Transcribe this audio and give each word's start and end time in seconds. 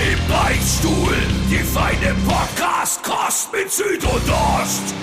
Im 0.00 0.18
Beichtstuhl, 0.28 1.14
die 1.50 1.58
feine 1.58 2.16
Podcast-Kost 2.26 3.52
mit 3.52 3.70
Süd 3.70 4.02
und 4.02 4.30
Ost. 4.30 4.94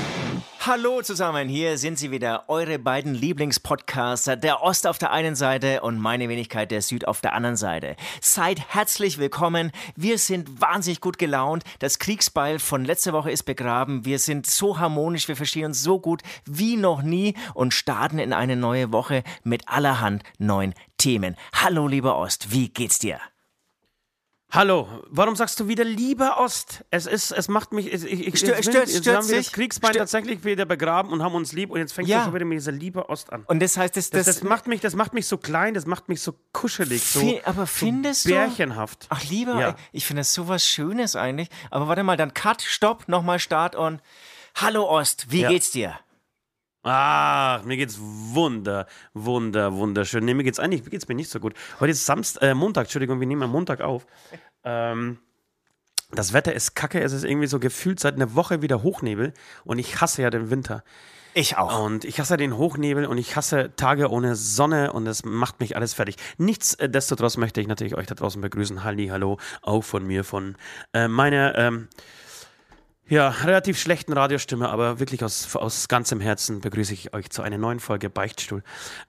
Hallo 0.62 1.04
zusammen, 1.04 1.48
hier 1.48 1.78
sind 1.78 2.00
sie 2.00 2.10
wieder, 2.10 2.46
eure 2.48 2.80
beiden 2.80 3.14
Lieblingspodcaster, 3.14 4.36
der 4.36 4.64
Ost 4.64 4.88
auf 4.88 4.98
der 4.98 5.12
einen 5.12 5.36
Seite 5.36 5.82
und 5.82 6.00
meine 6.00 6.28
Wenigkeit, 6.30 6.72
der 6.72 6.82
Süd 6.82 7.08
auf 7.08 7.22
der 7.22 7.34
anderen 7.34 7.58
Seite. 7.58 7.96
Seid 8.22 8.74
herzlich 8.74 9.20
willkommen, 9.20 9.72
wir 9.96 10.18
sind 10.18 10.60
wahnsinnig 10.60 11.00
gut 11.00 11.20
gelaunt, 11.20 11.64
das 11.78 12.00
Kriegsbeil 12.00 12.58
von 12.58 12.84
letzter 12.84 13.14
Woche 13.14 13.30
ist 13.30 13.44
begraben, 13.44 14.04
wir 14.04 14.18
sind 14.18 14.48
so 14.48 14.80
harmonisch, 14.80 15.28
wir 15.28 15.36
verstehen 15.36 15.66
uns 15.66 15.84
so 15.84 16.00
gut 16.00 16.24
wie 16.46 16.76
noch 16.76 17.04
nie 17.04 17.36
und 17.54 17.76
starten 17.76 18.18
in 18.18 18.34
eine 18.34 18.56
neue 18.56 18.92
Woche 18.92 19.24
mit 19.44 19.70
allerhand 19.70 20.24
neuen 20.40 20.74
Themen. 20.98 21.36
Hallo 21.54 21.88
lieber 21.88 22.18
Ost, 22.18 22.52
wie 22.52 22.70
geht's 22.70 22.98
dir? 22.98 23.20
Hallo, 24.50 24.88
warum 25.10 25.36
sagst 25.36 25.60
du 25.60 25.68
wieder 25.68 25.84
lieber 25.84 26.40
Ost? 26.40 26.86
Es 26.90 27.06
ist, 27.06 27.32
es 27.32 27.50
macht 27.50 27.74
mich, 27.74 27.92
ich, 27.92 28.06
ich, 28.06 28.40
Stör, 28.40 28.56
jetzt, 28.56 28.70
stört, 28.70 28.88
jetzt 28.88 29.02
stört 29.04 29.18
haben 29.18 29.28
wir 29.30 29.36
das? 29.38 29.52
Kriegsbein 29.52 29.92
Stör- 29.92 30.00
tatsächlich 30.00 30.46
wieder 30.46 30.64
begraben 30.66 31.12
und 31.12 31.22
haben 31.22 31.36
uns 31.36 31.52
lieb 31.52 31.70
und 31.70 31.80
jetzt 31.80 31.92
fängt 31.92 32.08
Ja. 32.08 32.24
schon 32.24 32.34
wieder 32.34 32.46
mit 32.46 32.58
dieser 32.58 32.72
lieber 32.72 33.10
Ost 33.10 33.34
an. 33.34 33.44
Und 33.48 33.62
das 33.62 33.76
heißt, 33.76 33.98
das, 33.98 34.10
Das, 34.10 34.26
das, 34.26 34.36
das, 34.40 34.44
macht 34.46 34.68
mich, 34.68 34.80
das 34.80 34.96
macht 34.96 35.14
mich 35.14 35.28
so 35.28 35.38
klein, 35.38 35.74
das 35.74 35.86
macht 35.86 36.08
mich 36.08 36.22
so 36.22 36.34
kuschelig, 36.54 37.04
so, 37.04 37.40
aber 37.44 37.68
findest 37.68 38.24
so 38.24 38.30
du- 38.30 38.36
bärchenhaft. 38.36 39.08
Ach 39.10 39.22
lieber, 39.26 39.60
Ja. 39.60 39.76
ich 39.92 40.06
finde 40.06 40.22
das 40.22 40.34
sowas 40.34 40.66
Schönes 40.66 41.18
eigentlich. 41.18 41.50
Aber 41.70 41.90
warte 41.90 42.04
mal, 42.04 42.16
dann 42.16 42.34
Cut, 42.34 42.62
Stopp, 42.62 43.10
nochmal 43.10 43.40
Start 43.40 43.76
und 43.76 44.02
Hallo 44.56 44.86
Ost, 44.90 45.30
wie 45.30 45.42
Ja. 45.42 45.50
geht's 45.50 45.72
dir? 45.72 46.00
Ach, 46.90 47.64
mir 47.66 47.76
geht's 47.76 47.98
wunder, 48.00 48.88
wunder, 49.14 49.74
wunderschön. 49.74 50.24
Nee, 50.24 50.34
mir 50.34 50.46
geht's 50.46 50.60
eigentlich, 50.60 50.86
mir 50.86 50.92
geht's 50.92 51.08
mir 51.10 51.16
nicht 51.16 51.30
so 51.30 51.42
gut. 51.42 51.54
Heute 51.82 51.92
ist 51.92 52.06
Samstag, 52.06 52.42
äh, 52.44 52.54
Montag, 52.54 52.84
Entschuldigung, 52.84 53.20
wir 53.20 53.28
nehmen 53.28 53.44
am 53.44 53.52
Montag 53.52 53.82
auf. 53.82 54.08
Ähm, 54.64 55.20
das 56.12 56.32
Wetter 56.32 56.54
ist 56.54 56.76
kacke, 56.76 57.02
es 57.02 57.12
ist 57.12 57.26
irgendwie 57.26 57.48
so 57.48 57.60
gefühlt 57.60 58.00
seit 58.00 58.16
einer 58.16 58.36
Woche 58.36 58.62
wieder 58.62 58.84
Hochnebel 58.84 59.34
und 59.66 59.80
ich 59.80 60.00
hasse 60.00 60.22
ja 60.22 60.30
den 60.30 60.50
Winter. 60.50 60.86
Ich 61.34 61.58
auch. 61.58 61.84
Und 61.84 62.06
ich 62.06 62.22
hasse 62.22 62.38
den 62.38 62.56
Hochnebel 62.56 63.06
und 63.06 63.18
ich 63.18 63.36
hasse 63.36 63.76
Tage 63.76 64.10
ohne 64.10 64.38
Sonne 64.38 64.94
und 64.94 65.04
das 65.04 65.26
macht 65.26 65.60
mich 65.60 65.76
alles 65.76 65.94
fertig. 65.94 66.16
Nichtsdestotrotz 66.38 67.36
möchte 67.36 67.60
ich 67.60 67.68
natürlich 67.68 67.98
euch 67.98 68.08
da 68.08 68.16
draußen 68.16 68.42
begrüßen. 68.42 68.86
Halli, 68.86 69.08
hallo, 69.08 69.40
auch 69.62 69.84
von 69.84 70.08
mir, 70.08 70.24
von 70.24 70.56
äh, 70.94 71.10
meiner 71.10 71.58
ähm, 71.58 71.90
ja, 73.10 73.30
relativ 73.30 73.80
schlechten 73.80 74.14
Radiostimme, 74.14 74.70
aber 74.70 75.00
wirklich 75.00 75.24
aus, 75.24 75.56
aus 75.56 75.88
ganzem 75.88 76.20
Herzen 76.20 76.62
begrüße 76.62 76.94
ich 76.94 77.14
euch 77.14 77.30
zu 77.30 77.42
einer 77.42 77.58
neuen 77.58 77.80
Folge 77.80 78.10
Beichtstuhl. 78.10 78.64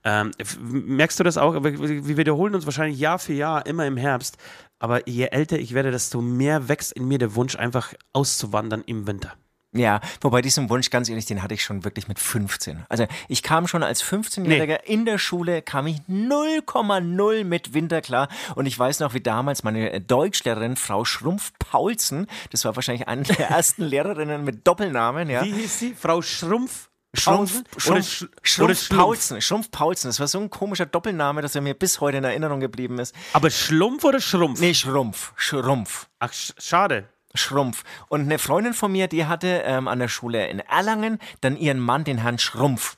Ähm, 0.05 0.31
merkst 0.61 1.19
du 1.19 1.25
das 1.25 1.39
auch? 1.39 1.63
Wir 1.63 2.17
wiederholen 2.17 2.55
uns 2.55 2.65
wahrscheinlich 2.65 2.99
Jahr 2.99 3.19
für 3.19 3.33
Jahr 3.33 3.67
immer 3.67 3.87
im 3.87 3.97
Herbst, 3.97 4.37
aber 4.79 5.09
je 5.09 5.27
älter 5.27 5.59
ich 5.59 5.75
werde, 5.75 5.91
desto 5.91 6.21
mehr 6.21 6.69
wächst 6.69 6.93
in 6.93 7.09
mir 7.09 7.19
der 7.19 7.35
Wunsch, 7.35 7.57
einfach 7.57 7.95
auszuwandern 8.13 8.83
im 8.87 9.07
Winter. 9.07 9.35
Ja, 9.73 10.01
wobei 10.23 10.41
diesen 10.41 10.71
Wunsch, 10.71 10.89
ganz 10.89 11.11
ehrlich, 11.11 11.27
den 11.27 11.43
hatte 11.43 11.53
ich 11.53 11.63
schon 11.63 11.85
wirklich 11.85 12.09
mit 12.09 12.19
15. 12.19 12.87
Also 12.89 13.07
ich 13.29 13.43
kam 13.43 13.69
schon 13.69 13.83
als 13.83 14.03
15-Jähriger 14.03 14.85
in 14.85 15.05
der 15.05 15.19
Schule, 15.19 15.61
kam 15.61 15.87
ich 15.87 15.99
0,0 16.09 17.45
mit 17.45 17.75
Winter 17.75 18.01
klar. 18.01 18.29
Und 18.55 18.65
ich 18.65 18.79
weiß 18.79 19.01
noch, 19.01 19.13
wie 19.13 19.21
damals 19.21 19.65
meine 19.65 20.01
Deutschlehrerin, 20.01 20.77
Frau 20.77 21.05
Schrumpf-Paulsen, 21.05 22.29
das 22.51 22.65
war 22.65 22.77
wahrscheinlich 22.77 23.09
eine 23.09 23.25
der 23.25 23.51
ersten 23.51 23.85
Lehrerinnen 23.85 24.43
mit 24.43 24.67
Doppelnamen, 24.67 25.29
ja. 25.29 25.45
Wie 25.45 25.53
hieß 25.53 25.79
sie? 25.79 25.95
Frau 25.95 26.23
Schrumpf? 26.23 26.89
Schrumpf, 27.15 27.63
Schrumpf, 27.79 28.27
Schrumpf? 28.43 28.89
Paulsen, 28.91 29.41
Schrumpf 29.41 29.71
Paulsen, 29.71 30.09
das 30.11 30.21
war 30.21 30.29
so 30.29 30.39
ein 30.41 30.51
komischer 30.51 30.85
Doppelname, 30.85 31.41
dass 31.41 31.55
er 31.55 31.63
mir 31.63 31.73
bis 31.73 32.01
heute 32.01 32.19
in 32.19 32.25
Erinnerung 32.25 32.61
geblieben 32.61 32.99
ist. 32.99 33.15
Aber 33.33 33.51
Schlumpf 33.51 34.05
oder 34.05 34.21
Schrumpf? 34.21 34.61
Nee, 34.61 34.75
Schrumpf, 34.75 35.33
Schrumpf. 35.37 36.09
Ach, 36.19 36.33
sch 36.33 36.53
schade. 36.59 37.09
Schrumpf. 37.35 37.85
Und 38.09 38.23
eine 38.23 38.39
Freundin 38.39 38.75
von 38.75 38.93
mir, 38.93 39.09
die 39.09 39.27
hatte 39.27 39.63
ähm, 39.65 39.89
an 39.89 39.99
der 39.99 40.09
Schule 40.09 40.49
in 40.49 40.61
Erlangen 40.61 41.19
dann 41.41 41.57
ihren 41.57 41.81
Mann, 41.81 42.05
den 42.05 42.19
Herrn 42.19 42.39
Schrumpf. 42.39 42.97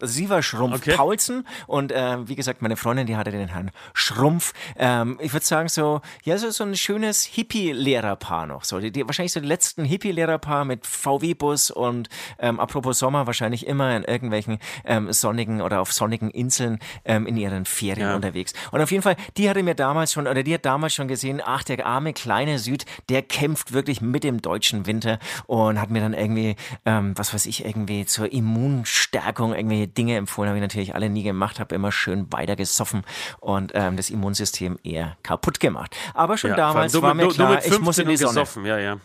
Sie 0.00 0.30
war 0.30 0.42
Schrumpf 0.42 0.76
Okay. 0.76 0.94
Paulsen 0.96 1.46
und 1.66 1.92
ähm, 1.94 2.28
wie 2.28 2.36
gesagt, 2.36 2.62
meine 2.62 2.76
Freundin, 2.76 3.06
die 3.06 3.16
hatte 3.16 3.30
den 3.32 3.48
Herrn 3.48 3.70
Schrumpf. 3.94 4.52
Ähm, 4.76 5.18
ich 5.20 5.32
würde 5.32 5.44
sagen 5.44 5.68
so, 5.68 6.00
ja, 6.24 6.38
so, 6.38 6.50
so 6.50 6.62
ein 6.64 6.76
schönes 6.76 7.24
Hippie-Lehrerpaar 7.24 8.46
noch. 8.46 8.64
So, 8.64 8.78
die, 8.78 8.90
die, 8.92 9.04
wahrscheinlich 9.06 9.32
so 9.32 9.40
die 9.40 9.46
letzten 9.48 9.84
Hippie-Lehrerpaar 9.84 10.64
mit 10.64 10.86
VW-Bus 10.86 11.70
und 11.70 12.08
ähm, 12.38 12.60
apropos 12.60 12.98
Sommer 12.98 13.26
wahrscheinlich 13.26 13.66
immer 13.66 13.96
in 13.96 14.04
irgendwelchen 14.04 14.58
ähm, 14.84 15.12
sonnigen 15.12 15.60
oder 15.62 15.80
auf 15.80 15.92
sonnigen 15.92 16.30
Inseln 16.30 16.78
ähm, 17.04 17.26
in 17.26 17.36
ihren 17.36 17.64
Ferien 17.64 18.08
Ja. 18.10 18.14
unterwegs. 18.16 18.52
Und 18.70 18.80
auf 18.80 18.90
jeden 18.90 19.02
Fall, 19.02 19.16
die 19.36 19.50
hatte 19.50 19.62
mir 19.62 19.74
damals 19.74 20.12
schon, 20.12 20.26
oder 20.26 20.42
die 20.42 20.54
hat 20.54 20.64
damals 20.64 20.94
schon 20.94 21.08
gesehen, 21.08 21.42
ach, 21.44 21.64
der 21.64 21.84
arme 21.86 22.12
kleine 22.12 22.58
Süd, 22.58 22.84
der 23.08 23.22
kämpft 23.22 23.72
wirklich 23.72 24.00
mit 24.00 24.22
dem 24.24 24.42
deutschen 24.42 24.86
Winter 24.86 25.18
und 25.46 25.80
hat 25.80 25.90
mir 25.90 26.00
dann 26.00 26.14
irgendwie, 26.14 26.56
ähm, 26.84 27.14
was 27.16 27.34
weiß 27.34 27.46
ich, 27.46 27.64
irgendwie 27.64 28.06
zur 28.06 28.32
Immunstärkung 28.32 29.54
irgendwie 29.54 29.87
Dinge 29.94 30.16
empfohlen, 30.16 30.48
habe 30.48 30.58
ich 30.58 30.62
natürlich 30.62 30.94
alle 30.94 31.08
nie 31.10 31.22
gemacht, 31.22 31.60
habe 31.60 31.74
immer 31.74 31.92
schön 31.92 32.32
weiter 32.32 32.56
gesoffen 32.56 33.02
und 33.40 33.72
ähm, 33.74 33.96
das 33.96 34.10
Immunsystem 34.10 34.78
eher 34.82 35.16
kaputt 35.22 35.60
gemacht. 35.60 35.96
Aber 36.14 36.36
schon 36.38 36.50
Ja, 36.50 36.56
damals 36.56 37.00
war 37.00 37.14
mir 37.14 37.22
du, 37.22 37.28
du 37.28 37.34
klar, 37.34 37.50
mit 37.54 37.64
ich 37.66 37.80
muss 37.80 37.98
in 37.98 38.06
15 38.06 38.08
die 38.08 38.16
Sonne. 38.16 38.30
gesoffen, 38.30 38.64
ja, 38.66 38.78
ja. 38.78 38.98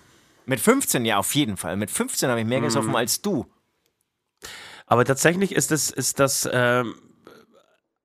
Mit 0.46 0.60
15, 0.60 1.06
ja, 1.06 1.18
auf 1.20 1.34
jeden 1.36 1.56
Fall. 1.58 1.78
Mit 1.78 1.90
15 1.90 2.30
habe 2.30 2.40
ich 2.42 2.46
mehr 2.46 2.60
Mhm. 2.60 2.66
gesoffen 2.66 2.96
als 2.96 3.22
du. 3.22 3.46
Aber 4.86 5.06
tatsächlich 5.06 5.54
ist 5.56 5.72
das, 5.72 5.90
ist 5.90 6.20
das, 6.20 6.48
ähm, 6.52 6.96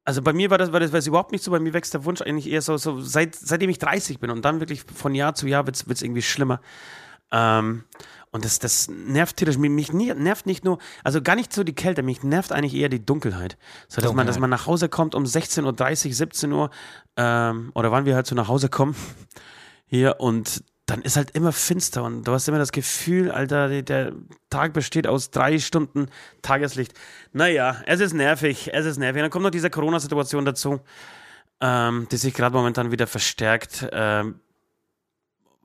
also 0.04 0.22
bei 0.22 0.32
mir 0.32 0.48
war 0.50 0.56
das, 0.58 0.72
war 0.72 0.80
das, 0.80 0.92
war 0.92 0.98
das 0.98 1.06
überhaupt 1.06 1.32
nicht 1.32 1.42
so. 1.44 1.50
Bei 1.50 1.58
mir 1.60 1.72
wächst 1.74 1.92
der 1.94 2.04
Wunsch 2.04 2.22
eigentlich 2.22 2.48
eher 2.48 2.62
so, 2.62 2.76
so 2.76 3.00
seit, 3.00 3.34
seitdem 3.34 3.68
ich 3.70 3.78
30 3.78 4.20
bin 4.20 4.30
und 4.30 4.44
dann 4.44 4.60
wirklich 4.60 4.84
von 4.84 5.14
Jahr 5.14 5.34
zu 5.34 5.46
Jahr 5.48 5.66
wird 5.66 5.76
es 5.86 6.02
irgendwie 6.02 6.22
schlimmer. 6.22 6.60
Ähm, 7.30 7.84
und 8.30 8.44
das, 8.44 8.58
das 8.58 8.88
nervt 8.88 9.36
tierisch. 9.36 9.58
Mich, 9.58 9.92
nervt 9.92 10.46
nicht 10.46 10.64
nur, 10.64 10.78
also 11.04 11.22
gar 11.22 11.34
nicht 11.34 11.52
so 11.52 11.64
die 11.64 11.74
Kälte, 11.74 12.02
mich 12.02 12.22
nervt 12.22 12.52
eigentlich 12.52 12.74
eher 12.74 12.88
die 12.88 13.04
Dunkelheit. 13.04 13.56
So, 13.88 14.00
dass, 14.00 14.12
Man, 14.12 14.26
dass 14.26 14.36
Dunkelheit. 14.36 14.40
man 14.40 14.50
nach 14.50 14.66
Hause 14.66 14.88
kommt 14.88 15.14
um 15.14 15.24
16.30 15.24 16.08
Uhr, 16.08 16.14
17 16.14 16.52
Uhr, 16.52 16.70
ähm, 17.16 17.70
oder 17.74 17.92
wann 17.92 18.04
wir 18.04 18.14
halt 18.14 18.26
so 18.26 18.34
nach 18.34 18.48
Hause 18.48 18.68
kommen, 18.68 18.94
hier 19.86 20.16
und 20.18 20.62
dann 20.88 21.02
ist 21.02 21.16
halt 21.16 21.32
immer 21.32 21.52
finster 21.52 22.02
und 22.02 22.24
du 22.24 22.32
hast 22.32 22.48
immer 22.48 22.58
das 22.58 22.72
Gefühl, 22.72 23.30
Alter, 23.30 23.82
der 23.82 24.12
Tag 24.48 24.72
besteht 24.72 25.06
aus 25.06 25.30
drei 25.30 25.58
Stunden 25.58 26.06
Tageslicht. 26.40 26.94
Naja, 27.32 27.82
es 27.84 28.00
ist 28.00 28.14
nervig, 28.14 28.70
es 28.72 28.86
ist 28.86 28.96
nervig. 28.96 29.20
Dann 29.20 29.30
kommt 29.30 29.44
noch 29.44 29.50
diese 29.50 29.68
Corona-Situation 29.68 30.46
dazu, 30.46 30.80
ähm, 31.60 32.08
die 32.10 32.16
sich 32.16 32.32
gerade 32.32 32.56
momentan 32.56 32.90
wieder 32.90 33.06
verstärkt. 33.06 33.86
Ähm, 33.92 34.40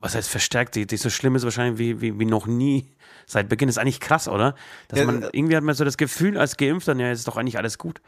was 0.04 0.14
heißt 0.14 0.28
verstärkt? 0.28 0.74
Die, 0.74 0.86
die 0.86 0.98
so 0.98 1.08
schlimm 1.08 1.34
ist 1.34 1.44
wahrscheinlich 1.44 1.78
wie, 1.78 2.00
wie, 2.00 2.18
wie 2.20 2.26
noch 2.26 2.46
nie 2.46 2.90
seit 3.26 3.48
Beginn. 3.48 3.70
ist 3.70 3.78
eigentlich 3.78 4.00
krass, 4.00 4.28
oder? 4.28 4.54
Dass 4.88 4.98
Ja, 4.98 5.06
man, 5.06 5.22
äh, 5.22 5.28
irgendwie 5.32 5.56
hat 5.56 5.64
man 5.64 5.74
so 5.74 5.82
das 5.84 5.96
Gefühl 5.96 6.36
als 6.36 6.58
Geimpfter, 6.58 6.94
ja, 6.96 7.10
ist 7.10 7.26
doch 7.26 7.38
eigentlich 7.38 7.56
alles 7.56 7.78
gut. 7.78 8.02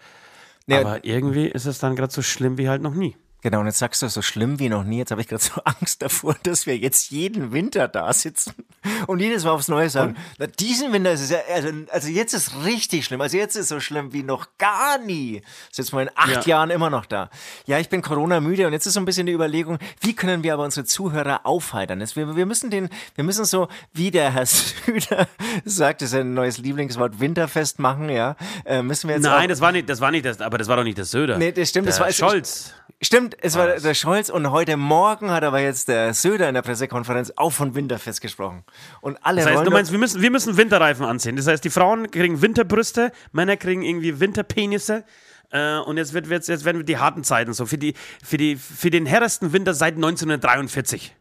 Ja, 0.66 0.80
Aber 0.80 1.04
irgendwie 1.04 1.46
ist 1.46 1.64
es 1.64 1.78
dann 1.78 1.96
gerade 1.96 2.12
so 2.12 2.20
schlimm 2.20 2.58
wie 2.58 2.68
halt 2.68 2.82
noch 2.82 2.94
nie. 2.94 3.16
Genau, 3.42 3.60
und 3.60 3.66
jetzt 3.66 3.78
sagst 3.78 4.02
du 4.02 4.08
so 4.08 4.22
schlimm 4.22 4.58
wie 4.58 4.68
noch 4.68 4.82
nie. 4.82 4.98
Jetzt 4.98 5.10
habe 5.12 5.20
ich 5.20 5.28
gerade 5.28 5.42
so 5.42 5.60
Angst 5.64 6.02
davor, 6.02 6.34
dass 6.42 6.66
wir 6.66 6.76
jetzt 6.76 7.10
jeden 7.10 7.52
Winter 7.52 7.86
da 7.86 8.12
sitzen 8.12 8.54
und 9.06 9.20
jedes 9.20 9.44
Mal 9.44 9.50
aufs 9.52 9.68
Neue 9.68 9.88
sagen, 9.88 10.16
na, 10.38 10.46
diesen 10.48 10.92
Winter 10.92 11.12
ist 11.12 11.20
es 11.20 11.30
ja, 11.30 11.38
also, 11.54 11.68
also 11.90 12.08
jetzt 12.08 12.32
ist 12.34 12.64
richtig 12.64 13.04
schlimm. 13.04 13.20
Also 13.20 13.36
jetzt 13.36 13.54
ist 13.54 13.62
es 13.64 13.68
so 13.68 13.78
schlimm 13.78 14.12
wie 14.12 14.22
noch 14.24 14.48
gar 14.58 14.98
nie. 14.98 15.42
Sitzen 15.70 15.96
wir 15.96 16.02
in 16.02 16.10
acht 16.16 16.46
Ja. 16.46 16.56
Jahren 16.56 16.70
immer 16.70 16.90
noch 16.90 17.06
da. 17.06 17.30
Ja, 17.66 17.78
ich 17.78 17.88
bin 17.88 18.02
Corona 18.02 18.40
müde 18.40 18.66
und 18.66 18.72
jetzt 18.72 18.86
ist 18.86 18.94
so 18.94 19.00
ein 19.00 19.04
bisschen 19.04 19.26
die 19.26 19.32
Überlegung, 19.32 19.78
wie 20.00 20.14
können 20.16 20.42
wir 20.42 20.54
aber 20.54 20.64
unsere 20.64 20.84
Zuhörer 20.84 21.40
aufheitern? 21.44 22.00
Das, 22.00 22.16
wir, 22.16 22.34
wir 22.36 22.46
müssen 22.46 22.70
den, 22.70 22.88
wir 23.14 23.22
müssen 23.22 23.44
so, 23.44 23.68
wie 23.92 24.10
der 24.10 24.32
Herr 24.32 24.46
Süder 24.86 25.28
sagt, 25.64 26.00
das 26.02 26.08
ist 26.12 26.14
ein 26.18 26.34
neues 26.34 26.58
Lieblingswort, 26.58 27.20
Winterfest 27.20 27.78
machen, 27.78 28.08
ja. 28.08 28.34
Äh, 28.64 28.82
müssen 28.82 29.08
wir 29.08 29.16
jetzt 29.16 29.24
Nein, 29.24 29.48
das 29.48 29.60
war 29.60 29.70
nicht, 29.70 29.88
das 29.88 30.00
war 30.00 30.10
nicht 30.10 30.24
das, 30.24 30.40
aber 30.40 30.58
das 30.58 30.66
war 30.68 30.76
doch 30.76 30.84
nicht 30.84 30.98
der 30.98 31.04
Söder. 31.04 31.38
Nee, 31.38 31.52
das 31.52 31.68
stimmt, 31.68 31.86
der 31.86 31.92
das 31.96 32.00
war- 32.00 32.10
Scholz. 32.30 32.72
Stimmt, 33.02 33.36
es 33.42 33.56
war 33.56 33.66
der 33.66 33.92
Scholz 33.92 34.30
und 34.30 34.50
heute 34.50 34.78
Morgen 34.78 35.30
hat 35.30 35.44
aber 35.44 35.60
jetzt 35.60 35.88
der 35.88 36.14
Söder 36.14 36.48
in 36.48 36.54
der 36.54 36.62
Pressekonferenz 36.62 37.30
auch 37.36 37.50
von 37.50 37.74
Winterfest 37.74 38.22
gesprochen. 38.22 38.64
Und 39.02 39.18
alle 39.22 39.42
Das 39.42 39.50
heißt, 39.50 39.66
du 39.66 39.70
meinst, 39.70 39.92
wir 39.92 39.98
müssen, 39.98 40.22
wir 40.22 40.30
müssen 40.30 40.56
Winterreifen 40.56 41.04
anziehen. 41.04 41.36
Das 41.36 41.46
heißt, 41.46 41.62
die 41.62 41.68
Frauen 41.68 42.10
kriegen 42.10 42.40
Winterbrüste, 42.40 43.12
Männer 43.32 43.58
kriegen 43.58 43.82
irgendwie 43.82 44.18
Winterpenisse. 44.18 45.04
Äh, 45.50 45.76
und 45.80 45.98
jetzt, 45.98 46.14
wird, 46.14 46.26
jetzt, 46.28 46.48
jetzt 46.48 46.64
werden 46.64 46.78
wir 46.78 46.84
die 46.84 46.96
harten 46.96 47.22
Zeiten 47.22 47.52
so 47.52 47.66
für, 47.66 47.76
die, 47.76 47.92
für, 48.24 48.38
die, 48.38 48.56
für 48.56 48.88
den 48.88 49.04
härtesten 49.04 49.52
Winter 49.52 49.74
seit 49.74 49.96
1943. 49.96 51.14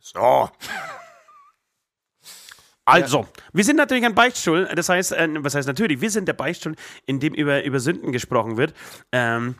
so. 0.00 0.50
Also, 2.84 3.26
wir 3.52 3.64
sind 3.64 3.76
natürlich 3.76 4.04
ein 4.04 4.14
Beichtstuhl, 4.14 4.68
das 4.74 4.88
heißt, 4.88 5.12
äh, 5.12 5.28
was 5.38 5.54
heißt 5.54 5.66
natürlich, 5.66 6.00
wir 6.00 6.10
sind 6.10 6.28
der 6.28 6.34
Beichtstuhl, 6.34 6.74
in 7.06 7.18
dem 7.18 7.32
über, 7.32 7.64
über 7.64 7.80
Sünden 7.80 8.12
gesprochen 8.12 8.56
wird. 8.56 8.74
Ähm, 9.10 9.54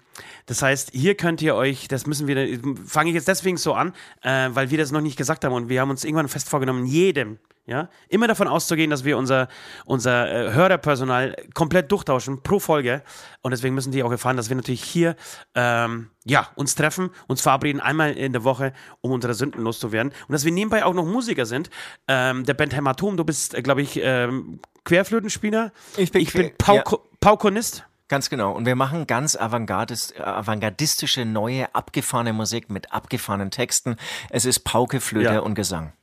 das 0.46 0.60
heißt, 0.60 0.90
hier 0.92 1.14
könnt 1.14 1.40
ihr 1.40 1.54
euch, 1.54 1.88
das 1.88 2.06
müssen 2.06 2.26
wir, 2.26 2.60
fange 2.86 3.10
ich 3.10 3.14
jetzt 3.14 3.28
deswegen 3.28 3.56
so 3.56 3.72
an, 3.72 3.94
äh, 4.22 4.50
weil 4.50 4.70
wir 4.70 4.78
das 4.78 4.92
noch 4.92 5.00
nicht 5.00 5.16
gesagt 5.16 5.44
haben 5.44 5.52
und 5.52 5.68
wir 5.68 5.80
haben 5.80 5.90
uns 5.90 6.04
irgendwann 6.04 6.28
fest 6.28 6.48
vorgenommen, 6.50 6.84
jedem, 6.84 7.38
ja, 7.66 7.88
immer 8.08 8.28
davon 8.28 8.46
auszugehen, 8.46 8.90
dass 8.90 9.04
wir 9.04 9.16
unser, 9.16 9.48
unser 9.86 10.30
äh, 10.30 10.52
Hörerpersonal 10.52 11.34
komplett 11.54 11.90
durchtauschen 11.90 12.42
pro 12.42 12.58
Folge. 12.58 13.02
Und 13.40 13.52
deswegen 13.52 13.74
müssen 13.74 13.90
die 13.90 14.02
auch 14.02 14.10
erfahren, 14.10 14.36
dass 14.36 14.50
wir 14.50 14.56
natürlich 14.56 14.84
hier 14.84 15.16
ähm, 15.54 16.10
ja, 16.24 16.48
uns 16.56 16.74
treffen, 16.74 17.10
uns 17.26 17.40
verabreden 17.40 17.80
einmal 17.80 18.12
in 18.12 18.32
der 18.32 18.44
Woche, 18.44 18.74
um 19.00 19.12
unsere 19.12 19.32
Sünden 19.32 19.62
loszuwerden. 19.62 20.12
Und 20.28 20.32
dass 20.32 20.44
wir 20.44 20.52
nebenbei 20.52 20.84
auch 20.84 20.94
noch 20.94 21.06
Musiker 21.06 21.46
sind. 21.46 21.70
Ähm, 22.06 22.44
der 22.44 22.54
Band 22.54 22.74
Hämatom, 22.76 23.16
du 23.16 23.24
bist, 23.24 23.54
äh, 23.54 23.62
glaube 23.62 23.80
ich, 23.80 23.98
ähm, 24.02 24.60
Querflötenspieler. 24.84 25.72
Ich 25.96 26.12
bin, 26.12 26.20
ich 26.20 26.32
bin 26.34 26.52
Pauko 26.58 26.96
ja. 26.96 27.02
Paukonist. 27.20 27.86
Ganz 28.08 28.28
genau. 28.28 28.52
Und 28.52 28.66
wir 28.66 28.76
machen 28.76 29.06
ganz 29.06 29.34
avantgardistische, 29.34 31.24
neue, 31.24 31.74
abgefahrene 31.74 32.34
Musik 32.34 32.68
mit 32.68 32.92
abgefahrenen 32.92 33.50
Texten. 33.50 33.96
Es 34.28 34.44
ist 34.44 34.60
Pauke, 34.60 35.00
Flöte 35.00 35.34
ja. 35.34 35.40
und 35.40 35.54
Gesang. 35.54 35.94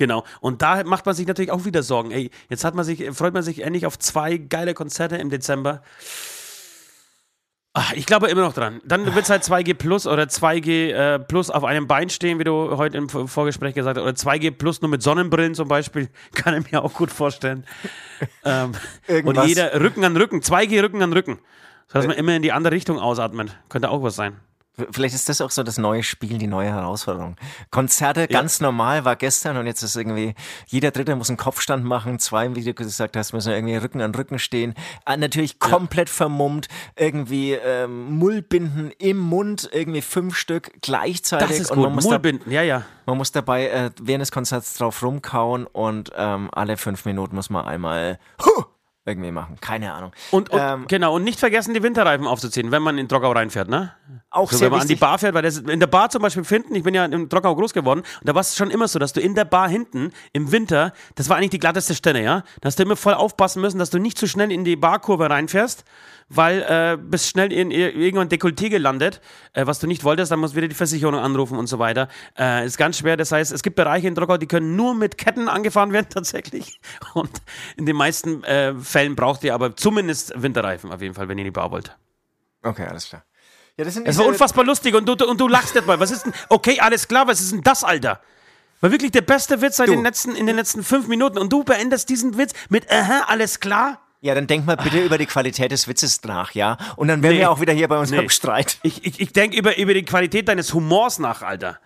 Genau. 0.00 0.24
Und 0.40 0.62
da 0.62 0.82
macht 0.84 1.04
man 1.04 1.14
sich 1.14 1.26
natürlich 1.26 1.50
auch 1.50 1.66
wieder 1.66 1.82
Sorgen. 1.82 2.10
Ey, 2.10 2.30
jetzt 2.48 2.64
hat 2.64 2.74
man 2.74 2.86
sich, 2.86 3.10
freut 3.10 3.34
man 3.34 3.42
sich 3.42 3.60
endlich 3.60 3.84
auf 3.84 3.98
zwei 3.98 4.38
geile 4.38 4.72
Konzerte 4.72 5.18
im 5.18 5.28
Dezember. 5.28 5.82
Ach, 7.74 7.92
ich 7.92 8.06
glaube 8.06 8.28
immer 8.28 8.40
noch 8.40 8.54
dran. 8.54 8.80
Dann 8.86 9.14
wird 9.14 9.24
es 9.24 9.28
halt 9.28 9.42
2G 9.42 9.74
Plus 9.74 10.06
oder 10.06 10.22
2G 10.22 10.92
äh, 10.92 11.18
Plus 11.18 11.50
auf 11.50 11.64
einem 11.64 11.86
Bein 11.86 12.08
stehen, 12.08 12.38
wie 12.38 12.44
du 12.44 12.78
heute 12.78 12.96
im 12.96 13.10
Vorgespräch 13.10 13.74
gesagt 13.74 13.98
hast. 13.98 14.02
Oder 14.02 14.14
2G 14.14 14.52
Plus 14.52 14.80
nur 14.80 14.90
mit 14.90 15.02
Sonnenbrillen 15.02 15.54
zum 15.54 15.68
Beispiel. 15.68 16.08
Kann 16.34 16.58
ich 16.58 16.72
mir 16.72 16.82
auch 16.82 16.94
gut 16.94 17.10
vorstellen. 17.10 17.66
ähm, 18.46 18.72
und 19.22 19.46
jeder 19.46 19.78
Rücken 19.78 20.02
an 20.02 20.16
Rücken. 20.16 20.40
2G 20.40 20.82
Rücken 20.82 21.02
an 21.02 21.12
Rücken. 21.12 21.40
So 21.88 21.98
dass 21.98 22.06
man 22.06 22.16
immer 22.16 22.34
in 22.34 22.40
die 22.40 22.52
andere 22.52 22.72
Richtung 22.72 22.98
ausatmet. 22.98 23.54
Könnte 23.68 23.90
auch 23.90 24.02
was 24.02 24.16
sein. 24.16 24.40
Vielleicht 24.90 25.14
ist 25.14 25.28
das 25.28 25.40
auch 25.40 25.50
so 25.50 25.62
das 25.62 25.78
neue 25.78 26.02
Spiel, 26.02 26.38
die 26.38 26.46
neue 26.46 26.68
Herausforderung. 26.68 27.36
Konzerte 27.70 28.28
ganz 28.28 28.60
normal 28.60 29.04
war 29.04 29.16
gestern 29.16 29.56
und 29.56 29.66
jetzt 29.66 29.82
ist 29.82 29.96
irgendwie, 29.96 30.34
jeder 30.66 30.90
Dritte 30.90 31.14
muss 31.16 31.28
einen 31.28 31.36
Kopfstand 31.36 31.84
machen, 31.84 32.18
zwei, 32.18 32.54
wie 32.54 32.64
du 32.64 32.74
gesagt 32.74 33.16
hast, 33.16 33.32
müssen 33.32 33.52
irgendwie 33.52 33.76
Rücken 33.76 34.00
an 34.00 34.14
Rücken 34.14 34.38
stehen. 34.38 34.74
Ah, 35.04 35.16
natürlich 35.16 35.58
komplett 35.58 36.08
ja. 36.08 36.14
vermummt, 36.14 36.68
irgendwie 36.96 37.52
ähm, 37.52 38.18
Mullbinden 38.18 38.92
im 38.98 39.18
Mund, 39.18 39.68
irgendwie 39.72 40.02
fünf 40.02 40.36
Stück 40.36 40.72
gleichzeitig. 40.82 41.48
Das 41.48 41.60
ist 41.60 41.70
gut, 41.70 41.90
Mullbinden, 41.90 42.50
ja, 42.50 42.62
ja. 42.62 42.84
Man 43.06 43.18
muss 43.18 43.32
dabei 43.32 43.68
äh, 43.68 43.90
während 44.00 44.22
des 44.22 44.32
Konzerts 44.32 44.74
drauf 44.74 45.02
rumkauen 45.02 45.66
und 45.66 46.12
ähm, 46.16 46.48
alle 46.52 46.76
fünf 46.76 47.04
Minuten 47.04 47.34
muss 47.34 47.50
man 47.50 47.64
einmal 47.64 48.18
huh, 48.44 48.64
irgendwie 49.06 49.30
machen. 49.30 49.56
Keine 49.60 49.92
Ahnung. 49.92 50.12
Und, 50.30 50.50
und 50.50 50.60
ähm, 50.60 50.84
genau, 50.86 51.16
und 51.16 51.24
nicht 51.24 51.40
vergessen, 51.40 51.72
die 51.72 51.82
Winterreifen 51.82 52.26
aufzuziehen, 52.26 52.70
wenn 52.70 52.82
man 52.82 52.98
in 52.98 53.08
Trockau 53.08 53.32
reinfährt, 53.32 53.68
ne? 53.68 53.94
Auch 54.28 54.50
so, 54.50 54.58
sehr 54.58 54.66
Wenn 54.66 54.78
man 54.78 54.80
wichtig. 54.80 54.96
an 54.96 54.96
die 54.96 55.00
Bar 55.00 55.18
fährt, 55.18 55.34
weil 55.34 55.42
das 55.42 55.58
in 55.58 55.80
der 55.80 55.86
Bar 55.86 56.10
zum 56.10 56.22
Beispiel 56.22 56.44
finden, 56.44 56.74
ich 56.74 56.82
bin 56.82 56.94
ja 56.94 57.06
in 57.06 57.28
Trockau 57.28 57.54
groß 57.56 57.72
geworden, 57.72 58.00
und 58.00 58.28
da 58.28 58.34
war 58.34 58.42
es 58.42 58.56
schon 58.56 58.70
immer 58.70 58.88
so, 58.88 58.98
dass 58.98 59.12
du 59.12 59.20
in 59.20 59.34
der 59.34 59.44
Bar 59.44 59.68
hinten 59.68 60.12
im 60.32 60.52
Winter, 60.52 60.92
das 61.14 61.28
war 61.28 61.36
eigentlich 61.36 61.50
die 61.50 61.58
glatteste 61.58 61.94
Stelle, 61.94 62.22
ja? 62.22 62.44
Da 62.60 62.66
hast 62.66 62.78
du 62.78 62.82
immer 62.82 62.96
voll 62.96 63.14
aufpassen 63.14 63.62
müssen, 63.62 63.78
dass 63.78 63.90
du 63.90 63.98
nicht 63.98 64.18
zu 64.18 64.28
schnell 64.28 64.52
in 64.52 64.64
die 64.64 64.76
Barkurve 64.76 65.30
reinfährst, 65.30 65.84
weil 66.30 66.62
äh, 66.62 66.96
bist 66.96 67.28
schnell 67.28 67.52
in, 67.52 67.70
in 67.72 68.00
irgendwann 68.00 68.28
Dekolleté 68.28 68.70
gelandet, 68.70 69.20
äh, 69.52 69.66
was 69.66 69.80
du 69.80 69.88
nicht 69.88 70.04
wolltest, 70.04 70.30
dann 70.30 70.38
musst 70.38 70.54
du 70.54 70.58
wieder 70.58 70.68
die 70.68 70.76
Versicherung 70.76 71.16
anrufen 71.16 71.58
und 71.58 71.66
so 71.66 71.78
weiter. 71.80 72.08
Äh, 72.38 72.64
ist 72.64 72.78
ganz 72.78 72.98
schwer. 72.98 73.16
Das 73.16 73.32
heißt, 73.32 73.50
es 73.50 73.62
gibt 73.62 73.74
Bereiche 73.74 74.06
in 74.06 74.14
Trockau, 74.14 74.36
die 74.36 74.46
können 74.46 74.76
nur 74.76 74.94
mit 74.94 75.18
Ketten 75.18 75.48
angefahren 75.48 75.92
werden 75.92 76.06
tatsächlich. 76.10 76.80
Und 77.14 77.30
in 77.76 77.84
den 77.84 77.96
meisten 77.96 78.44
äh, 78.44 78.74
Fällen 78.90 79.16
braucht 79.16 79.42
ihr 79.44 79.54
aber 79.54 79.76
zumindest 79.76 80.32
Winterreifen 80.40 80.92
auf 80.92 81.00
jeden 81.00 81.14
Fall, 81.14 81.28
wenn 81.28 81.38
ihr 81.38 81.44
die 81.44 81.50
Bar 81.50 81.70
wollt. 81.70 81.96
Okay, 82.62 82.84
alles 82.84 83.08
klar. 83.08 83.24
Ja, 83.76 83.84
das 83.84 83.94
sind 83.94 84.06
es 84.06 84.18
war 84.18 84.26
unfassbar 84.26 84.64
lustig 84.64 84.94
und 84.94 85.06
du, 85.06 85.14
und 85.24 85.40
du 85.40 85.48
lachst 85.48 85.74
nicht 85.74 85.86
mal. 85.86 85.98
Was 85.98 86.10
ist 86.10 86.26
denn? 86.26 86.34
Okay, 86.48 86.78
alles 86.80 87.08
klar, 87.08 87.26
was 87.26 87.40
ist 87.40 87.52
denn 87.52 87.62
das, 87.62 87.84
Alter? 87.84 88.20
War 88.80 88.90
wirklich 88.90 89.10
der 89.12 89.22
beste 89.22 89.60
Witz 89.62 89.76
seit 89.76 89.88
den 89.88 90.02
letzten, 90.02 90.34
in 90.34 90.46
den 90.46 90.56
letzten 90.56 90.82
fünf 90.82 91.06
Minuten 91.06 91.38
und 91.38 91.52
du 91.52 91.64
beendest 91.64 92.08
diesen 92.08 92.36
Witz 92.38 92.52
mit, 92.68 92.90
aha, 92.90 93.24
alles 93.28 93.60
klar? 93.60 94.00
Ja, 94.22 94.34
dann 94.34 94.46
denk 94.46 94.66
mal 94.66 94.76
bitte 94.76 95.02
über 95.02 95.16
die 95.16 95.26
Qualität 95.26 95.70
des 95.70 95.88
Witzes 95.88 96.22
nach, 96.24 96.52
ja? 96.52 96.76
Und 96.96 97.08
dann 97.08 97.22
wären 97.22 97.34
nee. 97.34 97.40
wir 97.40 97.50
auch 97.50 97.60
wieder 97.60 97.72
hier 97.72 97.88
bei 97.88 97.98
unserem 97.98 98.24
nee. 98.24 98.28
Streit. 98.28 98.78
Ich, 98.82 99.04
ich, 99.04 99.20
ich 99.20 99.32
denke 99.32 99.56
über, 99.56 99.78
über 99.78 99.94
die 99.94 100.04
Qualität 100.04 100.48
deines 100.48 100.74
Humors 100.74 101.18
nach, 101.18 101.42
Alter. 101.42 101.78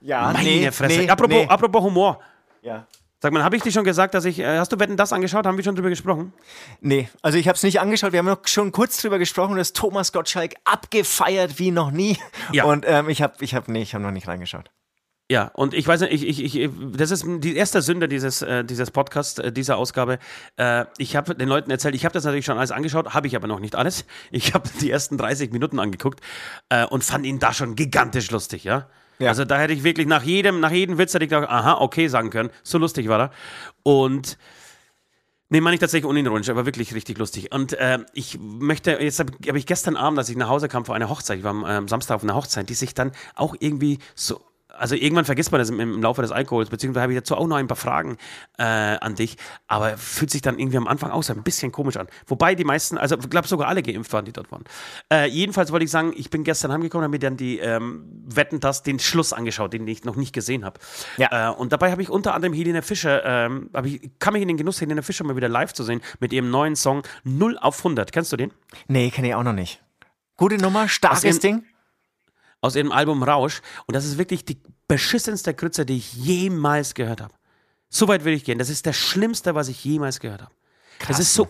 Ja, 0.00 0.32
Meine 0.32 0.48
nee, 0.48 0.70
Fresse. 0.70 1.00
Nee, 1.00 1.10
apropos, 1.10 1.48
apropos 1.48 1.82
Humor. 1.82 2.20
Ja. 2.62 2.86
Sag 3.26 3.32
mal, 3.32 3.42
habe 3.42 3.56
ich 3.56 3.62
dir 3.64 3.72
schon 3.72 3.82
gesagt, 3.82 4.14
dass 4.14 4.24
ich. 4.24 4.38
Äh, 4.38 4.58
hast 4.58 4.70
du 4.70 4.78
Wetten 4.78 4.96
das 4.96 5.12
angeschaut? 5.12 5.46
Haben 5.46 5.56
wir 5.56 5.64
schon 5.64 5.74
drüber 5.74 5.88
gesprochen? 5.88 6.32
Nee, 6.80 7.08
also 7.22 7.38
ich 7.38 7.48
habe 7.48 7.56
es 7.56 7.64
nicht 7.64 7.80
angeschaut. 7.80 8.12
Wir 8.12 8.20
haben 8.20 8.26
noch 8.26 8.46
schon 8.46 8.70
kurz 8.70 9.02
drüber 9.02 9.18
gesprochen, 9.18 9.56
dass 9.56 9.72
Thomas 9.72 10.12
Gottschalk 10.12 10.54
abgefeiert 10.62 11.58
wie 11.58 11.72
noch 11.72 11.90
nie. 11.90 12.18
Ja. 12.52 12.66
Und 12.66 12.84
ähm, 12.86 13.08
ich 13.08 13.22
habe, 13.22 13.34
ich 13.40 13.56
habe, 13.56 13.72
nee, 13.72 13.82
ich 13.82 13.94
habe 13.94 14.04
noch 14.04 14.12
nicht 14.12 14.28
reingeschaut. 14.28 14.70
Ja, 15.28 15.50
und 15.54 15.74
ich 15.74 15.88
weiß 15.88 16.02
nicht, 16.02 16.12
ich, 16.12 16.40
ich, 16.40 16.54
ich, 16.56 16.70
das 16.96 17.10
ist 17.10 17.24
die 17.26 17.56
erste 17.56 17.82
Sünde 17.82 18.06
dieses, 18.06 18.42
äh, 18.42 18.64
dieses 18.64 18.92
Podcasts, 18.92 19.40
äh, 19.40 19.50
dieser 19.50 19.76
Ausgabe. 19.76 20.20
Äh, 20.56 20.84
ich 20.96 21.16
habe 21.16 21.34
den 21.34 21.48
Leuten 21.48 21.72
erzählt, 21.72 21.96
ich 21.96 22.04
habe 22.04 22.12
das 22.12 22.22
natürlich 22.22 22.44
schon 22.44 22.58
alles 22.58 22.70
angeschaut, 22.70 23.12
habe 23.12 23.26
ich 23.26 23.34
aber 23.34 23.48
noch 23.48 23.58
nicht 23.58 23.74
alles. 23.74 24.04
Ich 24.30 24.54
habe 24.54 24.70
die 24.80 24.88
ersten 24.88 25.18
30 25.18 25.50
Minuten 25.50 25.80
angeguckt 25.80 26.20
äh, 26.68 26.86
und 26.86 27.02
fand 27.02 27.26
ihn 27.26 27.40
da 27.40 27.52
schon 27.52 27.74
gigantisch 27.74 28.30
lustig, 28.30 28.62
ja. 28.62 28.86
Ja. 29.18 29.28
Also 29.28 29.44
da 29.44 29.58
hätte 29.58 29.72
ich 29.72 29.82
wirklich 29.82 30.06
nach 30.06 30.22
jedem, 30.22 30.60
nach 30.60 30.70
jedem 30.70 30.98
Witz 30.98 31.14
hätte 31.14 31.24
ich 31.24 31.30
gedacht, 31.30 31.48
aha, 31.48 31.78
okay 31.80 32.08
sagen 32.08 32.30
können. 32.30 32.50
So 32.62 32.78
lustig 32.78 33.08
war 33.08 33.20
er. 33.20 33.30
Und 33.82 34.38
Nee, 35.48 35.60
meine 35.60 35.74
ich 35.74 35.80
tatsächlich 35.80 36.10
unironisch, 36.10 36.48
aber 36.48 36.66
wirklich 36.66 36.92
richtig 36.92 37.18
lustig. 37.18 37.52
Und 37.54 37.72
äh, 37.74 38.00
ich 38.12 38.36
möchte, 38.40 38.90
jetzt 39.00 39.20
habe 39.20 39.32
hab 39.46 39.54
ich 39.54 39.64
gestern 39.64 39.96
Abend, 39.96 40.18
als 40.18 40.28
ich 40.28 40.36
nach 40.36 40.48
Hause 40.48 40.66
kam 40.66 40.84
vor 40.84 40.96
einer 40.96 41.08
Hochzeit, 41.08 41.38
ich 41.38 41.44
war 41.44 41.52
am 41.52 41.64
äh, 41.64 41.88
Samstag 41.88 42.16
auf 42.16 42.24
einer 42.24 42.34
Hochzeit, 42.34 42.68
die 42.68 42.74
sich 42.74 42.94
dann 42.94 43.12
auch 43.36 43.54
irgendwie 43.60 44.00
so 44.16 44.40
also 44.78 44.94
irgendwann 44.94 45.24
vergisst 45.24 45.52
man 45.52 45.58
das 45.58 45.70
im, 45.70 45.80
im 45.80 46.02
Laufe 46.02 46.22
des 46.22 46.32
Alkohols, 46.32 46.70
beziehungsweise 46.70 47.02
habe 47.02 47.12
ich 47.12 47.18
dazu 47.18 47.36
auch 47.36 47.46
noch 47.46 47.56
ein 47.56 47.66
paar 47.66 47.76
Fragen 47.76 48.16
äh, 48.58 48.62
an 48.62 49.14
dich, 49.14 49.36
aber 49.66 49.96
fühlt 49.96 50.30
sich 50.30 50.42
dann 50.42 50.58
irgendwie 50.58 50.76
am 50.76 50.86
Anfang 50.86 51.10
auch 51.10 51.22
so 51.22 51.32
ein 51.32 51.42
bisschen 51.42 51.72
komisch 51.72 51.96
an. 51.96 52.06
Wobei 52.26 52.54
die 52.54 52.64
meisten, 52.64 52.98
also 52.98 53.16
ich 53.16 53.30
glaube 53.30 53.48
sogar 53.48 53.68
alle 53.68 53.82
geimpft 53.82 54.12
waren, 54.12 54.24
die 54.24 54.32
dort 54.32 54.50
waren. 54.52 54.64
Äh, 55.12 55.28
jedenfalls 55.28 55.72
wollte 55.72 55.84
ich 55.84 55.90
sagen, 55.90 56.12
ich 56.16 56.30
bin 56.30 56.44
gestern 56.44 56.72
heimgekommen, 56.72 57.04
habe 57.04 57.12
mir 57.12 57.18
dann 57.18 57.36
die 57.36 57.58
ähm, 57.58 58.04
Wetten, 58.26 58.60
das 58.60 58.82
den 58.82 58.98
Schluss 58.98 59.32
angeschaut, 59.32 59.72
den 59.72 59.86
ich 59.86 60.04
noch 60.04 60.16
nicht 60.16 60.32
gesehen 60.32 60.64
habe. 60.64 60.80
Ja. 61.16 61.50
Äh, 61.50 61.54
und 61.54 61.72
dabei 61.72 61.90
habe 61.90 62.02
ich 62.02 62.10
unter 62.10 62.34
anderem 62.34 62.54
Helene 62.54 62.82
Fischer, 62.82 63.24
ähm, 63.24 63.70
ich 63.84 64.10
kam 64.18 64.34
mich 64.34 64.42
in 64.42 64.48
den 64.48 64.56
Genuss, 64.56 64.80
Helene 64.80 65.02
Fischer 65.02 65.24
mal 65.24 65.36
wieder 65.36 65.48
live 65.48 65.72
zu 65.72 65.84
sehen 65.84 66.00
mit 66.20 66.32
ihrem 66.32 66.50
neuen 66.50 66.76
Song 66.76 67.02
0 67.24 67.58
auf 67.58 67.78
100. 67.78 68.12
Kennst 68.12 68.32
du 68.32 68.36
den? 68.36 68.52
Nee, 68.88 69.10
kenne 69.10 69.28
ich 69.28 69.34
auch 69.34 69.42
noch 69.42 69.52
nicht. 69.52 69.82
Gute 70.36 70.58
Nummer, 70.58 70.88
starkes 70.88 71.40
Ding 71.40 71.64
aus 72.66 72.76
ihrem 72.76 72.92
Album 72.92 73.22
Rausch. 73.22 73.62
Und 73.86 73.94
das 73.94 74.04
ist 74.04 74.18
wirklich 74.18 74.44
die 74.44 74.60
beschissenste 74.88 75.54
Krütze, 75.54 75.86
die 75.86 75.96
ich 75.96 76.12
jemals 76.12 76.94
gehört 76.94 77.20
habe. 77.20 77.34
So 77.88 78.08
weit 78.08 78.24
will 78.24 78.34
ich 78.34 78.44
gehen. 78.44 78.58
Das 78.58 78.68
ist 78.68 78.86
das 78.86 78.96
Schlimmste, 78.96 79.54
was 79.54 79.68
ich 79.68 79.84
jemals 79.84 80.20
gehört 80.20 80.42
habe. 80.42 80.52
Das 81.06 81.18
ist 81.18 81.34
so 81.34 81.48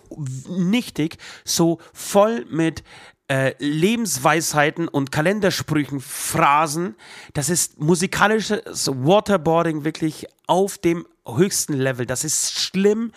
nichtig, 0.48 1.18
so 1.44 1.78
voll 1.92 2.44
mit 2.50 2.82
äh, 3.28 3.54
Lebensweisheiten 3.58 4.88
und 4.88 5.12
Kalendersprüchen, 5.12 6.00
Phrasen. 6.00 6.96
Das 7.32 7.48
ist 7.48 7.80
musikalisches 7.80 8.88
Waterboarding 8.88 9.84
wirklich 9.84 10.26
auf 10.46 10.78
dem 10.78 11.06
höchsten 11.26 11.74
Level. 11.74 12.06
Das 12.06 12.24
ist 12.24 12.58
schlimm 12.58 13.12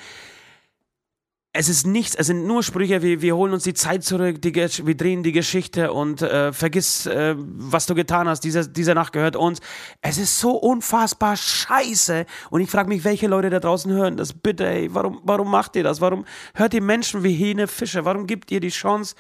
es 1.52 1.68
ist 1.68 1.88
nichts, 1.88 2.14
es 2.14 2.28
sind 2.28 2.46
nur 2.46 2.62
Sprüche 2.62 3.02
wie 3.02 3.22
wir 3.22 3.36
holen 3.36 3.54
uns 3.54 3.64
die 3.64 3.74
Zeit 3.74 4.04
zurück, 4.04 4.40
die, 4.42 4.54
wir 4.54 4.96
drehen 4.96 5.24
die 5.24 5.32
Geschichte 5.32 5.92
und 5.92 6.22
äh, 6.22 6.54
vergiss, 6.54 7.08
äh, 7.08 7.36
was 7.38 7.88
du 7.88 7.96
getan 7.96 8.28
hast, 8.28 8.42
diese, 8.42 8.70
diese 8.70 8.94
Nacht 8.94 9.14
gehört 9.14 9.36
uns. 9.36 9.60
Es 10.02 10.20
ist 10.20 10.40
so 10.40 10.52
unfassbar 10.52 11.36
scheiße 11.36 12.28
und 12.52 12.62
ich 12.62 12.70
frage 12.70 12.90
mich, 12.90 13.04
welche 13.04 13.28
Leute 13.28 13.50
da 13.50 13.60
draußen 13.60 13.92
hören 13.92 14.16
das 14.16 14.34
bitte, 14.34 14.68
ey, 14.68 14.94
warum, 14.94 15.22
warum 15.24 15.50
macht 15.50 15.76
ihr 15.76 15.84
das? 15.84 16.02
Warum 16.02 16.26
hört 16.54 16.76
ihr 16.76 16.84
Menschen 16.84 17.24
wie 17.24 17.34
Hene 17.34 17.68
Fischer? 17.68 18.06
Warum 18.06 18.28
gibt 18.28 18.52
ihr 18.52 18.60
die 18.60 18.70
Chance, 18.70 19.16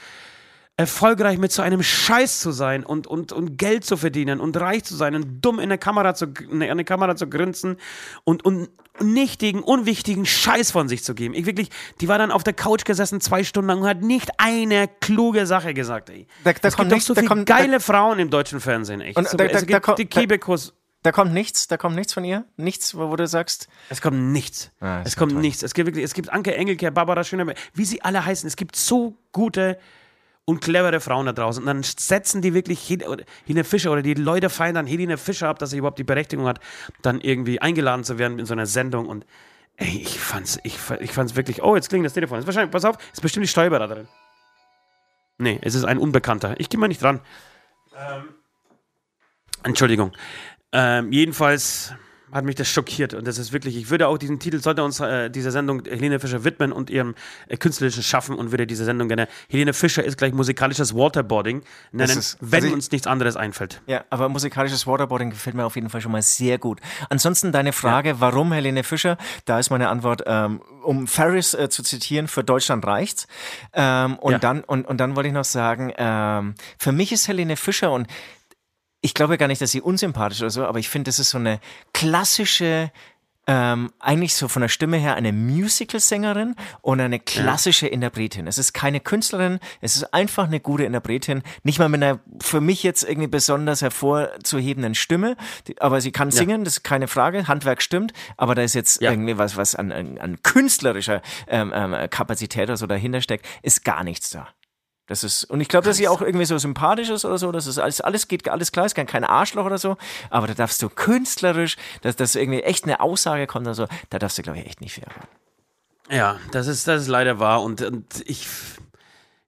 erfolgreich 0.79 1.37
mit 1.37 1.51
so 1.51 1.61
einem 1.61 1.83
Scheiß 1.83 2.39
zu 2.39 2.51
sein 2.51 2.85
und, 2.85 3.05
und, 3.05 3.33
und 3.33 3.57
Geld 3.57 3.83
zu 3.83 3.97
verdienen 3.97 4.39
und 4.39 4.55
reich 4.55 4.85
zu 4.85 4.95
sein 4.95 5.13
und 5.13 5.41
dumm 5.41 5.59
in 5.59 5.67
der 5.67 5.77
Kamera 5.77 6.13
zu, 6.13 6.27
in 6.49 6.59
der 6.59 6.85
Kamera 6.85 7.17
zu 7.17 7.27
grinsen 7.27 7.75
und, 8.23 8.45
und 8.45 8.69
nichtigen, 9.01 9.61
unwichtigen 9.61 10.25
Scheiß 10.25 10.71
von 10.71 10.87
sich 10.89 11.03
zu 11.03 11.13
geben. 11.15 11.33
Ich 11.33 11.45
wirklich, 11.45 11.69
die 12.01 12.07
war 12.07 12.17
dann 12.17 12.31
auf 12.31 12.43
der 12.43 12.53
Couch 12.53 12.85
gesessen 12.85 13.21
zwei 13.21 13.43
Stunden 13.43 13.67
lang 13.69 13.81
und 13.81 13.87
hat 13.87 14.01
nicht 14.01 14.29
eine 14.37 14.87
kluge 15.01 15.45
Sache 15.45 15.73
gesagt, 15.73 16.09
ey. 16.09 16.27
Da, 16.43 16.53
da 16.53 16.67
es 16.67 16.75
kommt 16.75 16.89
gibt 16.89 16.91
nichts, 16.93 17.05
doch 17.05 17.09
so 17.09 17.13
da 17.15 17.21
viele 17.21 17.27
kommt, 17.29 17.45
geile 17.45 17.73
da, 17.73 17.79
Frauen 17.79 18.19
im 18.19 18.29
deutschen 18.29 18.59
Fernsehen, 18.59 19.01
echt. 19.01 19.17
Und 19.17 19.27
so, 19.27 19.37
da- 19.37 19.45
es 19.45 19.51
da- 19.51 19.59
gibt 19.59 19.71
da 19.73 19.79
kommt- 19.79 19.99
die 19.99 20.09
da- 20.09 20.19
Kebekus. 20.21 20.73
Da 21.01 21.13
kommt 21.13 21.33
nichts, 21.33 21.67
da 21.69 21.77
kommt 21.77 21.95
nichts 21.95 22.13
von 22.13 22.25
ihr? 22.25 22.43
Nichts, 22.57 22.93
wo, 22.93 23.09
wo 23.09 23.15
du 23.15 23.25
sagst, 23.25 23.69
Es 23.87 24.01
kommt 24.01 24.17
nichts. 24.33 24.69
Ah, 24.81 25.01
es 25.05 25.15
kommt 25.15 25.31
toll. 25.31 25.39
nichts. 25.41 25.63
Es 25.63 25.73
gibt 25.73 25.87
wirklich, 25.87 26.03
es 26.03 26.13
gibt 26.13 26.29
Anke 26.29 26.53
Engelke, 26.53 26.91
Barbara 26.91 27.23
Schöneberg, 27.23 27.57
wie 27.73 27.85
sie 27.85 28.01
alle 28.01 28.25
heißen. 28.25 28.45
Es 28.47 28.57
gibt 28.57 28.75
so 28.75 29.17
gute 29.31 29.79
und 30.49 30.61
clevere 30.61 30.99
Frauen 30.99 31.27
da 31.27 31.33
draußen. 31.33 31.61
Und 31.61 31.67
dann 31.67 31.83
setzen 31.83 32.41
die 32.41 32.55
wirklich 32.55 32.89
Helene 32.89 33.63
Fischer 33.63 33.91
oder 33.91 34.01
die 34.01 34.15
Leute 34.15 34.49
feiern 34.49 34.73
dann 34.73 34.87
Helene 34.87 35.17
Fischer 35.17 35.47
ab, 35.47 35.59
dass 35.59 35.69
sie 35.69 35.77
überhaupt 35.77 35.99
die 35.99 36.03
Berechtigung 36.03 36.47
hat, 36.47 36.59
dann 37.03 37.21
irgendwie 37.21 37.61
eingeladen 37.61 38.03
zu 38.03 38.17
werden 38.17 38.39
in 38.39 38.47
so 38.47 38.53
einer 38.53 38.65
Sendung. 38.65 39.05
Und 39.05 39.27
Ey, 39.77 40.01
ich 40.01 40.19
fand's, 40.19 40.59
ich, 40.63 40.77
ich 40.99 41.13
fand's 41.13 41.35
wirklich. 41.35 41.63
Oh, 41.63 41.75
jetzt 41.75 41.87
klingt 41.87 42.05
das 42.05 42.13
Telefon. 42.13 42.39
Ist 42.39 42.47
wahrscheinlich, 42.47 42.71
pass 42.71 42.83
auf, 42.83 42.97
ist 43.13 43.21
bestimmt 43.21 43.45
die 43.45 43.49
Steuerberaterin. 43.49 44.09
Nee, 45.37 45.59
es 45.61 45.73
ist 45.75 45.85
ein 45.85 45.99
Unbekannter. 45.99 46.59
Ich 46.59 46.67
gehe 46.67 46.79
mal 46.79 46.89
nicht 46.89 47.01
dran. 47.01 47.21
Ähm, 47.95 48.23
Entschuldigung. 49.63 50.11
Ähm, 50.73 51.13
jedenfalls 51.13 51.93
hat 52.31 52.45
mich 52.45 52.55
das 52.55 52.67
schockiert 52.67 53.13
und 53.13 53.27
das 53.27 53.37
ist 53.37 53.53
wirklich, 53.53 53.75
ich 53.77 53.89
würde 53.89 54.07
auch 54.07 54.17
diesen 54.17 54.39
Titel, 54.39 54.59
sollte 54.61 54.83
uns 54.83 54.99
äh, 54.99 55.29
diese 55.29 55.51
Sendung 55.51 55.83
Helene 55.85 56.19
Fischer 56.19 56.43
widmen 56.43 56.71
und 56.71 56.89
ihrem 56.89 57.15
äh, 57.47 57.57
künstlerischen 57.57 58.03
Schaffen 58.03 58.35
und 58.35 58.51
würde 58.51 58.67
diese 58.67 58.85
Sendung 58.85 59.07
gerne, 59.07 59.27
Helene 59.49 59.73
Fischer 59.73 60.03
ist 60.03 60.17
gleich 60.17 60.33
musikalisches 60.33 60.93
Waterboarding 60.95 61.63
nennen, 61.91 62.17
ist- 62.19 62.37
wenn 62.41 62.63
also- 62.63 62.73
uns 62.75 62.91
nichts 62.91 63.07
anderes 63.07 63.35
einfällt. 63.35 63.81
Ja, 63.87 64.03
aber 64.09 64.29
musikalisches 64.29 64.85
Waterboarding 64.87 65.29
gefällt 65.31 65.55
mir 65.55 65.65
auf 65.65 65.75
jeden 65.75 65.89
Fall 65.89 66.01
schon 66.01 66.11
mal 66.11 66.21
sehr 66.21 66.57
gut. 66.57 66.79
Ansonsten 67.09 67.51
deine 67.51 67.73
Frage, 67.73 68.19
warum 68.19 68.51
Helene 68.51 68.83
Fischer? 68.83 69.17
Da 69.45 69.59
ist 69.59 69.69
meine 69.69 69.89
Antwort, 69.89 70.23
ähm, 70.27 70.61
um 70.83 71.07
Ferris 71.07 71.53
äh, 71.53 71.69
zu 71.69 71.83
zitieren, 71.83 72.27
für 72.27 72.43
Deutschland 72.43 72.85
reicht's. 72.85 73.27
Ähm, 73.73 74.17
und, 74.19 74.33
Ja. 74.33 74.39
dann, 74.39 74.63
und, 74.63 74.87
und 74.87 74.97
dann 74.99 75.15
wollte 75.15 75.27
ich 75.29 75.33
noch 75.33 75.43
sagen, 75.45 75.93
ähm, 75.97 76.55
für 76.77 76.91
mich 76.91 77.11
ist 77.11 77.27
Helene 77.27 77.55
Fischer 77.57 77.91
und 77.91 78.07
ich 79.01 79.13
glaube 79.13 79.37
gar 79.37 79.47
nicht, 79.47 79.61
dass 79.61 79.71
sie 79.71 79.81
unsympathisch 79.81 80.41
oder 80.41 80.49
so, 80.49 80.65
aber 80.65 80.79
ich 80.79 80.89
finde, 80.89 81.09
das 81.09 81.19
ist 81.19 81.29
so 81.29 81.37
eine 81.37 81.59
klassische, 81.93 82.91
ähm, 83.47 83.91
eigentlich 83.99 84.35
so 84.35 84.47
von 84.47 84.61
der 84.61 84.69
Stimme 84.69 84.97
her 84.97 85.15
eine 85.15 85.31
Musical-Sängerin 85.31 86.55
und 86.81 86.99
eine 86.99 87.19
klassische 87.19 87.87
Interpretin. 87.87 88.45
Es 88.45 88.57
ist 88.57 88.73
keine 88.73 88.99
Künstlerin, 88.99 89.59
es 89.81 89.95
ist 89.95 90.13
einfach 90.13 90.45
eine 90.47 90.59
gute 90.59 90.83
Interpretin. 90.83 91.41
Nicht 91.63 91.79
mal 91.79 91.89
mit 91.89 92.03
einer 92.03 92.19
für 92.41 92.61
mich 92.61 92.83
jetzt 92.83 93.03
irgendwie 93.03 93.27
besonders 93.27 93.81
hervorzuhebenden 93.81 94.93
Stimme, 94.95 95.35
die, 95.67 95.81
aber 95.81 96.01
sie 96.01 96.11
kann 96.11 96.29
singen, 96.29 96.63
das 96.63 96.77
ist 96.77 96.83
keine 96.83 97.07
Frage. 97.07 97.47
Handwerk 97.47 97.81
stimmt, 97.81 98.11
aber 98.37 98.53
da 98.53 98.61
ist 98.63 98.75
jetzt 98.75 99.01
Ja. 99.01 99.11
irgendwie 99.11 99.37
was, 99.37 99.55
was 99.57 99.75
an, 99.75 99.91
an, 99.91 100.17
an 100.17 100.43
künstlerischer 100.43 101.21
ähm, 101.47 101.71
ähm, 101.73 101.95
Kapazität 102.09 102.63
oder 102.69 102.77
so 102.77 102.85
dahinter 102.85 103.21
steckt, 103.21 103.47
ist 103.63 103.83
gar 103.83 104.03
nichts 104.03 104.29
da. 104.29 104.49
Das 105.09 105.23
ist, 105.23 105.43
und 105.45 105.59
ich 105.59 105.67
glaube, 105.67 105.87
dass 105.87 105.97
sie 105.97 106.07
auch 106.07 106.21
irgendwie 106.21 106.45
so 106.45 106.57
sympathisch 106.59 107.09
ist 107.09 107.25
oder 107.25 107.39
so, 107.39 107.51
das 107.51 107.65
ist 107.65 107.79
alles, 107.79 107.99
alles 107.99 108.27
geht 108.27 108.47
alles 108.47 108.71
klar, 108.71 108.85
ist 108.85 108.93
kein, 108.93 109.07
kein 109.07 109.23
Arschloch 109.23 109.65
oder 109.65 109.79
so, 109.79 109.97
aber 110.29 110.45
da 110.45 110.53
darfst 110.53 110.83
du 110.83 110.89
künstlerisch, 110.89 111.77
dass 112.03 112.15
das 112.15 112.35
irgendwie 112.35 112.61
echt 112.61 112.83
eine 112.83 112.99
Aussage 112.99 113.47
kommt 113.47 113.65
oder 113.65 113.73
so, 113.73 113.87
da 114.11 114.19
darfst 114.19 114.37
du, 114.37 114.43
glaube 114.43 114.59
ich, 114.59 114.67
echt 114.67 114.81
nicht 114.81 114.99
erwarten. 114.99 115.27
Ja, 116.11 116.37
das 116.51 116.67
ist, 116.67 116.87
das 116.87 117.01
ist 117.01 117.07
leider 117.07 117.39
wahr 117.39 117.63
und, 117.63 117.81
und 117.81 118.05
ich. 118.25 118.47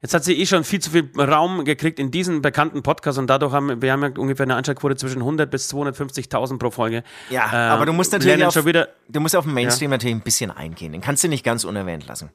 Jetzt 0.04 0.16
hat 0.16 0.24
sie 0.24 0.34
eh 0.34 0.48
schon 0.48 0.64
viel 0.64 0.80
zu 0.80 0.90
viel 0.90 1.12
Raum 1.16 1.64
gekriegt 1.64 2.00
in 2.00 2.10
diesem 2.10 2.42
bekannten 2.42 2.82
Podcast 2.82 3.20
und 3.20 3.28
dadurch 3.28 3.54
haben 3.54 3.84
wir 3.84 3.92
haben 3.92 4.02
ja 4.02 4.10
ungefähr 4.18 4.46
eine 4.46 4.56
Einschaltquote 4.56 4.96
zwischen 4.96 5.20
100 5.20 5.52
bis 5.52 5.72
250.000 5.72 6.58
pro 6.58 6.72
Folge. 6.72 7.04
Ja, 7.30 7.46
Ähm, 7.46 7.72
aber 7.72 7.86
du 7.86 7.94
musst 7.94 8.12
natürlich 8.12 8.44
auf, 8.44 8.54
schon 8.54 8.66
wieder, 8.66 8.90
du 9.10 9.20
musst 9.20 9.36
auf 9.36 9.46
den 9.46 9.54
Mainstream 9.54 9.92
natürlich 9.92 10.16
ein 10.16 10.22
bisschen 10.22 10.50
eingehen, 10.50 10.92
den 10.92 11.02
kannst 11.02 11.24
du 11.24 11.28
nicht 11.28 11.44
ganz 11.44 11.66
unerwähnt 11.66 12.08
lassen. 12.08 12.32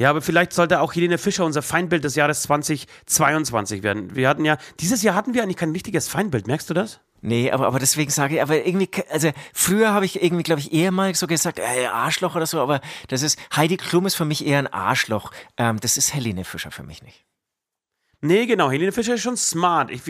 Ja, 0.00 0.08
aber 0.08 0.22
vielleicht 0.22 0.54
sollte 0.54 0.80
auch 0.80 0.94
Helene 0.94 1.18
Fischer 1.18 1.44
unser 1.44 1.60
Feindbild 1.60 2.04
des 2.04 2.14
Jahres 2.16 2.40
2022 2.42 3.82
werden. 3.82 4.16
Wir 4.16 4.30
hatten 4.30 4.46
ja, 4.46 4.56
dieses 4.80 5.02
Jahr 5.02 5.14
hatten 5.14 5.34
wir 5.34 5.42
eigentlich 5.42 5.58
kein 5.58 5.72
richtiges 5.72 6.08
Feindbild, 6.08 6.46
merkst 6.46 6.70
du 6.70 6.74
das? 6.74 7.00
Nee, 7.20 7.50
aber, 7.50 7.66
aber 7.66 7.78
deswegen 7.78 8.10
sage 8.10 8.36
ich, 8.36 8.42
aber 8.42 8.64
irgendwie, 8.64 8.88
also 9.10 9.30
früher 9.52 9.92
habe 9.92 10.06
ich 10.06 10.22
irgendwie, 10.22 10.42
glaube 10.42 10.60
ich, 10.62 10.72
eher 10.72 10.90
mal 10.90 11.14
so 11.14 11.26
gesagt, 11.26 11.58
ey, 11.58 11.84
Arschloch 11.84 12.34
oder 12.34 12.46
so, 12.46 12.60
aber 12.60 12.80
das 13.08 13.20
ist, 13.20 13.38
Heidi 13.54 13.76
Klum 13.76 14.06
ist 14.06 14.14
für 14.14 14.24
mich 14.24 14.46
eher 14.46 14.58
ein 14.60 14.68
Arschloch. 14.68 15.32
Ähm, 15.58 15.78
das 15.80 15.98
ist 15.98 16.14
Helene 16.14 16.44
Fischer 16.44 16.70
für 16.70 16.82
mich 16.82 17.02
nicht. 17.02 17.26
Nee, 18.22 18.46
genau, 18.46 18.70
Helene 18.70 18.92
Fischer 18.92 19.14
ist 19.14 19.20
schon 19.22 19.36
smart. 19.36 19.90
Ich, 19.90 20.02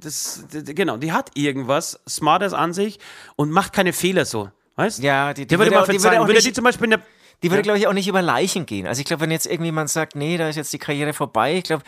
das, 0.00 0.44
genau, 0.50 0.98
die 0.98 1.12
hat 1.12 1.30
irgendwas 1.34 2.00
Smartes 2.06 2.52
an 2.52 2.74
sich 2.74 2.98
und 3.36 3.50
macht 3.50 3.72
keine 3.72 3.94
Fehler 3.94 4.26
so. 4.26 4.50
Weißt 4.76 5.02
Ja, 5.02 5.32
die, 5.32 5.42
die 5.42 5.46
Der 5.48 5.58
würde 5.58 5.70
würde 5.70 5.76
mal 5.76 5.82
auch- 5.84 5.88
die 5.88 6.02
würde 6.02 6.20
auch 6.20 6.26
Würde 6.28 6.40
die 6.42 6.52
zum 6.52 6.64
Beispiel 6.64 6.84
in 6.84 6.90
der, 6.90 7.00
Die 7.42 7.50
würde, 7.50 7.58
Ja. 7.58 7.62
glaube 7.62 7.78
ich, 7.78 7.86
auch 7.86 7.92
nicht 7.92 8.08
über 8.08 8.20
Leichen 8.22 8.66
gehen. 8.66 8.86
Also 8.86 9.00
ich 9.00 9.06
glaube, 9.06 9.22
wenn 9.22 9.30
jetzt 9.30 9.46
irgendjemand 9.46 9.90
sagt, 9.90 10.16
nee, 10.16 10.36
da 10.36 10.48
ist 10.48 10.56
jetzt 10.56 10.72
die 10.72 10.78
Karriere 10.78 11.12
vorbei, 11.12 11.56
ich 11.56 11.64
glaube, 11.64 11.84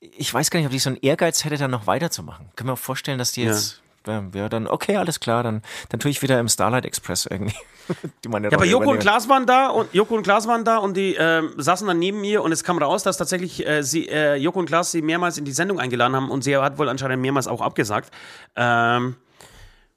ich 0.00 0.32
weiß 0.32 0.50
gar 0.50 0.58
nicht, 0.60 0.66
ob 0.66 0.72
die 0.72 0.78
so 0.78 0.90
einen 0.90 0.98
Ehrgeiz 1.02 1.44
hätte, 1.44 1.56
dann 1.56 1.70
noch 1.70 1.86
weiterzumachen. 1.86 2.46
Können 2.56 2.68
wir 2.68 2.74
auch 2.74 2.78
vorstellen, 2.78 3.18
dass 3.18 3.32
die 3.32 3.42
jetzt, 3.42 3.82
ja, 4.06 4.22
ja 4.34 4.48
dann, 4.48 4.66
okay, 4.66 4.96
alles 4.96 5.20
klar, 5.20 5.42
dann, 5.42 5.62
dann 5.90 6.00
tue 6.00 6.10
ich 6.10 6.22
wieder 6.22 6.38
im 6.40 6.48
Starlight 6.48 6.86
Express 6.86 7.26
irgendwie. 7.26 7.54
die 8.24 8.28
meine 8.28 8.48
Ja, 8.48 8.56
aber 8.56 8.64
Joko 8.64 8.90
und. 8.92 8.98
Klaas 9.00 9.28
waren 9.28 9.46
da 9.46 9.68
und 9.68 9.92
Joko 9.92 10.14
und 10.14 10.22
Klaas 10.22 10.46
waren 10.46 10.64
da 10.64 10.78
und 10.78 10.96
die 10.96 11.16
ähm, 11.18 11.52
saßen 11.58 11.86
dann 11.86 11.98
neben 11.98 12.20
mir 12.22 12.42
und 12.42 12.50
es 12.52 12.64
kam 12.64 12.78
raus, 12.78 13.02
dass 13.02 13.18
tatsächlich 13.18 13.66
äh, 13.66 13.82
sie, 13.82 14.08
äh, 14.08 14.36
Joko 14.36 14.58
und 14.58 14.66
Klaas 14.66 14.90
sie 14.90 15.02
mehrmals 15.02 15.36
in 15.36 15.44
die 15.44 15.52
Sendung 15.52 15.78
eingeladen 15.80 16.16
haben 16.16 16.30
und 16.30 16.44
sie 16.44 16.56
hat 16.56 16.78
wohl 16.78 16.88
anscheinend 16.88 17.20
mehrmals 17.20 17.46
auch 17.46 17.60
abgesagt. 17.60 18.10
Ähm, 18.56 19.16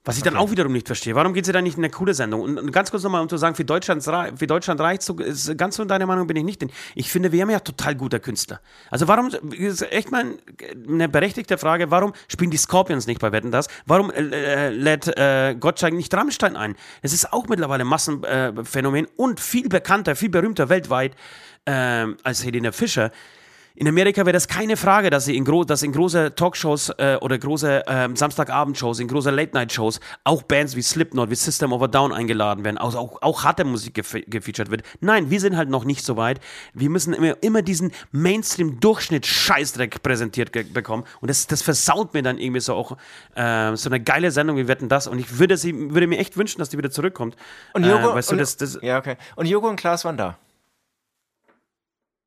was 0.08 0.16
ich 0.16 0.24
dann 0.24 0.38
auch 0.38 0.52
wiederum 0.52 0.72
nicht 0.72 0.88
verstehe. 0.88 1.16
Warum 1.16 1.34
geht 1.34 1.46
sie 1.46 1.52
dann 1.52 1.66
nicht 1.66 1.78
in 1.78 1.84
eine 1.84 1.92
coole 1.92 2.14
Sendung? 2.14 2.40
Und, 2.40 2.58
und 2.58 2.72
ganz 2.72 2.92
kurz 2.92 3.04
nochmal, 3.04 3.22
um 3.22 3.28
zu 3.28 3.36
sagen, 3.36 3.56
für, 3.56 3.66
Deutschlands, 3.66 4.06
für 4.06 4.48
Deutschland 4.48 4.80
reicht 4.80 5.02
so, 5.02 5.18
ist, 5.20 5.58
ganz 5.58 5.76
so 5.76 5.84
in 5.84 5.90
deiner 5.90 6.06
Meinung 6.06 6.28
bin 6.28 6.38
ich 6.38 6.46
nicht. 6.46 6.62
Denn 6.62 6.72
ich 6.96 7.12
finde, 7.12 7.34
wir 7.34 7.42
haben 7.42 7.50
ja 7.50 7.60
total 7.60 7.94
guter 7.94 8.22
Künstler. 8.22 8.62
Also 8.90 9.10
warum, 9.10 9.32
ist 9.52 9.82
echt 9.92 10.10
mal 10.10 10.38
eine 10.88 11.10
berechtigte 11.10 11.58
Frage, 11.58 11.92
warum 11.92 12.14
spielen 12.30 12.52
die 12.52 12.58
Scorpions 12.58 13.06
nicht 13.06 13.20
bei 13.20 13.34
Wetten 13.34 13.52
das? 13.52 13.68
Warum 13.86 14.10
äh, 14.10 14.22
äh, 14.22 14.70
lädt 14.70 15.10
äh, 15.18 15.56
Gottschalk 15.60 15.94
nicht 15.94 16.14
Rammstein 16.14 16.56
ein? 16.56 16.78
Es 17.02 17.12
ist 17.12 17.34
auch 17.34 17.50
mittlerweile 17.50 17.84
ein 17.84 17.88
Massenphänomen 17.88 19.06
äh, 19.06 19.10
und 19.18 19.42
viel 19.42 19.68
bekannter, 19.68 20.16
viel 20.16 20.30
berühmter 20.30 20.70
weltweit 20.70 21.18
ähm, 21.66 22.16
als 22.24 22.46
Helene 22.46 22.72
Fischer. 22.72 23.12
In 23.80 23.88
Amerika 23.88 24.26
wäre 24.26 24.34
das 24.34 24.48
keine 24.48 24.76
Frage, 24.76 25.12
dass, 25.12 25.26
sie 25.26 25.38
in, 25.38 25.46
gro 25.46 25.64
dass 25.64 25.84
in 25.84 25.92
große 25.92 26.34
Talkshows 26.34 26.90
äh, 26.98 27.18
oder 27.22 27.38
große 27.38 27.84
ähm, 27.86 28.16
Samstagabendshows, 28.16 29.00
in 29.00 29.08
große 29.08 29.30
Late-Night-Shows 29.30 30.00
auch 30.24 30.42
Bands 30.42 30.76
wie 30.76 30.82
Slipknot, 30.82 31.30
wie 31.30 31.36
System 31.36 31.72
of 31.72 31.84
a 31.84 31.88
Down 31.88 32.12
eingeladen 32.12 32.66
werden, 32.66 32.80
also 32.80 32.98
auch, 32.98 33.22
auch 33.22 33.44
harte 33.44 33.66
Musik 33.66 33.94
gefe 33.94 34.22
gefeatured 34.24 34.72
wird. 34.72 34.82
Nein, 35.00 35.30
wir 35.30 35.40
sind 35.40 35.58
halt 35.58 35.70
noch 35.70 35.86
nicht 35.86 36.04
so 36.04 36.18
weit. 36.18 36.40
Wir 36.74 36.90
müssen 36.90 37.14
immer, 37.14 37.36
immer 37.44 37.62
diesen 37.62 37.92
Mainstream-Durchschnitt-Scheißdreck 38.12 40.02
präsentiert 40.02 40.54
ge- 40.54 40.64
bekommen 40.64 41.04
und 41.22 41.30
das, 41.30 41.46
das 41.46 41.62
versaut 41.62 42.16
mir 42.16 42.24
dann 42.24 42.40
irgendwie 42.40 42.62
so 42.62 42.74
auch 42.74 42.98
äh, 43.36 43.76
so 43.76 43.90
eine 43.90 44.00
geile 44.00 44.32
Sendung 44.32 44.58
wie 44.58 44.68
Wetten 44.68 44.90
das 44.90 45.06
und 45.06 45.20
ich 45.20 45.38
würde, 45.38 45.56
sie, 45.56 45.94
würde 45.94 46.08
mir 46.08 46.18
echt 46.18 46.36
wünschen, 46.36 46.58
dass 46.58 46.70
die 46.70 46.80
wieder 46.80 46.90
zurückkommt. 46.90 47.36
Und 47.74 47.86
Joko, 47.86 48.10
äh, 48.10 48.16
weißt 48.16 48.32
du, 48.32 48.34
und, 48.34 48.40
das, 48.40 48.58
das, 48.58 48.80
ja, 48.82 48.98
okay. 48.98 49.18
Und 49.36 49.46
Joko 49.46 49.70
und 49.70 49.76
Klaas 49.76 50.04
waren 50.04 50.18
da. 50.18 50.36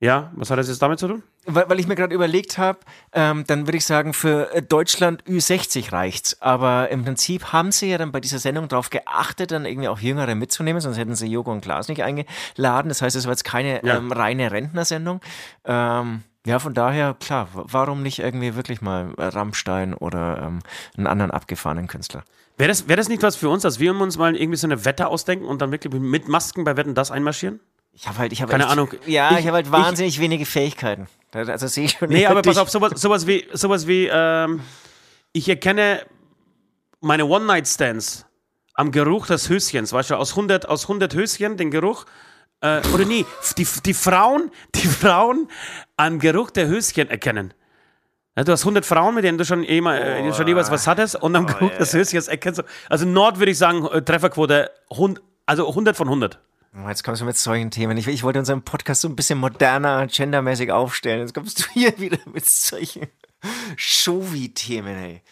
Ja, 0.01 0.33
was 0.35 0.51
hat 0.51 0.59
das 0.59 0.69
jetzt 0.69 0.81
damit 0.81 0.99
zu 0.99 1.09
tun? 1.09 1.23
Weil, 1.45 1.69
weil 1.69 1.79
ich 1.79 1.87
mir 1.87 1.95
gerade 1.95 2.15
überlegt 2.15 2.57
habe, 2.57 2.79
ähm, 3.13 3.45
dann 3.47 3.67
würde 3.67 3.77
ich 3.77 3.85
sagen, 3.85 4.15
für 4.15 4.53
äh, 4.55 4.63
Deutschland 4.63 5.23
Ü60 5.25 5.93
reicht's. 5.93 6.41
Aber 6.41 6.89
im 6.89 7.05
Prinzip 7.05 7.53
haben 7.53 7.71
sie 7.71 7.91
ja 7.91 7.99
dann 7.99 8.11
bei 8.11 8.21
dieser 8.21 8.39
Sendung 8.39 8.69
darauf 8.69 8.89
geachtet, 8.89 9.51
dann 9.51 9.67
irgendwie 9.67 9.89
auch 9.89 9.99
Jüngere 10.01 10.35
mitzunehmen, 10.35 10.81
sonst 10.81 10.97
hätten 10.97 11.15
sie 11.15 11.27
Joko 11.27 11.53
und 11.53 11.61
Klaas 11.61 11.89
nicht 11.89 12.03
eingeladen. 12.03 12.89
Das 12.89 13.03
heißt, 13.03 13.15
es 13.15 13.25
war 13.27 13.33
jetzt 13.33 13.45
keine 13.45 13.85
Ja. 13.85 13.97
ähm, 13.99 14.11
reine 14.11 14.51
Rentnersendung. 14.51 15.21
Ähm, 15.67 16.23
ja, 16.47 16.59
von 16.59 16.73
daher, 16.73 17.15
klar, 17.21 17.49
warum 17.53 18.03
nicht 18.03 18.21
irgendwie 18.21 18.55
wirklich 18.55 18.81
mal 18.81 19.13
Rammstein 19.19 19.93
oder 19.93 20.39
ähm, 20.43 20.61
einen 20.97 21.07
anderen 21.07 21.31
abgefahrenen 21.31 21.87
Künstler? 21.87 22.25
Wäre 22.57 22.69
das, 22.69 22.89
wär 22.89 22.97
das 22.97 23.09
nicht 23.09 23.23
was 23.23 23.37
für 23.37 23.51
uns, 23.51 23.63
dass 23.63 23.79
wir 23.79 23.95
uns 23.95 24.17
mal 24.17 24.35
irgendwie 24.35 24.57
so 24.57 24.67
eine 24.67 24.85
Wette 24.87 25.09
ausdenken 25.09 25.45
und 25.45 25.61
dann 25.61 25.71
wirklich 25.73 25.93
mit 25.93 26.29
Masken 26.29 26.65
bei 26.65 26.77
Wetten 26.79 26.95
das 26.95 27.11
einmarschieren? 27.11 27.61
Ich 27.93 28.07
habe 28.09 28.19
halt, 28.19 28.33
ich 28.33 28.41
habe 28.41 28.51
Keine 28.51 28.65
echt, 28.65 28.73
Ahnung. 28.73 28.91
Ja, 29.07 29.33
ich, 29.33 29.41
Ich- 29.41 29.47
habe 29.47 29.57
halt 29.57 29.67
ich- 29.67 29.73
wahnsinnig 29.73 30.21
wenige 30.21 30.47
Fähigkeiten. 30.47 31.09
Also 31.33 31.67
sehe 31.69 31.85
ich 31.85 31.93
schon 31.93 32.09
Nee, 32.09 32.27
aber 32.27 32.43
pass 32.43 32.57
auf, 32.59 32.71
sowas, 32.71 32.93
sowas 33.01 33.27
wie, 33.27 33.47
sowas 33.53 33.87
wie 33.87 34.09
ähm, 34.13 34.61
ich 35.33 35.49
erkenne 35.49 36.05
meine 37.01 37.25
One-Night-Stands 37.27 38.27
am 38.75 38.91
Geruch 38.91 39.27
des 39.27 39.49
Höschens, 39.49 39.93
weißt 39.93 40.11
du, 40.11 40.15
aus 40.17 40.31
100, 40.33 40.69
aus 40.69 40.85
100 40.85 41.15
Höschen 41.15 41.57
den 41.57 41.71
Geruch, 41.71 42.05
äh, 42.63 42.81
oder 42.93 43.05
nee, 43.05 43.25
die, 43.59 43.67
die 43.85 43.95
Frauen, 43.95 44.51
die 44.75 44.87
Frauen 44.89 45.49
am 45.97 46.19
Geruch 46.19 46.51
der 46.51 46.67
Höschen 46.67 47.09
erkennen. 47.11 47.55
Ja, 48.37 48.45
du 48.45 48.53
hast 48.53 48.63
100 48.63 48.85
Frauen, 48.87 49.15
mit 49.15 49.25
denen 49.25 49.39
du 49.39 49.45
schon, 49.45 49.63
immer, 49.65 50.01
äh, 50.01 50.33
schon 50.35 50.47
jeweils 50.49 50.71
was 50.71 50.87
hattest 50.87 51.17
und 51.17 51.35
am 51.37 51.47
Geruch 51.47 51.71
des 51.79 51.93
Höschens 51.93 52.27
erkennst 52.29 52.59
du, 52.61 52.63
also 52.89 53.05
Nord 53.07 53.39
würde 53.39 53.53
ich 53.53 53.59
sagen, 53.59 53.87
äh, 53.87 54.03
Trefferquote, 54.03 54.71
also 55.47 55.69
100 55.69 55.97
von 55.97 56.09
100. 56.09 56.39
Oh, 56.77 56.89
Jetzt 56.89 57.03
kommst 57.03 57.21
du 57.21 57.27
mit 57.27 57.37
solchen 57.37 57.71
Themen. 57.71 57.97
Ich, 57.97 58.07
ich 58.07 58.23
wollte 58.23 58.39
unseren 58.39 58.63
Podcast 58.63 59.01
so 59.01 59.09
ein 59.09 59.17
bisschen 59.17 59.39
moderner, 59.39 60.07
gendermäßig 60.07 60.71
aufstellen. 60.71 61.21
Jetzt 61.21 61.35
kommst 61.35 61.61
du 61.61 61.65
hier 61.73 61.99
wieder 61.99 62.19
mit 62.33 62.47
solchen 62.47 63.09
Showy-Themen, 63.77 64.97
ey. 64.97 65.23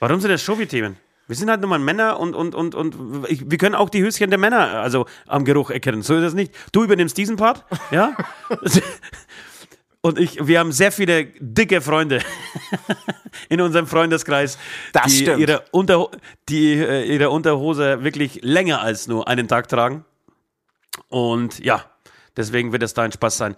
Warum 0.00 0.20
sind 0.20 0.30
das 0.30 0.42
Showy-Themen? 0.42 0.96
Wir 1.28 1.34
sind 1.34 1.50
halt 1.50 1.60
nun 1.60 1.70
mal 1.70 1.78
Männer 1.78 2.20
und, 2.20 2.34
und, 2.34 2.54
und, 2.54 2.74
und 2.74 3.26
ich, 3.28 3.50
wir 3.50 3.58
können 3.58 3.74
auch 3.74 3.88
die 3.88 4.00
Höschen 4.00 4.30
der 4.30 4.38
Männer 4.38 4.74
also 4.74 5.06
am 5.26 5.44
Geruch 5.44 5.70
erkennen. 5.70 6.02
So 6.02 6.14
ist 6.14 6.22
das 6.22 6.34
nicht. 6.34 6.54
Du 6.70 6.84
übernimmst 6.84 7.16
diesen 7.16 7.36
Part, 7.36 7.64
ja? 7.90 8.16
und 10.02 10.20
ich, 10.20 10.46
wir 10.46 10.60
haben 10.60 10.70
sehr 10.70 10.92
viele 10.92 11.24
dicke 11.40 11.80
Freunde 11.80 12.20
in 13.48 13.60
unserem 13.60 13.88
Freundeskreis, 13.88 14.56
Das 14.92 15.06
die, 15.06 15.22
stimmt. 15.22 15.40
Ihre 15.40 15.64
Unter, 15.72 16.10
die 16.48 16.74
äh, 16.74 17.12
ihre 17.12 17.30
Unterhose 17.30 18.04
wirklich 18.04 18.40
länger 18.42 18.82
als 18.82 19.08
nur 19.08 19.26
einen 19.26 19.48
Tag 19.48 19.68
tragen. 19.68 20.04
Und 21.08 21.58
ja, 21.58 21.95
Deswegen 22.36 22.72
wird 22.72 22.82
es 22.82 22.94
da 22.94 23.02
ein 23.02 23.12
Spaß 23.12 23.36
sein, 23.38 23.56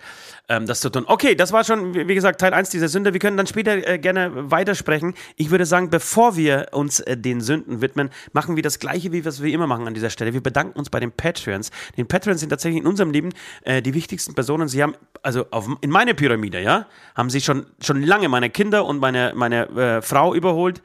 ähm, 0.48 0.66
das 0.66 0.80
zu 0.80 0.90
tun. 0.90 1.04
Okay, 1.06 1.34
das 1.34 1.52
war 1.52 1.64
schon, 1.64 1.94
wie 1.94 2.14
gesagt, 2.14 2.40
Teil 2.40 2.54
1 2.54 2.70
dieser 2.70 2.88
Sünde. 2.88 3.12
Wir 3.12 3.20
können 3.20 3.36
dann 3.36 3.46
später 3.46 3.86
äh, 3.86 3.98
gerne 3.98 4.50
weitersprechen. 4.50 5.14
Ich 5.36 5.50
würde 5.50 5.66
sagen, 5.66 5.90
bevor 5.90 6.36
wir 6.36 6.68
uns 6.72 7.00
äh, 7.00 7.16
den 7.16 7.40
Sünden 7.40 7.80
widmen, 7.80 8.10
machen 8.32 8.56
wir 8.56 8.62
das 8.62 8.78
Gleiche, 8.78 9.12
wie 9.12 9.24
wir 9.24 9.28
es 9.28 9.40
immer 9.40 9.66
machen 9.66 9.86
an 9.86 9.94
dieser 9.94 10.10
Stelle. 10.10 10.32
Wir 10.32 10.42
bedanken 10.42 10.78
uns 10.78 10.90
bei 10.90 11.00
den 11.00 11.12
Patreons. 11.12 11.70
Den 11.96 12.06
Patreons 12.06 12.40
sind 12.40 12.50
tatsächlich 12.50 12.80
in 12.80 12.86
unserem 12.86 13.10
Leben 13.10 13.30
äh, 13.62 13.82
die 13.82 13.94
wichtigsten 13.94 14.34
Personen. 14.34 14.68
Sie 14.68 14.82
haben, 14.82 14.94
also 15.22 15.46
auf, 15.50 15.68
in 15.80 15.90
meine 15.90 16.14
Pyramide, 16.14 16.60
ja, 16.60 16.86
haben 17.14 17.30
sie 17.30 17.40
schon, 17.40 17.66
schon 17.80 18.02
lange 18.02 18.28
meine 18.28 18.50
Kinder 18.50 18.84
und 18.84 19.00
meine, 19.00 19.32
meine 19.34 19.68
äh, 19.70 20.02
Frau 20.02 20.34
überholt. 20.34 20.82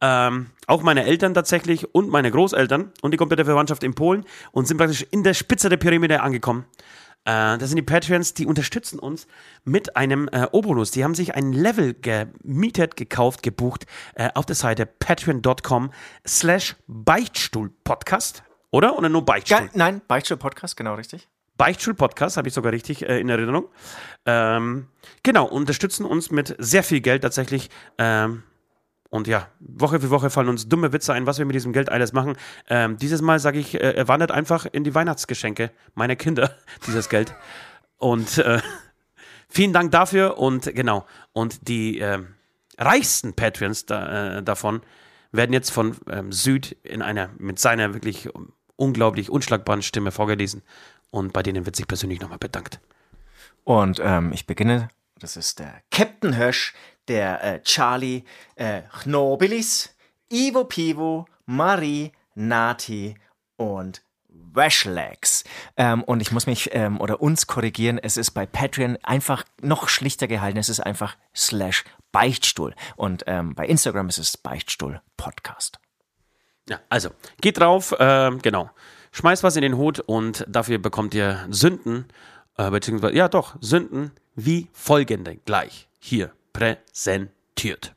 Ähm, 0.00 0.46
auch 0.66 0.82
meine 0.82 1.04
Eltern 1.04 1.32
tatsächlich 1.32 1.94
und 1.94 2.08
meine 2.08 2.30
Großeltern 2.30 2.90
und 3.02 3.12
die 3.12 3.16
komplette 3.16 3.44
Verwandtschaft 3.44 3.84
in 3.84 3.94
Polen 3.94 4.24
und 4.50 4.66
sind 4.66 4.78
praktisch 4.78 5.06
in 5.10 5.22
der 5.22 5.32
Spitze 5.32 5.68
der 5.68 5.76
Pyramide 5.76 6.22
angekommen. 6.22 6.64
Äh, 7.24 7.58
das 7.58 7.68
sind 7.68 7.76
die 7.76 7.82
Patreons, 7.82 8.34
die 8.34 8.46
unterstützen 8.46 8.98
uns 8.98 9.26
mit 9.64 9.96
einem 9.96 10.28
äh, 10.28 10.46
Obolus. 10.52 10.90
Die 10.90 11.04
haben 11.04 11.14
sich 11.14 11.34
ein 11.34 11.52
Level 11.52 11.94
gemietet, 11.94 12.96
gekauft, 12.96 13.42
gebucht 13.42 13.86
äh, 14.14 14.30
auf 14.34 14.46
der 14.46 14.56
Seite 14.56 14.86
patreon.com 14.86 15.92
slash 16.26 16.76
Beichtstuhl-Podcast. 16.86 18.42
Oder? 18.70 18.98
Oder 18.98 19.08
nur 19.08 19.24
Beichtstuhl? 19.24 19.60
Ge 19.60 19.70
nein, 19.74 20.00
Beichtstuhl-Podcast, 20.08 20.76
genau 20.76 20.94
richtig. 20.94 21.28
Beichtstuhl-Podcast, 21.58 22.36
habe 22.36 22.48
ich 22.48 22.54
sogar 22.54 22.72
richtig 22.72 23.06
äh, 23.06 23.20
in 23.20 23.28
Erinnerung. 23.28 23.68
Ähm, 24.26 24.88
genau, 25.22 25.46
unterstützen 25.46 26.04
uns 26.04 26.30
mit 26.30 26.56
sehr 26.58 26.82
viel 26.82 27.00
Geld 27.00 27.22
tatsächlich. 27.22 27.70
Ähm, 27.98 28.42
und 29.12 29.26
ja, 29.26 29.48
Woche 29.60 30.00
für 30.00 30.08
Woche 30.08 30.30
fallen 30.30 30.48
uns 30.48 30.70
dumme 30.70 30.94
Witze 30.94 31.12
ein, 31.12 31.26
was 31.26 31.36
wir 31.36 31.44
mit 31.44 31.54
diesem 31.54 31.74
Geld 31.74 31.90
alles 31.90 32.14
machen. 32.14 32.34
Ähm, 32.66 32.96
dieses 32.96 33.20
Mal 33.20 33.38
sage 33.40 33.58
ich, 33.58 33.74
äh, 33.74 33.92
er 33.92 34.08
wandert 34.08 34.30
einfach 34.30 34.64
in 34.64 34.84
die 34.84 34.94
Weihnachtsgeschenke 34.94 35.70
meiner 35.94 36.16
Kinder, 36.16 36.56
dieses 36.86 37.10
Geld. 37.10 37.34
Und 37.98 38.38
äh, 38.38 38.62
vielen 39.50 39.74
Dank 39.74 39.92
dafür 39.92 40.38
und 40.38 40.74
genau. 40.74 41.04
Und 41.34 41.68
die 41.68 42.00
äh, 42.00 42.20
reichsten 42.78 43.34
Patreons 43.34 43.84
da, 43.84 44.38
äh, 44.38 44.42
davon 44.42 44.80
werden 45.30 45.52
jetzt 45.52 45.72
von 45.72 45.94
ähm, 46.08 46.32
Süd 46.32 46.74
in 46.82 47.02
einer, 47.02 47.28
mit 47.36 47.58
seiner 47.58 47.92
wirklich 47.92 48.30
unglaublich 48.76 49.28
unschlagbaren 49.28 49.82
Stimme 49.82 50.10
vorgelesen. 50.10 50.62
Und 51.10 51.34
bei 51.34 51.42
denen 51.42 51.66
wird 51.66 51.76
sich 51.76 51.86
persönlich 51.86 52.22
nochmal 52.22 52.38
bedankt. 52.38 52.80
Und 53.64 54.00
ähm, 54.02 54.32
ich 54.32 54.46
beginne. 54.46 54.88
Das 55.18 55.36
ist 55.36 55.58
der 55.58 55.82
Captain 55.90 56.32
Hirsch, 56.32 56.74
der 57.08 57.42
äh, 57.42 57.62
Charlie, 57.62 58.24
äh, 58.54 58.82
Chnobilis, 59.02 59.94
Ivo 60.30 60.64
Pivo, 60.64 61.26
Marie, 61.46 62.12
Nati 62.34 63.14
und 63.56 64.02
Washlegs. 64.28 65.44
Ähm, 65.76 66.02
und 66.04 66.20
ich 66.20 66.32
muss 66.32 66.46
mich 66.46 66.70
ähm, 66.72 67.00
oder 67.00 67.20
uns 67.20 67.46
korrigieren, 67.46 67.98
es 67.98 68.16
ist 68.16 68.32
bei 68.32 68.46
Patreon 68.46 68.98
einfach 69.02 69.44
noch 69.60 69.88
schlichter 69.88 70.28
gehalten. 70.28 70.58
Es 70.58 70.68
ist 70.68 70.80
einfach 70.80 71.16
slash 71.34 71.84
Beichtstuhl. 72.12 72.74
Und 72.96 73.24
ähm, 73.26 73.54
bei 73.54 73.66
Instagram 73.66 74.08
ist 74.08 74.18
es 74.18 74.36
Beichtstuhl 74.36 75.00
Podcast. 75.16 75.78
Ja, 76.68 76.80
also 76.88 77.10
geht 77.40 77.58
drauf, 77.58 77.92
äh, 77.92 78.30
genau. 78.42 78.70
Schmeißt 79.12 79.42
was 79.42 79.56
in 79.56 79.62
den 79.62 79.76
Hut 79.76 80.00
und 80.00 80.44
dafür 80.48 80.78
bekommt 80.78 81.14
ihr 81.14 81.46
Sünden, 81.50 82.06
äh, 82.56 82.70
beziehungsweise, 82.70 83.14
ja 83.14 83.28
doch, 83.28 83.56
Sünden 83.60 84.12
wie 84.34 84.68
folgende 84.72 85.36
gleich 85.44 85.88
hier 85.98 86.32
präsentiert. 86.52 87.94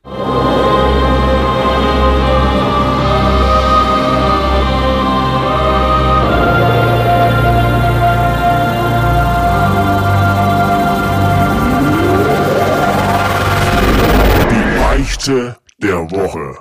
Der 15.78 16.10
Woche. 16.10 16.56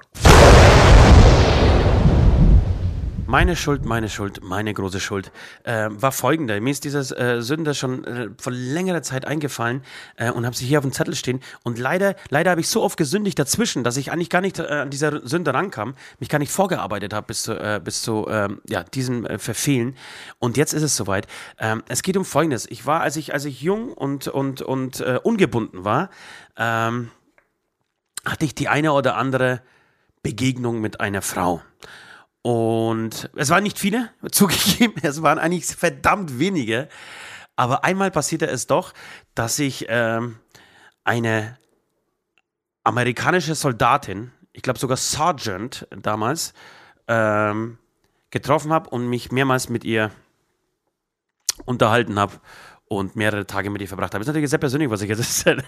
Meine 3.28 3.56
Schuld, 3.56 3.86
meine 3.86 4.08
Schuld, 4.08 4.44
meine 4.44 4.72
große 4.72 5.00
Schuld 5.00 5.32
äh, 5.64 5.88
war 5.90 6.12
folgende. 6.12 6.62
Mir 6.62 6.70
ist 6.70 6.84
dieses 6.84 7.12
äh, 7.12 7.42
Sünde 7.42 7.74
schon 7.74 8.04
äh, 8.04 8.30
vor 8.40 8.54
längerer 8.54 9.02
Zeit 9.02 9.26
eingefallen 9.26 9.82
äh, 10.18 10.30
und 10.30 10.46
habe 10.46 10.56
sie 10.56 10.66
hier 10.66 10.78
auf 10.78 10.86
dem 10.86 10.92
Zettel 10.92 11.16
stehen. 11.16 11.42
Und 11.64 11.80
leider, 11.80 12.16
leider 12.30 12.52
habe 12.52 12.62
ich 12.62 12.70
so 12.70 12.84
oft 12.84 12.98
gesündigt 12.98 13.40
dazwischen, 13.40 13.84
dass 13.84 13.98
ich 13.98 14.12
eigentlich 14.12 14.30
gar 14.30 14.42
nicht 14.42 14.60
äh, 14.60 14.68
an 14.68 14.92
dieser 14.92 15.26
Sünde 15.28 15.56
rankam, 15.56 15.96
mich 16.20 16.30
gar 16.30 16.38
nicht 16.38 16.52
vorgearbeitet 16.52 17.14
habe 17.14 17.26
bis 17.26 17.44
zu, 17.44 17.54
äh, 17.54 17.82
bis 17.84 18.04
zu 18.04 18.28
ähm, 18.30 18.62
ja, 18.70 18.84
diesem 18.84 19.26
äh, 19.26 19.40
Verfehlen. 19.40 19.96
Und 20.38 20.56
jetzt 20.56 20.74
ist 20.74 20.84
es 20.84 20.96
soweit. 20.96 21.26
Ähm, 21.58 21.82
es 21.88 22.04
geht 22.04 22.18
um 22.18 22.26
Folgendes. 22.26 22.70
Ich 22.70 22.86
war, 22.86 23.02
als 23.02 23.16
ich, 23.16 23.34
als 23.34 23.46
ich 23.46 23.60
jung 23.60 23.92
und, 23.92 24.28
und, 24.28 24.62
und 24.62 25.02
ungebunden 25.02 25.84
war, 25.84 26.10
ähm, 26.58 27.10
hatte 28.24 28.46
ich 28.46 28.54
die 28.54 28.68
eine 28.68 28.94
oder 28.94 29.18
andere 29.18 29.62
Begegnung 30.22 30.80
mit 30.80 31.00
einer 31.00 31.24
Frau. 31.24 31.62
Und 32.46 33.32
es 33.36 33.50
waren 33.50 33.64
nicht 33.64 33.80
viele, 33.80 34.12
zugegeben, 34.32 35.02
es 35.02 35.24
waren 35.24 35.40
eigentlich 35.40 35.66
verdammt 35.66 36.38
wenige. 36.38 36.88
Aber 37.56 37.84
einmal 37.84 38.12
passierte 38.12 38.46
es 38.46 38.68
doch, 38.68 38.94
dass 39.34 39.58
ich 39.58 39.88
ähm, 39.90 40.38
eine 41.04 41.58
amerikanische 42.84 43.56
Soldatin, 43.56 44.32
ich 44.54 44.62
glaube 44.62 44.78
sogar 44.78 44.96
Sergeant 44.96 45.88
damals, 45.90 46.54
ähm, 47.08 47.80
getroffen 48.30 48.72
habe 48.72 48.92
und 48.92 49.08
mich 49.08 49.32
mehrmals 49.32 49.70
mit 49.70 49.84
ihr 49.84 50.12
unterhalten 51.66 52.20
habe 52.20 52.40
und 52.98 53.16
mehrere 53.16 53.46
Tage 53.46 53.70
mit 53.70 53.82
ihr 53.82 53.88
verbracht 53.88 54.14
habe. 54.14 54.22
Ist 54.22 54.28
natürlich 54.28 54.50
sehr 54.50 54.60
persönlich, 54.60 54.90
was 54.90 55.02
ich 55.02 55.10
jetzt 55.10 55.20
erzähle. 55.20 55.64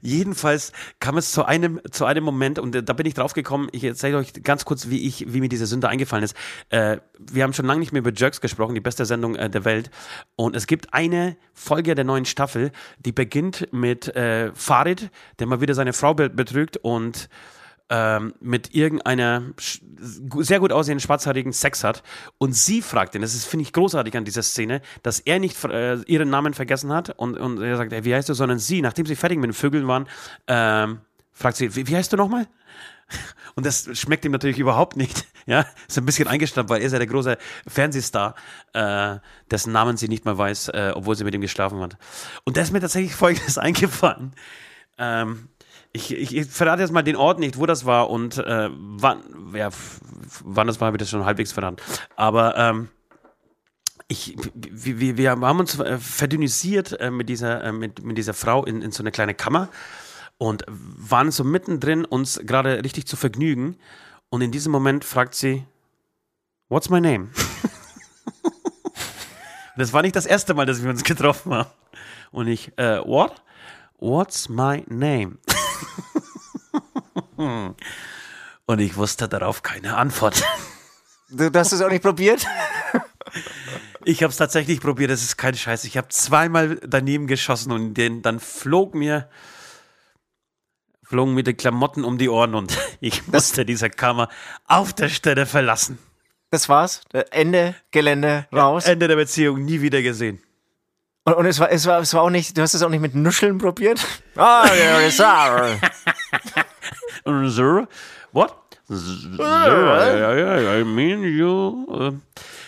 Jedenfalls 0.00 0.72
kam 1.00 1.16
es 1.16 1.32
zu 1.32 1.44
einem, 1.44 1.80
zu 1.90 2.04
einem 2.04 2.24
Moment 2.24 2.58
und 2.58 2.74
äh, 2.74 2.82
da 2.82 2.92
bin 2.92 3.06
ich 3.06 3.14
drauf 3.14 3.32
gekommen. 3.32 3.68
Ich 3.72 3.84
erzähle 3.84 4.18
euch 4.18 4.32
ganz 4.42 4.64
kurz, 4.64 4.88
wie 4.88 5.06
ich, 5.06 5.32
wie 5.32 5.40
mir 5.40 5.48
diese 5.48 5.66
Sünde 5.66 5.88
eingefallen 5.88 6.24
ist. 6.24 6.36
Äh, 6.70 6.98
wir 7.18 7.44
haben 7.44 7.52
schon 7.52 7.66
lange 7.66 7.80
nicht 7.80 7.92
mehr 7.92 8.00
über 8.00 8.12
Jerks 8.12 8.40
gesprochen, 8.40 8.74
die 8.74 8.80
beste 8.80 9.04
Sendung 9.04 9.36
äh, 9.36 9.48
der 9.48 9.64
Welt. 9.64 9.90
Und 10.36 10.56
es 10.56 10.66
gibt 10.66 10.92
eine 10.94 11.36
Folge 11.52 11.94
der 11.94 12.04
neuen 12.04 12.24
Staffel, 12.24 12.72
die 12.98 13.12
beginnt 13.12 13.68
mit 13.72 14.14
äh, 14.14 14.52
Farid, 14.54 15.10
der 15.38 15.46
mal 15.46 15.60
wieder 15.60 15.74
seine 15.74 15.92
Frau 15.92 16.14
be 16.14 16.30
betrügt 16.30 16.76
und 16.78 17.28
ähm, 17.92 18.32
mit 18.40 18.74
irgendeiner 18.74 19.42
sehr 20.00 20.60
gut 20.60 20.72
aussehenden 20.72 21.00
schwarzhaarigen 21.00 21.52
Sex 21.52 21.84
hat 21.84 22.02
und 22.38 22.56
sie 22.56 22.80
fragt 22.80 23.14
ihn, 23.14 23.20
das 23.20 23.34
ist, 23.34 23.44
finde 23.44 23.64
ich, 23.64 23.72
großartig 23.74 24.16
an 24.16 24.24
dieser 24.24 24.42
Szene, 24.42 24.80
dass 25.02 25.20
er 25.20 25.38
nicht 25.38 25.62
äh, 25.64 25.96
ihren 26.06 26.30
Namen 26.30 26.54
vergessen 26.54 26.90
hat 26.90 27.10
und, 27.10 27.36
und 27.36 27.60
er 27.60 27.76
sagt, 27.76 27.92
ey, 27.92 28.02
wie 28.04 28.14
heißt 28.14 28.30
du, 28.30 28.34
sondern 28.34 28.58
sie, 28.58 28.80
nachdem 28.80 29.04
sie 29.04 29.14
fertig 29.14 29.38
mit 29.38 29.48
den 29.48 29.52
Vögeln 29.52 29.86
waren, 29.86 30.08
ähm, 30.46 31.00
fragt 31.32 31.58
sie, 31.58 31.76
wie, 31.76 31.86
wie 31.86 31.94
heißt 31.94 32.10
du 32.14 32.16
nochmal? 32.16 32.48
Und 33.54 33.66
das 33.66 33.90
schmeckt 33.92 34.24
ihm 34.24 34.32
natürlich 34.32 34.58
überhaupt 34.58 34.96
nicht. 34.96 35.26
Ja, 35.44 35.66
ist 35.88 35.98
ein 35.98 36.06
bisschen 36.06 36.28
eingestammt, 36.28 36.70
weil 36.70 36.80
er 36.80 36.86
ist 36.86 36.92
ja 36.92 37.00
der 37.00 37.08
große 37.08 37.36
Fernsehstar, 37.66 38.36
äh, 38.74 39.16
dessen 39.50 39.72
Namen 39.72 39.96
sie 39.96 40.06
nicht 40.06 40.24
mehr 40.24 40.38
weiß, 40.38 40.68
äh, 40.68 40.92
obwohl 40.94 41.16
sie 41.16 41.24
mit 41.24 41.34
ihm 41.34 41.40
geschlafen 41.40 41.80
hat. 41.80 41.96
Und 42.44 42.56
da 42.56 42.60
ist 42.60 42.70
mir 42.70 42.78
tatsächlich 42.78 43.16
Folgendes 43.16 43.58
eingefallen. 43.58 44.34
Ähm, 44.98 45.48
ich, 45.92 46.10
ich, 46.12 46.36
ich 46.36 46.46
verrate 46.46 46.82
jetzt 46.82 46.92
mal 46.92 47.02
den 47.02 47.16
Ort 47.16 47.38
nicht, 47.38 47.58
wo 47.58 47.66
das 47.66 47.84
war 47.84 48.08
und 48.08 48.38
äh, 48.38 48.68
wann, 48.72 49.22
ja, 49.54 49.68
wann 50.42 50.66
das 50.66 50.80
war, 50.80 50.86
habe 50.86 50.96
ich 50.96 51.00
das 51.00 51.10
schon 51.10 51.24
halbwegs 51.24 51.52
verraten. 51.52 51.76
Aber 52.16 52.56
ähm, 52.56 52.88
ich, 54.08 54.36
wir, 54.54 55.00
wir, 55.00 55.16
wir 55.18 55.30
haben 55.30 55.60
uns 55.60 55.78
äh, 55.78 55.98
verdünnisiert 55.98 56.98
äh, 57.00 57.10
mit, 57.10 57.28
dieser, 57.28 57.62
äh, 57.62 57.72
mit, 57.72 58.04
mit 58.04 58.16
dieser 58.16 58.34
Frau 58.34 58.64
in, 58.64 58.80
in 58.80 58.90
so 58.90 59.02
eine 59.02 59.10
kleine 59.10 59.34
Kammer 59.34 59.68
und 60.38 60.64
waren 60.68 61.30
so 61.30 61.44
mittendrin, 61.44 62.04
uns 62.04 62.40
gerade 62.42 62.82
richtig 62.82 63.06
zu 63.06 63.16
vergnügen. 63.16 63.76
Und 64.30 64.40
in 64.40 64.50
diesem 64.50 64.72
Moment 64.72 65.04
fragt 65.04 65.34
sie, 65.34 65.64
What's 66.68 66.88
my 66.88 67.02
name? 67.02 67.28
das 69.76 69.92
war 69.92 70.00
nicht 70.00 70.16
das 70.16 70.24
erste 70.24 70.54
Mal, 70.54 70.64
dass 70.64 70.82
wir 70.82 70.88
uns 70.88 71.04
getroffen 71.04 71.52
haben. 71.52 71.70
Und 72.30 72.48
ich, 72.48 72.72
äh, 72.78 72.98
what? 73.04 73.42
What's 73.98 74.48
my 74.48 74.84
name? 74.88 75.36
Und 78.66 78.78
ich 78.78 78.96
wusste 78.96 79.28
darauf 79.28 79.62
keine 79.62 79.96
Antwort. 79.96 80.42
Du, 81.34 81.50
hast 81.54 81.72
es 81.72 81.80
auch 81.80 81.88
nicht 81.88 82.02
probiert? 82.02 82.46
Ich 84.04 84.22
habe 84.22 84.30
es 84.30 84.36
tatsächlich 84.36 84.82
probiert, 84.82 85.10
das 85.10 85.22
ist 85.22 85.38
kein 85.38 85.54
Scheiß. 85.54 85.84
Ich 85.84 85.96
habe 85.96 86.08
zweimal 86.08 86.78
daneben 86.86 87.26
geschossen 87.26 87.72
und 87.72 87.94
den, 87.94 88.20
dann 88.20 88.38
flog 88.38 88.94
mir 88.94 89.30
flogen 91.12 91.34
mir 91.34 91.42
die 91.42 91.52
Klamotten 91.52 92.04
um 92.04 92.16
die 92.16 92.30
Ohren 92.30 92.54
und 92.54 92.74
ich 93.00 93.26
musste 93.26 93.66
diese 93.66 93.90
Kammer 93.90 94.30
auf 94.66 94.94
der 94.94 95.10
Stelle 95.10 95.44
verlassen. 95.44 95.98
Das 96.50 96.70
war's. 96.70 97.02
Ende, 97.30 97.74
Gelände, 97.90 98.46
raus. 98.50 98.86
Ende 98.86 99.08
der 99.08 99.16
Beziehung 99.16 99.62
nie 99.62 99.82
wieder 99.82 100.00
gesehen. 100.00 100.42
Und, 101.24 101.34
und 101.34 101.44
es, 101.44 101.60
war, 101.60 101.70
es, 101.70 101.84
war, 101.84 102.00
es 102.00 102.14
war 102.14 102.22
auch 102.22 102.30
nicht, 102.30 102.56
du 102.56 102.62
hast 102.62 102.72
es 102.72 102.82
auch 102.82 102.88
nicht 102.88 103.02
mit 103.02 103.14
Nuscheln 103.14 103.58
probiert? 103.58 104.00
Ja, 104.36 104.64
sorry. 105.10 105.78
Sir, 107.24 107.86
what? 108.32 108.56
I 110.80 110.84
mean 110.84 111.22
you. 111.22 111.86
äh, 111.90 112.12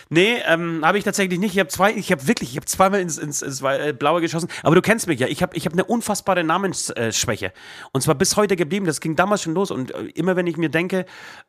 Nee, 0.09 0.37
ähm, 0.45 0.85
habe 0.85 0.99
ich 0.99 1.03
tatsächlich 1.03 1.39
nicht. 1.39 1.53
Ich 1.53 1.59
habe 1.59 1.69
zwei, 1.69 1.91
ich 1.91 2.11
habe 2.11 2.27
wirklich, 2.27 2.51
ich 2.51 2.55
habe 2.57 2.65
zweimal 2.65 2.99
ins, 2.99 3.17
ins, 3.17 3.41
ins 3.41 3.61
äh, 3.61 3.93
Blaue 3.97 4.21
geschossen. 4.21 4.49
Aber 4.61 4.75
du 4.75 4.81
kennst 4.81 5.07
mich 5.07 5.19
ja. 5.19 5.27
Ich 5.27 5.41
habe 5.41 5.57
ich 5.57 5.65
hab 5.65 5.73
eine 5.73 5.83
unfassbare 5.83 6.43
Namensschwäche. 6.43 7.51
Und 7.91 8.01
zwar 8.01 8.13
bis 8.15 8.37
heute 8.37 8.55
geblieben. 8.55 8.85
Das 8.85 9.01
ging 9.01 9.15
damals 9.15 9.41
schon 9.41 9.55
los. 9.55 9.71
Und 9.71 9.95
äh, 9.95 10.03
immer 10.13 10.35
wenn 10.35 10.45
ich 10.45 10.57
mir 10.57 10.69
denke, 10.69 11.05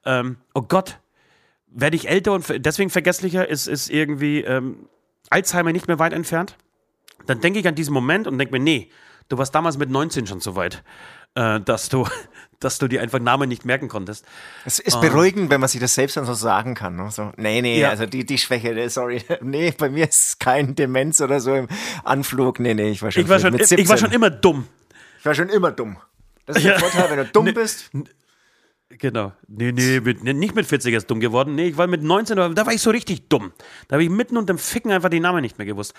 ähm, 0.06 0.38
oh 0.54 0.62
Gott, 0.62 0.98
werde 1.66 1.96
ich 1.96 2.08
älter 2.08 2.32
und 2.32 2.64
deswegen 2.64 2.88
vergesslicher, 2.88 3.46
ist, 3.46 3.66
ist 3.66 3.90
irgendwie 3.90 4.40
ähm, 4.40 4.88
Alzheimer 5.28 5.72
nicht 5.72 5.88
mehr 5.88 5.98
weit 5.98 6.14
entfernt. 6.14 6.56
Dann 7.26 7.40
denke 7.40 7.58
ich 7.58 7.68
an 7.68 7.74
diesen 7.74 7.92
Moment 7.92 8.26
und 8.26 8.38
denke 8.38 8.52
mir, 8.52 8.60
nee, 8.60 8.90
du 9.28 9.36
warst 9.36 9.54
damals 9.54 9.76
mit 9.76 9.90
19 9.90 10.26
schon 10.26 10.40
so 10.40 10.56
weit, 10.56 10.82
äh, 11.36 11.60
dass 11.60 11.88
du 11.88 12.06
dass 12.60 12.78
du 12.78 12.88
dir 12.88 13.02
einfach 13.02 13.18
Namen 13.18 13.48
nicht 13.48 13.64
merken 13.64 13.88
konntest. 13.88 14.24
Es 14.64 14.78
ist 14.78 15.00
beruhigend, 15.00 15.50
wenn 15.50 15.60
man 15.60 15.68
sich 15.68 15.80
das 15.80 15.94
selbst 15.94 16.16
dann 16.16 16.24
so 16.24 16.32
sagen 16.32 16.74
kann. 16.74 16.96
Ne? 16.96 17.10
So, 17.10 17.32
nee, 17.36 17.60
nee, 17.60 17.80
ja. 17.80 17.90
also 17.90 18.06
die, 18.06 18.24
die 18.24 18.38
Schwäche, 18.38 18.88
sorry, 18.88 19.22
nee, 19.42 19.72
bei 19.76 19.90
mir 19.90 20.08
ist 20.08 20.40
kein 20.40 20.74
Demenz 20.74 21.20
oder 21.20 21.38
so 21.38 21.54
im 21.54 21.68
Anflug. 22.02 22.58
Nee, 22.58 22.74
nee, 22.74 22.90
ich 22.90 23.02
war 23.02 23.12
schon, 23.12 23.22
ich 23.22 23.28
war 23.28 23.38
schon, 23.38 23.52
17. 23.52 23.78
Ich 23.78 23.88
war 23.88 23.98
schon 23.98 24.10
immer 24.10 24.30
dumm. 24.30 24.66
Ich 25.18 25.26
war 25.26 25.34
schon 25.34 25.50
immer 25.50 25.70
dumm. 25.70 25.98
Das 26.46 26.56
ist 26.56 26.64
ja. 26.64 26.72
der 26.72 26.80
Vorteil, 26.80 27.10
wenn 27.10 27.18
du 27.18 27.26
dumm 27.26 27.44
nee, 27.46 27.52
bist. 27.52 27.90
Genau. 28.88 29.32
Nee, 29.48 29.72
nee, 29.72 30.00
mit, 30.00 30.22
nicht 30.22 30.54
mit 30.54 30.64
40 30.64 30.94
ist 30.94 31.10
dumm 31.10 31.20
geworden. 31.20 31.56
Nee, 31.56 31.68
ich 31.68 31.76
war 31.76 31.88
mit 31.88 32.02
19, 32.02 32.36
da 32.36 32.66
war 32.66 32.72
ich 32.72 32.80
so 32.80 32.90
richtig 32.90 33.28
dumm. 33.28 33.52
Da 33.88 33.94
habe 33.94 34.04
ich 34.04 34.10
mitten 34.10 34.36
unter 34.36 34.54
dem 34.54 34.58
Ficken 34.58 34.92
einfach 34.92 35.10
die 35.10 35.20
Namen 35.20 35.42
nicht 35.42 35.58
mehr 35.58 35.66
gewusst. 35.66 35.92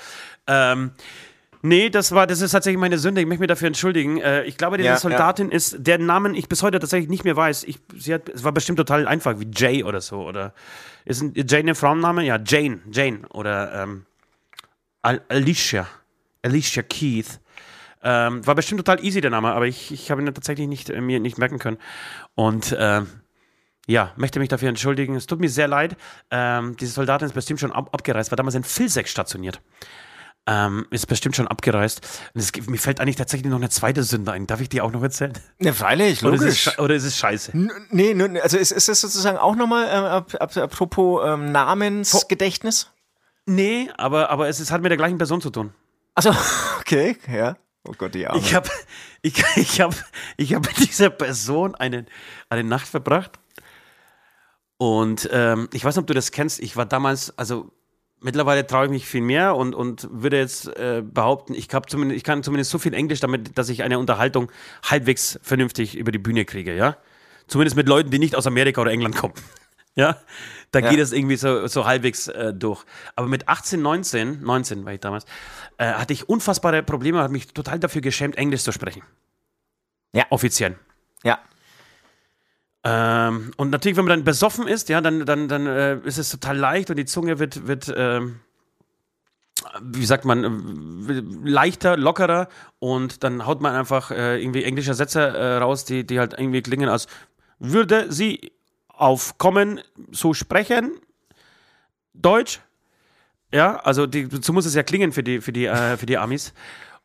Ähm, 0.48 0.92
Nee, 1.62 1.90
das 1.90 2.12
war, 2.12 2.28
das 2.28 2.42
ist 2.42 2.52
tatsächlich 2.52 2.80
meine 2.80 2.98
Sünde. 2.98 3.22
Ich 3.22 3.28
möchte 3.28 3.42
mich 3.42 3.48
dafür 3.48 3.68
entschuldigen. 3.68 4.20
Äh, 4.20 4.44
ich 4.44 4.58
glaube, 4.58 4.78
diese 4.78 4.90
ja, 4.90 4.98
Soldatin 4.98 5.50
ja. 5.50 5.56
ist, 5.56 5.78
deren 5.80 6.06
Namen 6.06 6.36
ich 6.36 6.48
bis 6.48 6.62
heute 6.64 6.80
tatsächlich 6.80 7.10
nicht 7.10 7.24
mehr 7.24 7.36
weiß. 7.36 7.64
Ich, 7.64 7.80
sie 7.96 8.14
hat, 8.14 8.30
es 8.30 8.44
war 8.44 8.52
bestimmt 8.52 8.78
total 8.78 9.08
einfach, 9.08 9.40
wie 9.40 9.50
Jay 9.54 9.84
oder 9.84 10.02
so. 10.02 10.22
Oder 10.28 10.54
ist 11.06 11.22
ein, 11.22 11.34
Jane 11.36 11.72
ein 11.72 11.76
Frauenname? 11.76 12.24
Ja, 12.24 12.38
Jane, 12.44 12.80
Jane. 12.92 13.22
Oder 13.30 13.84
ähm, 13.84 14.06
Alicia. 15.02 15.88
Alicia 16.44 16.84
Keith. 16.84 17.40
Ähm, 18.04 18.46
war 18.46 18.56
bestimmt 18.56 18.80
total 18.80 19.04
easy 19.04 19.22
der 19.22 19.32
Name, 19.32 19.52
aber 19.52 19.66
ich, 19.66 19.92
ich 19.92 20.12
habe 20.12 20.22
ihn 20.22 20.34
tatsächlich 20.34 20.68
nicht, 20.68 20.90
äh, 20.90 21.02
mir 21.02 21.20
nicht 21.20 21.38
merken 21.38 21.58
können. 21.58 21.78
Und 22.36 22.72
äh, 22.72 23.02
ja, 23.88 24.14
möchte 24.18 24.40
mich 24.40 24.50
dafür 24.50 24.70
entschuldigen. 24.70 25.16
Es 25.16 25.26
tut 25.26 25.40
mir 25.40 25.50
sehr 25.50 25.68
leid. 25.68 25.98
Ähm, 26.30 26.76
diese 26.78 26.92
Soldatin 26.92 27.28
ist 27.28 27.34
bestimmt 27.34 27.60
schon 27.60 27.72
ab, 27.72 27.90
abgereist, 27.94 28.32
war 28.32 28.36
damals 28.36 28.56
in 28.56 28.64
Vilseck 28.64 29.08
stationiert. 29.08 29.62
Ähm, 30.50 30.88
ist 30.92 31.08
bestimmt 31.08 31.36
schon 31.36 31.48
abgereist. 31.48 32.00
Es, 32.34 32.54
mir 32.68 32.78
fällt 32.78 33.02
eigentlich 33.02 33.18
tatsächlich 33.18 33.50
noch 33.52 33.58
eine 33.58 33.70
zweite 33.70 34.04
Sünde 34.04 34.32
ein. 34.32 34.48
Darf 34.48 34.62
ich 34.62 34.70
die 34.70 34.80
auch 34.80 34.94
noch 34.94 35.04
erzählen? 35.04 35.34
Ne, 35.60 35.74
freilich, 35.74 36.22
logisch. 36.22 36.40
Oder 36.40 36.48
ist 36.48 36.68
es, 36.68 36.80
oder 36.80 36.96
ist 36.96 37.04
es 37.04 37.18
scheiße? 37.18 37.52
N 37.52 37.70
nee, 37.90 38.40
also 38.40 38.58
ist, 38.58 38.72
ist 38.72 38.88
das 38.88 39.02
sozusagen 39.02 39.38
auch 39.38 39.58
nochmal, 39.58 40.26
äh, 40.32 40.60
apropos 40.62 41.22
ähm, 41.26 41.52
Namensgedächtnis? 41.52 42.90
Nee, 43.46 43.90
aber, 43.98 44.30
aber 44.30 44.48
es 44.48 44.62
ist, 44.62 44.72
hat 44.72 44.82
mit 44.82 44.90
der 44.90 44.98
gleichen 44.98 45.18
Person 45.18 45.42
zu 45.42 45.50
tun. 45.50 45.74
Also 46.16 46.32
okay, 46.80 47.18
ja. 47.30 47.58
Oh 47.86 47.94
Gott, 47.98 48.16
die 48.16 48.26
Arme. 48.26 48.40
Ich 48.40 48.56
habe 48.56 48.70
ich, 49.22 49.44
ich 49.58 49.82
hab, 49.82 49.94
ich 50.38 50.54
hab 50.54 50.66
mit 50.66 50.78
dieser 50.78 51.10
Person 51.10 51.76
eine, 51.76 52.06
eine 52.50 52.64
Nacht 52.64 52.88
verbracht. 52.88 53.40
Und 54.78 55.28
ähm, 55.32 55.70
ich 55.74 55.84
weiß 55.84 55.96
nicht, 55.96 56.04
ob 56.04 56.08
du 56.08 56.14
das 56.14 56.32
kennst. 56.32 56.60
Ich 56.60 56.78
war 56.78 56.86
damals, 56.86 57.38
also 57.38 57.72
mittlerweile 58.20 58.66
traue 58.66 58.86
ich 58.86 58.92
mich 58.92 59.06
viel 59.06 59.22
mehr 59.22 59.56
und, 59.56 59.76
und 59.76 60.08
würde 60.12 60.38
jetzt 60.38 60.68
äh, 60.68 61.04
behaupten, 61.04 61.54
ich, 61.54 61.70
zumindest, 61.70 62.18
ich 62.18 62.24
kann 62.24 62.44
zumindest 62.44 62.72
so 62.72 62.78
viel 62.78 62.94
Englisch 62.94 63.20
damit, 63.20 63.58
dass 63.58 63.70
ich 63.70 63.84
eine 63.84 64.00
Unterhaltung 64.00 64.52
halbwegs 64.84 65.40
vernünftig 65.42 65.96
über 65.98 66.12
die 66.12 66.20
Bühne 66.20 66.46
kriege, 66.46 66.76
ja. 66.76 66.98
Zumindest 67.48 67.78
mit 67.78 67.88
Leuten, 67.88 68.12
die 68.12 68.20
nicht 68.20 68.36
aus 68.36 68.46
Amerika 68.46 68.82
oder 68.82 68.92
England 68.92 69.16
kommen. 69.16 69.34
ja. 69.96 70.18
Da 70.72 70.80
ja. 70.80 70.90
geht 70.90 71.00
es 71.00 71.14
irgendwie 71.14 71.38
so, 71.38 71.68
so 71.68 71.86
halbwegs 71.86 72.28
äh, 72.28 72.54
durch. 72.54 72.84
Aber 73.16 73.28
mit 73.28 73.48
18, 73.48 73.82
19, 73.82 74.42
19 74.42 74.84
war 74.84 74.94
ich 74.94 75.00
damals, 75.00 75.26
äh, 75.78 75.94
hatte 75.94 76.12
ich 76.12 76.28
unfassbare 76.28 76.84
Probleme, 76.84 77.20
habe 77.20 77.32
mich 77.32 77.48
total 77.48 77.80
dafür 77.80 78.02
geschämt, 78.02 78.36
Englisch 78.38 78.64
zu 78.64 78.74
sprechen. 78.74 79.02
Ja. 80.14 80.26
Offiziell. 80.30 80.78
Ja. 81.24 81.40
Ähm, 82.90 83.52
und 83.58 83.70
natürlich, 83.70 83.98
wenn 83.98 84.06
man 84.06 84.20
dann 84.20 84.24
besoffen 84.24 84.66
ist, 84.66 84.88
ja, 84.88 85.02
dann, 85.02 85.26
dann, 85.26 85.50
dann 85.50 85.68
äh, 85.68 85.98
ist 86.06 86.18
es 86.18 86.30
total 86.30 86.58
leicht 86.58 86.90
und 86.90 86.96
die 86.96 87.06
Zunge 87.06 87.38
wird, 87.38 87.68
wird 87.68 87.94
ähm, 87.96 88.40
wie 89.82 90.06
sagt 90.06 90.24
man, 90.24 91.06
äh, 91.10 91.22
leichter, 91.44 91.98
lockerer 91.98 92.48
und 92.80 93.26
dann 93.26 93.46
haut 93.46 93.60
man 93.60 93.76
einfach 93.76 94.12
äh, 94.12 94.42
irgendwie 94.42 94.64
englische 94.64 94.94
Sätze 94.94 95.20
äh, 95.20 95.58
raus, 95.58 95.84
die, 95.84 96.06
die 96.08 96.18
halt 96.18 96.36
irgendwie 96.38 96.62
klingen, 96.62 96.88
als 96.88 97.08
würde 97.60 98.10
sie 98.10 98.54
aufkommen 98.88 99.82
zu 100.14 100.34
sprechen. 100.34 100.92
Deutsch. 102.14 102.62
Ja, 103.52 103.78
also 103.78 104.08
die, 104.08 104.30
so 104.42 104.54
muss 104.54 104.66
es 104.66 104.76
ja 104.76 104.84
klingen 104.84 105.12
für 105.12 105.24
die, 105.24 105.42
für 105.42 105.52
die, 105.52 105.66
äh, 105.66 105.98
für 105.98 106.06
die 106.06 106.18
Amis. 106.18 106.54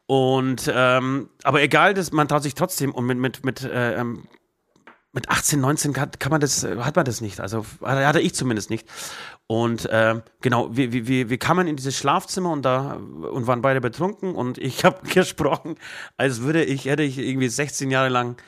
Und 0.06 0.70
ähm, 0.72 1.28
aber 1.42 1.62
egal, 1.62 1.94
das, 1.94 2.12
man 2.12 2.28
traut 2.28 2.44
sich 2.44 2.54
trotzdem 2.54 2.92
und 2.92 3.06
mit, 3.06 3.18
mit, 3.18 3.44
mit 3.44 3.62
äh, 3.64 3.94
ähm, 3.94 4.28
mit 5.12 5.28
18, 5.28 5.60
19 5.60 5.92
kann, 5.92 6.10
kann 6.18 6.30
man 6.30 6.40
das, 6.40 6.64
hat 6.64 6.96
man 6.96 7.04
das 7.04 7.20
nicht. 7.20 7.40
Also 7.40 7.66
hatte 7.82 8.20
ich 8.20 8.34
zumindest 8.34 8.70
nicht. 8.70 8.88
Und 9.46 9.84
äh, 9.86 10.20
genau, 10.40 10.74
wir, 10.74 10.92
wir, 10.92 11.28
wir 11.28 11.38
kamen 11.38 11.66
in 11.66 11.76
dieses 11.76 11.96
Schlafzimmer 11.96 12.50
und 12.50 12.62
da 12.62 12.94
und 12.94 13.46
waren 13.46 13.60
beide 13.60 13.82
betrunken 13.82 14.34
und 14.34 14.56
ich 14.56 14.84
habe 14.86 15.06
gesprochen, 15.06 15.76
als 16.16 16.40
würde 16.40 16.64
ich, 16.64 16.86
hätte 16.86 17.02
ich 17.02 17.18
irgendwie 17.18 17.48
16 17.48 17.90
Jahre 17.90 18.08
lang 18.08 18.40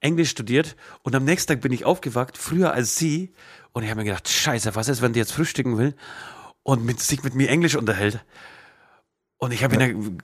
Englisch 0.00 0.30
studiert 0.30 0.76
und 1.02 1.14
am 1.14 1.24
nächsten 1.24 1.52
Tag 1.52 1.62
bin 1.62 1.72
ich 1.72 1.84
aufgewacht, 1.84 2.36
früher 2.36 2.72
als 2.72 2.96
sie. 2.96 3.32
Und 3.72 3.84
ich 3.84 3.90
habe 3.90 4.00
mir 4.00 4.06
gedacht, 4.06 4.28
scheiße, 4.28 4.74
was 4.74 4.88
ist, 4.88 5.00
wenn 5.00 5.12
die 5.12 5.20
jetzt 5.20 5.32
frühstücken 5.32 5.78
will 5.78 5.94
und 6.62 6.84
mit, 6.84 7.00
sich 7.00 7.22
mit 7.22 7.34
mir 7.34 7.48
Englisch 7.48 7.76
unterhält? 7.76 8.24
Und 9.38 9.52
ich 9.52 9.64
habe 9.64 9.76
in, 9.76 10.18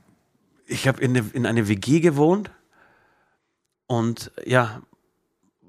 ich 0.66 0.88
hab 0.88 1.00
in, 1.00 1.16
eine, 1.16 1.30
in 1.32 1.46
eine 1.46 1.68
WG 1.68 2.00
gewohnt 2.00 2.50
und 3.86 4.32
ja, 4.44 4.82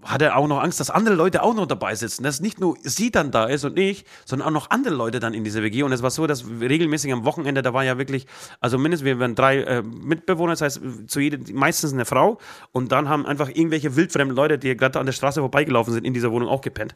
hat 0.07 0.21
er 0.21 0.37
auch 0.37 0.47
noch 0.47 0.61
Angst, 0.61 0.79
dass 0.79 0.89
andere 0.89 1.15
Leute 1.15 1.43
auch 1.43 1.53
noch 1.53 1.65
dabei 1.65 1.93
sitzen. 1.95 2.23
Dass 2.23 2.39
nicht 2.39 2.59
nur 2.59 2.77
sie 2.81 3.11
dann 3.11 3.31
da 3.31 3.45
ist 3.45 3.65
und 3.65 3.77
ich, 3.77 4.05
sondern 4.25 4.47
auch 4.47 4.51
noch 4.51 4.69
andere 4.69 4.93
Leute 4.93 5.19
dann 5.19 5.33
in 5.33 5.43
dieser 5.43 5.61
WG. 5.61 5.83
Und 5.83 5.91
es 5.91 6.01
war 6.01 6.11
so, 6.11 6.27
dass 6.27 6.45
regelmäßig 6.47 7.11
am 7.11 7.25
Wochenende, 7.25 7.61
da 7.61 7.73
war 7.73 7.83
ja 7.83 7.97
wirklich, 7.97 8.25
also 8.61 8.77
mindestens, 8.77 9.05
wir 9.05 9.19
waren 9.19 9.35
drei 9.35 9.57
äh, 9.63 9.81
Mitbewohner, 9.81 10.53
das 10.53 10.61
heißt, 10.61 10.81
zu 11.07 11.19
jedem, 11.19 11.43
meistens 11.55 11.93
eine 11.93 12.05
Frau. 12.05 12.39
Und 12.71 12.91
dann 12.91 13.09
haben 13.09 13.25
einfach 13.25 13.49
irgendwelche 13.49 13.95
wildfremden 13.95 14.35
Leute, 14.35 14.57
die 14.57 14.75
gerade 14.75 14.99
an 14.99 15.05
der 15.05 15.13
Straße 15.13 15.41
vorbeigelaufen 15.41 15.93
sind, 15.93 16.05
in 16.05 16.13
dieser 16.13 16.31
Wohnung 16.31 16.47
auch 16.47 16.61
gepennt. 16.61 16.95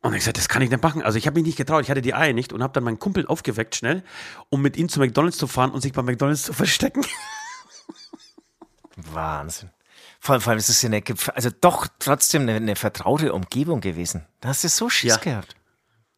Und 0.00 0.14
ich 0.14 0.24
sagte, 0.24 0.40
das 0.40 0.48
kann 0.48 0.62
ich 0.62 0.70
nicht 0.70 0.82
machen. 0.82 1.02
Also 1.02 1.18
ich 1.18 1.26
habe 1.26 1.34
mich 1.34 1.46
nicht 1.46 1.56
getraut, 1.56 1.82
ich 1.82 1.90
hatte 1.90 2.02
die 2.02 2.14
Eier 2.14 2.32
nicht 2.32 2.52
und 2.52 2.62
habe 2.62 2.72
dann 2.72 2.84
meinen 2.84 2.98
Kumpel 2.98 3.26
aufgeweckt 3.26 3.74
schnell, 3.76 4.02
um 4.48 4.62
mit 4.62 4.76
ihm 4.76 4.88
zu 4.88 5.00
McDonalds 5.00 5.38
zu 5.38 5.46
fahren 5.46 5.70
und 5.70 5.80
sich 5.80 5.92
bei 5.92 6.02
McDonalds 6.02 6.42
zu 6.42 6.52
verstecken. 6.52 7.04
Wahnsinn. 9.12 9.70
Vor 10.20 10.34
allem, 10.34 10.42
vor 10.42 10.50
allem 10.50 10.58
ist 10.58 10.68
es 10.68 10.82
ja 10.82 10.88
eine, 10.88 11.02
also 11.34 11.50
doch 11.60 11.86
trotzdem 11.98 12.42
eine, 12.42 12.56
eine, 12.56 12.76
vertraute 12.76 13.32
Umgebung 13.32 13.80
gewesen. 13.80 14.26
Da 14.40 14.48
hast 14.48 14.64
du 14.64 14.68
so 14.68 14.88
Schiss 14.90 15.14
ja. 15.14 15.16
gehabt. 15.18 15.54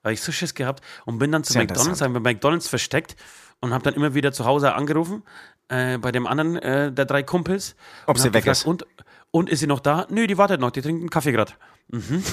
Habe 0.03 0.15
ich 0.15 0.23
so 0.23 0.33
Schiss 0.33 0.55
gehabt 0.55 0.83
und 1.05 1.19
bin 1.19 1.31
dann 1.31 1.45
zu 1.45 1.53
Sehr 1.53 1.63
McDonalds, 1.63 2.01
habe 2.01 2.19
bei 2.21 2.33
McDonalds 2.33 2.69
versteckt 2.69 3.17
und 3.61 3.75
habe 3.75 3.85
dann 3.85 3.95
immer 3.95 4.15
wieder 4.15 4.33
zu 4.33 4.47
Hause 4.47 4.75
angerufen 4.75 5.23
äh, 5.69 5.99
bei 5.99 6.13
dem 6.13 6.27
anderen 6.27 6.57
äh, 6.57 6.93
der 6.93 7.05
drei 7.05 7.23
Kumpels. 7.23 7.77
Ob 8.07 8.19
sie 8.19 8.33
weg 8.33 8.45
gefragt, 8.45 8.59
ist. 8.59 8.67
Und, 8.67 8.87
und 9.31 9.51
ist 9.51 9.61
sie 9.61 9.67
noch 9.67 9.81
da? 9.81 10.07
Nö, 10.09 10.27
die 10.27 10.39
wartet 10.39 10.61
noch, 10.61 10.71
die 10.71 10.81
trinkt 10.81 11.01
einen 11.01 11.11
Kaffee 11.11 11.33
gerade. 11.33 11.53
Mhm. 11.89 12.25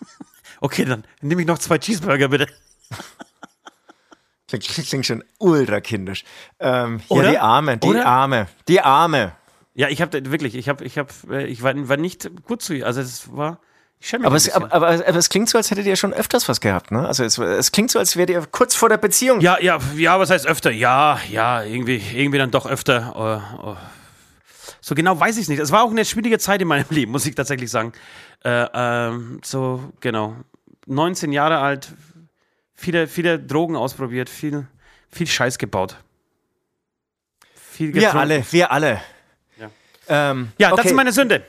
okay, 0.60 0.86
dann 0.86 1.04
nehme 1.20 1.42
ich 1.42 1.46
noch 1.46 1.58
zwei 1.58 1.78
Cheeseburger 1.78 2.28
bitte. 2.28 2.46
Klingt, 4.48 4.88
klingt 4.88 5.06
schon 5.06 5.24
ultra 5.38 5.80
kindisch. 5.80 6.24
Ähm, 6.58 7.00
ja, 7.08 7.30
die 7.30 7.38
Arme, 7.38 7.78
die 7.78 7.88
Oder? 7.88 8.06
Arme, 8.06 8.48
die 8.68 8.80
Arme. 8.80 9.32
Ja, 9.74 9.88
ich 9.88 10.02
habe 10.02 10.30
wirklich, 10.30 10.54
ich 10.54 10.68
habe, 10.68 10.84
ich 10.84 10.98
habe, 10.98 11.10
äh, 11.30 11.46
ich 11.46 11.62
war, 11.62 11.72
war 11.88 11.96
nicht 11.96 12.30
gut 12.44 12.62
zu 12.62 12.74
ihr. 12.74 12.86
Also 12.86 13.00
es 13.00 13.34
war. 13.34 13.60
Aber 14.24 14.34
es, 14.34 14.50
aber, 14.50 14.72
aber, 14.72 14.88
aber, 14.88 15.16
es 15.16 15.28
klingt 15.28 15.48
so, 15.48 15.58
als 15.58 15.70
hättet 15.70 15.86
ihr 15.86 15.94
schon 15.94 16.12
öfters 16.12 16.48
was 16.48 16.60
gehabt, 16.60 16.90
ne? 16.90 17.06
Also 17.06 17.22
es, 17.22 17.38
es 17.38 17.70
klingt 17.70 17.88
so, 17.88 18.00
als 18.00 18.16
wärt 18.16 18.30
ihr 18.30 18.44
kurz 18.50 18.74
vor 18.74 18.88
der 18.88 18.96
Beziehung. 18.96 19.40
Ja, 19.40 19.60
ja, 19.60 19.78
ja, 19.96 20.18
was 20.18 20.28
heißt 20.28 20.44
öfter? 20.44 20.72
Ja, 20.72 21.20
ja, 21.30 21.62
irgendwie, 21.62 22.02
irgendwie 22.12 22.38
dann 22.38 22.50
doch 22.50 22.66
öfter. 22.66 23.12
Oh, 23.14 23.64
oh. 23.64 23.76
So 24.80 24.96
genau 24.96 25.18
weiß 25.18 25.36
ich 25.36 25.42
es 25.42 25.48
nicht. 25.48 25.60
Es 25.60 25.70
war 25.70 25.84
auch 25.84 25.90
eine 25.92 26.04
schwierige 26.04 26.40
Zeit 26.40 26.60
in 26.60 26.66
meinem 26.66 26.84
Leben, 26.90 27.12
muss 27.12 27.24
ich 27.26 27.36
tatsächlich 27.36 27.70
sagen. 27.70 27.92
Äh, 28.44 28.66
ähm, 28.74 29.40
so, 29.44 29.92
genau. 30.00 30.36
19 30.86 31.30
Jahre 31.30 31.58
alt, 31.58 31.92
viele, 32.74 33.06
viele 33.06 33.38
Drogen 33.38 33.76
ausprobiert, 33.76 34.28
viel, 34.28 34.66
viel 35.08 35.28
Scheiß 35.28 35.58
gebaut. 35.58 35.96
Viel 37.54 37.94
wir 37.94 38.14
alle, 38.16 38.44
wir 38.50 38.72
alle. 38.72 39.00
Ähm, 40.12 40.52
ja, 40.58 40.68
okay. 40.68 40.76
das 40.76 40.86
ist 40.86 40.96
meine 40.96 41.12
Sünde. 41.12 41.42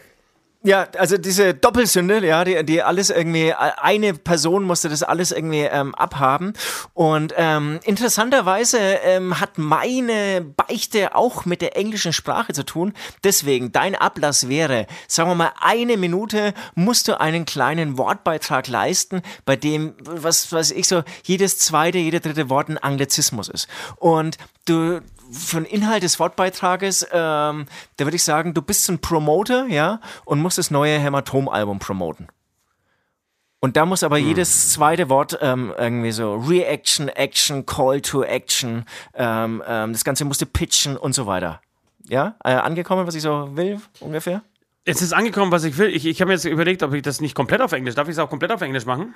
Ja, 0.66 0.88
also 0.98 1.18
diese 1.18 1.54
Doppelsünde, 1.54 2.26
ja, 2.26 2.46
die, 2.46 2.64
die 2.64 2.82
alles 2.82 3.10
irgendwie, 3.10 3.54
eine 3.54 4.14
Person 4.14 4.64
musste 4.64 4.88
das 4.88 5.04
alles 5.04 5.34
irgendwie 5.34 5.64
ähm, 5.64 5.94
abhaben. 5.94 6.54
Und 6.94 7.34
ähm, 7.36 7.82
interessanterweise 7.84 8.78
ähm, 8.80 9.42
hat 9.42 9.58
meine 9.58 10.40
Beichte 10.40 11.16
auch 11.16 11.44
mit 11.44 11.62
der 11.62 11.76
englischen 11.76 12.14
Sprache 12.14 12.54
zu 12.54 12.64
tun. 12.64 12.94
Deswegen, 13.26 13.74
dein 13.74 13.94
Ablass 13.94 14.48
wäre, 14.48 14.88
sagen 15.10 15.32
wir 15.32 15.36
mal, 15.36 15.52
eine 15.60 15.98
Minute 15.98 16.54
musst 16.76 17.10
du 17.10 17.20
einen 17.20 17.44
kleinen 17.44 17.98
Wortbeitrag 17.98 18.70
leisten, 18.70 19.22
bei 19.44 19.58
dem, 19.58 19.96
was 20.00 20.50
weiß 20.50 20.72
ich 20.72 20.88
so, 20.88 21.04
jedes 21.26 21.60
zweite, 21.60 21.98
jeder 21.98 22.22
dritte 22.22 22.50
Wort 22.50 22.70
ein 22.70 22.78
Anglizismus 22.78 23.50
ist. 23.50 23.68
Und 23.98 24.38
du, 24.64 25.02
für 25.34 25.58
den 25.58 25.66
Inhalt 25.66 26.04
des 26.04 26.20
Wortbeitrages, 26.20 27.08
ähm, 27.12 27.66
da 27.98 28.06
würde 28.06 28.16
ich 28.16 28.24
sagen, 28.24 28.54
du 28.54 28.62
bist 28.62 28.90
ein 28.90 29.00
Promoter, 29.00 29.68
ja, 29.68 30.00
und 30.26 30.42
musst 30.42 30.58
das 30.58 30.72
neue 30.72 30.98
Hämatom-Album 31.00 31.80
promoten. 31.80 32.28
Und 33.60 33.78
da 33.78 33.86
muss 33.86 34.04
aber 34.04 34.18
hm. 34.18 34.28
jedes 34.28 34.74
zweite 34.74 35.08
Wort 35.08 35.40
ähm, 35.42 35.74
irgendwie 35.78 36.12
so 36.12 36.36
Reaction, 36.36 37.08
Action, 37.08 37.66
Call 37.66 38.02
to 38.02 38.22
Action, 38.24 38.84
ähm, 39.14 39.64
ähm, 39.66 39.94
das 39.94 40.04
Ganze 40.04 40.26
musste 40.26 40.46
pitchen 40.46 40.98
und 40.98 41.14
so 41.14 41.28
weiter. 41.28 41.62
Ja, 42.10 42.36
äh, 42.44 42.52
angekommen, 42.52 43.08
was 43.08 43.16
ich 43.16 43.22
so 43.22 43.56
will, 43.56 43.80
ungefähr? 44.02 44.42
Es 44.84 45.02
ist 45.02 45.14
angekommen, 45.14 45.54
was 45.54 45.64
ich 45.64 45.78
will. 45.78 45.96
Ich, 45.96 46.06
ich 46.06 46.20
habe 46.20 46.28
mir 46.28 46.34
jetzt 46.34 46.44
überlegt, 46.44 46.84
ob 46.84 46.94
ich 46.94 47.04
das 47.04 47.22
nicht 47.22 47.36
komplett 47.36 47.62
auf 47.62 47.72
Englisch, 47.72 47.96
darf 47.96 48.10
ich 48.10 48.14
es 48.14 48.20
auch 48.20 48.30
komplett 48.30 48.52
auf 48.52 48.62
Englisch 48.62 48.86
machen? 48.86 49.14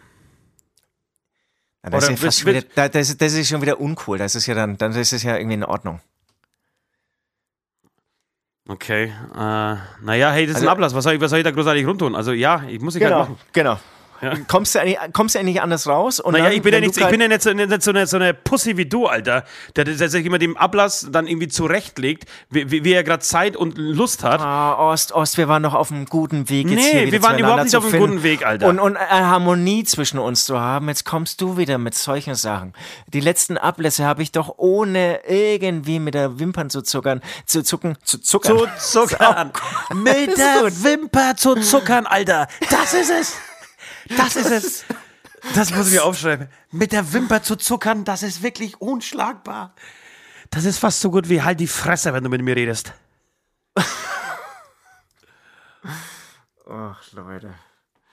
Das, 1.82 2.04
ist 2.04 2.10
ja 2.10 2.16
fast 2.18 2.46
wieder, 2.46 2.62
das, 2.90 3.18
das, 3.18 3.34
ist 3.34 3.50
schon 3.50 3.62
wieder 3.62 3.80
uncool. 3.80 4.18
Das 4.18 4.36
ist 4.36 4.46
ja 4.48 4.56
dann, 4.56 4.78
dann 4.78 4.94
ist 4.94 5.14
es 5.14 5.24
ja 5.24 5.38
irgendwie 5.38 5.56
in 5.56 5.64
Ordnung. 5.64 6.02
Okay. 8.68 9.14
Äh, 9.34 9.38
naja, 9.38 10.32
hey, 10.32 10.46
das 10.46 10.52
ist 10.52 10.56
also, 10.58 10.68
ein 10.68 10.72
Ablass. 10.72 10.94
Was 10.94 11.04
soll, 11.04 11.14
ich, 11.14 11.22
was 11.22 11.30
soll 11.30 11.40
ich 11.40 11.46
da 11.46 11.52
großartig 11.52 11.86
rumtun? 11.86 12.16
Also 12.16 12.34
ja, 12.34 12.64
ich 12.68 12.82
muss 12.82 12.96
ich 12.96 13.02
genau, 13.02 13.20
halt 13.20 13.30
machen. 13.30 13.40
Genau. 13.54 13.80
Ja. 14.22 14.34
Kommst, 14.48 14.76
du 14.76 14.80
eigentlich, 14.80 14.98
kommst 15.14 15.36
du 15.36 15.40
eigentlich 15.40 15.62
anders 15.62 15.88
raus? 15.88 16.20
Und 16.20 16.34
naja, 16.34 16.46
dann, 16.46 16.54
ich 16.54 16.62
bin 16.62 16.74
ja 16.74 16.80
nicht, 16.80 16.98
ich 16.98 17.08
bin 17.08 17.22
ja 17.22 17.28
nicht 17.28 17.42
so, 17.42 17.54
nicht 17.54 17.84
so, 17.84 17.92
eine, 17.92 18.08
so 18.08 18.18
eine 18.18 18.34
Pussy 18.34 18.78
wie 18.78 18.86
du, 18.86 19.08
Alter, 19.08 19.44
der, 19.76 19.86
der 19.86 20.10
sich 20.10 20.26
immer 20.26 20.40
dem 20.40 20.58
Ablass 20.58 21.08
dann 21.12 21.28
irgendwie 21.28 21.48
zurechtlegt, 21.48 22.26
wie, 22.50 22.72
wie, 22.72 22.84
wie 22.84 22.94
er 22.94 23.04
gerade 23.04 23.24
Zeit 23.24 23.56
und 23.56 23.78
Lust 23.78 24.24
hat. 24.24 24.42
Ah, 24.42 24.92
Ost, 24.92 25.12
Ost, 25.12 25.38
wir 25.38 25.48
waren 25.48 25.62
noch 25.62 25.74
auf 25.74 25.92
einem 25.92 26.06
guten 26.06 26.50
Weg. 26.50 26.70
Jetzt 26.70 26.94
nee, 26.94 27.12
wir 27.12 27.24
waren 27.24 27.38
überhaupt 27.38 27.64
nicht 27.64 27.76
auf 27.76 27.86
einem 27.86 28.00
guten 28.00 28.24
Weg, 28.24 28.46
Alter. 28.46 28.68
Und, 28.68 28.80
und 28.80 28.98
eine 28.98 29.28
Harmonie 29.28 29.84
zwischen 29.84 30.20
uns 30.20 30.46
zu 30.46 30.60
haben. 30.60 30.88
Jetzt 30.88 31.06
kommst 31.06 31.42
du 31.42 31.58
wieder 31.58 31.78
mit 31.78 31.96
solchen 31.96 32.36
Sachen. 32.36 32.74
Die 33.08 33.20
letzten 33.20 33.58
Ablässe 33.58 34.06
habe 34.06 34.24
ich 34.24 34.32
doch 34.32 34.56
ohne 34.58 35.20
irgendwie 35.28 36.00
mit 36.00 36.14
der 36.14 36.40
Wimpern 36.40 36.70
zu 36.70 36.82
zuckern, 36.82 37.22
zu 37.46 37.64
zucken, 37.64 37.98
zu 38.04 38.20
zuckern. 38.20 38.58
Zu 38.58 39.06
zuckern. 39.06 39.52
mit 39.94 40.38
der 40.38 40.72
Wimper 40.84 41.36
zu 41.36 41.56
zuckern, 41.56 42.06
Alter. 42.06 42.48
Das 42.70 42.94
ist 42.94 43.10
es. 43.10 43.36
Das 44.16 44.36
ist 44.36 44.52
es. 44.52 44.86
Das 45.54 45.72
muss 45.72 45.88
ich 45.88 45.94
mir 45.94 46.04
aufschreiben. 46.04 46.50
Mit 46.72 46.92
der 46.92 47.14
Wimper 47.14 47.44
zu 47.44 47.56
zuckern, 47.56 48.04
das 48.04 48.24
ist 48.24 48.42
wirklich 48.42 48.82
unschlagbar. 48.82 49.74
Das 50.50 50.66
ist 50.66 50.80
fast 50.80 51.00
so 51.00 51.12
gut 51.12 51.30
wie 51.30 51.44
halt 51.44 51.60
die 51.60 51.68
Fresse, 51.68 52.12
wenn 52.12 52.24
du 52.24 52.30
mit 52.30 52.42
mir 52.42 52.56
redest. 52.56 52.92
Ach, 56.70 57.02
Leute. 57.14 57.54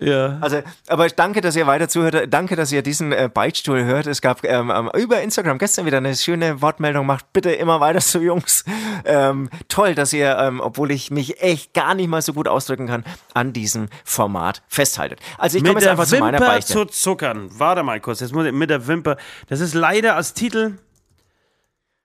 Ja. 0.01 0.39
Also, 0.41 0.61
aber 0.89 1.09
danke, 1.09 1.41
dass 1.41 1.55
ihr 1.55 1.67
weiter 1.67 1.89
zuhört. 1.89 2.33
Danke, 2.33 2.57
dass 2.57 2.73
ihr 2.73 2.83
diesen 2.83 3.13
äh, 3.13 3.31
Beichtstuhl 3.33 3.85
hört. 3.85 4.07
Es 4.07 4.21
gab 4.21 4.45
ähm, 4.45 4.91
über 4.97 5.23
Instagram 5.23 5.59
gestern 5.59 5.87
wieder 5.87 5.99
eine 5.99 6.17
schöne 6.17 6.61
Wortmeldung. 6.61 7.07
Macht 7.07 7.33
bitte 7.33 7.53
immer 7.53 7.81
weiter 7.81 8.01
so, 8.01 8.21
Jungs. 8.21 8.65
Ähm, 9.05 9.51
toll, 9.69 9.95
dass 9.95 10.13
ihr, 10.13 10.37
ähm, 10.39 10.61
obwohl 10.61 10.91
ich 10.91 11.11
mich 11.11 11.41
echt 11.41 11.75
gar 11.75 11.95
nicht 11.95 12.09
mal 12.09 12.23
so 12.23 12.33
gut 12.33 12.49
ausdrücken 12.49 12.89
kann, 12.89 13.05
an 13.35 13.53
diesem 13.53 13.89
Format 14.05 14.63
festhaltet. 14.67 15.21
Also 15.39 15.59
ich 15.59 15.65
komme 15.65 15.79
jetzt 15.79 15.89
einfach 15.89 16.11
Wimper 16.11 16.17
zu 16.17 16.23
meiner 16.23 16.41
Beichte. 16.41 16.73
zu 16.73 16.85
zuckern. 16.87 17.49
Warte 17.53 17.83
mal 17.83 18.01
kurz. 18.01 18.21
Jetzt 18.21 18.33
muss 18.33 18.47
ich 18.47 18.53
mit 18.53 18.71
der 18.71 18.87
Wimper. 18.89 19.17
Das 19.49 19.61
ist 19.61 19.75
leider 19.75 20.17
als 20.17 20.35
Titel 20.35 20.79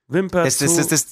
Wimper 0.06 0.44
das, 0.44 0.58
das, 0.58 0.76
das, 0.76 0.88
das 0.88 1.06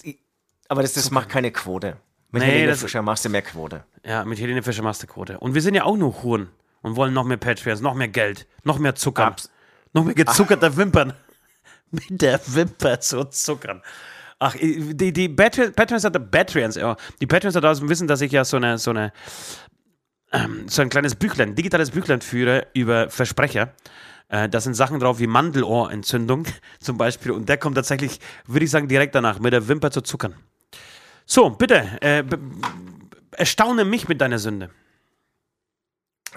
aber 0.69 0.83
das, 0.83 0.93
das 0.93 1.11
macht 1.11 1.29
keine 1.29 1.51
Quote. 1.51 1.97
Mit 2.31 2.43
nee, 2.43 2.51
Helene 2.51 2.77
Fischer 2.77 3.03
machst 3.03 3.25
du 3.25 3.31
mehr 3.31 3.43
Quote. 3.43 3.85
Ja, 4.05 4.25
mit 4.25 4.38
Helene 4.38 4.62
Fischer 4.62 4.83
machst 4.83 5.03
du 5.03 5.07
Quote. 5.07 5.38
Und 5.38 5.55
wir 5.55 5.62
sind 5.62 5.75
ja 5.75 5.85
auch 5.85 5.97
nur 5.97 6.23
Huren 6.23 6.49
und 6.88 6.96
wollen 6.96 7.14
noch 7.14 7.24
mehr 7.24 7.37
Patreons, 7.37 7.81
noch 7.81 7.94
mehr 7.94 8.09
Geld, 8.09 8.46
noch 8.64 8.79
mehr 8.79 8.94
Zucker, 8.94 9.27
Abs 9.27 9.51
noch 9.92 10.05
mehr 10.05 10.14
gezuckerte 10.14 10.70
Ach. 10.72 10.77
Wimpern. 10.77 11.12
Mit 11.90 12.20
der 12.20 12.40
Wimper 12.46 13.01
zu 13.01 13.24
zuckern. 13.24 13.83
Ach, 14.38 14.55
die, 14.55 15.12
die 15.12 15.29
Patreons 15.29 16.05
hat 16.05 16.14
der 16.14 16.20
Patreons. 16.20 16.79
Die 17.20 17.27
Patreons 17.27 17.55
da 17.55 17.61
draußen 17.61 17.88
wissen, 17.88 18.07
dass 18.07 18.20
ich 18.20 18.31
ja 18.31 18.44
so 18.44 18.59
eine, 18.59 18.79
so 18.79 18.90
eine, 18.90 19.12
ähm, 20.33 20.68
so 20.68 20.83
ein 20.83 20.90
kleines 20.90 21.14
Büchlein, 21.14 21.55
digitales 21.55 21.90
Büchlein 21.90 22.20
führe 22.20 22.66
über 22.74 23.09
Versprecher. 23.09 23.72
Äh, 24.29 24.48
da 24.48 24.61
sind 24.61 24.74
Sachen 24.74 25.01
drauf 25.01 25.18
wie 25.18 25.27
Mandelohrentzündung 25.27 26.46
zum 26.81 26.98
Beispiel. 26.98 27.33
Und 27.33 27.48
der 27.48 27.57
kommt 27.57 27.77
tatsächlich, 27.77 28.20
würde 28.46 28.64
ich 28.64 28.70
sagen, 28.70 28.87
direkt 28.87 29.14
danach, 29.14 29.40
mit 29.40 29.53
der 29.53 29.66
Wimper 29.66 29.90
zu 29.90 30.03
zuckern. 30.03 30.35
So, 31.27 31.51
bitte, 31.51 32.01
äh, 32.01 32.22
erstaune 33.33 33.85
mich 33.85 34.09
mit 34.09 34.20
deiner 34.20 34.38
Sünde. 34.38 34.70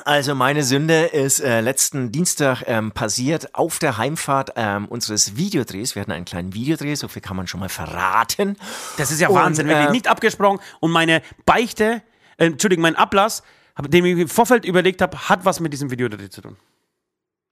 Also 0.06 0.36
meine 0.36 0.64
Sünde 0.64 1.06
ist 1.06 1.40
äh, 1.40 1.62
letzten 1.62 2.12
Dienstag 2.12 2.64
ähm, 2.66 2.92
passiert 2.92 3.54
auf 3.56 3.80
der 3.80 3.98
Heimfahrt 3.98 4.52
ähm, 4.56 4.88
unseres 4.88 5.36
Videodrehs. 5.36 5.96
Wir 5.96 6.02
hatten 6.02 6.12
einen 6.12 6.26
kleinen 6.26 6.54
Videodreh, 6.54 6.96
so 6.96 7.08
viel 7.08 7.22
kann 7.22 7.36
man 7.36 7.48
schon 7.48 7.60
mal 7.60 7.70
verraten. 7.70 8.58
Das 8.98 9.12
ist 9.12 9.20
ja 9.20 9.30
und, 9.30 9.36
Wahnsinn, 9.36 9.68
wirklich 9.68 9.90
äh, 9.90 9.92
nicht 9.92 10.08
abgesprochen. 10.08 10.60
Und 10.80 10.92
meine 10.92 11.22
Beichte, 11.46 12.02
äh, 12.38 12.46
Entschuldigung, 12.46 12.84
mein 12.84 12.96
Ablass, 12.96 13.44
den 13.80 14.06
ich 14.06 14.18
im 14.18 14.28
Vorfeld 14.28 14.66
überlegt 14.66 15.02
habe, 15.02 15.30
hat 15.30 15.46
was 15.46 15.60
mit 15.60 15.74
diesem 15.74 15.92
Videodreh 15.92 16.30
zu 16.30 16.42
tun. 16.42 16.58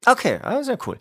Okay, 0.05 0.39
also 0.41 0.63
sehr 0.63 0.77
cool. 0.87 0.97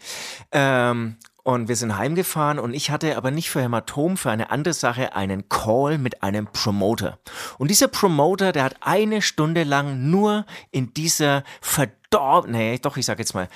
Ähm, 0.52 1.16
und 1.48 1.66
wir 1.66 1.76
sind 1.76 1.96
heimgefahren 1.96 2.58
und 2.58 2.74
ich 2.74 2.90
hatte 2.90 3.16
aber 3.16 3.30
nicht 3.30 3.48
für 3.48 3.62
Hämatom, 3.62 4.18
für 4.18 4.30
eine 4.30 4.50
andere 4.50 4.74
Sache 4.74 5.16
einen 5.16 5.48
Call 5.48 5.96
mit 5.96 6.22
einem 6.22 6.46
Promoter. 6.46 7.18
Und 7.56 7.70
dieser 7.70 7.88
Promoter, 7.88 8.52
der 8.52 8.64
hat 8.64 8.76
eine 8.82 9.22
Stunde 9.22 9.64
lang 9.64 10.10
nur 10.10 10.44
in 10.72 10.92
dieser 10.92 11.44
verdorben, 11.62 12.52
nee, 12.52 12.78
doch, 12.78 12.98
ich 12.98 13.06
sag 13.06 13.18
jetzt 13.18 13.32
mal, 13.32 13.48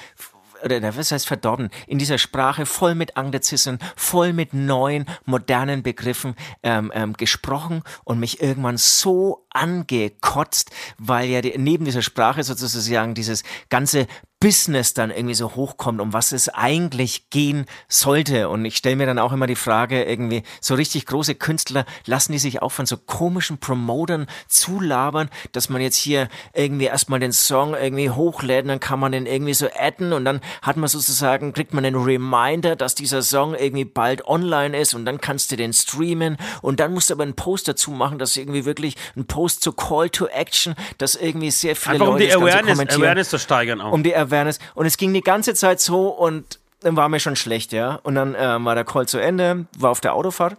oder 0.64 0.96
was 0.96 1.12
heißt 1.12 1.26
verdorben, 1.26 1.68
in 1.86 1.98
dieser 1.98 2.16
Sprache 2.16 2.64
voll 2.64 2.94
mit 2.94 3.18
Anglizismen, 3.18 3.78
voll 3.94 4.32
mit 4.32 4.54
neuen, 4.54 5.04
modernen 5.26 5.82
Begriffen 5.82 6.34
ähm, 6.62 6.90
ähm, 6.94 7.12
gesprochen 7.12 7.82
und 8.04 8.18
mich 8.20 8.40
irgendwann 8.40 8.78
so 8.78 9.46
angekotzt, 9.50 10.70
weil 10.96 11.28
ja 11.28 11.42
die, 11.42 11.58
neben 11.58 11.84
dieser 11.84 12.00
Sprache 12.00 12.42
sozusagen 12.42 13.14
dieses 13.14 13.42
ganze 13.68 14.06
Business 14.42 14.92
dann 14.92 15.12
irgendwie 15.12 15.36
so 15.36 15.54
hochkommt, 15.54 16.00
um 16.00 16.12
was 16.12 16.32
es 16.32 16.48
eigentlich 16.48 17.30
gehen 17.30 17.66
sollte. 17.86 18.48
Und 18.48 18.64
ich 18.64 18.76
stelle 18.76 18.96
mir 18.96 19.06
dann 19.06 19.20
auch 19.20 19.32
immer 19.32 19.46
die 19.46 19.54
Frage, 19.54 20.02
irgendwie, 20.02 20.42
so 20.60 20.74
richtig 20.74 21.06
große 21.06 21.36
Künstler, 21.36 21.86
lassen 22.06 22.32
die 22.32 22.40
sich 22.40 22.60
auch 22.60 22.72
von 22.72 22.84
so 22.84 22.96
komischen 22.96 23.58
Promotern 23.58 24.26
zulabern, 24.48 25.30
dass 25.52 25.68
man 25.68 25.80
jetzt 25.80 25.94
hier 25.94 26.28
irgendwie 26.54 26.86
erstmal 26.86 27.20
den 27.20 27.30
Song 27.30 27.74
irgendwie 27.74 28.10
hochlädt, 28.10 28.68
dann 28.68 28.80
kann 28.80 28.98
man 28.98 29.12
den 29.12 29.26
irgendwie 29.26 29.54
so 29.54 29.68
adden 29.78 30.12
und 30.12 30.24
dann 30.24 30.40
hat 30.60 30.76
man 30.76 30.88
sozusagen, 30.88 31.52
kriegt 31.52 31.72
man 31.72 31.84
einen 31.84 32.02
Reminder, 32.02 32.74
dass 32.74 32.96
dieser 32.96 33.22
Song 33.22 33.54
irgendwie 33.54 33.84
bald 33.84 34.26
online 34.26 34.76
ist 34.76 34.92
und 34.92 35.04
dann 35.04 35.20
kannst 35.20 35.52
du 35.52 35.56
den 35.56 35.72
streamen 35.72 36.36
und 36.62 36.80
dann 36.80 36.92
musst 36.92 37.10
du 37.10 37.14
aber 37.14 37.22
einen 37.22 37.34
Post 37.34 37.68
dazu 37.68 37.92
machen, 37.92 38.18
dass 38.18 38.36
irgendwie 38.36 38.64
wirklich 38.64 38.96
ein 39.16 39.24
Post 39.24 39.62
zu 39.62 39.72
Call 39.72 40.10
to 40.10 40.26
Action, 40.26 40.74
dass 40.98 41.14
irgendwie 41.14 41.52
sehr 41.52 41.76
viele 41.76 41.94
Einfach 41.94 42.06
Leute 42.06 42.38
um 42.38 42.42
die 42.42 42.50
Awareness, 42.50 42.80
Awareness 42.96 43.30
zu 43.30 43.38
steigern 43.38 43.80
auch. 43.80 43.92
Um 43.92 44.02
die 44.02 44.16
Awareness. 44.16 44.31
Und 44.74 44.86
es 44.86 44.96
ging 44.96 45.12
die 45.14 45.20
ganze 45.20 45.54
Zeit 45.54 45.80
so 45.80 46.08
und 46.08 46.58
dann 46.80 46.96
war 46.96 47.08
mir 47.08 47.20
schon 47.20 47.36
schlecht, 47.36 47.72
ja. 47.72 48.00
Und 48.02 48.16
dann 48.16 48.34
ähm, 48.36 48.64
war 48.64 48.74
der 48.74 48.84
Call 48.84 49.06
zu 49.06 49.18
Ende, 49.18 49.66
war 49.78 49.90
auf 49.90 50.00
der 50.00 50.14
Autofahrt. 50.14 50.56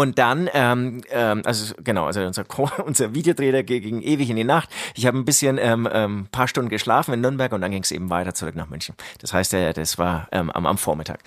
Und 0.00 0.18
dann, 0.18 0.48
ähm, 0.54 1.02
ähm, 1.10 1.42
also 1.44 1.74
genau, 1.84 2.06
also 2.06 2.22
unser, 2.22 2.46
unser 2.86 3.14
Videodreh 3.14 3.62
ging 3.64 4.00
ewig 4.00 4.30
in 4.30 4.36
die 4.36 4.44
Nacht. 4.44 4.70
Ich 4.94 5.04
habe 5.04 5.18
ein 5.18 5.26
bisschen, 5.26 5.58
ähm, 5.58 5.86
ähm, 5.92 6.26
paar 6.32 6.48
Stunden 6.48 6.70
geschlafen 6.70 7.12
in 7.12 7.20
Nürnberg 7.20 7.52
und 7.52 7.60
dann 7.60 7.70
ging 7.70 7.82
es 7.82 7.92
eben 7.92 8.08
weiter 8.08 8.32
zurück 8.32 8.56
nach 8.56 8.70
München. 8.70 8.94
Das 9.18 9.34
heißt, 9.34 9.52
äh, 9.52 9.74
das 9.74 9.98
war 9.98 10.26
ähm, 10.32 10.50
am, 10.52 10.64
am 10.64 10.78
Vormittag. 10.78 11.20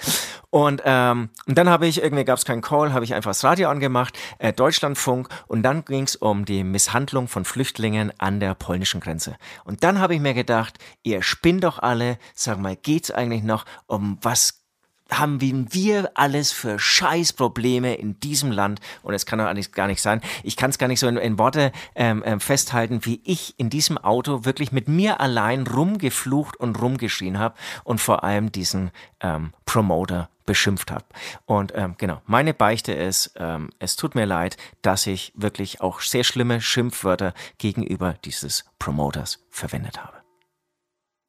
Und, 0.50 0.82
ähm, 0.86 1.30
und 1.46 1.56
dann 1.56 1.70
habe 1.70 1.86
ich, 1.86 2.02
irgendwie 2.02 2.26
gab 2.26 2.40
es 2.40 2.46
keinen 2.46 2.64
Call, 2.64 2.94
habe 2.94 3.06
ich 3.06 3.14
einfach 3.14 3.30
das 3.30 3.44
Radio 3.44 3.70
angemacht, 3.70 4.18
äh, 4.40 4.52
Deutschlandfunk 4.52 5.30
und 5.46 5.62
dann 5.62 5.86
ging 5.86 6.06
es 6.06 6.16
um 6.16 6.44
die 6.44 6.64
Misshandlung 6.64 7.28
von 7.28 7.46
Flüchtlingen 7.46 8.12
an 8.18 8.40
der 8.40 8.56
polnischen 8.56 9.02
Grenze. 9.02 9.36
Und 9.66 9.84
dann 9.84 10.00
habe 10.00 10.16
ich 10.16 10.20
mir 10.20 10.34
gedacht, 10.34 10.80
ihr 11.04 11.22
spinnt 11.22 11.64
doch 11.64 11.78
alle, 11.78 12.18
sag 12.34 12.58
mal, 12.58 12.76
geht's 12.76 13.12
eigentlich 13.12 13.44
noch 13.44 13.66
um 13.86 14.18
was 14.24 14.63
haben 15.10 15.42
wir 15.42 16.12
alles 16.16 16.52
für 16.52 16.80
Scheißprobleme 16.80 17.96
in 17.96 18.20
diesem 18.20 18.52
Land 18.52 18.80
und 19.02 19.14
es 19.14 19.26
kann 19.26 19.40
doch 19.40 19.46
eigentlich 19.46 19.72
gar 19.72 19.88
nicht 19.88 20.02
sein. 20.02 20.22
Ich 20.44 20.56
kann 20.56 20.70
es 20.70 20.78
gar 20.78 20.88
nicht 20.88 21.00
so 21.00 21.08
in, 21.08 21.18
in 21.18 21.38
Worte 21.38 21.72
ähm, 21.96 22.24
ähm, 22.26 22.40
festhalten, 22.40 23.06
wie 23.06 23.22
ich 23.24 23.54
in 23.58 23.70
diesem 23.70 23.98
Auto 23.98 24.46
wirklich 24.46 24.72
mit 24.72 24.88
mir 24.88 25.20
allein 25.20 25.68
rumgeflucht 25.68 26.56
und 26.56 26.82
rumgeschrien 26.82 27.38
habe 27.38 27.56
und 27.84 28.00
vor 28.00 28.24
allem 28.24 28.52
diesen 28.52 28.92
ähm, 29.20 29.54
Promoter 29.66 30.30
beschimpft 30.46 30.92
habe. 30.92 31.06
Und 31.46 31.72
ähm, 31.76 31.96
genau, 31.98 32.22
meine 32.26 32.54
Beichte 32.54 32.92
ist, 32.94 33.34
ähm, 33.38 33.70
es 33.80 33.96
tut 33.96 34.16
mir 34.16 34.26
leid, 34.26 34.58
dass 34.82 35.08
ich 35.08 35.32
wirklich 35.36 35.82
auch 35.82 36.02
sehr 36.02 36.24
schlimme 36.24 36.62
Schimpfwörter 36.62 37.34
gegenüber 37.58 38.16
dieses 38.26 38.66
Promoters 38.80 39.40
verwendet 39.50 40.04
habe. 40.04 40.18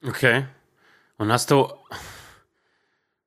Okay. 0.05 0.47
Und 1.17 1.33
hast 1.33 1.51
du. 1.51 1.69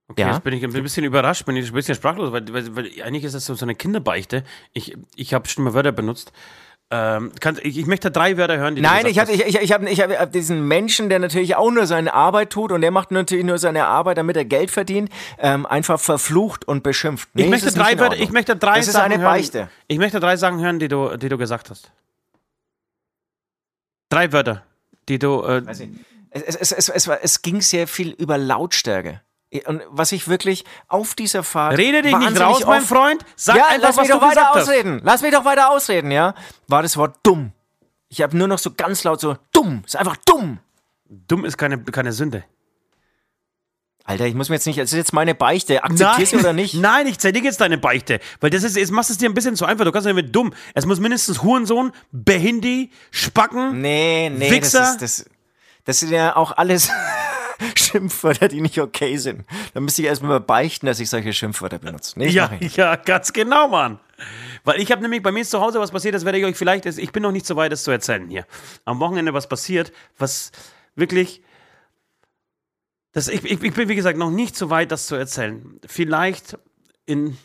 Okay, 0.10 0.22
Ja. 0.22 0.32
jetzt 0.32 0.43
bin 0.43 0.54
ich 0.54 0.63
ein 0.63 0.72
bisschen 0.72 1.04
überrascht, 1.04 1.46
bin 1.46 1.56
ich 1.58 1.67
ein 1.70 1.74
bisschen 1.74 1.96
sprachlos, 1.96 2.32
weil, 2.32 2.48
weil, 2.54 2.76
weil 2.76 2.86
eigentlich 3.04 3.26
ist 3.26 3.34
das 3.36 3.46
so, 3.46 3.58
eine 3.62 3.76
Kinderbeichte. 3.76 4.43
Ich, 4.74 4.98
ich 5.15 5.34
habe 5.34 5.48
schlimme 5.50 5.74
Wörter 5.74 5.91
benutzt. 5.91 6.32
Ähm, 6.89 7.34
kann, 7.41 7.60
ich, 7.62 7.78
ich 7.78 7.86
möchte 7.86 8.10
drei 8.12 8.38
Wörter 8.38 8.56
hören, 8.58 8.76
die 8.78 8.82
Nein, 8.82 9.04
du 9.04 9.10
ich 9.10 9.20
habe 9.20 9.30
ich, 9.30 9.46
ich, 9.46 9.60
ich 9.60 9.74
hab, 9.74 9.84
ich 9.84 10.00
hab 10.00 10.32
diesen 10.32 10.65
Menschen, 10.70 11.10
der 11.10 11.20
natürlich 11.20 11.58
auch 11.58 11.70
nur 11.70 11.86
seine 11.86 12.13
Arbeit 12.13 12.50
tut 12.52 12.72
und 12.72 12.80
der 12.80 12.91
macht 12.91 13.12
natürlich 13.12 13.43
nur 13.43 13.58
seine 13.58 13.86
Arbeit, 13.88 14.17
damit 14.17 14.38
er 14.38 14.46
Geld 14.46 14.72
verdient, 14.72 15.10
ähm, 15.39 15.65
einfach 15.65 16.00
verflucht 16.00 16.65
und 16.65 16.84
beschimpft. 16.84 17.28
Nee, 17.34 17.43
Ich 17.43 17.50
möchte 17.50 17.74
drei 17.74 18.00
Wörter, 18.00 18.15
ich 18.15 18.32
möchte 18.32 18.56
drei 18.56 18.78
Das 18.78 18.88
ist 18.88 18.93
Sachen 18.93 19.12
eine 19.12 19.22
hören. 19.22 19.34
Beichte. 19.34 19.70
Ich 19.88 19.98
möchte 19.98 20.22
drei 20.22 20.38
Sachen 20.38 20.62
hören, 20.62 20.80
die 20.80 20.88
du, 20.88 21.17
die 21.17 21.28
du 21.28 21.38
gesagt 21.38 21.70
hast. 21.70 21.91
Drei 24.08 24.32
Wörter, 24.32 24.63
die 25.10 25.20
du. 25.20 25.43
Äh, 25.43 25.65
Weiß 25.65 25.80
nicht. 25.80 25.91
Es, 26.30 26.56
es, 26.56 26.72
es, 26.72 26.89
es, 26.89 27.08
es 27.08 27.41
ging 27.41 27.60
sehr 27.62 27.88
viel 27.88 28.12
über 28.12 28.38
Lautstärke. 28.38 29.22
Und 29.65 29.81
was 29.89 30.12
ich 30.12 30.27
wirklich 30.27 30.65
auf 30.89 31.15
dieser 31.15 31.41
Fahrt. 31.41 31.77
rede 31.77 32.01
dich 32.01 32.15
nicht 32.15 32.39
raus, 32.39 32.65
mein 32.65 32.81
Freund. 32.81 33.23
Sag 33.38 33.55
ja, 33.55 33.67
einfach, 33.67 33.88
lass 33.89 33.97
mich 33.97 34.10
doch 34.10 34.21
weiter 34.21 34.29
gesagt 34.29 34.55
hast. 34.55 34.63
ausreden. 34.63 35.01
Lass 35.03 35.21
mich 35.21 35.31
doch 35.31 35.45
weiter 35.45 35.71
ausreden, 35.71 36.12
ja? 36.12 36.36
War 36.67 36.81
das 36.81 36.97
Wort 36.97 37.17
dumm. 37.23 37.53
Ich 38.10 38.21
habe 38.21 38.38
nur 38.38 38.47
noch 38.47 38.60
so 38.60 38.71
ganz 38.71 39.03
laut 39.03 39.21
so 39.21 39.38
dumm. 39.53 39.83
Ist 39.86 39.95
einfach 39.95 40.17
dumm. 40.25 40.60
Dumm 41.05 41.45
ist 41.45 41.57
keine, 41.57 41.81
keine 41.81 42.12
Sünde. 42.12 42.43
Alter, 44.03 44.25
ich 44.25 44.36
muss 44.36 44.47
mir 44.47 44.55
jetzt 44.55 44.65
nicht. 44.65 44.79
Das 44.79 44.91
ist 44.91 44.97
jetzt 44.97 45.13
meine 45.13 45.36
Beichte. 45.36 45.83
Akzeptierst 45.83 46.33
du 46.33 46.39
oder 46.39 46.53
nicht? 46.53 46.73
Nein, 46.75 47.07
ich 47.07 47.19
zerlege 47.19 47.45
jetzt 47.45 47.60
deine 47.60 47.77
Beichte. 47.77 48.19
Weil 48.39 48.49
das 48.49 48.63
ist, 48.63 48.77
jetzt 48.77 48.91
machst 48.91 49.10
du 49.10 49.13
es 49.13 49.17
dir 49.17 49.29
ein 49.29 49.33
bisschen 49.33 49.57
zu 49.57 49.65
einfach. 49.65 49.83
Du 49.83 49.91
kannst 49.91 50.07
ja 50.07 50.13
mit 50.13 50.33
dumm. 50.33 50.53
Es 50.73 50.86
muss 50.86 50.99
mindestens 51.01 51.43
Hurensohn, 51.43 51.91
Behindi, 52.12 52.91
Spacken. 53.12 53.81
Nee, 53.81 54.29
nee, 54.29 54.49
Wichser? 54.49 54.79
das 54.79 54.91
ist 54.91 55.01
das. 55.01 55.25
Das 55.83 55.99
sind 55.99 56.12
ja 56.12 56.36
auch 56.36 56.51
alles 56.55 56.89
Schimpfwörter, 57.76 58.48
die 58.48 58.62
nicht 58.62 58.80
okay 58.80 59.17
sind. 59.17 59.46
Da 59.74 59.80
müsste 59.80 60.02
ich 60.02 60.08
erstmal 60.08 60.39
beichten, 60.39 60.86
dass 60.86 61.00
ich 61.00 61.10
solche 61.10 61.34
Schimpfwörter 61.34 61.80
benutze. 61.80 62.17
Nee, 62.20 62.28
Ja, 62.30 62.52
ja, 62.60 62.96
ganz 62.96 63.34
genau, 63.34 63.67
Mann. 63.67 64.00
Weil 64.63 64.82
ich 64.82 64.91
habe 64.91 65.02
nämlich 65.02 65.22
bei 65.24 65.32
mir 65.32 65.46
zu 65.46 65.62
Hause 65.62 65.80
was 65.80 65.91
passiert, 65.91 66.15
das 66.15 66.26
werde 66.26 66.39
ich 66.39 66.46
euch 66.46 66.56
vielleicht, 66.58 66.86
ich 66.86 67.12
bin 67.12 67.24
noch 67.24 67.32
nicht 67.32 67.46
so 67.46 67.56
weit, 67.56 67.72
das 67.72 67.84
zu 67.84 67.91
erzählen 67.91 68.28
hier. 68.28 68.46
Am 68.86 69.00
Wochenende 69.00 69.34
was 69.34 69.48
passiert, 69.48 69.91
was 70.17 70.52
wirklich, 70.96 71.41
das, 73.13 73.28
ich, 73.28 73.43
ich, 73.46 73.62
ich 73.63 73.74
bin 73.74 73.88
wie 73.89 73.96
gesagt 73.96 74.17
noch 74.17 74.32
nicht 74.32 74.56
so 74.56 74.70
weit, 74.70 74.91
das 74.91 75.08
zu 75.08 75.15
erzählen. 75.15 75.80
Vielleicht 75.86 76.58
in 77.06 77.38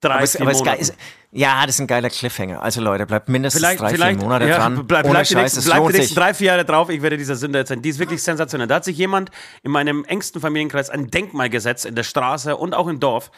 drei, 0.00 0.14
Aber 0.14 0.22
es, 0.22 0.32
vier 0.32 0.42
aber 0.42 0.52
Monaten. 0.52 0.80
ist, 0.80 0.94
ja, 1.30 1.66
das 1.66 1.74
ist 1.74 1.80
ein 1.82 1.86
geiler 1.86 2.08
Cliffhanger. 2.08 2.62
Also 2.62 2.80
Leute, 2.80 3.04
bleibt 3.04 3.28
mindestens 3.28 3.60
Vielleicht, 3.60 3.80
drei, 3.80 3.90
vielleicht, 3.90 4.18
vier 4.18 4.24
Monate 4.26 4.48
ja, 4.48 4.56
dran. 4.58 4.86
bleib, 4.86 5.04
Ohne 5.04 5.12
bleib 5.14 5.26
die 5.26 5.34
Scheiß, 5.34 5.42
nächsten, 5.42 5.58
es 5.58 5.64
bleib 5.66 5.76
die 5.76 5.80
lohnt 5.82 5.92
nächsten 5.94 6.08
sich. 6.08 6.16
drei, 6.16 6.34
vier 6.34 6.46
Jahre 6.48 6.64
drauf, 6.64 6.88
ich 6.88 7.02
werde 7.02 7.18
dieser 7.18 7.36
Sünde 7.36 7.58
erzählen. 7.58 7.82
Die 7.82 7.88
ist 7.90 7.98
wirklich 7.98 8.22
sensationell. 8.22 8.66
Da 8.66 8.76
hat 8.76 8.84
sich 8.84 8.96
jemand 8.96 9.30
in 9.62 9.70
meinem 9.70 10.04
engsten 10.04 10.40
Familienkreis 10.40 10.88
ein 10.88 11.10
Denkmal 11.10 11.50
gesetzt, 11.50 11.84
in 11.84 11.94
der 11.94 12.02
Straße 12.04 12.56
und 12.56 12.72
auch 12.74 12.88
im 12.88 12.98
Dorf. 12.98 13.30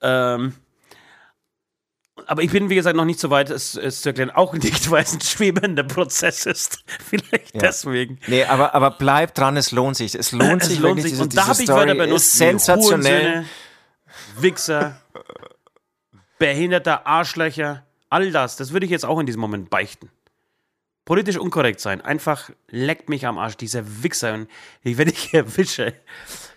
Ähm, 0.00 0.54
aber 2.26 2.42
ich 2.42 2.50
bin, 2.50 2.70
wie 2.70 2.74
gesagt, 2.74 2.96
noch 2.96 3.04
nicht 3.04 3.20
so 3.20 3.28
weit, 3.28 3.50
es, 3.50 3.76
es 3.76 4.00
zu 4.00 4.08
erklären. 4.08 4.30
Auch 4.30 4.54
nicht, 4.54 4.90
weil 4.90 5.02
es 5.02 5.12
ein 5.12 5.20
schwebender 5.20 5.84
Prozess 5.84 6.46
ist. 6.46 6.82
Vielleicht 7.04 7.60
deswegen. 7.60 8.18
Nee, 8.26 8.44
aber, 8.44 8.74
aber 8.74 8.92
bleibt 8.92 9.36
dran, 9.38 9.56
es 9.58 9.72
lohnt 9.72 9.96
sich. 9.96 10.14
Es 10.14 10.32
lohnt 10.32 10.62
Es 10.62 10.68
sich 10.68 10.78
lohnt 10.78 10.96
wirklich. 10.96 11.04
sich. 11.04 11.12
Diese, 11.12 11.22
Und 11.24 11.36
da 11.36 11.48
habe 11.48 11.62
ich 11.62 11.66
Story 11.68 11.88
Wörter 11.88 11.94
benutzt. 11.94 12.32
Sensationell. 12.32 13.44
Wichser, 14.38 15.00
behinderter 16.38 17.06
Arschlöcher, 17.06 17.84
all 18.10 18.30
das. 18.30 18.56
Das 18.56 18.72
würde 18.72 18.86
ich 18.86 18.92
jetzt 18.92 19.04
auch 19.04 19.18
in 19.18 19.26
diesem 19.26 19.40
Moment 19.40 19.70
beichten. 19.70 20.10
Politisch 21.04 21.36
unkorrekt 21.36 21.80
sein. 21.80 22.00
Einfach 22.00 22.50
leckt 22.68 23.08
mich 23.08 23.26
am 23.26 23.38
Arsch, 23.38 23.56
dieser 23.56 24.02
Wichser. 24.02 24.34
Und 24.34 24.48
ich, 24.82 24.98
wenn 24.98 25.08
ich 25.08 25.32
erwische. 25.34 25.94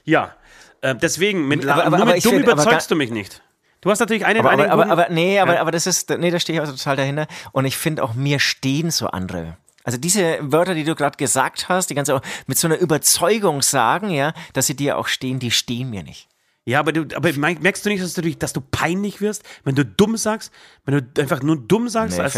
Ja. 0.05 0.35
Äh, 0.81 0.95
deswegen, 0.95 1.47
mit, 1.47 1.65
Aber- 1.67 1.85
aber- 1.85 1.97
nur 1.97 2.05
mit 2.07 2.25
dumm 2.25 2.39
überzeugst 2.39 2.89
du 2.89 2.95
mich 2.95 3.11
nicht. 3.11 3.43
Du 3.81 3.89
hast 3.91 3.99
natürlich 3.99 4.25
eine, 4.25 4.39
Aber, 4.39 4.49
einen 4.49 4.69
aber, 4.69 4.83
aber, 4.83 4.91
aber 4.91 5.09
nee, 5.09 5.39
aber, 5.39 5.53
Ja. 5.55 5.61
aber 5.61 5.71
das 5.71 5.87
ist, 5.87 6.09
nee, 6.09 6.31
da 6.31 6.39
stehe 6.39 6.59
ich 6.61 6.67
auch 6.67 6.69
total 6.71 6.95
dahinter. 6.97 7.27
Und 7.51 7.65
ich 7.65 7.77
finde 7.77 8.03
auch, 8.03 8.13
mir 8.13 8.39
stehen 8.39 8.91
so 8.91 9.07
andere. 9.07 9.57
Also 9.85 9.97
diese 9.97 10.37
Wörter, 10.41 10.73
die 10.73 10.83
du 10.83 10.95
gerade 10.95 11.15
gesagt 11.17 11.69
hast, 11.69 11.89
die 11.89 11.95
ganze 11.95 12.19
mit 12.47 12.57
so 12.57 12.67
einer 12.67 12.77
Überzeugung 12.77 13.61
sagen, 13.61 14.09
ja, 14.09 14.33
dass 14.53 14.67
sie 14.67 14.75
dir 14.75 14.97
auch 14.97 15.07
stehen, 15.07 15.39
die 15.39 15.51
stehen 15.51 15.89
mir 15.91 16.03
nicht. 16.03 16.27
Ja, 16.69 16.79
aber, 16.81 16.91
du, 16.93 17.15
aber 17.15 17.29
merk- 17.33 17.61
merkst 17.63 17.83
du 17.83 17.89
nicht, 17.89 18.03
dass 18.03 18.13
du, 18.13 18.21
dass 18.35 18.53
du 18.53 18.61
peinlich 18.61 19.21
wirst, 19.21 19.43
wenn 19.63 19.73
du 19.73 19.83
dumm 19.83 20.17
sagst? 20.17 20.53
Wenn 20.85 20.99
du 20.99 21.21
einfach 21.21 21.41
nur 21.41 21.57
dumm 21.57 21.89
sagst? 21.89 22.17
Nee, 22.17 22.23
als, 22.23 22.37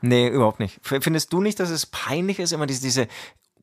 nee 0.00 0.28
überhaupt 0.28 0.60
nicht. 0.60 0.80
Findest 0.82 1.30
du 1.34 1.42
nicht, 1.42 1.60
dass 1.60 1.68
es 1.68 1.84
peinlich 1.84 2.38
ist, 2.38 2.52
immer 2.52 2.64
diese, 2.64 2.80
diese 2.80 3.06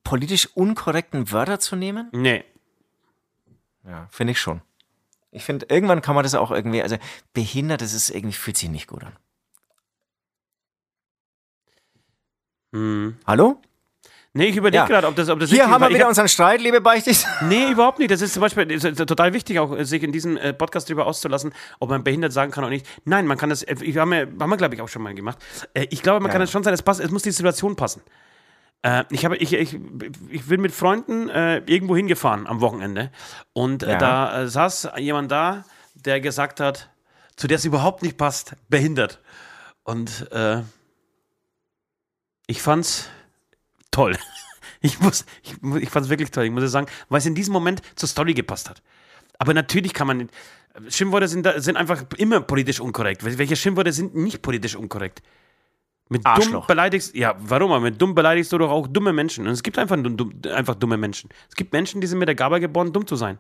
politisch 0.04 0.48
unkorrekten 0.54 1.32
Wörter 1.32 1.60
zu 1.60 1.76
nehmen? 1.76 2.10
nee. 2.12 2.44
Ja, 3.86 4.08
finde 4.12 4.32
ich 4.32 4.40
schon. 4.40 4.62
Ich 5.32 5.44
finde, 5.44 5.66
irgendwann 5.70 6.02
kann 6.04 6.14
man 6.14 6.24
das 6.24 6.36
auch 6.36 6.52
irgendwie, 6.52 6.84
also 6.84 6.98
behindert, 7.34 7.82
das 7.82 7.94
ist 7.94 8.12
irgendwie, 8.12 8.36
fühlt 8.36 8.56
sich 8.56 8.70
nicht 8.70 8.88
gut 8.88 9.04
an. 9.04 9.18
Hm. 12.72 13.18
Hallo? 13.26 13.60
Nee, 14.36 14.48
ich 14.48 14.56
überlege 14.56 14.78
Ja. 14.78 14.88
gerade, 14.88 15.08
ob 15.08 15.16
das, 15.16 15.30
ob 15.30 15.40
das 15.40 15.52
Hier 15.52 15.70
haben 15.70 15.80
wir 15.82 15.90
wieder 15.90 16.02
hab- 16.02 16.10
unseren 16.10 16.28
Streit, 16.28 16.60
liebe 16.60 16.82
Beichtis. 16.82 17.26
Nee, 17.44 17.70
überhaupt 17.72 18.00
nicht. 18.00 18.10
Das 18.10 18.20
ist 18.22 18.34
zum 18.34 18.42
Beispiel 18.42 18.72
ist, 18.72 18.84
total 18.98 19.32
wichtig, 19.34 19.60
auch 19.60 19.78
sich 19.84 20.02
in 20.02 20.12
diesem 20.12 20.38
äh, 20.38 20.54
Podcast 20.54 20.90
drüber 20.90 21.06
auszulassen, 21.06 21.54
ob 21.80 21.90
man 21.92 22.04
behindert 22.04 22.34
sagen 22.34 22.52
kann 22.52 22.64
oder 22.64 22.72
nicht. 22.72 22.88
Nein, 23.06 23.28
man 23.28 23.38
kann 23.38 23.50
das, 23.52 23.62
äh, 23.62 23.76
ich, 23.82 23.96
haben 23.98 24.10
wir, 24.10 24.22
haben 24.40 24.50
wir 24.50 24.58
glaube 24.58 24.74
ich, 24.74 24.82
auch 24.82 24.88
schon 24.90 25.04
mal 25.04 25.14
gemacht. 25.14 25.38
Äh, 25.76 25.86
ich 25.92 26.02
glaube, 26.02 26.20
man 26.20 26.32
kann 26.32 26.42
Ja. 26.42 26.46
das 26.46 26.52
schon 26.52 26.64
sein, 26.64 26.74
es, 26.74 26.82
passt, 26.82 27.00
es 27.00 27.12
muss 27.12 27.22
die 27.22 27.30
Situation 27.32 27.76
passen. 27.76 28.02
Äh, 28.82 29.04
ich, 29.12 29.24
habe, 29.24 29.38
ich, 29.38 29.54
ich, 29.54 29.78
ich 30.30 30.46
bin 30.48 30.62
mit 30.62 30.72
Freunden 30.72 31.30
äh, 31.30 31.58
irgendwo 31.68 31.96
hingefahren 31.96 32.48
am 32.48 32.60
Wochenende 32.60 33.12
und 33.54 33.84
äh, 33.84 33.92
Ja. 33.92 33.98
da 34.00 34.42
äh, 34.42 34.48
saß 34.48 34.90
jemand 34.98 35.32
da, 35.32 35.64
der 35.94 36.20
gesagt 36.22 36.60
hat, 36.60 36.90
zu 37.36 37.46
der 37.48 37.58
es 37.58 37.66
überhaupt 37.66 38.02
nicht 38.02 38.18
passt, 38.18 38.56
behindert. 38.68 39.20
Und 39.84 40.28
äh, 40.32 40.62
ich 42.48 42.64
fand's 42.64 43.10
toll. 43.94 44.18
Ich 44.86 45.00
muss, 45.00 45.24
ich, 45.44 45.54
ich 45.82 45.90
fand 45.90 46.06
es 46.06 46.10
wirklich 46.10 46.30
toll. 46.30 46.44
Ich 46.44 46.52
muss 46.52 46.70
sagen, 46.70 46.88
weil 47.08 47.20
es 47.20 47.26
in 47.26 47.36
diesem 47.36 47.54
Moment 47.54 47.82
zur 47.96 48.10
Story 48.10 48.34
gepasst 48.34 48.70
hat. 48.70 48.82
Aber 49.40 49.54
natürlich 49.54 49.94
kann 49.94 50.08
man 50.08 50.18
nicht. 50.18 50.32
Schimpfworte 50.90 51.30
sind, 51.30 51.46
da- 51.46 51.62
sind 51.62 51.78
einfach 51.78 52.04
immer 52.18 52.42
politisch 52.42 52.82
unkorrekt. 52.82 53.24
Wel- 53.24 53.38
Welche 53.38 53.56
Schimpfworte 53.56 53.94
sind 53.94 54.14
nicht 54.14 54.42
politisch 54.42 54.76
unkorrekt? 54.76 55.22
Mit 56.10 56.26
dumm 56.26 56.34
Arschloch. 56.34 56.68
beleidigst, 56.68 57.16
ja, 57.16 57.34
warum? 57.40 57.72
Aber 57.72 57.80
mit 57.80 58.02
dumm 58.02 58.14
beleidigst 58.14 58.52
du 58.52 58.58
doch 58.58 58.70
auch 58.70 58.88
dumme 58.88 59.14
Menschen. 59.14 59.48
Und 59.48 59.54
es 59.54 59.64
gibt 59.64 59.78
einfach, 59.80 59.96
dumm, 59.96 60.18
dumm- 60.18 60.48
einfach 60.52 60.76
dumme 60.76 60.98
Menschen. 60.98 61.30
Es 61.48 61.56
gibt 61.56 61.72
Menschen, 61.72 62.02
die 62.02 62.08
sind 62.08 62.20
mit 62.20 62.28
der 62.28 62.36
Gabe 62.36 62.60
geboren, 62.60 62.92
dumm 62.92 63.08
zu 63.08 63.16
sein. 63.16 63.40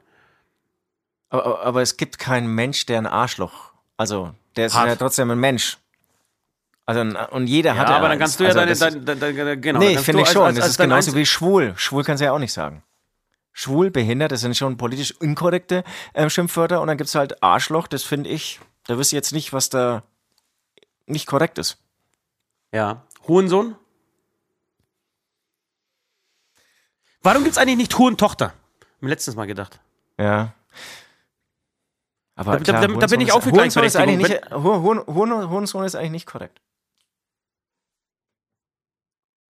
Aber, 1.29 1.45
aber, 1.45 1.61
aber 1.65 1.81
es 1.81 1.97
gibt 1.97 2.19
keinen 2.19 2.47
Mensch, 2.55 2.85
der 2.85 2.99
ein 2.99 3.07
Arschloch. 3.07 3.73
Also, 3.97 4.33
der 4.55 4.67
ist 4.67 4.75
Hat. 4.75 4.87
ja 4.87 4.95
trotzdem 4.95 5.29
ein 5.29 5.39
Mensch. 5.41 5.77
Also, 6.85 6.99
und 7.31 7.47
jeder 7.47 7.71
Ja, 7.75 7.77
hat 7.77 7.89
ja 7.89 7.95
aber 7.97 8.09
dann 8.09 8.19
kannst 8.19 8.39
du 8.39 8.43
ja 8.43 8.49
also 8.49 8.59
deine, 8.59 8.71
das- 8.71 8.79
deine, 8.79 8.99
deine, 9.01 9.33
deine, 9.33 9.59
genau. 9.59 9.79
Nee, 9.79 9.97
finde 9.97 10.21
ich 10.21 10.27
als- 10.27 10.33
schon. 10.33 10.43
als- 10.45 10.55
das 10.55 10.63
als 10.63 10.71
ist 10.71 10.79
dein 10.79 10.89
genauso 10.89 11.11
Einzel- 11.11 11.19
wie 11.21 11.25
schwul. 11.25 11.73
Schwul 11.77 12.03
kannst 12.03 12.19
du 12.21 12.25
ja 12.25 12.33
auch 12.33 12.39
nicht 12.39 12.51
sagen. 12.53 12.83
Schwul, 13.53 13.89
behindert, 13.91 14.31
das 14.31 14.41
sind 14.41 14.57
schon 14.57 14.75
politisch 14.77 15.11
inkorrekte 15.21 15.83
ähm, 16.13 16.29
Schimpfwörter. 16.29 16.81
Und 16.81 16.87
dann 16.87 16.97
gibt's 16.97 17.15
halt 17.15 17.41
Arschloch, 17.43 17.87
das 17.87 18.03
finde 18.03 18.29
ich, 18.31 18.59
da 18.87 18.97
wüsste 18.97 19.15
ich 19.15 19.17
jetzt 19.17 19.31
nicht, 19.31 19.53
was 19.53 19.69
da 19.69 20.03
nicht 21.05 21.25
korrekt 21.27 21.57
ist. 21.57 21.77
Ja. 22.73 23.03
Hurensohn? 23.27 23.75
Warum 27.21 27.43
gibt 27.43 27.53
es 27.53 27.57
eigentlich 27.57 27.77
nicht 27.77 27.97
Hurentochter? 27.97 28.47
Hab 28.47 29.01
mir 29.01 29.09
letztens 29.09 29.35
mal 29.35 29.45
gedacht. 29.47 29.79
Ja. 30.19 30.53
Aber 32.35 32.57
Da- 32.57 32.63
klar, 32.63 32.81
da- 32.87 32.93
da 32.99 33.07
bin 33.07 33.21
ich 33.21 33.31
auch 33.31 33.41
für 33.43 33.49
ist- 33.51 33.55
ist 33.67 33.73
Gleichberechtigung. 33.73 34.63
Hurensohn 35.13 35.85
ist 35.85 35.95
eigentlich 35.95 36.11
nicht 36.11 36.25
korrekt. 36.25 36.59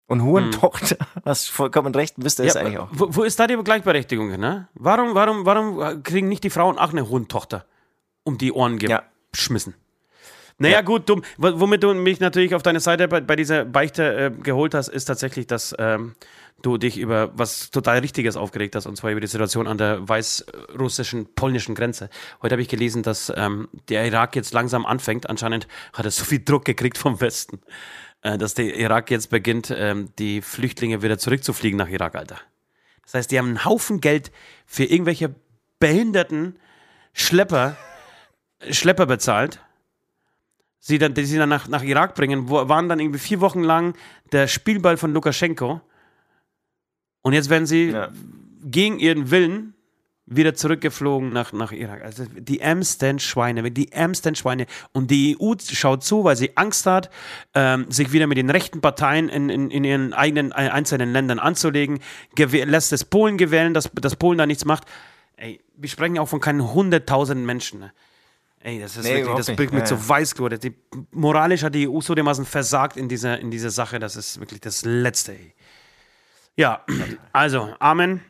Und 0.08 0.24
Hurentochter, 0.24 0.96
hast 1.26 1.50
vollkommen 1.52 1.94
recht, 1.94 2.16
wisst 2.18 2.40
ihr 2.40 2.46
es 2.46 2.56
eigentlich 2.56 2.80
auch. 2.80 2.88
Wo, 2.92 3.08
wo 3.10 3.24
ist 3.24 3.40
da 3.40 3.46
die 3.48 3.58
Gleichberechtigung? 3.58 4.40
Ne? 4.40 4.70
Warum, 4.74 5.16
warum, 5.16 5.46
warum 5.46 6.02
kriegen 6.04 6.30
nicht 6.30 6.44
die 6.46 6.50
Frauen 6.50 6.78
auch 6.78 6.92
eine 6.92 7.10
Hurentochter 7.10 7.66
um 8.24 8.38
die 8.38 8.54
Ohren 8.54 8.80
Ja. 8.80 9.04
geschmissen? 9.32 9.76
Naja, 10.60 10.82
gut, 10.82 11.08
dumm. 11.08 11.24
Womit 11.38 11.84
du 11.84 11.94
mich 11.94 12.20
natürlich 12.20 12.56
auf 12.56 12.64
deine 12.64 12.80
Seite 12.80 13.08
bei, 13.08 13.22
bei 13.22 13.36
dieser 13.36 13.64
Beichte 13.64 14.18
äh, 14.18 14.32
geholt 14.32 14.74
hast, 14.74 14.88
ist 14.88 15.06
tatsächlich, 15.06 15.46
dass 15.46 15.76
ähm, 15.78 16.16
du 16.64 16.78
dich 16.78 16.98
über 16.98 17.30
was 17.38 17.70
total 17.70 18.00
Richtiges 18.00 18.36
aufgeregt 18.36 18.76
hast, 18.76 18.88
und 18.88 18.96
zwar 18.96 19.12
über 19.12 19.22
die 19.22 19.28
Situation 19.28 19.68
an 19.68 19.78
der 19.78 20.08
weißrussischen, 20.10 21.34
polnischen 21.36 21.76
Grenze. 21.76 22.10
Heute 22.42 22.54
habe 22.54 22.62
ich 22.64 22.70
gelesen, 22.70 23.04
dass 23.04 23.32
ähm, 23.36 23.68
der 23.90 24.06
Irak 24.08 24.36
jetzt 24.36 24.52
langsam 24.54 24.86
anfängt. 24.88 25.30
Anscheinend 25.30 25.68
hat 25.94 26.06
er 26.06 26.12
so 26.12 26.26
viel 26.26 26.44
Druck 26.44 26.66
gekriegt 26.66 26.98
vom 26.98 27.22
Westen, 27.22 27.60
dass 28.36 28.56
der 28.56 28.76
Irak 28.76 29.12
jetzt 29.12 29.30
beginnt, 29.30 29.74
ähm, 29.76 30.10
die 30.20 30.42
Flüchtlinge 30.42 31.02
wieder 31.02 31.18
zurückzufliegen 31.18 31.78
nach 31.78 31.88
Irak, 31.90 32.16
Alter. 32.16 32.40
Das 33.04 33.14
heißt, 33.14 33.32
die 33.32 33.38
haben 33.38 33.48
einen 33.48 33.64
Haufen 33.66 34.02
Geld 34.02 34.32
für 34.66 34.84
irgendwelche 34.84 35.34
behinderten 35.80 36.58
Schlepper, 37.14 37.78
Schlepper 38.70 39.06
bezahlt, 39.06 39.62
sie 40.80 40.98
dann, 40.98 41.14
die 41.14 41.26
sie 41.26 41.38
dann 41.38 41.50
nach, 41.50 41.68
nach 41.68 41.84
Irak 41.84 42.16
bringen, 42.16 42.50
wo, 42.50 42.68
waren 42.68 42.90
dann 42.90 43.00
irgendwie 43.00 43.20
vier 43.20 43.40
Wochen 43.40 43.64
lang 43.64 43.96
der 44.32 44.48
Spielball 44.48 44.98
von 44.98 45.14
Lukaschenko. 45.14 45.80
Und 47.22 47.34
jetzt 47.34 47.50
werden 47.50 47.66
sie 47.66 47.90
Ja. 47.92 48.10
gegen 48.64 49.00
ihren 49.00 49.32
Willen 49.32 49.74
wieder 50.28 50.54
zurückgeflogen 50.54 51.32
nach, 51.32 51.54
nach 51.54 51.72
Irak. 51.72 52.04
Also 52.04 52.26
die 52.38 52.60
ärmsten 52.60 53.18
Schweine, 53.20 53.72
die 53.72 53.92
ärmsten 53.92 54.36
Schweine. 54.36 54.68
Und 54.92 55.10
die 55.10 55.38
EU 55.40 55.54
schaut 55.60 56.04
zu, 56.04 56.26
weil 56.26 56.36
sie 56.36 56.56
Angst 56.58 56.86
hat, 56.86 57.10
ähm, 57.56 57.90
sich 57.90 58.12
wieder 58.12 58.28
mit 58.28 58.38
den 58.38 58.50
rechten 58.50 58.82
Parteien 58.82 59.30
in, 59.30 59.50
in, 59.50 59.72
in 59.72 59.84
ihren 59.86 60.14
eigenen 60.14 60.52
äh, 60.52 60.70
einzelnen 60.70 61.14
Ländern 61.14 61.40
anzulegen, 61.40 62.00
lässt 62.38 62.92
es 62.92 63.06
Polen 63.06 63.38
gewählen, 63.38 63.74
dass, 63.74 63.90
dass 63.94 64.18
Polen 64.18 64.38
da 64.38 64.46
nichts 64.46 64.66
macht. 64.66 64.84
Ey, 65.38 65.62
wir 65.78 65.90
sprechen 65.90 66.20
auch 66.20 66.28
von 66.28 66.42
keinen 66.42 66.74
hunderttausenden 66.74 67.46
Menschen. 67.46 67.80
Ne? 67.80 67.94
Ey, 68.60 68.80
das 68.80 68.98
ist 68.98 69.06
Nee, 69.06 69.24
wirklich, 69.24 69.38
das 69.38 69.56
bringt 69.56 69.74
Ja, 69.74 69.86
zu 69.86 69.96
ja. 69.96 70.10
Weißglut. 70.10 70.62
Die, 70.62 70.76
moralisch 71.12 71.64
hat 71.64 71.74
die 71.74 71.88
EU 71.88 72.02
so 72.02 72.16
dermaßen 72.16 72.46
versagt 72.46 72.98
in 72.98 73.08
dieser, 73.08 73.40
in 73.40 73.50
dieser 73.50 73.70
Sache, 73.70 73.98
das 73.98 74.18
ist 74.18 74.40
wirklich 74.42 74.60
das 74.60 74.84
Letzte. 74.84 75.34
Ey. 75.34 75.54
Ja, 76.58 76.84
also, 77.32 77.74
Amen. 77.80 78.22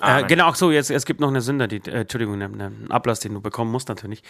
Äh, 0.00 0.04
Amen. 0.04 0.26
genau, 0.26 0.48
ach 0.48 0.56
so, 0.56 0.70
jetzt, 0.70 0.90
es 0.90 1.04
gibt 1.06 1.20
noch 1.20 1.28
eine 1.28 1.40
Sünde, 1.40 1.68
die, 1.68 1.76
äh, 1.88 2.00
Entschuldigung, 2.00 2.34
einen, 2.34 2.60
einen 2.60 2.90
Ablass, 2.90 3.20
den 3.20 3.34
du 3.34 3.40
bekommen 3.40 3.70
musst 3.70 3.88
natürlich. 3.88 4.22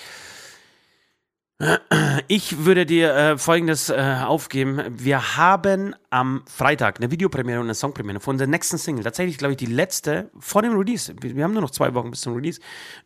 Ich 2.26 2.64
würde 2.64 2.84
dir 2.84 3.14
äh, 3.14 3.38
folgendes 3.38 3.88
äh, 3.88 4.16
aufgeben. 4.24 4.82
Wir 4.90 5.36
haben 5.36 5.94
am 6.10 6.42
Freitag 6.46 6.98
eine 6.98 7.12
Videopremiere 7.12 7.60
und 7.60 7.66
eine 7.66 7.74
Songpremiere 7.74 8.18
von 8.18 8.34
unserer 8.34 8.48
nächsten 8.48 8.76
Single. 8.76 9.04
Tatsächlich, 9.04 9.38
glaube 9.38 9.52
ich, 9.52 9.58
die 9.58 9.66
letzte 9.66 10.30
vor 10.38 10.62
dem 10.62 10.76
Release. 10.76 11.14
Wir, 11.20 11.36
wir 11.36 11.44
haben 11.44 11.52
nur 11.52 11.62
noch 11.62 11.70
zwei 11.70 11.94
Wochen 11.94 12.10
bis 12.10 12.22
zum 12.22 12.34
Release. 12.34 12.60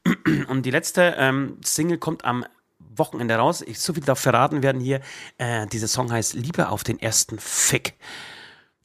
Und 0.49 0.65
die 0.65 0.71
letzte 0.71 1.15
ähm, 1.19 1.59
Single 1.63 1.99
kommt 1.99 2.25
am 2.25 2.47
Wochenende 2.79 3.35
raus. 3.35 3.63
Ich, 3.63 3.81
so 3.81 3.93
viel 3.93 4.03
darf 4.03 4.19
verraten 4.19 4.63
werden 4.63 4.81
hier. 4.81 5.01
Äh, 5.37 5.67
dieser 5.67 5.89
Song 5.89 6.11
heißt 6.11 6.35
Liebe 6.35 6.71
auf 6.71 6.85
den 6.85 6.99
ersten 6.99 7.39
Fick. 7.39 7.95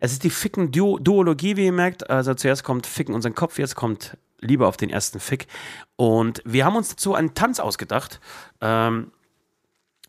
Es 0.03 0.11
ist 0.11 0.25
die 0.25 0.29
Ficken-Duologie, 0.29 1.55
wie 1.55 1.63
ihr 1.63 1.71
merkt. 1.71 2.09
Also 2.09 2.33
zuerst 2.33 2.65
kommt 2.65 2.87
Ficken 2.87 3.15
unseren 3.15 3.35
Kopf, 3.35 3.57
jetzt 3.57 3.75
kommt 3.75 4.17
Liebe 4.41 4.67
auf 4.67 4.75
den 4.75 4.89
ersten 4.89 5.21
Fick. 5.21 5.47
Und 5.95 6.41
wir 6.43 6.65
haben 6.65 6.75
uns 6.75 6.89
dazu 6.89 7.13
einen 7.13 7.35
Tanz 7.35 7.61
ausgedacht. 7.61 8.19
Ähm, 8.59 9.13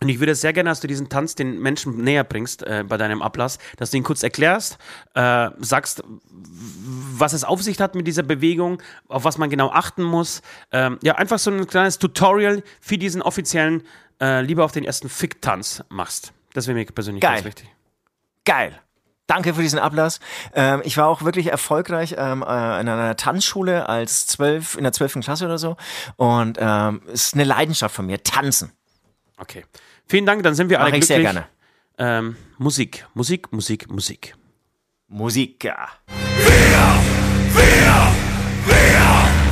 und 0.00 0.08
ich 0.08 0.18
würde 0.18 0.34
sehr 0.34 0.52
gerne, 0.52 0.68
dass 0.68 0.80
du 0.80 0.88
diesen 0.88 1.10
Tanz 1.10 1.36
den 1.36 1.60
Menschen 1.60 2.02
näher 2.02 2.24
bringst 2.24 2.64
äh, 2.64 2.82
bei 2.84 2.96
deinem 2.96 3.22
Ablass, 3.22 3.58
dass 3.76 3.92
du 3.92 3.96
ihn 3.96 4.02
kurz 4.02 4.24
erklärst, 4.24 4.78
äh, 5.14 5.50
sagst, 5.60 6.02
was 6.32 7.32
es 7.32 7.44
auf 7.44 7.62
sich 7.62 7.78
hat 7.78 7.94
mit 7.94 8.08
dieser 8.08 8.24
Bewegung, 8.24 8.82
auf 9.06 9.22
was 9.22 9.38
man 9.38 9.48
genau 9.48 9.70
achten 9.70 10.02
muss. 10.02 10.42
Ähm, 10.72 10.98
ja, 11.04 11.14
einfach 11.14 11.38
so 11.38 11.52
ein 11.52 11.68
kleines 11.68 12.00
Tutorial 12.00 12.64
für 12.80 12.98
diesen 12.98 13.22
offiziellen 13.22 13.84
äh, 14.20 14.40
Liebe 14.42 14.64
auf 14.64 14.72
den 14.72 14.82
ersten 14.82 15.08
Fick-Tanz 15.08 15.84
machst. 15.88 16.32
Das 16.52 16.66
wäre 16.66 16.76
mir 16.76 16.84
persönlich 16.84 17.22
Geil. 17.22 17.34
ganz 17.34 17.44
wichtig. 17.44 17.68
Geil. 18.44 18.80
Danke 19.26 19.54
für 19.54 19.62
diesen 19.62 19.78
Ablass. 19.78 20.20
Ähm, 20.54 20.82
ich 20.84 20.96
war 20.96 21.08
auch 21.08 21.22
wirklich 21.22 21.46
erfolgreich 21.46 22.14
ähm, 22.18 22.42
äh, 22.42 22.80
in 22.80 22.88
einer 22.88 23.16
Tanzschule 23.16 23.88
als 23.88 24.26
zwölf, 24.26 24.76
in 24.76 24.82
der 24.82 24.92
zwölften 24.92 25.22
Klasse 25.22 25.46
oder 25.46 25.58
so. 25.58 25.76
Und 26.16 26.58
ähm, 26.60 27.02
ist 27.12 27.34
eine 27.34 27.44
Leidenschaft 27.44 27.94
von 27.94 28.06
mir, 28.06 28.22
Tanzen. 28.22 28.72
Okay. 29.38 29.64
Vielen 30.06 30.26
Dank, 30.26 30.42
dann 30.42 30.54
sind 30.54 30.68
wir 30.68 30.80
alle 30.80 30.90
Mache 30.90 30.98
ich 30.98 31.06
glücklich. 31.06 31.26
sehr 31.26 31.32
gerne. 31.32 31.46
Ähm, 31.96 32.36
Musik, 32.58 33.06
Musik, 33.14 33.52
Musik, 33.52 33.90
Musik. 33.90 34.34
Musik, 35.08 35.64
ja. 35.64 35.88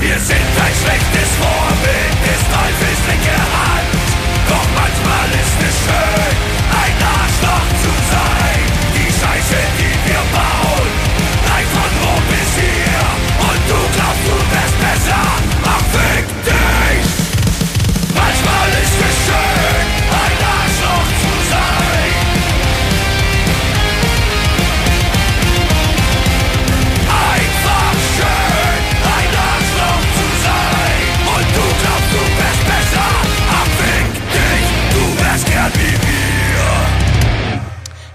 Wir 0.02 0.18
sind 0.18 0.36
ein 0.36 0.74
schlechtes 0.82 1.30
Vorbild 1.40 2.14
des 2.26 2.42
Teufels 2.50 3.00
linke 3.08 3.38
Hand. 3.38 3.88
Doch 4.48 4.66
manchmal 4.74 5.28
ist 5.30 5.56
es 5.68 5.76
schön, 5.84 6.36
ein 6.70 6.96
Arschloch. 7.06 7.51
Die 9.42 9.48
Scheiße, 9.48 9.91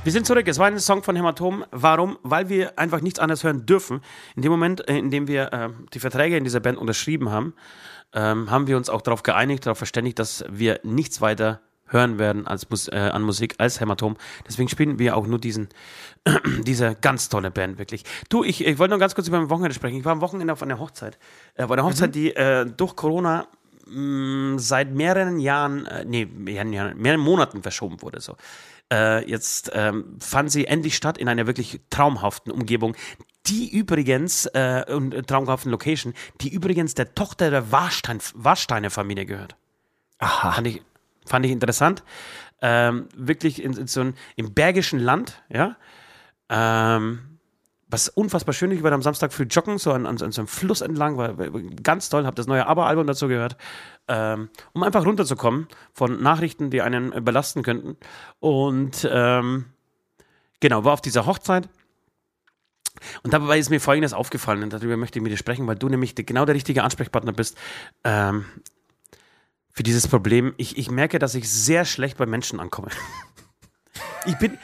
Wir 0.07 0.13
sind 0.13 0.25
zurück. 0.25 0.47
Es 0.47 0.57
war 0.57 0.67
ein 0.67 0.79
Song 0.79 1.03
von 1.03 1.17
Hämatom. 1.17 1.65
Warum? 1.71 2.17
Weil 2.23 2.47
wir 2.47 2.79
einfach 2.79 3.01
nichts 3.01 3.19
anderes 3.19 3.43
hören 3.43 3.65
dürfen. 3.65 3.99
In 4.37 4.41
dem 4.41 4.53
Moment, 4.53 4.87
äh, 4.87 4.97
in 4.97 5.11
dem 5.11 5.27
wir 5.27 5.51
äh, 5.51 5.69
die 5.93 5.99
Verträge 5.99 6.37
in 6.37 6.45
dieser 6.45 6.61
Band 6.61 6.77
unterschrieben 6.77 7.29
haben, 7.29 7.53
ähm, 8.13 8.49
haben 8.49 8.67
wir 8.67 8.77
uns 8.77 8.89
auch 8.89 9.01
darauf 9.01 9.21
geeinigt, 9.21 9.65
darauf 9.65 9.79
verständigt, 9.79 10.17
dass 10.17 10.45
wir 10.49 10.79
nichts 10.83 11.19
weiter 11.19 11.59
hören 11.87 12.19
werden 12.19 12.47
als 12.47 12.65
äh, 12.87 12.95
an 12.95 13.21
Musik 13.21 13.55
als 13.57 13.81
Hämatom. 13.81 14.15
Deswegen 14.47 14.69
spielen 14.69 14.97
wir 14.97 15.17
auch 15.17 15.27
nur 15.27 15.39
diesen, 15.39 15.67
diese 16.63 16.95
ganz 16.95 17.27
tolle 17.27 17.51
Band, 17.51 17.77
wirklich. 17.77 18.05
Du, 18.29 18.45
ich, 18.45 18.65
ich 18.65 18.79
wollte 18.79 18.93
noch 18.93 19.01
ganz 19.01 19.13
kurz 19.13 19.27
über 19.27 19.41
mein 19.41 19.49
Wochenende 19.49 19.75
sprechen. 19.75 19.97
Ich 19.97 20.05
war 20.05 20.13
am 20.13 20.21
Wochenende 20.21 20.53
auf 20.53 20.63
einer 20.63 20.79
Hochzeit. 20.79 21.19
Äh, 21.55 21.67
bei 21.67 21.73
einer 21.73 21.83
Hochzeit, 21.83 22.15
die 22.15 22.33
äh, 22.33 22.65
durch 22.65 22.95
Corona 22.95 23.45
mh, 23.89 24.59
seit 24.59 24.93
mehreren 24.93 25.39
Jahren, 25.41 25.85
äh, 25.85 26.05
nee, 26.05 26.25
mehreren, 26.25 26.71
Jahren, 26.71 26.97
mehreren 26.97 27.21
Monaten 27.21 27.61
verschoben 27.61 28.01
wurde. 28.01 28.21
So. 28.21 28.37
Äh, 28.91 29.29
jetzt 29.29 29.71
ähm, 29.73 30.17
fand 30.19 30.51
sie 30.51 30.65
endlich 30.65 30.95
statt 30.95 31.17
in 31.17 31.27
einer 31.27 31.45
wirklich 31.45 31.81
traumhaften 31.89 32.51
Umgebung, 32.51 32.95
die 33.45 33.69
übrigens, 33.69 34.45
äh, 34.47 34.85
und 34.87 35.13
äh, 35.13 35.23
traumhaften 35.23 35.71
Location, 35.71 36.13
die 36.41 36.49
übrigens 36.53 36.93
der 36.93 37.13
Tochter 37.13 37.49
der 37.49 37.71
Warstein, 37.71 38.19
Warsteiner 38.33 38.89
Familie 38.89 39.25
gehört. 39.25 39.55
Aha. 40.19 40.53
Fand 40.53 40.67
ich, 40.67 40.81
fand 41.25 41.45
ich 41.45 41.51
interessant. 41.51 42.03
Ähm, 42.61 43.07
wirklich 43.15 43.61
in, 43.61 43.73
in 43.73 43.87
so 43.87 44.01
ein, 44.01 44.15
im 44.35 44.53
bergischen 44.53 44.99
Land, 44.99 45.43
ja. 45.49 45.75
Ähm, 46.49 47.36
was 47.89 48.09
unfassbar 48.09 48.53
schön 48.53 48.71
ist, 48.71 48.77
ich 48.77 48.83
war 48.83 48.91
am 48.91 49.01
Samstag 49.01 49.31
früh 49.31 49.43
joggen, 49.43 49.77
so 49.77 49.93
an, 49.93 50.05
an, 50.05 50.21
an 50.21 50.31
so 50.31 50.41
einem 50.41 50.47
Fluss 50.47 50.81
entlang, 50.81 51.17
war, 51.17 51.35
ganz 51.83 52.09
toll, 52.09 52.25
habe 52.25 52.35
das 52.35 52.47
neue 52.47 52.67
ABBA-Album 52.67 53.07
dazu 53.07 53.27
gehört, 53.27 53.55
ähm, 54.07 54.49
um 54.73 54.83
einfach 54.83 55.05
runterzukommen 55.05 55.67
von 55.93 56.21
Nachrichten, 56.21 56.69
die 56.69 56.81
einen 56.81 57.23
belasten 57.23 57.63
könnten. 57.63 57.95
Und 58.39 59.07
ähm, 59.09 59.65
genau, 60.59 60.83
war 60.83 60.93
auf 60.93 61.01
dieser 61.01 61.25
Hochzeit. 61.25 61.69
Und 63.23 63.33
dabei 63.33 63.59
ist 63.59 63.69
mir 63.69 63.79
Folgendes 63.79 64.13
aufgefallen, 64.13 64.63
und 64.63 64.73
darüber 64.73 64.97
möchte 64.97 65.19
ich 65.19 65.23
mit 65.23 65.31
dir 65.31 65.37
sprechen, 65.37 65.67
weil 65.67 65.75
du 65.75 65.87
nämlich 65.87 66.15
genau 66.15 66.45
der 66.45 66.55
richtige 66.55 66.83
Ansprechpartner 66.83 67.31
bist 67.31 67.57
ähm, 68.03 68.45
für 69.71 69.83
dieses 69.83 70.07
Problem. 70.07 70.53
Ich, 70.57 70.77
ich 70.77 70.91
merke, 70.91 71.19
dass 71.19 71.35
ich 71.35 71.49
sehr 71.49 71.85
schlecht 71.85 72.17
bei 72.17 72.25
Menschen 72.25 72.59
ankomme. 72.59 72.89
Ich 74.25 74.37
bin, 74.37 74.57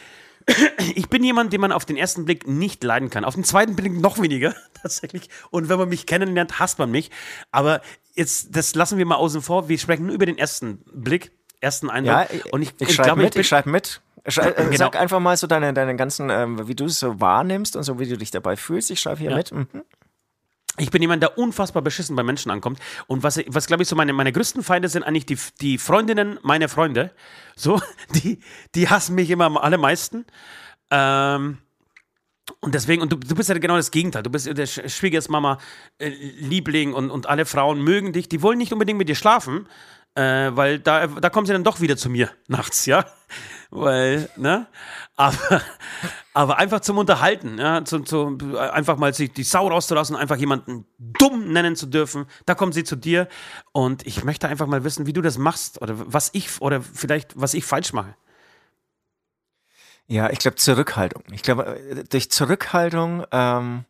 ich 0.95 1.09
bin 1.09 1.23
jemand, 1.23 1.53
den 1.53 1.61
man 1.61 1.71
auf 1.71 1.85
den 1.85 1.97
ersten 1.97 2.25
Blick 2.25 2.47
nicht 2.47 2.83
leiden 2.83 3.09
kann. 3.09 3.25
Auf 3.25 3.35
den 3.35 3.43
zweiten 3.43 3.75
Blick 3.75 3.93
noch 3.93 4.21
weniger, 4.21 4.53
tatsächlich. 4.81 5.29
Und 5.51 5.69
wenn 5.69 5.77
man 5.77 5.89
mich 5.89 6.05
kennenlernt, 6.05 6.59
hasst 6.59 6.79
man 6.79 6.91
mich. 6.91 7.11
Aber 7.51 7.81
jetzt, 8.15 8.55
das 8.55 8.75
lassen 8.75 8.97
wir 8.97 9.05
mal 9.05 9.15
außen 9.15 9.41
vor. 9.41 9.69
Wir 9.69 9.77
sprechen 9.77 10.05
nur 10.05 10.15
über 10.15 10.25
den 10.25 10.37
ersten 10.37 10.79
Blick, 10.93 11.31
ersten 11.61 11.89
Eindruck. 11.89 12.13
Ja, 12.15 12.27
ich, 12.31 12.51
und 12.53 12.61
ich, 12.61 12.73
ich, 12.79 12.89
ich 12.89 12.95
schreibe 12.95 13.07
glaube, 13.09 13.21
mit, 13.23 13.35
ich 13.35 13.41
ich 13.41 13.47
schreibe 13.47 13.69
mit. 13.69 14.01
Schrei, 14.27 14.49
äh, 14.49 14.63
Genau. 14.65 14.77
Sag 14.77 14.95
einfach 14.95 15.19
mal 15.19 15.35
so 15.35 15.47
deine, 15.47 15.73
deine 15.73 15.95
ganzen, 15.95 16.29
ähm, 16.29 16.67
wie 16.67 16.75
du 16.75 16.85
es 16.85 16.99
so 16.99 17.19
wahrnimmst 17.19 17.75
und 17.75 17.83
so, 17.83 17.99
wie 17.99 18.07
du 18.07 18.17
dich 18.17 18.31
dabei 18.31 18.55
fühlst. 18.55 18.89
Ich 18.91 18.99
schreibe 19.01 19.19
hier 19.19 19.31
Ja. 19.31 19.37
mit. 19.37 19.51
Mhm. 19.51 19.67
Ich 20.77 20.89
bin 20.89 21.01
jemand, 21.03 21.21
der 21.21 21.37
unfassbar 21.37 21.83
beschissen 21.83 22.15
bei 22.15 22.23
Menschen 22.23 22.49
ankommt. 22.51 22.79
Und 23.05 23.21
was, 23.21 23.39
was 23.47 23.67
glaube 23.67 23.83
ich, 23.83 23.89
so 23.89 23.95
meine, 23.95 24.11
meine 24.11 24.31
größten 24.31 24.63
Feinde 24.63 24.89
sind 24.89 25.03
eigentlich 25.03 25.27
die, 25.27 25.37
die 25.61 25.77
Freundinnen 25.77 26.39
meiner 26.41 26.67
Freunde. 26.67 27.11
So, 27.55 27.79
die, 28.15 28.39
die 28.73 28.89
hassen 28.89 29.13
mich 29.15 29.29
immer 29.29 29.45
am 29.45 29.57
allermeisten. 29.57 30.25
Ähm, 30.89 31.59
und 32.59 32.73
deswegen, 32.75 33.01
und 33.03 33.11
du, 33.11 33.17
du 33.17 33.35
bist 33.35 33.49
ja 33.49 33.57
genau 33.57 33.75
das 33.75 33.91
Gegenteil. 33.91 34.23
Du 34.23 34.29
bist 34.31 34.47
der 34.47 34.67
Sch- 34.67 34.89
Schwiegersmama, 34.89 35.59
äh, 35.99 36.09
Liebling 36.09 36.93
und, 36.93 37.11
und 37.11 37.27
alle 37.27 37.45
Frauen 37.45 37.81
mögen 37.81 38.11
dich. 38.11 38.27
Die 38.27 38.41
wollen 38.41 38.57
nicht 38.57 38.73
unbedingt 38.73 38.97
mit 38.97 39.07
dir 39.07 39.15
schlafen, 39.15 39.67
äh, 40.15 40.49
weil 40.53 40.79
da, 40.79 41.05
da 41.07 41.29
kommen 41.29 41.45
sie 41.45 41.53
dann 41.53 41.63
doch 41.63 41.81
wieder 41.81 41.97
zu 41.97 42.09
mir 42.09 42.31
nachts, 42.47 42.85
ja. 42.87 43.05
Weil, 43.69 44.29
ne? 44.37 44.67
Aber, 45.15 45.61
aber 46.33 46.57
einfach 46.57 46.79
zum 46.79 46.97
Unterhalten, 46.97 47.57
ja, 47.57 47.85
zu, 47.85 47.99
zu, 47.99 48.37
einfach 48.57 48.97
mal 48.97 49.13
sich 49.13 49.31
die 49.31 49.43
Sau 49.43 49.67
rauszulassen, 49.67 50.15
einfach 50.15 50.37
jemanden 50.37 50.85
dumm 50.97 51.51
nennen 51.51 51.75
zu 51.75 51.85
dürfen, 51.85 52.25
da 52.45 52.55
kommen 52.55 52.71
sie 52.71 52.83
zu 52.83 52.95
dir 52.95 53.27
und 53.71 54.05
ich 54.07 54.23
möchte 54.23 54.47
einfach 54.47 54.67
mal 54.67 54.83
wissen, 54.83 55.05
wie 55.05 55.13
du 55.13 55.21
das 55.21 55.37
machst 55.37 55.81
oder 55.81 55.93
was 55.97 56.29
ich, 56.33 56.61
oder 56.61 56.81
vielleicht, 56.81 57.39
was 57.39 57.53
ich 57.53 57.65
falsch 57.65 57.93
mache. 57.93 58.15
Ja, 60.07 60.29
ich 60.29 60.39
glaube 60.39 60.55
Zurückhaltung. 60.55 61.23
Ich 61.31 61.43
glaube, 61.43 62.05
durch 62.09 62.29
Zurückhaltung 62.29 63.25
ähm, 63.31 63.85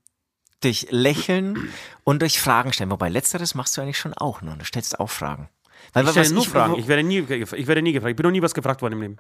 durch 0.63 0.87
Lächeln 0.89 1.69
und 2.03 2.21
durch 2.21 2.39
Fragen 2.39 2.73
stellen. 2.73 2.91
Wobei 2.91 3.09
letzteres 3.09 3.55
machst 3.55 3.75
du 3.75 3.81
eigentlich 3.81 3.97
schon 3.97 4.13
auch, 4.13 4.41
ne? 4.41 4.55
Du 4.57 4.65
stellst 4.65 4.99
auch 4.99 5.09
Fragen. 5.09 5.49
Weil, 5.91 6.05
ich 6.05 6.11
stelle 6.11 6.31
nur 6.31 6.45
Fragen. 6.45 6.75
Ich 6.77 6.87
werde, 6.87 7.03
nie, 7.03 7.19
ich 7.19 7.67
werde 7.67 7.81
nie 7.81 7.91
gefragt. 7.91 8.11
Ich 8.11 8.15
bin 8.15 8.23
noch 8.23 8.31
nie 8.31 8.41
was 8.41 8.53
gefragt 8.53 8.81
worden 8.81 8.93
im 8.93 9.01
Leben. 9.01 9.17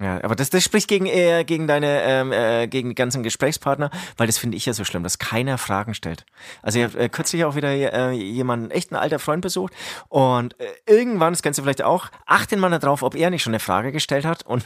Ja, 0.00 0.18
aber 0.24 0.34
das, 0.34 0.48
das 0.48 0.64
spricht 0.64 0.88
gegen, 0.88 1.04
äh, 1.04 1.44
gegen 1.44 1.66
deine, 1.66 2.02
ähm, 2.02 2.32
äh, 2.32 2.66
gegen 2.68 2.88
die 2.88 2.94
ganzen 2.94 3.22
Gesprächspartner, 3.22 3.90
weil 4.16 4.26
das 4.26 4.38
finde 4.38 4.56
ich 4.56 4.64
ja 4.64 4.72
so 4.72 4.82
schlimm, 4.84 5.02
dass 5.02 5.18
keiner 5.18 5.58
Fragen 5.58 5.92
stellt. 5.92 6.24
Also 6.62 6.78
ich 6.78 6.86
habe 6.86 6.98
äh, 6.98 7.08
kürzlich 7.10 7.44
auch 7.44 7.54
wieder 7.54 7.70
äh, 7.70 8.12
jemanden, 8.12 8.70
echt 8.70 8.92
ein 8.92 8.96
alter 8.96 9.18
Freund 9.18 9.42
besucht 9.42 9.74
und 10.08 10.58
äh, 10.58 10.66
irgendwann, 10.86 11.34
das 11.34 11.42
kennst 11.42 11.58
du 11.58 11.62
vielleicht 11.62 11.82
auch, 11.82 12.06
achte 12.24 12.56
mal 12.56 12.70
darauf, 12.78 13.02
ob 13.02 13.14
er 13.14 13.28
nicht 13.28 13.42
schon 13.42 13.52
eine 13.52 13.60
Frage 13.60 13.92
gestellt 13.92 14.24
hat 14.24 14.46
und 14.46 14.64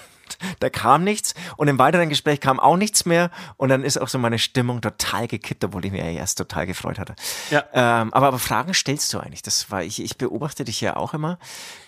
da 0.60 0.70
kam 0.70 1.04
nichts 1.04 1.34
und 1.56 1.68
im 1.68 1.78
weiteren 1.78 2.08
Gespräch 2.08 2.40
kam 2.40 2.60
auch 2.60 2.76
nichts 2.76 3.04
mehr 3.04 3.30
und 3.56 3.68
dann 3.68 3.84
ist 3.84 3.98
auch 3.98 4.08
so 4.08 4.18
meine 4.18 4.38
Stimmung 4.38 4.80
total 4.80 5.28
gekippt, 5.28 5.64
obwohl 5.64 5.84
ich 5.84 5.92
mich 5.92 6.00
ja 6.00 6.10
erst 6.10 6.38
total 6.38 6.66
gefreut 6.66 6.98
hatte. 6.98 7.14
Ja. 7.50 7.64
Ähm, 7.72 8.12
aber, 8.12 8.28
aber 8.28 8.38
Fragen 8.38 8.74
stellst 8.74 9.12
du 9.12 9.18
eigentlich, 9.18 9.42
das 9.42 9.70
war 9.70 9.82
ich, 9.82 10.02
ich 10.02 10.16
beobachte 10.16 10.64
dich 10.64 10.80
ja 10.80 10.96
auch 10.96 11.14
immer. 11.14 11.38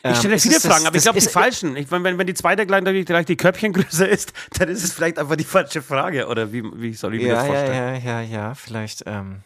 Ähm, 0.03 0.12
ich 0.12 0.18
stelle 0.18 0.39
viele 0.39 0.61
Fragen, 0.61 0.84
das, 0.84 0.87
aber 0.87 0.97
ich 0.97 1.03
glaube 1.03 1.20
die 1.20 1.26
falschen. 1.26 1.76
Ich, 1.76 1.91
wenn, 1.91 2.05
wenn 2.05 2.26
die 2.26 2.34
zweite 2.34 2.66
gleich, 2.66 2.84
gleich 3.05 3.26
die 3.26 3.37
Körbchengröße 3.37 4.07
ist, 4.07 4.32
dann 4.59 4.68
ist 4.68 4.82
es 4.82 4.93
vielleicht 4.93 5.18
einfach 5.18 5.37
die 5.37 5.45
falsche 5.45 5.82
Frage 5.82 6.26
oder 6.26 6.53
wie, 6.53 6.62
wie 6.74 6.95
soll 6.95 7.14
ich 7.14 7.22
mir 7.22 7.28
ja, 7.28 7.34
das 7.37 7.47
vorstellen? 7.47 7.74
Ja, 7.74 7.95
ja, 7.95 8.20
ja, 8.20 8.20
ja, 8.20 8.55
vielleicht. 8.55 9.05
Ähm, 9.07 9.43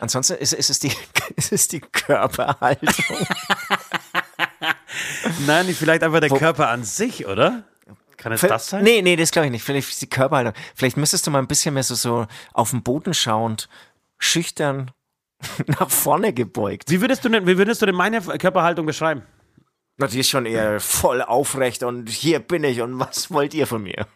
ansonsten 0.00 0.34
ist, 0.34 0.52
ist, 0.52 0.70
es 0.70 0.78
die, 0.78 0.92
ist 1.36 1.52
es 1.52 1.68
die 1.68 1.80
Körperhaltung. 1.80 2.88
Nein, 5.46 5.66
vielleicht 5.74 6.02
einfach 6.02 6.20
der 6.20 6.30
Wo, 6.30 6.36
Körper 6.36 6.70
an 6.70 6.84
sich, 6.84 7.26
oder? 7.26 7.64
Kann 8.18 8.32
es 8.32 8.40
das 8.42 8.68
sein? 8.68 8.84
Nee, 8.84 9.00
nee, 9.00 9.16
das 9.16 9.30
glaube 9.30 9.46
ich 9.46 9.52
nicht. 9.52 9.62
Vielleicht 9.62 9.88
ist 9.88 10.02
die 10.02 10.10
Körperhaltung. 10.10 10.52
Vielleicht 10.74 10.96
müsstest 10.96 11.26
du 11.26 11.30
mal 11.30 11.38
ein 11.38 11.46
bisschen 11.46 11.72
mehr 11.72 11.84
so, 11.84 11.94
so 11.94 12.26
auf 12.52 12.70
den 12.70 12.82
Boden 12.82 13.14
schauend, 13.14 13.68
schüchtern 14.18 14.90
nach 15.66 15.88
vorne 15.88 16.32
gebeugt. 16.34 16.90
Wie 16.90 17.00
würdest 17.00 17.24
du 17.24 17.28
denn, 17.28 17.46
wie 17.46 17.56
würdest 17.56 17.80
du 17.80 17.86
denn 17.86 17.94
meine 17.94 18.20
Körperhaltung 18.20 18.84
beschreiben? 18.84 19.22
Na, 19.96 20.08
die 20.08 20.20
ist 20.20 20.28
schon 20.28 20.46
eher 20.46 20.80
voll 20.80 21.22
aufrecht 21.22 21.82
und 21.82 22.08
hier 22.08 22.40
bin 22.40 22.64
ich 22.64 22.82
und 22.82 22.98
was 23.00 23.30
wollt 23.30 23.54
ihr 23.54 23.66
von 23.66 23.82
mir? 23.82 24.06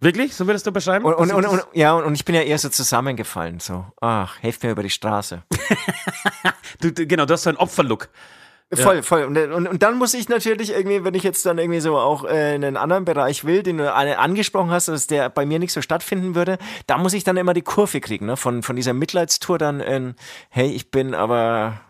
Wirklich? 0.00 0.34
So 0.34 0.48
würdest 0.48 0.66
du 0.66 0.72
beschreiben? 0.72 1.04
Und, 1.04 1.14
und, 1.14 1.32
und, 1.32 1.46
und, 1.46 1.62
ja, 1.74 1.94
und 1.94 2.14
ich 2.14 2.24
bin 2.24 2.34
ja 2.34 2.42
eher 2.42 2.58
so 2.58 2.68
zusammengefallen. 2.68 3.60
So, 3.60 3.86
ach, 4.00 4.42
helft 4.42 4.64
mir 4.64 4.72
über 4.72 4.82
die 4.82 4.90
Straße. 4.90 5.44
du, 6.80 6.92
genau, 6.92 7.24
du 7.24 7.34
hast 7.34 7.44
so 7.44 7.50
einen 7.50 7.58
Opferlook. 7.58 8.08
Voll, 8.74 8.96
ja. 8.96 9.02
voll. 9.02 9.24
Und, 9.24 9.36
und, 9.36 9.68
und 9.68 9.82
dann 9.82 9.98
muss 9.98 10.14
ich 10.14 10.28
natürlich 10.28 10.70
irgendwie, 10.70 11.04
wenn 11.04 11.14
ich 11.14 11.22
jetzt 11.22 11.44
dann 11.44 11.58
irgendwie 11.58 11.80
so 11.80 11.98
auch 11.98 12.24
äh, 12.24 12.54
in 12.54 12.64
einen 12.64 12.78
anderen 12.78 13.04
Bereich 13.04 13.44
will, 13.44 13.62
den 13.62 13.78
du 13.78 13.92
angesprochen 13.92 14.70
hast, 14.70 14.88
dass 14.88 15.06
der 15.06 15.28
bei 15.28 15.44
mir 15.44 15.58
nicht 15.58 15.72
so 15.72 15.82
stattfinden 15.82 16.34
würde, 16.34 16.56
da 16.86 16.96
muss 16.96 17.12
ich 17.12 17.22
dann 17.22 17.36
immer 17.36 17.52
die 17.52 17.62
Kurve 17.62 18.00
kriegen, 18.00 18.26
ne? 18.26 18.36
Von, 18.36 18.62
von 18.62 18.74
dieser 18.74 18.94
Mitleidstour 18.94 19.58
dann 19.58 19.80
in, 19.80 20.14
hey, 20.48 20.70
ich 20.70 20.90
bin 20.90 21.14
aber 21.14 21.80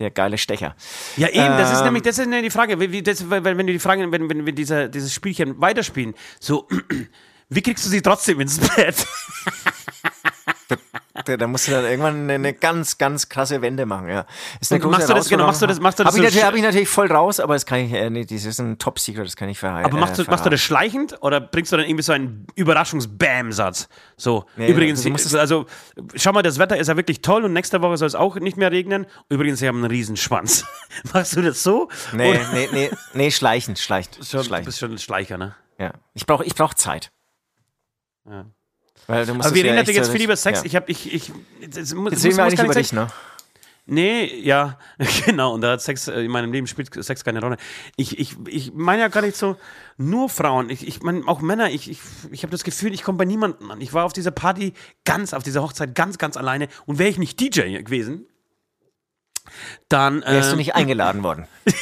der 0.00 0.10
geile 0.10 0.38
Stecher. 0.38 0.74
Ja, 1.16 1.28
eben, 1.28 1.58
das 1.58 1.72
ist 1.72 1.78
ähm, 1.78 1.86
nämlich, 1.86 2.02
das 2.02 2.18
ist 2.18 2.26
nämlich 2.26 2.52
die 2.52 2.56
Frage, 2.56 2.80
wie, 2.80 3.02
das, 3.02 3.30
wenn, 3.30 3.44
wenn 3.44 3.66
du 3.66 3.72
die 3.72 3.78
Frage, 3.78 4.10
wenn, 4.10 4.28
wenn 4.28 4.46
wir 4.46 4.52
dieser, 4.52 4.88
dieses 4.88 5.14
Spielchen 5.14 5.60
weiterspielen, 5.60 6.14
so, 6.40 6.68
wie 7.48 7.62
kriegst 7.62 7.84
du 7.84 7.88
sie 7.88 8.02
trotzdem 8.02 8.40
ins 8.40 8.58
Bett? 8.58 9.06
Da 11.36 11.46
musst 11.46 11.68
du 11.68 11.72
dann 11.72 11.84
irgendwann 11.84 12.30
eine 12.30 12.54
ganz, 12.54 12.98
ganz 12.98 13.28
krasse 13.28 13.60
Wende 13.62 13.86
machen, 13.86 14.08
ja. 14.08 14.26
Ist 14.60 14.72
eine 14.72 14.84
machst 14.86 15.08
du 15.08 15.14
das, 15.14 15.28
genau, 15.28 15.46
machst 15.46 15.62
du 15.62 15.66
das, 15.66 15.80
machst 15.80 15.98
du 15.98 16.04
das 16.04 16.14
hab, 16.14 16.20
so 16.20 16.26
ich 16.26 16.44
hab 16.44 16.54
ich 16.54 16.62
natürlich 16.62 16.88
voll 16.88 17.10
raus, 17.12 17.40
aber 17.40 17.54
das 17.54 17.66
kann 17.66 17.80
ich, 17.80 17.92
äh, 17.92 18.08
nee, 18.10 18.24
das 18.24 18.44
ist 18.44 18.60
ein 18.60 18.78
Top-Secret, 18.78 19.26
das 19.26 19.36
kann 19.36 19.48
ich 19.48 19.58
verheiraten. 19.58 19.92
Aber 19.92 20.00
machst 20.00 20.18
du, 20.18 20.24
machst 20.24 20.46
du 20.46 20.50
das 20.50 20.60
schleichend 20.60 21.16
oder 21.22 21.40
bringst 21.40 21.72
du 21.72 21.76
dann 21.76 21.86
irgendwie 21.86 22.02
so 22.02 22.12
einen 22.12 22.46
Überraschungs-Bam-Satz? 22.54 23.88
So, 24.16 24.44
nee, 24.56 24.68
übrigens, 24.68 25.04
also, 25.06 25.38
also, 25.38 25.66
schau 26.14 26.32
mal, 26.32 26.42
das 26.42 26.58
Wetter 26.58 26.76
ist 26.76 26.88
ja 26.88 26.96
wirklich 26.96 27.22
toll 27.22 27.44
und 27.44 27.52
nächste 27.52 27.82
Woche 27.82 27.96
soll 27.96 28.08
es 28.08 28.14
auch 28.14 28.36
nicht 28.36 28.56
mehr 28.56 28.70
regnen. 28.70 29.06
Übrigens, 29.28 29.58
sie 29.58 29.68
haben 29.68 29.78
einen 29.78 29.90
Riesenschwanz. 29.90 30.64
machst 31.12 31.36
du 31.36 31.42
das 31.42 31.62
so? 31.62 31.88
Nee, 32.12 32.30
oder? 32.30 32.52
nee, 32.52 32.68
nee, 32.72 32.90
nee, 33.14 33.30
schleichend, 33.30 33.78
schleicht. 33.78 34.16
Schon, 34.24 34.44
schleichend. 34.44 34.66
Du 34.66 34.68
bist 34.70 34.78
schon 34.78 34.92
ein 34.92 34.98
Schleicher, 34.98 35.38
ne? 35.38 35.54
Ja. 35.78 35.92
Ich 36.14 36.26
brauche 36.26 36.44
ich 36.44 36.54
brauch 36.54 36.74
Zeit. 36.74 37.10
Ja. 38.28 38.46
Weil 39.08 39.24
du 39.24 39.34
musst 39.34 39.46
Aber 39.46 39.56
wir 39.56 39.64
reden 39.64 39.76
natürlich 39.76 39.96
jetzt 39.96 40.12
viel 40.12 40.22
über 40.22 40.36
Sex. 40.36 40.60
Ja. 40.60 40.66
Ich 40.66 40.76
habe, 40.76 40.90
ich, 40.90 41.12
ich, 41.12 41.32
das, 41.70 41.94
muss, 41.94 42.12
jetzt 42.12 42.24
reden 42.24 42.36
wir 42.36 42.44
eigentlich 42.44 42.60
über 42.60 42.74
dich, 42.74 42.92
ne? 42.92 43.08
Nee, 43.86 44.42
ja, 44.42 44.78
genau. 45.24 45.54
Und 45.54 45.62
da 45.62 45.72
hat 45.72 45.80
Sex, 45.80 46.08
in 46.08 46.30
meinem 46.30 46.52
Leben 46.52 46.66
spielt 46.66 46.92
Sex 47.02 47.24
keine 47.24 47.40
Rolle. 47.40 47.56
Ich, 47.96 48.18
ich, 48.18 48.36
ich 48.46 48.74
meine 48.74 49.00
ja 49.00 49.08
gar 49.08 49.22
nicht 49.22 49.34
so 49.34 49.56
nur 49.96 50.28
Frauen. 50.28 50.68
Ich, 50.68 50.86
ich 50.86 51.02
meine 51.02 51.26
auch 51.26 51.40
Männer. 51.40 51.70
Ich, 51.70 51.90
ich, 51.90 52.00
ich 52.30 52.42
habe 52.42 52.50
das 52.50 52.64
Gefühl, 52.64 52.92
ich 52.92 53.02
komme 53.02 53.16
bei 53.16 53.24
niemandem 53.24 53.70
an. 53.70 53.80
Ich 53.80 53.94
war 53.94 54.04
auf 54.04 54.12
dieser 54.12 54.30
Party 54.30 54.74
ganz, 55.06 55.32
auf 55.32 55.42
dieser 55.42 55.62
Hochzeit 55.62 55.94
ganz, 55.94 56.18
ganz 56.18 56.36
alleine. 56.36 56.68
Und 56.84 56.98
wäre 56.98 57.08
ich 57.08 57.16
nicht 57.16 57.40
DJ 57.40 57.78
gewesen, 57.82 58.26
dann. 59.88 60.20
Wärst 60.20 60.48
äh, 60.48 60.50
du 60.50 60.56
nicht 60.58 60.74
eingeladen 60.74 61.22
worden. 61.22 61.46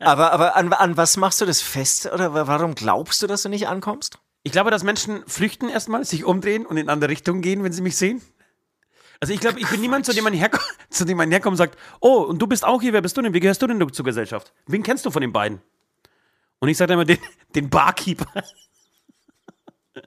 aber 0.00 0.32
aber 0.32 0.54
an, 0.54 0.70
an 0.74 0.98
was 0.98 1.16
machst 1.16 1.40
du 1.40 1.46
das 1.46 1.62
fest? 1.62 2.12
Oder 2.12 2.46
warum 2.46 2.74
glaubst 2.74 3.22
du, 3.22 3.26
dass 3.26 3.40
du 3.40 3.48
nicht 3.48 3.68
ankommst? 3.68 4.18
Ich 4.46 4.52
glaube, 4.52 4.70
dass 4.70 4.84
Menschen 4.84 5.24
flüchten 5.26 5.68
erstmal, 5.68 6.04
sich 6.04 6.24
umdrehen 6.24 6.66
und 6.66 6.76
in 6.76 6.88
andere 6.88 7.10
Richtung 7.10 7.40
gehen, 7.40 7.64
wenn 7.64 7.72
sie 7.72 7.82
mich 7.82 7.96
sehen. 7.96 8.22
Also 9.18 9.34
ich 9.34 9.40
glaube, 9.40 9.58
ich 9.58 9.68
bin 9.68 9.80
niemand, 9.80 10.06
zu 10.06 10.12
dem 10.12 10.22
man 10.22 10.32
herkommt, 10.34 10.64
zu 10.88 11.04
dem 11.04 11.16
man 11.16 11.32
herkommt 11.32 11.54
und 11.54 11.58
sagt, 11.58 11.76
oh, 12.00 12.18
und 12.18 12.40
du 12.40 12.46
bist 12.46 12.64
auch 12.64 12.80
hier, 12.80 12.92
wer 12.92 13.02
bist 13.02 13.16
du 13.16 13.22
denn? 13.22 13.34
Wie 13.34 13.40
gehörst 13.40 13.60
du 13.60 13.66
denn 13.66 13.92
zur 13.92 14.04
Gesellschaft? 14.04 14.54
Wen 14.68 14.84
kennst 14.84 15.04
du 15.04 15.10
von 15.10 15.20
den 15.20 15.32
beiden? 15.32 15.60
Und 16.60 16.68
ich 16.68 16.76
sage 16.76 16.92
immer 16.92 17.04
den, 17.04 17.18
den 17.56 17.68
Barkeeper. 17.70 18.44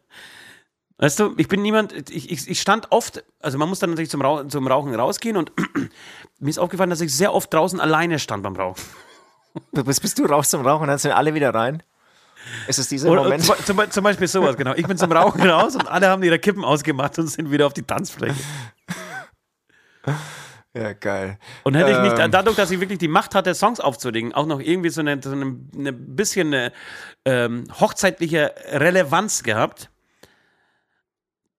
Weißt 0.99 1.19
du, 1.19 1.33
ich 1.35 1.49
bin 1.49 1.61
niemand, 1.61 2.09
ich, 2.09 2.31
ich, 2.31 2.49
ich, 2.49 2.61
stand 2.61 2.93
oft, 2.93 3.25
also 3.41 3.57
man 3.57 3.67
muss 3.67 3.79
dann 3.79 3.89
natürlich 3.89 4.09
zum, 4.09 4.21
Rauchen, 4.21 4.49
zum 4.49 4.65
Rauchen 4.67 4.95
rausgehen 4.95 5.35
und 5.35 5.51
mir 6.39 6.49
ist 6.49 6.59
aufgefallen, 6.59 6.91
dass 6.91 7.01
ich 7.01 7.13
sehr 7.13 7.33
oft 7.33 7.53
draußen 7.53 7.81
alleine 7.81 8.19
stand 8.19 8.43
beim 8.43 8.55
Rauchen. 8.55 8.81
Bist, 9.73 10.01
bist 10.01 10.17
du 10.17 10.23
raus 10.23 10.49
zum 10.49 10.65
Rauchen 10.65 10.83
und 10.83 10.87
dann 10.87 10.97
sind 10.97 11.11
alle 11.11 11.33
wieder 11.33 11.53
rein? 11.53 11.83
Ist 12.67 12.79
es 12.79 12.87
dieser 12.87 13.09
Oder, 13.09 13.23
Moment? 13.23 13.43
Zum, 13.43 13.91
zum, 13.91 14.03
Beispiel 14.03 14.27
sowas, 14.27 14.57
genau. 14.57 14.73
Ich 14.75 14.87
bin 14.87 14.97
zum 14.97 15.11
Rauchen 15.11 15.41
raus 15.41 15.75
und 15.75 15.87
alle 15.87 16.07
haben 16.07 16.23
ihre 16.23 16.39
Kippen 16.39 16.63
ausgemacht 16.63 17.17
und 17.19 17.27
sind 17.27 17.51
wieder 17.51 17.65
auf 17.65 17.73
die 17.73 17.83
Tanzfläche. 17.83 18.35
Ja, 20.73 20.93
geil. 20.93 21.39
Und 21.63 21.75
hätte 21.75 21.91
ich 21.91 21.99
nicht, 21.99 22.19
ähm. 22.19 22.29
dadurch, 22.29 22.55
dass 22.55 22.69
ich 22.69 22.79
wirklich 22.79 22.99
die 22.99 23.07
Macht 23.07 23.33
hatte, 23.33 23.55
Songs 23.55 23.79
aufzulegen, 23.79 24.33
auch 24.33 24.45
noch 24.45 24.59
irgendwie 24.59 24.89
so 24.89 25.01
eine, 25.01 25.19
so 25.21 25.31
eine, 25.31 25.57
eine 25.75 25.93
bisschen 25.93 26.53
eine 26.53 26.71
ähm, 27.25 27.65
hochzeitliche 27.79 28.53
Relevanz 28.71 29.41
gehabt, 29.41 29.89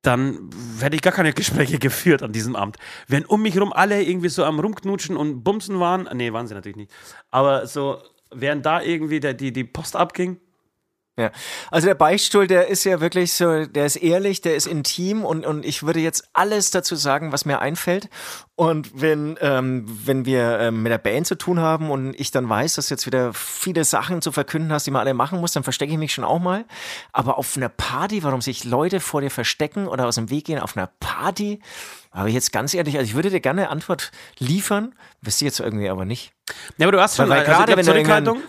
dann 0.03 0.51
hätte 0.81 0.97
ich 0.97 1.03
gar 1.03 1.13
keine 1.13 1.33
Gespräche 1.33 1.79
geführt 1.79 2.23
an 2.23 2.33
diesem 2.33 2.55
Abend. 2.57 2.77
Wenn 3.09 3.27
um 3.27 3.43
mich 3.43 3.55
herum 3.55 3.73
alle 3.73 4.03
irgendwie 4.03 4.29
so 4.29 4.45
am 4.45 4.61
Rumknutschen 4.61 5.17
und 5.17 5.43
Bumsen 5.43 5.81
waren, 5.81 6.09
nee, 6.15 6.33
waren 6.33 6.47
sie 6.47 6.55
natürlich 6.55 6.77
nicht, 6.77 6.93
aber 7.31 7.67
so, 7.67 8.01
während 8.31 8.65
da 8.65 8.81
irgendwie 8.81 9.21
der, 9.21 9.35
die, 9.35 9.53
die 9.53 9.65
Post 9.65 9.97
abging, 9.97 10.41
ja, 11.21 11.31
also 11.71 11.87
der 11.87 11.95
Beichtstuhl, 11.95 12.47
der 12.47 12.69
ist 12.69 12.85
ja 12.85 13.01
wirklich 13.01 13.35
so, 13.35 13.67
der 13.67 13.87
ist 13.87 13.97
ehrlich, 13.97 14.41
der 14.41 14.57
ist 14.57 14.67
intim 14.67 15.25
und, 15.25 15.47
und 15.47 15.65
ich 15.65 15.83
würde 15.83 16.01
jetzt 16.01 16.31
alles 16.33 16.71
dazu 16.71 16.97
sagen, 16.97 17.33
was 17.33 17.45
mir 17.45 17.61
einfällt. 17.61 18.09
Und 18.57 19.01
wenn, 19.01 19.39
ähm, 19.41 19.85
wenn 19.87 20.27
wir 20.27 20.59
ähm, 20.61 20.83
mit 20.83 20.93
der 20.93 20.99
Band 20.99 21.27
zu 21.27 21.35
tun 21.35 21.61
haben 21.61 21.91
und 21.91 22.19
ich 22.19 22.31
dann 22.31 22.49
weiß, 22.49 22.75
dass 22.75 22.89
du 22.89 22.95
jetzt 22.95 23.07
wieder 23.07 23.33
viele 23.33 23.85
Sachen 23.85 24.21
zu 24.21 24.33
verkünden 24.33 24.73
hast, 24.73 24.87
die 24.87 24.91
man 24.91 25.01
alle 25.01 25.15
machen 25.15 25.41
muss, 25.41 25.53
dann 25.53 25.63
verstecke 25.63 25.93
ich 25.93 25.99
mich 25.99 26.13
schon 26.13 26.25
auch 26.25 26.41
mal. 26.41 26.67
Aber 27.13 27.39
auf 27.39 27.57
einer 27.57 27.71
Party, 27.71 28.23
warum 28.23 28.43
sich 28.43 28.65
Leute 28.65 29.01
vor 29.01 29.21
dir 29.21 29.31
verstecken 29.31 29.87
oder 29.87 30.07
aus 30.07 30.17
dem 30.17 30.29
Weg 30.29 30.45
gehen 30.45 30.59
auf 30.59 30.77
einer 30.77 30.91
Party, 31.01 31.61
aber 32.13 32.29
jetzt 32.29 32.53
ganz 32.53 32.75
ehrlich, 32.75 32.99
also 32.99 33.09
ich 33.09 33.15
würde 33.15 33.31
dir 33.31 33.41
gerne 33.41 33.63
eine 33.63 33.71
Antwort 33.71 34.11
liefern, 34.39 34.95
wisst 35.21 35.43
ihr 35.43 35.47
jetzt 35.47 35.61
irgendwie 35.61 35.89
aber 35.89 36.05
nicht. 36.05 36.33
Ja, 36.77 36.87
aber 36.87 36.93
du 36.93 37.01
hast 37.01 37.17
schon 37.17 37.29
weil, 37.29 37.39
weil 37.39 37.47
also 37.47 37.53
gerade 37.53 37.77
wenn 37.77 37.85
Zurückhaltung. 37.85 38.43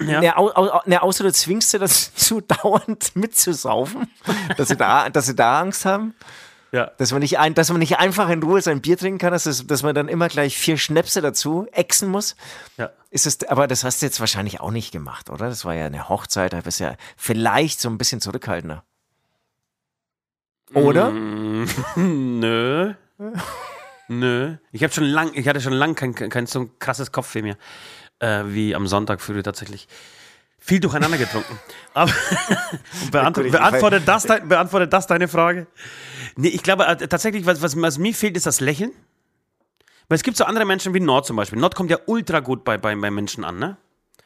Ja. 0.00 0.20
Ne, 0.20 0.36
au, 0.36 0.50
au, 0.50 0.80
ne, 0.84 1.02
außer 1.02 1.24
du 1.24 1.32
zwingst 1.32 1.70
sie 1.70 1.78
dazu, 1.78 2.40
dauernd 2.62 3.16
mitzusaufen, 3.16 4.08
dass 4.56 4.68
sie 4.68 4.76
da, 4.76 5.08
dass 5.08 5.26
sie 5.26 5.34
da 5.34 5.60
Angst 5.60 5.84
haben. 5.84 6.14
Ja. 6.72 6.92
Dass 6.98 7.10
man 7.10 7.20
nicht 7.20 7.38
ein, 7.38 7.54
dass 7.54 7.70
man 7.70 7.80
nicht 7.80 7.98
einfach 7.98 8.28
in 8.28 8.42
Ruhe 8.42 8.62
sein 8.62 8.80
Bier 8.80 8.96
trinken 8.96 9.18
kann, 9.18 9.32
dass, 9.32 9.46
es, 9.46 9.66
dass 9.66 9.82
man 9.82 9.94
dann 9.94 10.06
immer 10.06 10.28
gleich 10.28 10.56
vier 10.56 10.78
Schnäpse 10.78 11.20
dazu 11.20 11.66
exen 11.72 12.08
muss. 12.08 12.36
Ja. 12.76 12.90
Ist 13.10 13.26
es, 13.26 13.42
aber 13.48 13.66
das 13.66 13.82
hast 13.82 14.02
du 14.02 14.06
jetzt 14.06 14.20
wahrscheinlich 14.20 14.60
auch 14.60 14.70
nicht 14.70 14.92
gemacht, 14.92 15.30
oder? 15.30 15.48
Das 15.48 15.64
war 15.64 15.74
ja 15.74 15.86
eine 15.86 16.08
Hochzeit, 16.08 16.52
da 16.52 16.60
bist 16.60 16.78
du 16.78 16.84
ja 16.84 16.94
vielleicht 17.16 17.80
so 17.80 17.88
ein 17.88 17.98
bisschen 17.98 18.20
zurückhaltender. 18.20 18.84
Oder? 20.72 21.10
Mm, 21.10 21.66
nö. 22.38 22.94
nö. 24.08 24.56
Ich 24.70 24.84
habe 24.84 24.92
schon 24.92 25.04
lang, 25.04 25.32
ich 25.34 25.48
hatte 25.48 25.60
schon 25.60 25.72
lange 25.72 25.94
kein, 25.94 26.14
kein 26.14 26.46
so 26.46 26.60
ein 26.60 26.78
krasses 26.78 27.10
Kopfweh 27.10 27.42
mehr 27.42 27.56
äh, 28.20 28.44
wie 28.46 28.74
am 28.74 28.86
Sonntag 28.86 29.20
früh 29.20 29.42
tatsächlich. 29.42 29.88
Viel 30.58 30.80
durcheinander 30.80 31.18
getrunken. 31.18 31.58
Aber 31.94 32.12
beantwortet, 33.10 33.52
beantwortet, 33.52 34.02
das, 34.06 34.24
beantwortet 34.24 34.92
das 34.92 35.06
deine 35.06 35.26
Frage? 35.26 35.66
Nee, 36.36 36.48
ich 36.48 36.62
glaube 36.62 36.86
äh, 36.86 37.08
tatsächlich, 37.08 37.46
was, 37.46 37.62
was, 37.62 37.80
was 37.80 37.98
mir 37.98 38.14
fehlt, 38.14 38.36
ist 38.36 38.46
das 38.46 38.60
Lächeln. 38.60 38.92
Weil 40.08 40.16
es 40.16 40.22
gibt 40.22 40.36
so 40.36 40.44
andere 40.44 40.64
Menschen 40.64 40.92
wie 40.92 41.00
Nord 41.00 41.26
zum 41.26 41.36
Beispiel. 41.36 41.58
Nord 41.58 41.74
kommt 41.74 41.90
ja 41.90 41.98
ultra 42.06 42.40
gut 42.40 42.64
bei, 42.64 42.78
bei, 42.78 42.94
bei 42.94 43.10
Menschen 43.10 43.44
an, 43.44 43.58
ne? 43.58 43.76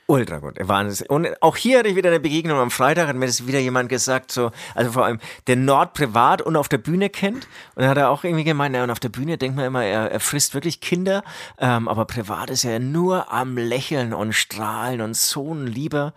Ultra 0.07 0.38
gut. 0.38 0.57
Wahnsinn. 0.61 1.07
Und 1.09 1.42
auch 1.42 1.57
hier 1.57 1.78
hatte 1.78 1.88
ich 1.88 1.96
wieder 1.96 2.11
eine 2.11 2.20
Begegnung 2.20 2.59
am 2.59 2.70
Freitag, 2.70 3.09
hat 3.09 3.16
mir 3.16 3.26
das 3.26 3.46
wieder 3.46 3.59
jemand 3.59 3.88
gesagt, 3.88 4.30
so, 4.32 4.50
also 4.74 4.92
vor 4.92 5.07
allem, 5.07 5.18
der 5.46 5.57
Nord 5.57 5.94
privat 5.94 6.42
und 6.42 6.57
auf 6.57 6.68
der 6.68 6.78
Bühne 6.78 7.09
kennt. 7.09 7.46
Und 7.74 7.82
dann 7.82 7.88
hat 7.88 7.96
er 7.96 8.11
auch 8.11 8.22
irgendwie 8.22 8.44
gemeint, 8.44 8.76
ja, 8.76 8.84
und 8.84 8.90
auf 8.90 9.00
der 9.00 9.09
Bühne 9.09 9.38
denkt 9.38 9.57
man 9.57 9.64
immer, 9.64 9.84
er, 9.84 10.11
er 10.11 10.20
frisst 10.20 10.52
wirklich 10.52 10.80
Kinder, 10.80 11.24
ähm, 11.59 11.88
aber 11.88 12.05
privat 12.05 12.50
ist 12.50 12.64
er 12.64 12.80
nur 12.80 13.32
am 13.32 13.57
Lächeln 13.57 14.12
und 14.12 14.34
Strahlen 14.34 15.00
und 15.00 15.16
so 15.16 15.55
ein 15.55 15.66
Lieber. 15.66 16.12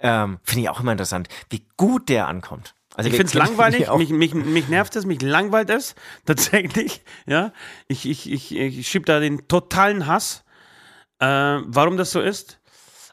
Ähm, 0.00 0.38
Finde 0.42 0.62
ich 0.62 0.68
auch 0.70 0.80
immer 0.80 0.92
interessant, 0.92 1.28
wie 1.50 1.62
gut 1.76 2.08
der 2.08 2.28
ankommt. 2.28 2.74
Also 2.94 3.10
ich 3.10 3.16
finde 3.16 3.28
es 3.28 3.34
langweilig, 3.34 3.92
mich, 3.92 4.08
mich, 4.08 4.32
mich 4.32 4.68
nervt 4.68 4.96
es, 4.96 5.04
mich 5.04 5.20
langweilt 5.20 5.68
es 5.68 5.94
tatsächlich. 6.24 7.02
Ja, 7.26 7.52
ich, 7.88 8.08
ich, 8.08 8.32
ich, 8.32 8.56
ich 8.56 8.88
schiebe 8.88 9.04
da 9.04 9.20
den 9.20 9.46
totalen 9.48 10.06
Hass, 10.06 10.44
äh, 11.18 11.26
warum 11.26 11.98
das 11.98 12.10
so 12.10 12.20
ist. 12.22 12.58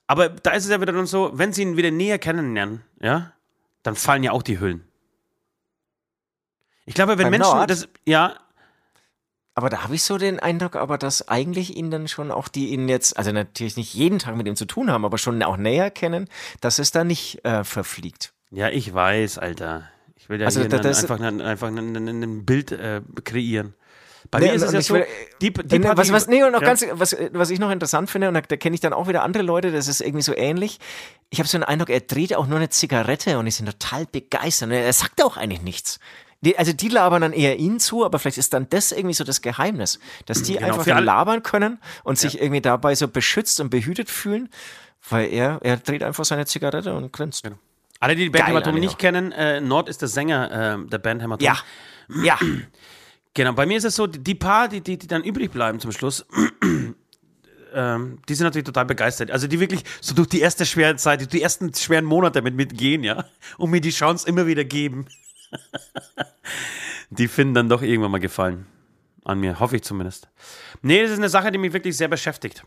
Aber 0.07 0.29
da 0.29 0.51
ist 0.51 0.65
es 0.65 0.71
ja 0.71 0.81
wieder 0.81 0.93
dann 0.93 1.05
so, 1.05 1.31
wenn 1.33 1.53
sie 1.53 1.61
ihn 1.61 1.77
wieder 1.77 1.91
näher 1.91 2.19
kennenlernen, 2.19 2.81
ja, 3.01 3.33
dann 3.83 3.95
fallen 3.95 4.23
ja 4.23 4.31
auch 4.31 4.43
die 4.43 4.59
Hüllen. 4.59 4.83
Ich 6.85 6.95
glaube, 6.95 7.17
wenn 7.17 7.25
Beim 7.25 7.31
Menschen 7.31 7.57
Nord? 7.57 7.69
das, 7.69 7.87
ja. 8.05 8.37
Aber 9.55 9.69
da 9.69 9.83
habe 9.83 9.95
ich 9.95 10.03
so 10.03 10.17
den 10.17 10.39
Eindruck, 10.39 10.75
aber 10.75 10.97
dass 10.97 11.27
eigentlich 11.27 11.77
ihn 11.77 11.91
dann 11.91 12.07
schon 12.07 12.31
auch 12.31 12.47
die 12.47 12.69
ihn 12.69 12.89
jetzt, 12.89 13.17
also 13.17 13.31
natürlich 13.31 13.77
nicht 13.77 13.93
jeden 13.93 14.19
Tag 14.19 14.35
mit 14.35 14.47
ihm 14.47 14.55
zu 14.55 14.65
tun 14.65 14.89
haben, 14.89 15.05
aber 15.05 15.17
schon 15.17 15.41
auch 15.43 15.57
näher 15.57 15.91
kennen, 15.91 16.27
dass 16.59 16.79
es 16.79 16.91
da 16.91 17.03
nicht 17.03 17.45
äh, 17.45 17.63
verfliegt. 17.63 18.33
Ja, 18.49 18.69
ich 18.69 18.93
weiß, 18.93 19.37
Alter. 19.37 19.89
Ich 20.15 20.27
will 20.27 20.39
ja 20.39 20.47
also, 20.47 20.61
hier 20.61 20.69
das, 20.69 21.03
einfach, 21.03 21.19
einfach 21.19 21.67
ein, 21.67 21.95
ein, 21.95 22.23
ein 22.23 22.45
Bild 22.45 22.71
äh, 22.71 23.01
kreieren. 23.23 23.75
Bei 24.31 24.39
nee, 24.39 24.47
mir 24.47 24.53
ist 24.53 24.61
es 24.63 24.71
ja 24.71 24.81
so, 24.81 24.93
will, 24.95 25.05
die, 25.41 25.51
die 25.51 25.79
nee, 25.79 25.89
was, 25.93 26.11
was, 26.11 26.27
nee, 26.27 26.43
und 26.43 26.51
noch 26.51 26.61
ja. 26.61 26.67
ganz, 26.67 26.85
was, 26.91 27.15
was 27.33 27.49
ich 27.49 27.59
noch 27.59 27.71
interessant 27.71 28.09
finde, 28.09 28.27
und 28.27 28.33
da, 28.33 28.41
da 28.41 28.55
kenne 28.57 28.73
ich 28.73 28.79
dann 28.79 28.93
auch 28.93 29.07
wieder 29.07 29.23
andere 29.23 29.43
Leute, 29.43 29.71
das 29.71 29.87
ist 29.87 30.01
irgendwie 30.01 30.23
so 30.23 30.35
ähnlich. 30.35 30.79
Ich 31.29 31.39
habe 31.39 31.47
so 31.47 31.57
den 31.57 31.63
Eindruck, 31.63 31.89
er 31.89 32.01
dreht 32.01 32.35
auch 32.35 32.47
nur 32.47 32.57
eine 32.57 32.69
Zigarette 32.69 33.37
und 33.37 33.51
sind 33.51 33.65
total 33.65 34.05
begeistert. 34.05 34.69
Und 34.69 34.75
er 34.75 34.93
sagt 34.93 35.23
auch 35.23 35.37
eigentlich 35.37 35.61
nichts. 35.61 35.99
Die, 36.41 36.57
also 36.57 36.73
die 36.73 36.89
labern 36.89 37.21
dann 37.21 37.31
eher 37.31 37.57
ihn 37.57 37.79
zu, 37.79 38.03
aber 38.03 38.19
vielleicht 38.19 38.37
ist 38.37 38.53
dann 38.53 38.67
das 38.69 38.91
irgendwie 38.91 39.13
so 39.13 39.23
das 39.23 39.41
Geheimnis, 39.41 39.99
dass 40.25 40.43
die 40.43 40.55
genau, 40.55 40.75
einfach 40.75 40.99
labern 40.99 41.41
können 41.41 41.79
und 42.03 42.21
ja. 42.21 42.29
sich 42.29 42.41
irgendwie 42.41 42.59
dabei 42.59 42.95
so 42.95 43.07
beschützt 43.07 43.61
und 43.61 43.69
behütet 43.69 44.09
fühlen, 44.09 44.49
weil 45.09 45.31
er, 45.31 45.59
er 45.63 45.77
dreht 45.77 46.03
einfach 46.03 46.25
seine 46.25 46.45
Zigarette 46.45 46.93
und 46.95 47.13
grinst. 47.13 47.43
Genau. 47.43 47.55
Alle, 48.01 48.17
die 48.17 48.23
die 48.23 48.29
Band 48.29 48.47
Hämatom 48.47 48.75
nicht 48.75 48.99
kennen, 48.99 49.31
äh, 49.31 49.61
Nord 49.61 49.87
ist 49.87 50.01
der 50.01 50.09
Sänger 50.09 50.75
äh, 50.81 50.89
der 50.89 50.97
Band 50.97 51.21
Hämatom. 51.21 51.45
Ja. 51.45 51.57
Ja. 52.21 52.37
Genau, 53.33 53.53
bei 53.53 53.65
mir 53.65 53.77
ist 53.77 53.83
es 53.83 53.95
so, 53.95 54.05
die 54.07 54.35
paar, 54.35 54.67
die, 54.67 54.81
die, 54.81 54.97
die 54.97 55.07
dann 55.07 55.23
übrig 55.23 55.51
bleiben 55.51 55.79
zum 55.79 55.91
Schluss, 55.91 56.25
ähm, 57.73 58.19
die 58.29 58.35
sind 58.35 58.45
natürlich 58.45 58.65
total 58.65 58.85
begeistert. 58.85 59.31
Also 59.31 59.47
die 59.47 59.59
wirklich 59.59 59.83
so 60.01 60.13
durch 60.13 60.27
die 60.27 60.41
erste 60.41 60.65
schwere 60.65 60.95
Zeit, 60.97 61.33
die 61.33 61.41
ersten 61.41 61.73
schweren 61.73 62.05
Monate 62.05 62.41
mit 62.41 62.55
mitgehen, 62.55 63.03
ja, 63.03 63.25
und 63.57 63.71
mir 63.71 63.81
die 63.81 63.89
Chance 63.89 64.27
immer 64.27 64.45
wieder 64.45 64.63
geben. 64.63 65.07
die 67.09 67.27
finden 67.27 67.55
dann 67.55 67.69
doch 67.69 67.81
irgendwann 67.81 68.11
mal 68.11 68.19
Gefallen 68.19 68.67
an 69.25 69.39
mir, 69.39 69.59
hoffe 69.59 69.77
ich 69.77 69.83
zumindest. 69.83 70.27
Nee, 70.81 71.01
das 71.01 71.11
ist 71.11 71.17
eine 71.17 71.29
Sache, 71.29 71.51
die 71.51 71.57
mich 71.57 71.73
wirklich 71.73 71.97
sehr 71.97 72.07
beschäftigt. 72.07 72.63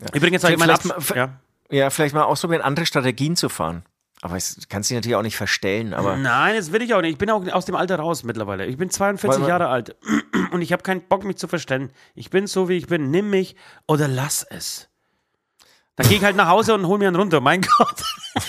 Ja. 0.00 0.06
Übrigens 0.14 0.42
sage 0.42 0.54
ich 0.54 0.60
mal, 0.60 0.78
ja. 1.14 1.40
ja, 1.70 1.90
vielleicht 1.90 2.14
mal 2.14 2.24
ausprobieren, 2.24 2.62
andere 2.62 2.86
Strategien 2.86 3.36
zu 3.36 3.48
fahren. 3.48 3.84
Aber 4.26 4.36
es 4.36 4.66
kannst 4.68 4.90
dich 4.90 4.96
natürlich 4.96 5.14
auch 5.14 5.22
nicht 5.22 5.36
verstellen. 5.36 5.94
Aber 5.94 6.16
Nein, 6.16 6.56
das 6.56 6.72
will 6.72 6.82
ich 6.82 6.92
auch 6.94 7.00
nicht. 7.00 7.12
Ich 7.12 7.18
bin 7.18 7.30
auch 7.30 7.46
aus 7.52 7.64
dem 7.64 7.76
Alter 7.76 7.96
raus 8.00 8.24
mittlerweile. 8.24 8.66
Ich 8.66 8.76
bin 8.76 8.90
42 8.90 9.46
Jahre 9.46 9.68
alt 9.68 9.94
und 10.50 10.62
ich 10.62 10.72
habe 10.72 10.82
keinen 10.82 11.02
Bock, 11.02 11.22
mich 11.22 11.36
zu 11.36 11.46
verstellen. 11.46 11.92
Ich 12.16 12.28
bin 12.30 12.48
so, 12.48 12.68
wie 12.68 12.76
ich 12.76 12.88
bin. 12.88 13.12
Nimm 13.12 13.30
mich 13.30 13.54
oder 13.86 14.08
lass 14.08 14.42
es. 14.42 14.88
Dann 15.94 16.08
gehe 16.08 16.18
ich 16.18 16.24
halt 16.24 16.34
nach 16.34 16.48
Hause 16.48 16.74
und 16.74 16.88
hol 16.88 16.98
mir 16.98 17.06
einen 17.06 17.14
runter. 17.14 17.40
Mein 17.40 17.60
Gott. 17.78 18.02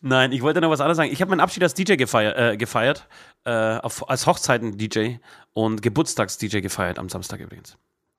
Nein, 0.00 0.32
ich 0.32 0.42
wollte 0.42 0.60
noch 0.60 0.70
was 0.70 0.80
anderes 0.80 0.96
sagen. 0.96 1.12
Ich 1.12 1.20
habe 1.20 1.30
meinen 1.30 1.38
Abschied 1.40 1.62
als 1.62 1.74
DJ 1.74 1.94
gefeiert, 1.94 2.36
äh, 2.36 2.56
gefeiert 2.56 3.06
äh, 3.44 3.78
auf, 3.78 4.10
als 4.10 4.26
Hochzeiten-DJ 4.26 5.18
und 5.52 5.82
Geburtstags-DJ 5.82 6.62
gefeiert 6.62 6.98
am 6.98 7.08
Samstag 7.08 7.38
übrigens. 7.38 7.76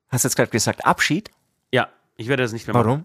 Hast 0.08 0.24
du 0.24 0.28
jetzt 0.28 0.36
gerade 0.36 0.50
gesagt 0.50 0.86
Abschied? 0.86 1.30
Ja, 1.70 1.88
ich 2.16 2.28
werde 2.28 2.44
das 2.44 2.52
nicht 2.52 2.66
mehr 2.66 2.72
machen. 2.72 2.86
Warum? 2.86 3.04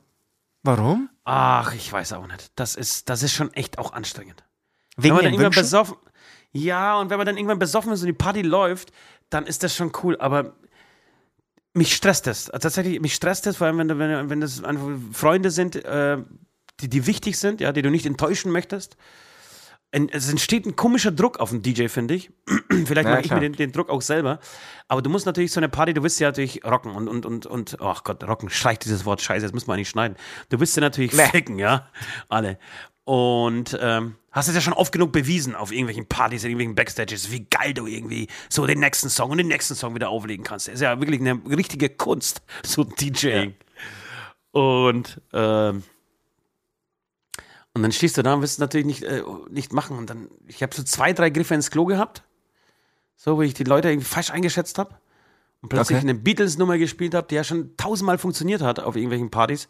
Warum? 0.64 1.10
Ach, 1.26 1.74
ich 1.74 1.92
weiß 1.92 2.14
auch 2.14 2.28
nicht. 2.28 2.52
Das 2.56 2.76
ist, 2.76 3.10
das 3.10 3.24
ist 3.24 3.34
schon 3.34 3.54
echt 3.54 3.78
auch 3.78 3.94
anstrengend. 3.94 4.44
Wegen 4.96 5.10
wenn 5.10 5.16
man 5.16 5.24
dann 5.26 5.34
irgendwann 5.34 5.62
besoffen. 5.64 5.98
Ja, 6.52 6.98
und 7.00 7.10
wenn 7.10 7.18
man 7.18 7.26
dann 7.26 7.38
irgendwann 7.38 7.60
besoffen 7.60 7.92
ist 7.92 8.02
und 8.02 8.08
die 8.08 8.14
Party 8.14 8.42
läuft, 8.42 8.92
dann 9.30 9.46
ist 9.46 9.64
das 9.64 9.76
schon 9.76 9.92
cool. 10.04 10.18
Aber 10.20 10.56
mich 11.74 11.96
stresst 11.96 12.28
das. 12.28 12.50
Also 12.50 12.64
tatsächlich, 12.64 13.02
mich 13.02 13.16
stresst 13.16 13.46
das, 13.46 13.58
vor 13.58 13.68
allem, 13.68 13.78
wenn, 13.78 14.00
wenn, 14.00 14.30
wenn 14.30 14.42
das 14.42 14.64
einfach 14.64 14.88
Freunde 15.12 15.52
sind, 15.52 15.76
äh, 15.84 16.18
die, 16.80 16.90
die 16.90 17.06
wichtig 17.08 17.38
sind, 17.38 17.62
ja, 17.62 17.72
die 17.72 17.82
du 17.82 17.90
nicht 17.90 18.06
enttäuschen 18.06 18.52
möchtest 18.52 18.98
es 19.94 20.30
entsteht 20.30 20.66
ein 20.66 20.76
komischer 20.76 21.12
Druck 21.12 21.40
auf 21.40 21.52
den 21.52 21.62
DJ, 21.62 21.88
finde 21.88 22.16
ich. 22.16 22.32
Vielleicht 22.70 23.08
ja, 23.08 23.12
mache 23.12 23.22
ich 23.22 23.32
mir 23.32 23.40
den, 23.40 23.54
den, 23.54 23.72
Druck 23.72 23.90
auch 23.90 24.02
selber. 24.02 24.40
Aber 24.88 25.04
du 25.04 25.10
musst 25.10 25.28
natürlich 25.28 25.52
so 25.52 25.60
eine 25.60 25.70
Party, 25.70 25.94
du 25.94 26.02
willst 26.02 26.20
ja 26.20 26.30
natürlich 26.30 26.66
rocken 26.66 26.92
und, 26.92 27.08
und, 27.08 27.26
und, 27.28 27.46
und, 27.46 27.78
ach 27.80 28.04
Gott, 28.04 28.24
rocken, 28.28 28.50
streicht 28.50 28.86
dieses 28.86 29.06
Wort, 29.06 29.22
scheiße, 29.22 29.46
das 29.46 29.54
muss 29.54 29.68
man 29.68 29.78
nicht 29.78 29.90
schneiden. 29.90 30.18
Du 30.50 30.60
willst 30.60 30.76
ja 30.76 30.82
natürlich 30.82 31.14
nee. 31.14 31.28
ficken, 31.28 31.60
ja, 31.60 31.88
alle. 32.28 32.58
Und 33.06 33.78
ähm, 33.80 34.16
hast 34.32 34.48
es 34.48 34.56
ja 34.56 34.62
schon 34.62 34.74
oft 34.74 34.92
genug 34.92 35.12
bewiesen 35.12 35.54
auf 35.54 35.72
irgendwelchen 35.72 36.08
Partys, 36.08 36.44
in 36.44 36.50
irgendwelchen 36.50 36.76
Backstages, 36.76 37.32
wie 37.32 37.46
geil 37.46 37.76
du 37.76 37.86
irgendwie 37.86 38.28
so 38.50 38.66
den 38.66 38.80
nächsten 38.80 39.10
Song 39.10 39.30
und 39.30 39.38
den 39.38 39.48
nächsten 39.48 39.76
Song 39.76 39.94
wieder 39.94 40.10
auflegen 40.10 40.44
kannst. 40.44 40.70
Das 40.70 40.76
ist 40.76 40.82
ja 40.82 41.00
wirklich 41.00 41.20
eine 41.20 41.40
richtige 41.56 41.90
Kunst, 41.90 42.42
so 42.66 42.84
DJing. 42.84 43.54
Ja. 44.54 44.60
Und 44.60 45.22
ähm, 45.34 45.84
und 47.74 47.82
dann 47.82 47.92
stehst 47.92 48.18
du 48.18 48.22
da 48.22 48.36
und 48.36 48.42
willst 48.42 48.54
es 48.54 48.60
natürlich 48.60 48.86
nicht, 48.86 49.04
äh, 49.04 49.24
nicht 49.50 49.74
machen. 49.74 49.98
Und 49.98 50.10
dann, 50.10 50.30
ich 50.48 50.62
habe 50.62 50.76
so 50.76 50.84
zwei, 50.84 51.14
drei 51.14 51.30
Griffe 51.32 51.56
ins 51.56 51.72
Klo 51.72 51.86
gehabt. 51.86 52.24
So, 53.16 53.38
wo 53.38 53.42
ich 53.42 53.54
die 53.54 53.64
Leute 53.64 53.90
irgendwie 53.90 54.08
falsch 54.08 54.32
eingeschätzt 54.32 54.78
habe. 54.78 54.96
Und 55.62 55.70
plötzlich 55.70 55.98
okay. 55.98 56.10
eine 56.10 56.20
Beatles-Nummer 56.20 56.78
gespielt 56.78 57.16
habe, 57.16 57.28
die 57.28 57.36
ja 57.36 57.44
schon 57.44 57.76
tausendmal 57.78 58.18
funktioniert 58.18 58.62
hat 58.62 58.80
auf 58.80 58.96
irgendwelchen 58.96 59.32
Partys. 59.32 59.70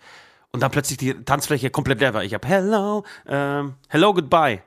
Und 0.51 0.61
dann 0.61 0.71
plötzlich 0.71 0.97
die 0.97 1.13
Tanzfläche 1.13 1.69
komplett 1.69 1.99
leer 1.99 2.13
war. 2.13 2.23
Ich 2.23 2.33
habe 2.33 2.47
Hello, 2.47 3.05
ähm, 3.25 3.75
Hello, 3.87 4.13
Goodbye. 4.13 4.63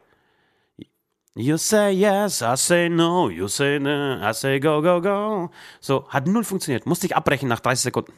You 1.34 1.58
say 1.58 1.90
yes, 1.90 2.40
I 2.40 2.56
say 2.56 2.88
no, 2.88 3.28
you 3.28 3.46
say 3.46 3.78
no, 3.78 4.18
I 4.22 4.32
say 4.32 4.58
go, 4.58 4.80
go, 4.80 5.02
go. 5.02 5.50
So, 5.80 6.08
hat 6.08 6.26
null 6.26 6.44
funktioniert. 6.44 6.86
Musste 6.86 7.06
ich 7.06 7.14
abbrechen 7.14 7.48
nach 7.48 7.60
30 7.60 7.82
Sekunden. 7.82 8.12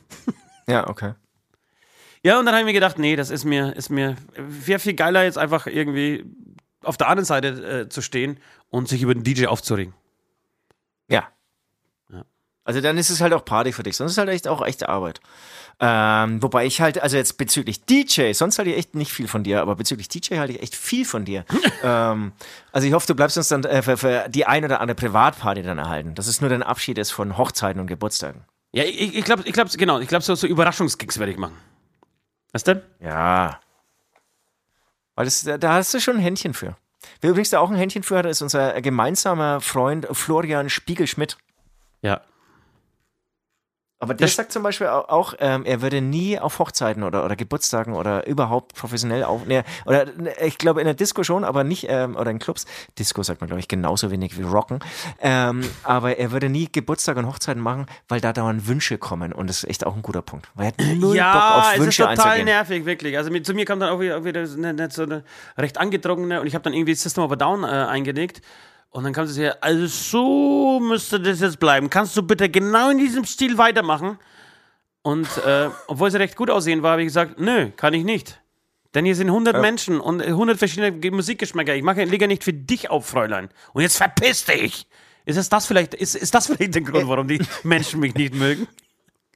ja, 0.68 0.86
okay. 0.88 1.14
Ja, 2.22 2.38
und 2.38 2.46
dann 2.46 2.54
habe 2.54 2.62
ich 2.62 2.66
mir 2.66 2.72
gedacht, 2.72 2.98
nee, 2.98 3.16
das 3.16 3.30
ist 3.30 3.44
mir, 3.44 3.74
ist 3.76 3.90
mir, 3.90 4.16
wäre 4.36 4.78
viel 4.78 4.94
geiler, 4.94 5.24
jetzt 5.24 5.38
einfach 5.38 5.66
irgendwie 5.66 6.24
auf 6.82 6.96
der 6.96 7.08
anderen 7.08 7.24
Seite 7.24 7.48
äh, 7.48 7.88
zu 7.88 8.02
stehen 8.02 8.38
und 8.70 8.88
sich 8.88 9.02
über 9.02 9.14
den 9.14 9.24
DJ 9.24 9.46
aufzuregen. 9.46 9.94
Ja. 11.08 11.28
ja. 12.10 12.24
Also 12.64 12.80
dann 12.80 12.98
ist 12.98 13.10
es 13.10 13.20
halt 13.20 13.32
auch 13.32 13.44
Party 13.44 13.72
für 13.72 13.82
dich, 13.82 13.96
sonst 13.96 14.12
ist 14.12 14.14
es 14.14 14.18
halt 14.18 14.30
echt 14.30 14.48
auch 14.48 14.64
echte 14.64 14.88
Arbeit. 14.88 15.20
Ähm, 15.80 16.42
wobei 16.42 16.66
ich 16.66 16.80
halt, 16.80 17.00
also 17.00 17.16
jetzt 17.16 17.38
bezüglich 17.38 17.84
DJ, 17.84 18.32
sonst 18.32 18.58
halte 18.58 18.72
ich 18.72 18.76
echt 18.76 18.96
nicht 18.96 19.12
viel 19.12 19.28
von 19.28 19.44
dir, 19.44 19.62
aber 19.62 19.76
bezüglich 19.76 20.08
DJ 20.08 20.38
halte 20.38 20.54
ich 20.54 20.62
echt 20.62 20.74
viel 20.74 21.04
von 21.04 21.24
dir. 21.24 21.44
ähm, 21.84 22.32
also 22.72 22.86
ich 22.86 22.92
hoffe, 22.92 23.06
du 23.06 23.14
bleibst 23.14 23.36
uns 23.36 23.48
dann 23.48 23.62
äh, 23.64 23.82
für, 23.82 23.96
für, 23.96 24.28
die 24.28 24.44
ein 24.44 24.64
oder 24.64 24.80
andere 24.80 24.96
Privatparty 24.96 25.62
dann 25.62 25.78
erhalten. 25.78 26.16
Das 26.16 26.26
ist 26.26 26.40
nur 26.40 26.50
dein 26.50 26.64
Abschied 26.64 26.98
ist 26.98 27.12
von 27.12 27.38
Hochzeiten 27.38 27.80
und 27.80 27.86
Geburtstagen. 27.86 28.44
Ja, 28.72 28.82
ich, 28.82 29.16
ich 29.16 29.24
glaube, 29.24 29.44
ich 29.46 29.52
glaub, 29.52 29.70
genau, 29.70 30.00
ich 30.00 30.08
glaube, 30.08 30.24
so, 30.24 30.34
so 30.34 30.48
Überraschungsgigs 30.48 31.18
werde 31.18 31.32
ich 31.32 31.38
machen. 31.38 31.56
Was 32.52 32.64
denn? 32.64 32.82
Ja. 33.00 33.60
Weil 35.14 35.24
das, 35.24 35.42
da 35.42 35.72
hast 35.74 35.92
du 35.94 36.00
schon 36.00 36.16
ein 36.16 36.22
Händchen 36.22 36.54
für. 36.54 36.76
Wer 37.20 37.30
übrigens 37.30 37.50
da 37.50 37.60
auch 37.60 37.70
ein 37.70 37.76
Händchen 37.76 38.02
für 38.02 38.18
hat, 38.18 38.26
ist 38.26 38.42
unser 38.42 38.80
gemeinsamer 38.80 39.60
Freund 39.60 40.06
Florian 40.12 40.70
Spiegelschmidt. 40.70 41.36
Ja. 42.02 42.20
Aber 44.00 44.14
der 44.14 44.28
das 44.28 44.36
sagt 44.36 44.52
zum 44.52 44.62
Beispiel 44.62 44.86
auch, 44.86 45.34
ähm, 45.40 45.64
er 45.64 45.82
würde 45.82 46.00
nie 46.00 46.38
auf 46.38 46.60
Hochzeiten 46.60 47.02
oder, 47.02 47.24
oder 47.24 47.34
Geburtstagen 47.34 47.94
oder 47.94 48.28
überhaupt 48.28 48.74
professionell 48.76 49.24
auf. 49.24 49.44
Ne, 49.44 49.64
oder 49.86 50.04
ne, 50.04 50.32
ich 50.44 50.56
glaube 50.58 50.80
in 50.80 50.84
der 50.84 50.94
Disco 50.94 51.24
schon, 51.24 51.42
aber 51.42 51.64
nicht, 51.64 51.86
ähm, 51.88 52.14
oder 52.14 52.30
in 52.30 52.38
Clubs. 52.38 52.64
Disco 52.96 53.24
sagt 53.24 53.40
man, 53.40 53.48
glaube 53.48 53.58
ich, 53.58 53.66
genauso 53.66 54.12
wenig 54.12 54.38
wie 54.38 54.42
Rocken. 54.42 54.78
Ähm, 55.20 55.68
aber 55.82 56.16
er 56.16 56.30
würde 56.30 56.48
nie 56.48 56.68
Geburtstag 56.70 57.16
und 57.16 57.26
Hochzeiten 57.26 57.60
machen, 57.60 57.86
weil 58.06 58.20
da 58.20 58.32
dauernd 58.32 58.68
Wünsche 58.68 58.98
kommen. 58.98 59.32
Und 59.32 59.48
das 59.48 59.64
ist 59.64 59.70
echt 59.70 59.84
auch 59.84 59.96
ein 59.96 60.02
guter 60.02 60.22
Punkt. 60.22 60.48
Weil 60.54 60.66
er 60.66 60.68
hat 60.68 60.96
null 60.96 61.16
ja, 61.16 61.32
Bock 61.32 61.64
auf 61.64 61.78
Wünsche 61.80 62.04
es 62.04 62.10
ist 62.10 62.16
total 62.16 62.44
nervig, 62.44 62.84
wirklich. 62.84 63.16
Also 63.16 63.36
zu 63.40 63.52
mir 63.52 63.64
kam 63.64 63.80
dann 63.80 63.90
auch 63.90 63.98
wieder, 63.98 64.24
wieder 64.24 64.42
eine, 64.42 64.68
eine, 64.68 64.90
so 64.90 65.02
eine 65.02 65.24
recht 65.56 65.76
angedrungene 65.76 66.40
und 66.40 66.46
ich 66.46 66.54
habe 66.54 66.62
dann 66.62 66.72
irgendwie 66.72 66.94
System 66.94 67.24
of 67.24 67.32
a 67.32 67.36
Down 67.36 67.64
äh, 67.64 67.66
eingelegt. 67.66 68.42
Und 68.90 69.04
dann 69.04 69.12
kam 69.12 69.26
sie 69.26 69.42
her, 69.42 69.58
also 69.60 69.86
so 69.86 70.80
müsste 70.80 71.20
das 71.20 71.40
jetzt 71.40 71.60
bleiben. 71.60 71.90
Kannst 71.90 72.16
du 72.16 72.22
bitte 72.22 72.48
genau 72.48 72.90
in 72.90 72.98
diesem 72.98 73.24
Stil 73.24 73.58
weitermachen? 73.58 74.18
Und 75.02 75.28
äh, 75.46 75.70
obwohl 75.86 76.10
sie 76.10 76.18
recht 76.18 76.36
gut 76.36 76.50
aussehen 76.50 76.82
war, 76.82 76.92
habe 76.92 77.02
ich 77.02 77.08
gesagt, 77.08 77.38
nö, 77.38 77.70
kann 77.76 77.94
ich 77.94 78.04
nicht. 78.04 78.40
Denn 78.94 79.04
hier 79.04 79.14
sind 79.14 79.28
100 79.28 79.54
ja. 79.54 79.60
Menschen 79.60 80.00
und 80.00 80.22
100 80.22 80.58
verschiedene 80.58 81.10
Musikgeschmäcker. 81.10 81.74
Ich 81.74 81.82
mache 81.82 82.04
lege 82.04 82.26
nicht 82.26 82.42
für 82.42 82.52
dich 82.52 82.90
auf, 82.90 83.06
Fräulein. 83.06 83.50
Und 83.72 83.82
jetzt 83.82 83.96
verpiss 83.96 84.44
dich! 84.44 84.86
Ist 85.24 85.36
das, 85.36 85.50
das 85.50 85.66
vielleicht, 85.66 85.92
ist, 85.92 86.14
ist 86.14 86.34
das 86.34 86.46
vielleicht 86.46 86.74
der 86.74 86.82
Grund, 86.82 87.06
warum 87.06 87.28
die 87.28 87.40
Menschen 87.62 88.00
mich 88.00 88.14
nicht 88.14 88.34
mögen? 88.34 88.66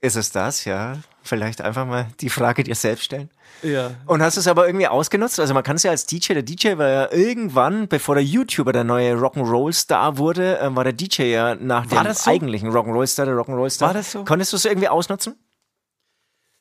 Ist 0.04 0.16
es 0.16 0.32
das, 0.32 0.64
ja? 0.64 0.98
Vielleicht 1.22 1.60
einfach 1.60 1.86
mal 1.86 2.08
die 2.20 2.28
Frage 2.28 2.64
dir 2.64 2.74
selbst 2.74 3.04
stellen. 3.04 3.30
Ja. 3.62 3.92
Und 4.06 4.20
hast 4.20 4.36
es 4.36 4.48
aber 4.48 4.66
irgendwie 4.66 4.88
ausgenutzt? 4.88 5.38
Also 5.38 5.54
man 5.54 5.62
kann 5.62 5.76
es 5.76 5.84
ja 5.84 5.92
als 5.92 6.06
DJ, 6.06 6.32
der 6.34 6.42
DJ 6.42 6.76
war 6.76 6.88
ja 6.88 7.12
irgendwann, 7.12 7.86
bevor 7.86 8.16
der 8.16 8.24
YouTuber 8.24 8.72
der 8.72 8.82
neue 8.82 9.14
Rock'n'Roll-Star 9.14 10.18
wurde, 10.18 10.58
äh, 10.58 10.74
war 10.74 10.82
der 10.82 10.92
DJ 10.92 11.22
ja 11.32 11.54
nach 11.54 11.88
War 11.92 12.02
dem 12.02 12.12
so? 12.14 12.28
eigentlichen 12.30 12.70
Rock'n'Roll-Star, 12.70 13.26
der 13.26 13.36
Rock'n'Roll-Star. 13.36 13.88
War 13.88 13.94
das 13.94 14.10
so? 14.10 14.24
Konntest 14.24 14.52
du 14.52 14.56
es 14.56 14.64
irgendwie 14.64 14.88
ausnutzen? 14.88 15.36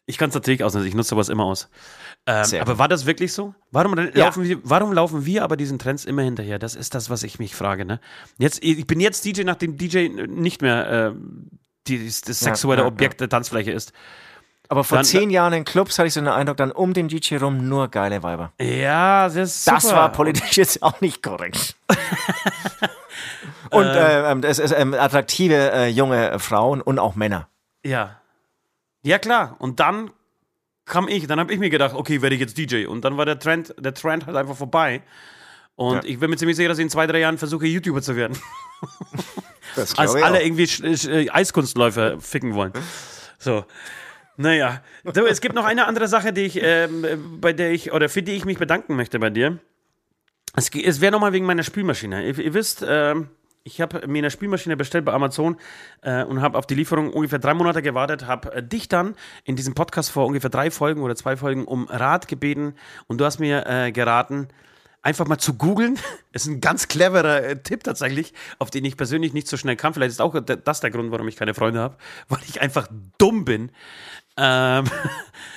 Ich 0.05 0.19
kann 0.19 0.29
es 0.29 0.35
natürlich 0.35 0.63
ausnutzen, 0.63 0.87
ich 0.89 0.93
nutze 0.95 1.09
sowas 1.09 1.29
immer 1.29 1.45
aus. 1.45 1.69
Ähm, 2.27 2.45
aber 2.59 2.77
war 2.77 2.87
das 2.87 3.07
wirklich 3.07 3.33
so? 3.33 3.55
Warum, 3.71 3.97
Ja. 3.97 4.25
laufen 4.25 4.43
wir, 4.43 4.59
warum 4.63 4.93
laufen 4.93 5.25
wir 5.25 5.43
aber 5.43 5.57
diesen 5.57 5.79
Trends 5.79 6.05
immer 6.05 6.21
hinterher? 6.21 6.59
Das 6.59 6.75
ist 6.75 6.93
das, 6.93 7.09
was 7.09 7.23
ich 7.23 7.39
mich 7.39 7.55
frage. 7.55 7.85
Ne? 7.85 7.99
Jetzt, 8.37 8.63
ich 8.63 8.85
bin 8.85 8.99
jetzt 8.99 9.25
DJ, 9.25 9.43
nachdem 9.43 9.77
DJ 9.77 10.09
nicht 10.27 10.61
mehr 10.61 10.87
äh, 10.91 11.13
die, 11.87 12.05
das 12.05 12.21
Ja, 12.27 12.33
sexuelle 12.33 12.81
ja, 12.83 12.87
Objekt 12.87 13.21
der 13.21 13.29
Tanzfläche 13.29 13.71
ist. 13.71 13.93
Aber 14.69 14.83
vor 14.85 14.99
Dann- 14.99 15.05
zehn 15.05 15.29
Jahren 15.29 15.51
in 15.53 15.65
Clubs 15.65 15.99
hatte 15.99 16.07
ich 16.07 16.13
so 16.13 16.21
den 16.21 16.29
Eindruck, 16.29 16.55
dann 16.57 16.71
um 16.71 16.93
den 16.93 17.07
DJ 17.09 17.35
rum 17.37 17.67
nur 17.67 17.89
geile 17.89 18.23
Weiber. 18.23 18.53
Ja, 18.61 19.25
das 19.25 19.35
ist 19.35 19.65
super. 19.65 19.75
Das 19.75 19.91
war 19.91 20.11
politisch 20.13 20.55
jetzt 20.57 20.81
auch 20.81 21.01
nicht 21.01 21.21
korrekt. 21.21 21.75
und 23.71 23.85
äh, 23.85 24.31
ähm, 24.31 24.41
es 24.43 24.59
ist 24.59 24.71
ähm, 24.71 24.93
attraktive 24.93 25.71
äh, 25.71 25.87
junge 25.87 26.39
Frauen 26.39 26.81
und 26.81 26.99
auch 26.99 27.15
Männer. 27.15 27.49
Ja. 27.85 28.21
Ja, 29.03 29.17
klar. 29.19 29.55
Und 29.59 29.79
dann 29.79 30.11
kam 30.85 31.07
ich, 31.07 31.27
dann 31.27 31.39
habe 31.39 31.51
ich 31.53 31.59
mir 31.59 31.69
gedacht, 31.69 31.93
okay, 31.95 32.21
werde 32.21 32.35
ich 32.35 32.41
jetzt 32.41 32.57
DJ. 32.57 32.85
Und 32.85 33.03
dann 33.03 33.17
war 33.17 33.25
der 33.25 33.39
Trend, 33.39 33.73
der 33.77 33.93
Trend 33.93 34.25
halt 34.25 34.37
einfach 34.37 34.55
vorbei. 34.55 35.01
Und 35.75 35.95
Ja. 35.95 36.01
ich 36.09 36.19
bin 36.19 36.29
mir 36.29 36.37
ziemlich 36.37 36.55
sicher, 36.57 36.69
dass 36.69 36.77
ich 36.77 36.83
in 36.83 36.89
zwei, 36.89 37.07
drei 37.07 37.19
Jahren 37.19 37.37
versuche, 37.37 37.65
YouTuber 37.65 38.01
zu 38.01 38.15
werden. 38.15 38.37
Das 39.75 39.97
Als 39.97 40.15
alle 40.15 40.37
auch. 40.37 40.41
irgendwie 40.41 40.63
äh, 41.09 41.29
Eiskunstläufer 41.29 42.19
ficken 42.19 42.53
wollen. 42.53 42.73
So. 43.37 43.65
Naja. 44.37 44.81
So, 45.13 45.25
es 45.25 45.41
gibt 45.41 45.55
noch 45.55 45.65
eine 45.65 45.87
andere 45.87 46.07
Sache, 46.07 46.33
die 46.33 46.41
ich, 46.41 46.59
ähm, 46.61 47.03
äh, 47.03 47.15
bei 47.15 47.53
der 47.53 47.71
ich, 47.71 47.91
oder 47.91 48.09
für 48.09 48.23
die 48.23 48.33
ich 48.33 48.45
mich 48.45 48.57
bedanken 48.57 48.95
möchte 48.95 49.19
bei 49.19 49.29
dir. 49.29 49.59
Es, 50.55 50.69
es 50.73 51.01
wäre 51.01 51.11
nochmal 51.11 51.33
wegen 51.33 51.45
meiner 51.45 51.63
Spülmaschine. 51.63 52.25
Ihr, 52.25 52.37
ihr 52.37 52.53
wisst, 52.53 52.83
ähm, 52.87 53.29
ich 53.63 53.79
habe 53.79 54.07
mir 54.07 54.19
eine 54.19 54.31
Spülmaschine 54.31 54.75
bestellt 54.75 55.05
bei 55.05 55.13
Amazon 55.13 55.57
äh, 56.01 56.23
und 56.23 56.41
habe 56.41 56.57
auf 56.57 56.65
die 56.65 56.75
Lieferung 56.75 57.11
ungefähr 57.13 57.39
drei 57.39 57.53
Monate 57.53 57.81
gewartet, 57.81 58.25
habe 58.25 58.53
äh, 58.53 58.63
dich 58.63 58.89
dann 58.89 59.15
in 59.43 59.55
diesem 59.55 59.75
Podcast 59.75 60.11
vor 60.11 60.25
ungefähr 60.25 60.49
drei 60.49 60.71
Folgen 60.71 61.01
oder 61.01 61.15
zwei 61.15 61.37
Folgen 61.37 61.65
um 61.65 61.87
Rat 61.87 62.27
gebeten 62.27 62.75
und 63.07 63.19
du 63.19 63.25
hast 63.25 63.39
mir 63.39 63.65
äh, 63.67 63.91
geraten, 63.91 64.47
einfach 65.01 65.27
mal 65.27 65.37
zu 65.37 65.53
googeln. 65.55 65.99
ist 66.31 66.47
ein 66.47 66.61
ganz 66.61 66.87
cleverer 66.87 67.43
äh, 67.43 67.61
Tipp 67.61 67.83
tatsächlich, 67.83 68.33
auf 68.59 68.69
den 68.69 68.85
ich 68.85 68.97
persönlich 68.97 69.33
nicht 69.33 69.47
so 69.47 69.57
schnell 69.57 69.75
kam. 69.75 69.93
Vielleicht 69.93 70.11
ist 70.11 70.21
auch 70.21 70.39
das 70.39 70.79
der 70.79 70.91
Grund, 70.91 71.11
warum 71.11 71.27
ich 71.27 71.35
keine 71.35 71.53
Freunde 71.53 71.79
habe, 71.79 71.97
weil 72.29 72.39
ich 72.47 72.61
einfach 72.61 72.87
dumm 73.17 73.45
bin. 73.45 73.71
Ähm, 74.37 74.85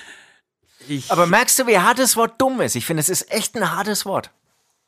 ich, 0.89 1.11
Aber 1.11 1.27
merkst 1.27 1.59
du, 1.59 1.67
wie 1.67 1.79
hart 1.79 1.99
das 1.99 2.17
Wort 2.17 2.41
dumm 2.41 2.61
ist? 2.61 2.75
Ich 2.75 2.87
finde, 2.87 3.01
es 3.01 3.09
ist 3.09 3.31
echt 3.31 3.57
ein 3.57 3.71
hartes 3.71 4.05
Wort. 4.07 4.31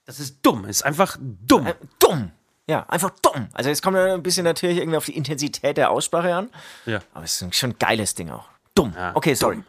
das 0.04 0.20
ist 0.20 0.38
dumm, 0.42 0.64
ist 0.64 0.84
einfach 0.84 1.18
dumm. 1.20 1.66
Äh, 1.66 1.74
dumm. 1.98 2.32
Ja, 2.68 2.84
einfach 2.88 3.10
dumm. 3.22 3.48
Also 3.52 3.70
es 3.70 3.80
kommt 3.80 3.96
ein 3.96 4.24
bisschen 4.24 4.42
natürlich 4.42 4.78
irgendwie 4.78 4.96
auf 4.96 5.04
die 5.04 5.16
Intensität 5.16 5.76
der 5.76 5.90
Aussprache 5.90 6.34
an. 6.34 6.50
Ja. 6.84 7.00
Aber 7.14 7.24
es 7.24 7.40
ist 7.40 7.54
schon 7.54 7.70
ein 7.70 7.78
geiles 7.78 8.16
Ding 8.16 8.30
auch. 8.30 8.48
Dumm. 8.74 8.92
okay, 9.14 9.34
sorry. 9.34 9.62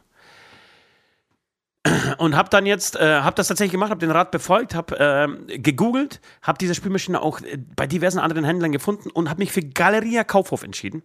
Und 2.18 2.36
habe 2.36 2.50
dann 2.50 2.66
jetzt, 2.66 2.96
äh, 2.96 3.22
habe 3.22 3.36
das 3.36 3.48
tatsächlich 3.48 3.72
gemacht, 3.72 3.90
habe 3.90 4.00
den 4.00 4.12
Rat 4.12 4.32
befolgt, 4.32 4.76
habe 4.76 4.96
ähm, 5.00 5.46
gegoogelt, 5.48 6.22
habe 6.42 6.58
diese 6.58 6.76
Spülmaschine 6.76 7.22
auch 7.22 7.42
äh, 7.42 7.58
bei 7.76 7.88
diversen 7.88 8.20
anderen 8.20 8.44
Händlern 8.44 8.72
gefunden 8.72 9.10
und 9.10 9.30
habe 9.30 9.40
mich 9.40 9.52
für 9.52 9.62
Galeria 9.62 10.24
Kaufhof 10.24 10.64
entschieden 10.64 11.04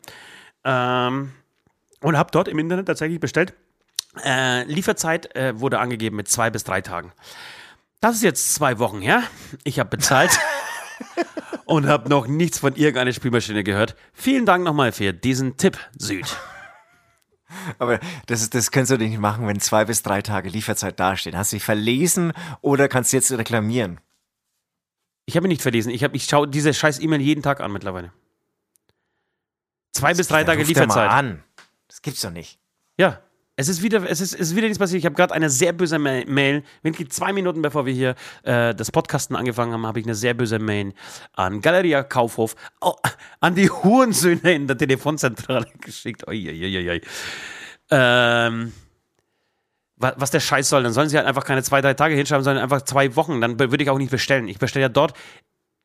ähm, 0.64 1.32
und 2.00 2.16
habe 2.16 2.30
dort 2.32 2.48
im 2.48 2.58
Internet 2.58 2.86
tatsächlich 2.86 3.20
bestellt. 3.20 3.54
Äh, 4.24 4.64
Lieferzeit 4.64 5.34
äh, 5.36 5.58
wurde 5.58 5.78
angegeben 5.78 6.16
mit 6.16 6.28
zwei 6.28 6.50
bis 6.50 6.64
drei 6.64 6.80
Tagen. 6.80 7.12
Das 8.00 8.16
ist 8.16 8.22
jetzt 8.22 8.54
zwei 8.54 8.78
Wochen 8.78 9.00
her. 9.00 9.22
Ich 9.64 9.78
habe 9.78 9.88
bezahlt 9.90 10.38
und 11.64 11.86
habe 11.86 12.08
noch 12.08 12.26
nichts 12.26 12.58
von 12.58 12.74
irgendeiner 12.74 13.12
Spülmaschine 13.12 13.64
gehört. 13.64 13.96
Vielen 14.12 14.44
Dank 14.44 14.64
nochmal 14.64 14.92
für 14.92 15.12
diesen 15.12 15.56
Tipp, 15.56 15.78
Süd. 15.96 16.36
Aber 17.78 17.98
das, 18.26 18.48
das 18.50 18.70
kannst 18.70 18.90
du 18.90 18.96
nicht 18.98 19.18
machen, 19.18 19.46
wenn 19.46 19.60
zwei 19.60 19.84
bis 19.84 20.02
drei 20.02 20.22
Tage 20.22 20.48
Lieferzeit 20.48 20.98
dasteht. 21.00 21.34
Hast 21.34 21.52
du 21.52 21.56
dich 21.56 21.64
verlesen 21.64 22.32
oder 22.60 22.88
kannst 22.88 23.12
du 23.12 23.16
jetzt 23.16 23.30
reklamieren? 23.32 24.00
Ich 25.26 25.36
habe 25.36 25.46
mich 25.46 25.56
nicht 25.56 25.62
verlesen. 25.62 25.90
Ich, 25.90 26.02
hab- 26.04 26.14
ich 26.14 26.24
schaue 26.24 26.48
diese 26.48 26.74
scheiß 26.74 26.98
E-Mail 27.00 27.20
jeden 27.20 27.42
Tag 27.42 27.60
an 27.60 27.72
mittlerweile. 27.72 28.12
Zwei 29.92 30.14
bis 30.14 30.28
drei 30.28 30.44
Tage 30.44 30.58
der 30.64 30.66
mal 30.66 30.68
Lieferzeit. 30.68 31.10
an. 31.10 31.44
Das 31.88 32.02
gibt's 32.02 32.22
doch 32.22 32.30
nicht. 32.30 32.58
Ja. 32.98 33.20
Es 33.62 33.68
ist 33.68 33.82
wieder, 33.82 34.02
es 34.10 34.20
ist, 34.20 34.34
es 34.34 34.40
ist 34.48 34.56
wieder 34.56 34.66
nichts 34.66 34.78
passiert. 34.78 34.98
Ich 34.98 35.06
habe 35.06 35.14
gerade 35.14 35.32
eine 35.32 35.48
sehr 35.48 35.72
böse 35.72 35.98
Ma- 35.98 36.24
Mail. 36.26 36.64
Wirklich 36.82 37.10
zwei 37.10 37.32
Minuten 37.32 37.62
bevor 37.62 37.86
wir 37.86 37.92
hier 37.94 38.14
äh, 38.42 38.74
das 38.74 38.90
Podcasten 38.90 39.36
angefangen 39.36 39.72
haben, 39.72 39.86
habe 39.86 40.00
ich 40.00 40.06
eine 40.06 40.14
sehr 40.14 40.34
böse 40.34 40.58
Mail 40.58 40.92
an 41.34 41.60
Galeria 41.60 42.02
Kaufhof, 42.02 42.56
au- 42.80 42.96
an 43.40 43.54
die 43.54 43.70
Hurensöhne 43.70 44.52
in 44.52 44.66
der 44.66 44.76
Telefonzentrale 44.76 45.66
geschickt. 45.80 46.26
Uiuiuiui. 46.26 47.00
Ähm, 47.90 48.72
wa- 49.96 50.14
was 50.16 50.30
der 50.30 50.40
Scheiß 50.40 50.68
soll, 50.68 50.82
dann 50.82 50.92
sollen 50.92 51.08
sie 51.08 51.16
halt 51.16 51.26
einfach 51.26 51.44
keine 51.44 51.62
zwei, 51.62 51.80
drei 51.80 51.94
Tage 51.94 52.14
hinschreiben, 52.14 52.44
sondern 52.44 52.62
einfach 52.62 52.82
zwei 52.82 53.14
Wochen. 53.16 53.40
Dann 53.40 53.58
würde 53.58 53.82
ich 53.82 53.90
auch 53.90 53.98
nicht 53.98 54.10
bestellen. 54.10 54.48
Ich 54.48 54.58
bestelle 54.58 54.82
ja 54.82 54.88
dort 54.88 55.14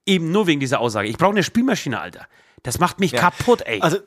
eben 0.05 0.31
nur 0.31 0.47
wegen 0.47 0.59
dieser 0.59 0.79
Aussage. 0.79 1.07
Ich 1.09 1.17
brauche 1.17 1.31
eine 1.31 1.43
Spülmaschine, 1.43 1.99
Alter. 1.99 2.27
Das 2.63 2.79
macht 2.79 2.99
mich 2.99 3.11
kaputt, 3.13 3.61
ey. 3.65 3.81
Also 3.81 3.99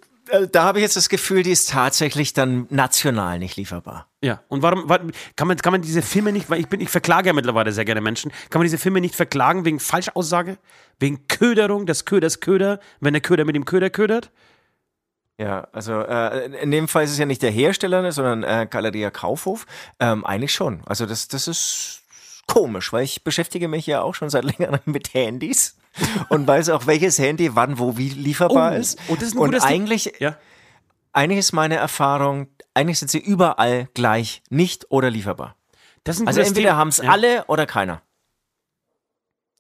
da 0.53 0.65
habe 0.65 0.79
ich 0.79 0.83
jetzt 0.83 0.97
das 0.97 1.09
Gefühl, 1.09 1.43
die 1.43 1.51
ist 1.51 1.71
tatsächlich 1.71 2.33
dann 2.33 2.67
national 2.71 3.39
nicht 3.39 3.57
lieferbar. 3.57 4.09
Ja, 4.23 4.43
und 4.49 4.63
warum, 4.63 4.89
wa- 4.89 5.01
kann 5.37 5.49
man, 5.49 5.57
kann 5.57 5.73
man 5.73 5.83
diese 5.83 6.03
Filme 6.03 6.33
nicht, 6.33 6.51
weil 6.51 6.61
ich 6.61 6.69
bin, 6.69 6.81
ich 6.81 6.89
verklage 6.91 7.29
ja 7.29 7.33
mittlerweile 7.33 7.73
sehr 7.73 7.85
gerne 7.85 8.01
Menschen, 8.01 8.31
kann 8.51 8.61
man 8.61 8.65
diese 8.65 8.79
Filme 8.79 9.01
nicht 9.01 9.15
verklagen 9.15 9.65
wegen 9.65 9.81
Falschaussage? 9.81 10.59
Wegen 10.99 11.27
Köderung, 11.29 11.87
des 11.87 12.05
Köders 12.05 12.41
Köder, 12.41 12.81
wenn 13.01 13.15
der 13.15 13.23
Köder 13.23 13.45
mit 13.45 13.57
dem 13.57 13.65
Köder 13.65 13.91
ködert? 13.91 14.31
Ja, 15.39 15.69
also 15.73 16.01
äh, 16.03 16.47
in 16.63 16.71
dem 16.71 16.87
Fall 16.87 17.05
ist 17.05 17.13
es 17.13 17.19
ja 17.19 17.25
nicht 17.25 17.41
der 17.43 17.51
Hersteller, 17.51 18.13
sondern 18.13 18.43
äh, 18.43 18.67
Galeria 18.69 19.11
Kaufhof. 19.11 19.65
Ähm, 19.99 20.25
eigentlich 20.27 20.53
schon. 20.53 20.83
Also 20.85 21.07
das, 21.07 21.29
das 21.29 21.49
ist 21.49 22.03
komisch, 22.47 22.93
weil 22.93 23.05
ich 23.05 23.25
beschäftige 23.25 23.67
mich 23.69 23.87
ja 23.87 24.03
auch 24.03 24.15
schon 24.15 24.29
seit 24.29 24.45
längerem 24.59 24.81
mit 24.85 25.15
Handys 25.15 25.79
und 26.29 26.47
weiß 26.47 26.69
auch, 26.71 26.87
welches 26.87 27.19
Handy 27.19 27.55
wann 27.55 27.79
wo 27.79 27.97
wie 27.97 28.09
lieferbar 28.09 28.73
Oh, 28.73 28.77
ist. 28.77 28.99
oh, 29.09 29.15
das 29.15 29.25
ist 29.25 29.33
ein 29.35 29.39
und 29.39 29.63
eigentlich, 29.65 30.13
Ja. 30.19 30.37
eigentlich 31.13 31.39
ist 31.39 31.53
meine 31.53 31.77
Erfahrung, 31.77 32.49
eigentlich 32.75 32.99
sind 32.99 33.11
sie 33.11 33.19
überall 33.19 33.89
gleich 33.95 34.43
nicht 34.51 34.87
oder 34.91 35.11
lieferbar. 35.11 35.57
Also 36.07 36.41
entweder 36.41 36.77
haben 36.77 36.89
es 36.89 36.99
ja. 36.99 37.11
alle 37.11 37.45
oder 37.47 37.67
keiner. 37.67 38.03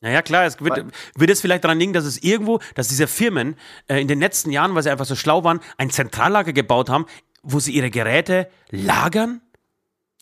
Naja, 0.01 0.23
klar, 0.23 0.47
es 0.47 0.59
wird, 0.61 0.87
wird 1.15 1.31
es 1.31 1.43
vielleicht 1.43 1.63
daran 1.65 1.79
liegen, 1.79 1.93
dass 1.93 2.05
es 2.07 2.23
irgendwo, 2.23 2.59
dass 2.75 2.89
diese 2.89 3.07
Firmen 3.07 3.57
äh, 3.87 4.01
in 4.01 4.09
den 4.09 4.19
letzten 4.19 4.51
Jahren, 4.51 4.75
weil 4.75 4.83
sie 4.83 4.91
einfach 4.91 5.05
so 5.05 5.15
schlau 5.15 5.45
waren, 5.45 5.61
ein 5.77 5.91
Zentrallager 5.91 6.55
gebaut 6.55 6.89
haben, 6.89 7.05
wo 7.43 7.61
sie 7.61 7.73
ihre 7.73 7.91
Geräte 7.91 8.49
lagern? 8.71 9.43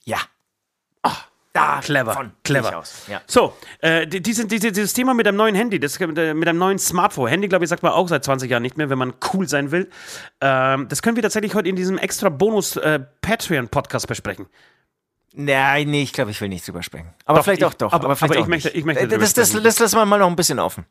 Ja. 0.05 0.19
Da 1.53 1.81
Clever, 1.81 2.13
von 2.13 2.33
clever. 2.45 2.79
aus. 2.79 3.03
Ja. 3.09 3.21
So, 3.27 3.55
äh, 3.81 4.07
die- 4.07 4.21
diese, 4.23 4.47
dieses 4.47 4.93
Thema 4.93 5.15
mit 5.15 5.27
dem 5.27 5.35
neuen 5.37 5.55
Handy, 5.55 5.81
das, 5.81 5.97
äh, 6.01 6.07
mit 6.07 6.19
einem 6.49 6.59
neuen 6.59 6.79
Smartphone. 6.79 7.29
Handy, 7.29 7.49
glaube 7.49 7.65
ich, 7.65 7.69
sagt 7.71 7.83
man 7.83 7.93
auch 7.93 8.07
seit 8.09 8.25
20 8.25 8.51
Jahren 8.51 8.63
nicht 8.63 8.77
mehr, 8.77 8.91
wenn 8.91 8.99
man 8.99 9.15
cool 9.33 9.49
sein 9.49 9.71
will. 9.71 9.89
Ähm, 10.41 10.87
das 10.89 11.03
können 11.03 11.17
wir 11.17 11.23
tatsächlich 11.23 11.55
heute 11.55 11.69
in 11.69 11.77
diesem 11.77 11.99
extra 11.99 12.29
Bonus-Patreon-Podcast 12.29 14.07
besprechen. 14.07 14.47
Nein, 15.35 15.91
nee, 15.91 16.03
ich 16.03 16.13
glaube, 16.13 16.31
ich 16.31 16.41
will 16.41 16.49
nicht 16.49 16.67
drüber 16.67 16.83
sprechen. 16.83 17.13
Aber 17.25 17.39
Doch, 17.39 17.45
vielleicht 17.45 17.61
ich- 17.61 17.67
auch 17.67 17.75
doch. 17.75 17.93
aber- 17.93 18.05
Aber, 18.07 18.17
vielleicht 18.17 18.33
aber 18.35 18.41
auch 18.41 18.45
ich 18.45 18.49
möchte- 18.49 18.71
ich 18.71 18.85
möchte 18.85 19.05
Äh, 19.05 19.19
das, 19.19 19.35
das, 19.35 19.53
das 19.53 19.79
lassen 19.79 19.97
wir 19.97 20.05
mal 20.07 20.19
noch 20.19 20.27
ein 20.29 20.37
bisschen 20.37 20.59
offen. 20.59 20.85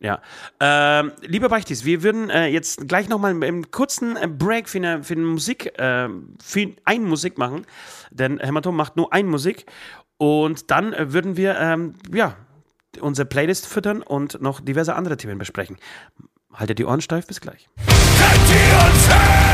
Ja. 0.00 0.20
Ähm, 0.60 1.12
lieber 1.22 1.48
Beichtis, 1.48 1.84
wir 1.84 2.02
würden 2.02 2.28
äh, 2.28 2.46
jetzt 2.48 2.88
gleich 2.88 3.08
nochmal 3.08 3.30
einen 3.30 3.70
kurzen 3.70 4.16
äh, 4.16 4.28
Break 4.28 4.68
für 4.68 4.78
eine, 4.78 5.02
für 5.02 5.14
eine 5.14 5.22
Musik, 5.22 5.78
äh, 5.78 6.08
für 6.42 6.72
ein 6.84 7.04
Musik 7.04 7.38
machen. 7.38 7.66
Denn 8.10 8.38
Hämatom 8.38 8.76
macht 8.76 8.96
nur 8.96 9.12
ein 9.12 9.26
Musik. 9.26 9.66
Und 10.18 10.70
dann 10.70 10.92
äh, 10.92 11.12
würden 11.12 11.36
wir, 11.36 11.58
ähm, 11.58 11.94
ja, 12.12 12.36
unsere 13.00 13.26
Playlist 13.26 13.66
füttern 13.66 14.02
und 14.02 14.40
noch 14.40 14.60
diverse 14.60 14.94
andere 14.94 15.16
Themen 15.16 15.38
besprechen. 15.38 15.78
Haltet 16.52 16.78
die 16.78 16.84
Ohren 16.84 17.00
steif, 17.00 17.26
bis 17.26 17.40
gleich. 17.40 17.68
Könnt 17.86 18.50
ihr 18.50 18.86
uns 18.86 19.08
hören? 19.08 19.53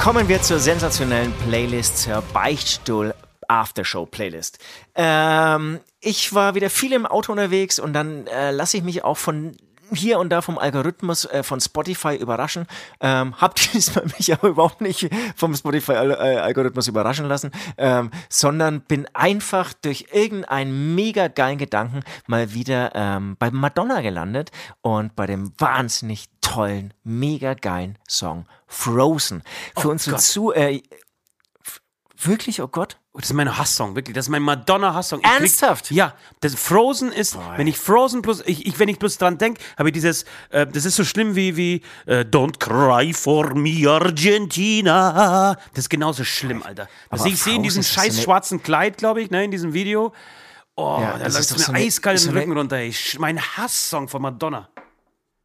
Kommen 0.00 0.28
wir 0.28 0.40
zur 0.40 0.60
sensationellen 0.60 1.32
Playlist, 1.48 1.98
zur 1.98 2.22
Beichtstuhl 2.32 3.14
Aftershow 3.48 4.06
Playlist. 4.06 4.58
Ähm, 4.94 5.80
ich 6.00 6.32
war 6.32 6.54
wieder 6.54 6.70
viel 6.70 6.92
im 6.92 7.04
Auto 7.04 7.32
unterwegs 7.32 7.78
und 7.78 7.92
dann 7.92 8.26
äh, 8.28 8.52
lasse 8.52 8.76
ich 8.76 8.84
mich 8.84 9.02
auch 9.02 9.16
von 9.16 9.56
hier 9.92 10.18
und 10.18 10.30
da 10.30 10.42
vom 10.42 10.58
Algorithmus 10.58 11.24
äh, 11.26 11.42
von 11.42 11.60
Spotify 11.60 12.16
überraschen. 12.16 12.66
Ähm, 13.00 13.40
hab 13.40 13.54
diesmal 13.72 14.06
mich 14.18 14.32
aber 14.32 14.48
überhaupt 14.48 14.80
nicht 14.80 15.08
vom 15.36 15.54
Spotify-Algorithmus 15.54 16.86
äh, 16.86 16.90
überraschen 16.90 17.26
lassen, 17.26 17.50
ähm, 17.76 18.10
sondern 18.28 18.80
bin 18.82 19.06
einfach 19.14 19.72
durch 19.72 20.06
irgendeinen 20.12 20.94
mega 20.94 21.28
geilen 21.28 21.58
Gedanken 21.58 22.02
mal 22.26 22.52
wieder 22.54 22.92
ähm, 22.94 23.36
bei 23.38 23.50
Madonna 23.50 24.00
gelandet 24.00 24.50
und 24.82 25.14
bei 25.16 25.26
dem 25.26 25.52
wahnsinnig 25.58 26.26
tollen, 26.40 26.94
mega 27.04 27.54
geilen 27.54 27.98
Song 28.08 28.46
Frozen. 28.66 29.42
Für 29.76 29.88
Oh 29.88 29.90
unsere 29.90 30.16
Gott. 30.16 30.22
zu 30.22 30.52
äh, 30.52 30.82
wirklich, 32.16 32.60
oh 32.62 32.68
Gott. 32.68 32.98
Das 33.20 33.30
ist 33.30 33.34
mein 33.34 33.58
Hasssong, 33.58 33.96
wirklich. 33.96 34.14
Das 34.14 34.26
ist 34.26 34.30
mein 34.30 34.42
Madonna-Hasssong. 34.42 35.18
Ich 35.20 35.24
krieg- 35.28 35.40
Ernsthaft? 35.40 35.90
Ja, 35.90 36.14
das 36.40 36.54
Frozen 36.54 37.10
ist, 37.10 37.36
wenn 37.56 37.66
ich 37.66 37.76
Frozen 37.76 38.22
plus, 38.22 38.42
ich, 38.46 38.64
ich, 38.64 38.78
wenn 38.78 38.88
ich 38.88 38.98
bloß 39.00 39.18
dran 39.18 39.38
denke, 39.38 39.60
habe 39.76 39.88
ich 39.88 39.92
dieses, 39.92 40.24
äh, 40.50 40.66
das 40.68 40.84
ist 40.84 40.94
so 40.94 41.04
schlimm 41.04 41.34
wie, 41.34 41.56
wie 41.56 41.82
äh, 42.06 42.20
Don't 42.20 42.58
cry 42.60 43.12
for 43.12 43.54
me, 43.54 43.88
Argentina. 43.90 45.54
Das 45.74 45.84
ist 45.84 45.88
genauso 45.90 46.24
schlimm, 46.24 46.62
Alter. 46.62 46.88
Das 47.10 47.24
ich 47.24 47.42
sehe 47.42 47.56
in 47.56 47.62
diesem 47.62 47.82
so 47.82 47.92
scheiß 47.94 48.14
eine- 48.14 48.22
schwarzen 48.22 48.62
Kleid, 48.62 48.98
glaube 48.98 49.20
ich, 49.22 49.30
ne, 49.30 49.44
in 49.44 49.50
diesem 49.50 49.72
Video. 49.72 50.12
Oh, 50.76 50.98
Ja, 51.00 51.18
da 51.18 51.24
läuft 51.26 51.50
mir 51.50 51.58
so 51.58 51.72
eiskalt 51.72 52.18
so 52.20 52.28
den 52.28 52.36
eine- 52.36 52.40
Rücken 52.46 52.56
runter. 52.56 52.76
Sch- 52.76 53.16
Mein 53.18 53.40
Hasssong 53.40 54.06
von 54.08 54.22
Madonna. 54.22 54.68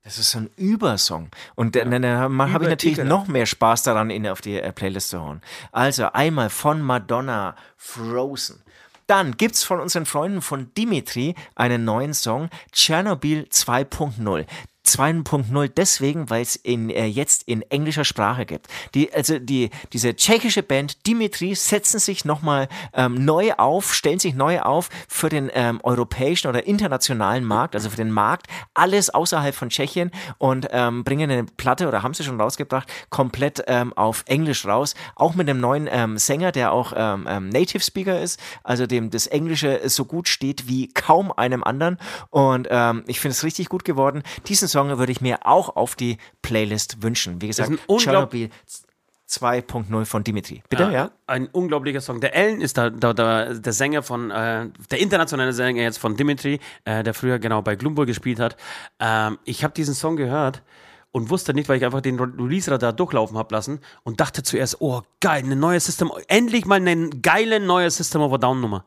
Das 0.03 0.17
ist 0.17 0.31
so 0.31 0.39
ein 0.39 0.49
Übersong. 0.57 1.29
Und 1.55 1.75
dann, 1.75 1.89
dann 1.89 2.05
habe 2.05 2.65
ich 2.65 2.69
natürlich 2.69 2.97
ekelhaft. 2.97 3.09
noch 3.09 3.27
mehr 3.27 3.45
Spaß 3.45 3.83
daran, 3.83 4.09
ihn 4.09 4.27
auf 4.27 4.41
die 4.41 4.59
äh, 4.59 4.73
Playlist 4.73 5.09
zu 5.09 5.21
hauen. 5.21 5.41
Also 5.71 6.11
einmal 6.11 6.49
von 6.49 6.81
Madonna 6.81 7.55
Frozen. 7.77 8.61
Dann 9.07 9.37
gibt's 9.37 9.63
von 9.63 9.79
unseren 9.79 10.05
Freunden 10.05 10.41
von 10.41 10.73
Dimitri 10.75 11.35
einen 11.55 11.85
neuen 11.85 12.13
Song, 12.13 12.49
Tschernobyl 12.71 13.47
2.0. 13.49 14.45
2.0 14.85 15.69
deswegen, 15.69 16.29
weil 16.29 16.41
es 16.41 16.55
in, 16.57 16.89
äh, 16.89 17.05
jetzt 17.05 17.43
in 17.43 17.61
englischer 17.63 18.03
Sprache 18.03 18.45
gibt. 18.45 18.67
Die, 18.93 19.13
also 19.13 19.39
die, 19.39 19.69
diese 19.93 20.15
tschechische 20.15 20.61
Band 20.61 21.07
Dimitri 21.07 21.55
setzen 21.55 21.99
sich 21.99 22.25
nochmal 22.25 22.67
ähm, 22.93 23.23
neu 23.23 23.53
auf, 23.53 23.93
stellen 23.93 24.19
sich 24.19 24.35
neu 24.35 24.59
auf 24.61 24.89
für 25.07 25.29
den 25.29 25.49
ähm, 25.53 25.79
europäischen 25.83 26.47
oder 26.47 26.67
internationalen 26.67 27.45
Markt, 27.45 27.75
also 27.75 27.89
für 27.89 27.95
den 27.97 28.11
Markt, 28.11 28.47
alles 28.73 29.09
außerhalb 29.09 29.55
von 29.55 29.69
Tschechien 29.69 30.11
und 30.37 30.67
ähm, 30.71 31.03
bringen 31.05 31.31
eine 31.31 31.45
Platte 31.45 31.87
oder 31.87 32.03
haben 32.03 32.13
sie 32.13 32.23
schon 32.23 32.39
rausgebracht, 32.39 32.91
komplett 33.09 33.63
ähm, 33.67 33.93
auf 33.93 34.23
Englisch 34.27 34.65
raus, 34.65 34.95
auch 35.15 35.33
mit 35.33 35.49
einem 35.49 35.61
neuen 35.61 35.87
ähm, 35.89 36.17
Sänger, 36.17 36.51
der 36.51 36.73
auch 36.73 36.91
ähm, 36.95 37.25
ähm, 37.29 37.49
Native 37.49 37.83
Speaker 37.83 38.19
ist, 38.19 38.39
also 38.63 38.85
dem 38.85 39.11
das 39.11 39.27
Englische 39.27 39.81
so 39.85 40.03
gut 40.03 40.27
steht 40.27 40.67
wie 40.67 40.89
kaum 40.89 41.31
einem 41.31 41.63
anderen 41.63 41.97
und 42.31 42.67
ähm, 42.69 43.03
ich 43.07 43.21
finde 43.21 43.33
es 43.33 43.43
richtig 43.45 43.69
gut 43.69 43.85
geworden. 43.85 44.23
Diesen 44.47 44.67
Song 44.73 44.97
würde 44.97 45.11
ich 45.11 45.21
mir 45.21 45.45
auch 45.45 45.75
auf 45.75 45.95
die 45.95 46.17
Playlist 46.41 47.01
wünschen. 47.01 47.41
Wie 47.41 47.47
gesagt, 47.47 47.71
Tschernobyl 47.97 48.49
2.0 49.29 50.05
von 50.05 50.23
Dimitri. 50.23 50.61
Bitte, 50.69 50.91
ja? 50.91 51.11
Ein 51.27 51.47
unglaublicher 51.47 52.01
Song. 52.01 52.21
Der 52.21 52.35
Ellen 52.35 52.61
ist 52.61 52.77
da, 52.77 52.89
da, 52.89 53.13
da 53.13 53.53
der 53.53 53.73
Sänger 53.73 54.03
von, 54.03 54.31
äh, 54.31 54.69
der 54.91 54.99
internationale 54.99 55.53
Sänger 55.53 55.81
jetzt 55.81 55.97
von 55.97 56.15
Dimitri, 56.15 56.59
äh, 56.85 57.03
der 57.03 57.13
früher 57.13 57.39
genau 57.39 57.61
bei 57.61 57.75
Glumburg 57.75 58.07
gespielt 58.07 58.39
hat. 58.39 58.57
Ähm, 58.99 59.39
ich 59.45 59.63
habe 59.63 59.73
diesen 59.73 59.95
Song 59.95 60.17
gehört 60.17 60.61
und 61.11 61.29
wusste 61.29 61.53
nicht, 61.53 61.69
weil 61.69 61.77
ich 61.77 61.85
einfach 61.85 62.01
den 62.01 62.19
Release-Radar 62.19 62.93
durchlaufen 62.93 63.37
habe 63.37 63.53
lassen 63.55 63.79
und 64.03 64.19
dachte 64.19 64.43
zuerst, 64.43 64.81
oh 64.81 65.01
geil, 65.19 65.43
eine 65.43 65.55
neue 65.55 65.79
System, 65.79 66.11
endlich 66.27 66.65
mal 66.65 66.75
eine 66.75 67.09
geile 67.09 67.59
neue 67.59 67.89
System 67.89 68.21
of 68.21 68.33
a 68.33 68.37
Down 68.37 68.61
Nummer. 68.61 68.85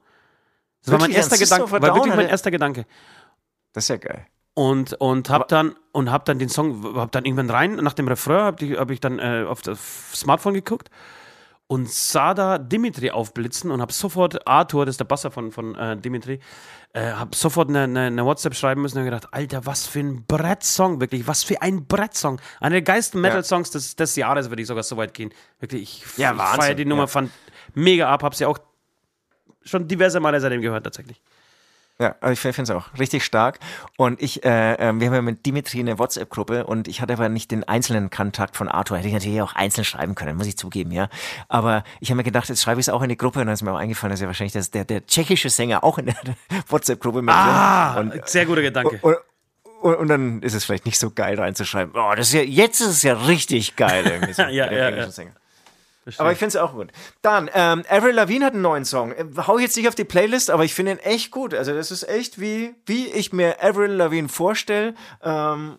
Das 0.82 0.92
war 0.92 1.00
mein 1.00 1.10
Wirklich, 1.10 1.16
ein 1.16 1.30
erster 1.30 1.38
Gedanke, 1.38 1.72
war 1.72 1.94
wirklich 1.94 2.14
mein 2.14 2.28
erster 2.28 2.50
Gedanke. 2.50 2.86
Das 3.72 3.84
ist 3.84 3.88
ja 3.88 3.96
geil. 3.96 4.26
Und, 4.58 4.94
und 4.94 5.28
hab 5.28 5.48
dann 5.48 5.74
und 5.92 6.10
hab 6.10 6.24
dann 6.24 6.38
den 6.38 6.48
Song, 6.48 6.96
hab 6.96 7.12
dann 7.12 7.26
irgendwann 7.26 7.50
rein, 7.50 7.74
nach 7.74 7.92
dem 7.92 8.08
Refrain 8.08 8.44
hab, 8.44 8.56
die, 8.56 8.78
hab 8.78 8.90
ich 8.90 9.00
dann 9.00 9.18
äh, 9.18 9.44
auf 9.46 9.60
das 9.60 9.78
Smartphone 10.14 10.54
geguckt 10.54 10.88
und 11.66 11.90
sah 11.90 12.32
da 12.32 12.56
Dimitri 12.56 13.10
aufblitzen 13.10 13.70
und 13.70 13.82
hab 13.82 13.92
sofort 13.92 14.46
Arthur, 14.46 14.86
das 14.86 14.94
ist 14.94 15.00
der 15.00 15.04
Basser 15.04 15.30
von, 15.30 15.52
von 15.52 15.74
äh, 15.74 15.98
Dimitri, 15.98 16.40
äh, 16.94 17.12
hab 17.12 17.34
sofort 17.34 17.68
eine, 17.68 17.82
eine, 17.82 18.00
eine 18.06 18.24
WhatsApp 18.24 18.54
schreiben 18.54 18.80
müssen 18.80 18.96
und 18.96 19.04
gedacht, 19.04 19.28
Alter, 19.32 19.66
was 19.66 19.86
für 19.86 20.00
ein 20.00 20.24
Brettsong, 20.26 21.00
wirklich, 21.00 21.26
was 21.26 21.44
für 21.44 21.60
ein 21.60 21.86
Brettsong. 21.86 22.40
Einer 22.60 22.76
der 22.76 22.82
geilsten 22.82 23.20
Metal-Songs 23.20 23.72
des, 23.72 23.94
des 23.94 24.16
Jahres 24.16 24.48
würde 24.48 24.62
ich 24.62 24.68
sogar 24.68 24.84
so 24.84 24.96
weit 24.96 25.12
gehen. 25.12 25.34
Wirklich, 25.60 25.82
ich, 25.82 26.18
Ja, 26.18 26.32
ich 26.32 26.38
Wahnsinn, 26.38 26.62
feier 26.62 26.74
die 26.74 26.86
Nummer, 26.86 27.02
ja. 27.02 27.08
fand 27.08 27.30
mega 27.74 28.08
ab, 28.08 28.22
hab 28.22 28.34
sie 28.34 28.46
auch 28.46 28.58
schon 29.64 29.88
diverse 29.88 30.20
Male 30.20 30.40
seitdem 30.40 30.62
gehört 30.62 30.84
tatsächlich. 30.84 31.20
Ja, 31.98 32.14
aber 32.20 32.32
ich 32.32 32.40
finde 32.40 32.62
es 32.62 32.70
auch 32.70 32.88
richtig 32.98 33.24
stark. 33.24 33.58
Und 33.96 34.20
ich, 34.20 34.44
äh, 34.44 34.74
äh, 34.74 34.92
wir 34.92 35.06
haben 35.06 35.14
ja 35.14 35.22
mit 35.22 35.46
Dimitri 35.46 35.80
eine 35.80 35.98
WhatsApp-Gruppe 35.98 36.66
und 36.66 36.88
ich 36.88 37.00
hatte 37.00 37.14
aber 37.14 37.30
nicht 37.30 37.50
den 37.50 37.64
einzelnen 37.64 38.10
Kontakt 38.10 38.54
von 38.56 38.68
Arthur. 38.68 38.98
Hätte 38.98 39.08
ich 39.08 39.14
natürlich 39.14 39.40
auch 39.40 39.54
einzeln 39.54 39.84
schreiben 39.84 40.14
können, 40.14 40.36
muss 40.36 40.46
ich 40.46 40.58
zugeben, 40.58 40.90
ja. 40.92 41.08
Aber 41.48 41.84
ich 42.00 42.10
habe 42.10 42.18
mir 42.18 42.24
gedacht, 42.24 42.50
jetzt 42.50 42.62
schreibe 42.62 42.80
ich 42.80 42.86
es 42.86 42.92
auch 42.92 43.00
in 43.00 43.08
die 43.08 43.16
Gruppe 43.16 43.40
und 43.40 43.46
dann 43.46 43.54
ist 43.54 43.62
mir 43.62 43.72
auch 43.72 43.78
eingefallen, 43.78 44.10
dass 44.10 44.20
ja 44.20 44.26
wahrscheinlich 44.26 44.52
das, 44.52 44.70
der, 44.70 44.84
der 44.84 45.06
tschechische 45.06 45.48
Sänger 45.48 45.82
auch 45.84 45.96
in 45.96 46.06
der 46.06 46.16
WhatsApp-Gruppe 46.68 47.22
mit 47.22 47.34
Ah. 47.34 47.98
Und, 47.98 48.28
sehr 48.28 48.44
guter 48.44 48.60
Gedanke. 48.62 48.98
und, 49.00 49.16
und, 49.80 49.94
und 49.94 50.08
dann 50.08 50.42
ist 50.42 50.52
es 50.52 50.66
vielleicht 50.66 50.84
nicht 50.84 50.98
so 50.98 51.10
geil 51.10 51.40
reinzuschreiben. 51.40 51.94
Oh, 51.96 52.12
das 52.14 52.28
ist 52.28 52.34
ja, 52.34 52.42
jetzt 52.42 52.80
ist 52.80 52.88
es 52.88 53.02
ja 53.04 53.14
richtig 53.14 53.74
geil 53.76 54.04
irgendwie 54.06 54.32
so, 54.34 54.42
Ja, 54.42 54.66
dem 54.68 54.76
ja, 54.78 54.90
ja. 54.90 55.10
Sänger. 55.10 55.32
Aber 56.18 56.32
ich 56.32 56.38
finde 56.38 56.48
es 56.48 56.56
auch 56.56 56.72
gut. 56.74 56.92
Dann, 57.22 57.50
ähm, 57.52 57.82
Avril 57.88 58.12
Lavigne 58.14 58.44
hat 58.46 58.52
einen 58.52 58.62
neuen 58.62 58.84
Song. 58.84 59.12
Äh, 59.12 59.24
Hau 59.46 59.56
ich 59.58 59.62
jetzt 59.64 59.76
nicht 59.76 59.88
auf 59.88 59.94
die 59.94 60.04
Playlist, 60.04 60.50
aber 60.50 60.64
ich 60.64 60.74
finde 60.74 60.92
ihn 60.92 60.98
echt 60.98 61.30
gut. 61.30 61.52
Also 61.54 61.72
das 61.74 61.90
ist 61.90 62.08
echt 62.08 62.40
wie, 62.40 62.74
wie 62.86 63.06
ich 63.08 63.32
mir 63.32 63.62
Avril 63.62 63.90
Lavigne 63.92 64.28
vorstelle. 64.28 64.94
Ähm, 65.22 65.78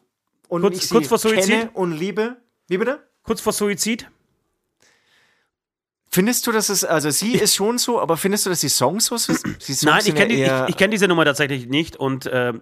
und 0.49 0.61
Kurz- 0.61 0.83
ich 0.85 0.89
kurz 0.89 1.07
vor 1.07 1.17
Suizid? 1.17 1.45
kenne 1.45 1.69
und 1.73 1.91
liebe. 1.93 2.37
Wie 2.67 2.77
bitte? 2.77 2.99
Kurz 3.23 3.41
vor 3.41 3.53
Suizid? 3.53 4.09
Findest 6.09 6.47
du, 6.47 6.51
dass 6.53 6.69
es, 6.69 6.83
also 6.85 7.09
sie 7.11 7.33
ist 7.33 7.53
schon 7.53 7.77
so, 7.77 7.99
aber 7.99 8.15
findest 8.17 8.45
du, 8.45 8.49
dass 8.49 8.61
die 8.61 8.69
Songs 8.69 9.05
so 9.05 9.17
sind? 9.17 9.39
Nein, 9.83 10.01
ich 10.05 10.15
kenne 10.15 10.33
ja 10.33 10.59
die, 10.59 10.63
ich, 10.63 10.69
ich 10.69 10.77
kenn 10.77 10.89
diese 10.89 11.07
Nummer 11.07 11.25
tatsächlich 11.25 11.67
nicht 11.67 11.97
und 11.97 12.25
äh, 12.25 12.53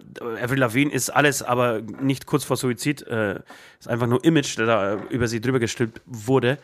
Avril 0.42 0.58
Lavigne 0.58 0.92
ist 0.92 1.10
alles, 1.10 1.42
aber 1.42 1.80
nicht 1.80 2.26
kurz 2.26 2.42
vor 2.44 2.56
Suizid. 2.56 3.02
Äh, 3.06 3.40
ist 3.78 3.88
einfach 3.88 4.08
nur 4.08 4.22
Image, 4.24 4.58
der 4.58 4.66
da 4.66 4.94
über 5.10 5.28
sie 5.28 5.40
drüber 5.40 5.60
gestülpt 5.60 6.02
wurde. 6.06 6.58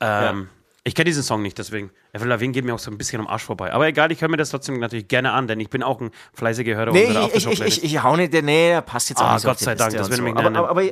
Ähm, 0.00 0.48
Ich 0.84 0.94
kenne 0.94 1.04
diesen 1.06 1.22
Song 1.22 1.42
nicht, 1.42 1.58
deswegen. 1.58 1.90
Avril 2.14 2.28
Lavigne 2.28 2.52
geht 2.54 2.64
mir 2.64 2.74
auch 2.74 2.78
so 2.78 2.90
ein 2.90 2.96
bisschen 2.98 3.20
am 3.20 3.26
Arsch 3.26 3.42
vorbei. 3.44 3.72
Aber 3.72 3.86
egal, 3.86 4.10
ich 4.12 4.20
höre 4.22 4.28
mir 4.30 4.38
das 4.38 4.50
trotzdem 4.50 4.78
natürlich 4.80 5.08
gerne 5.08 5.32
an, 5.32 5.46
denn 5.46 5.60
ich 5.60 5.68
bin 5.68 5.82
auch 5.82 6.00
ein 6.00 6.10
fleißiger 6.32 6.74
Hörer 6.74 6.92
Nee, 6.92 7.06
unserer 7.06 7.26
ich, 7.34 7.46
ich, 7.46 7.60
ich, 7.60 7.84
ich, 7.84 8.02
hau 8.02 8.16
nicht, 8.16 8.32
nee, 8.32 8.80
passt 8.80 9.10
jetzt 9.10 9.20
auch 9.20 9.26
Ah, 9.26 9.32
nicht 9.34 9.42
so 9.42 9.48
Gott 9.48 9.58
sei 9.58 9.74
Dank, 9.74 9.92
das 9.94 10.08
würde 10.10 10.22
mich 10.22 10.34
aber, 10.36 10.48
aber, 10.56 10.68
aber, 10.70 10.82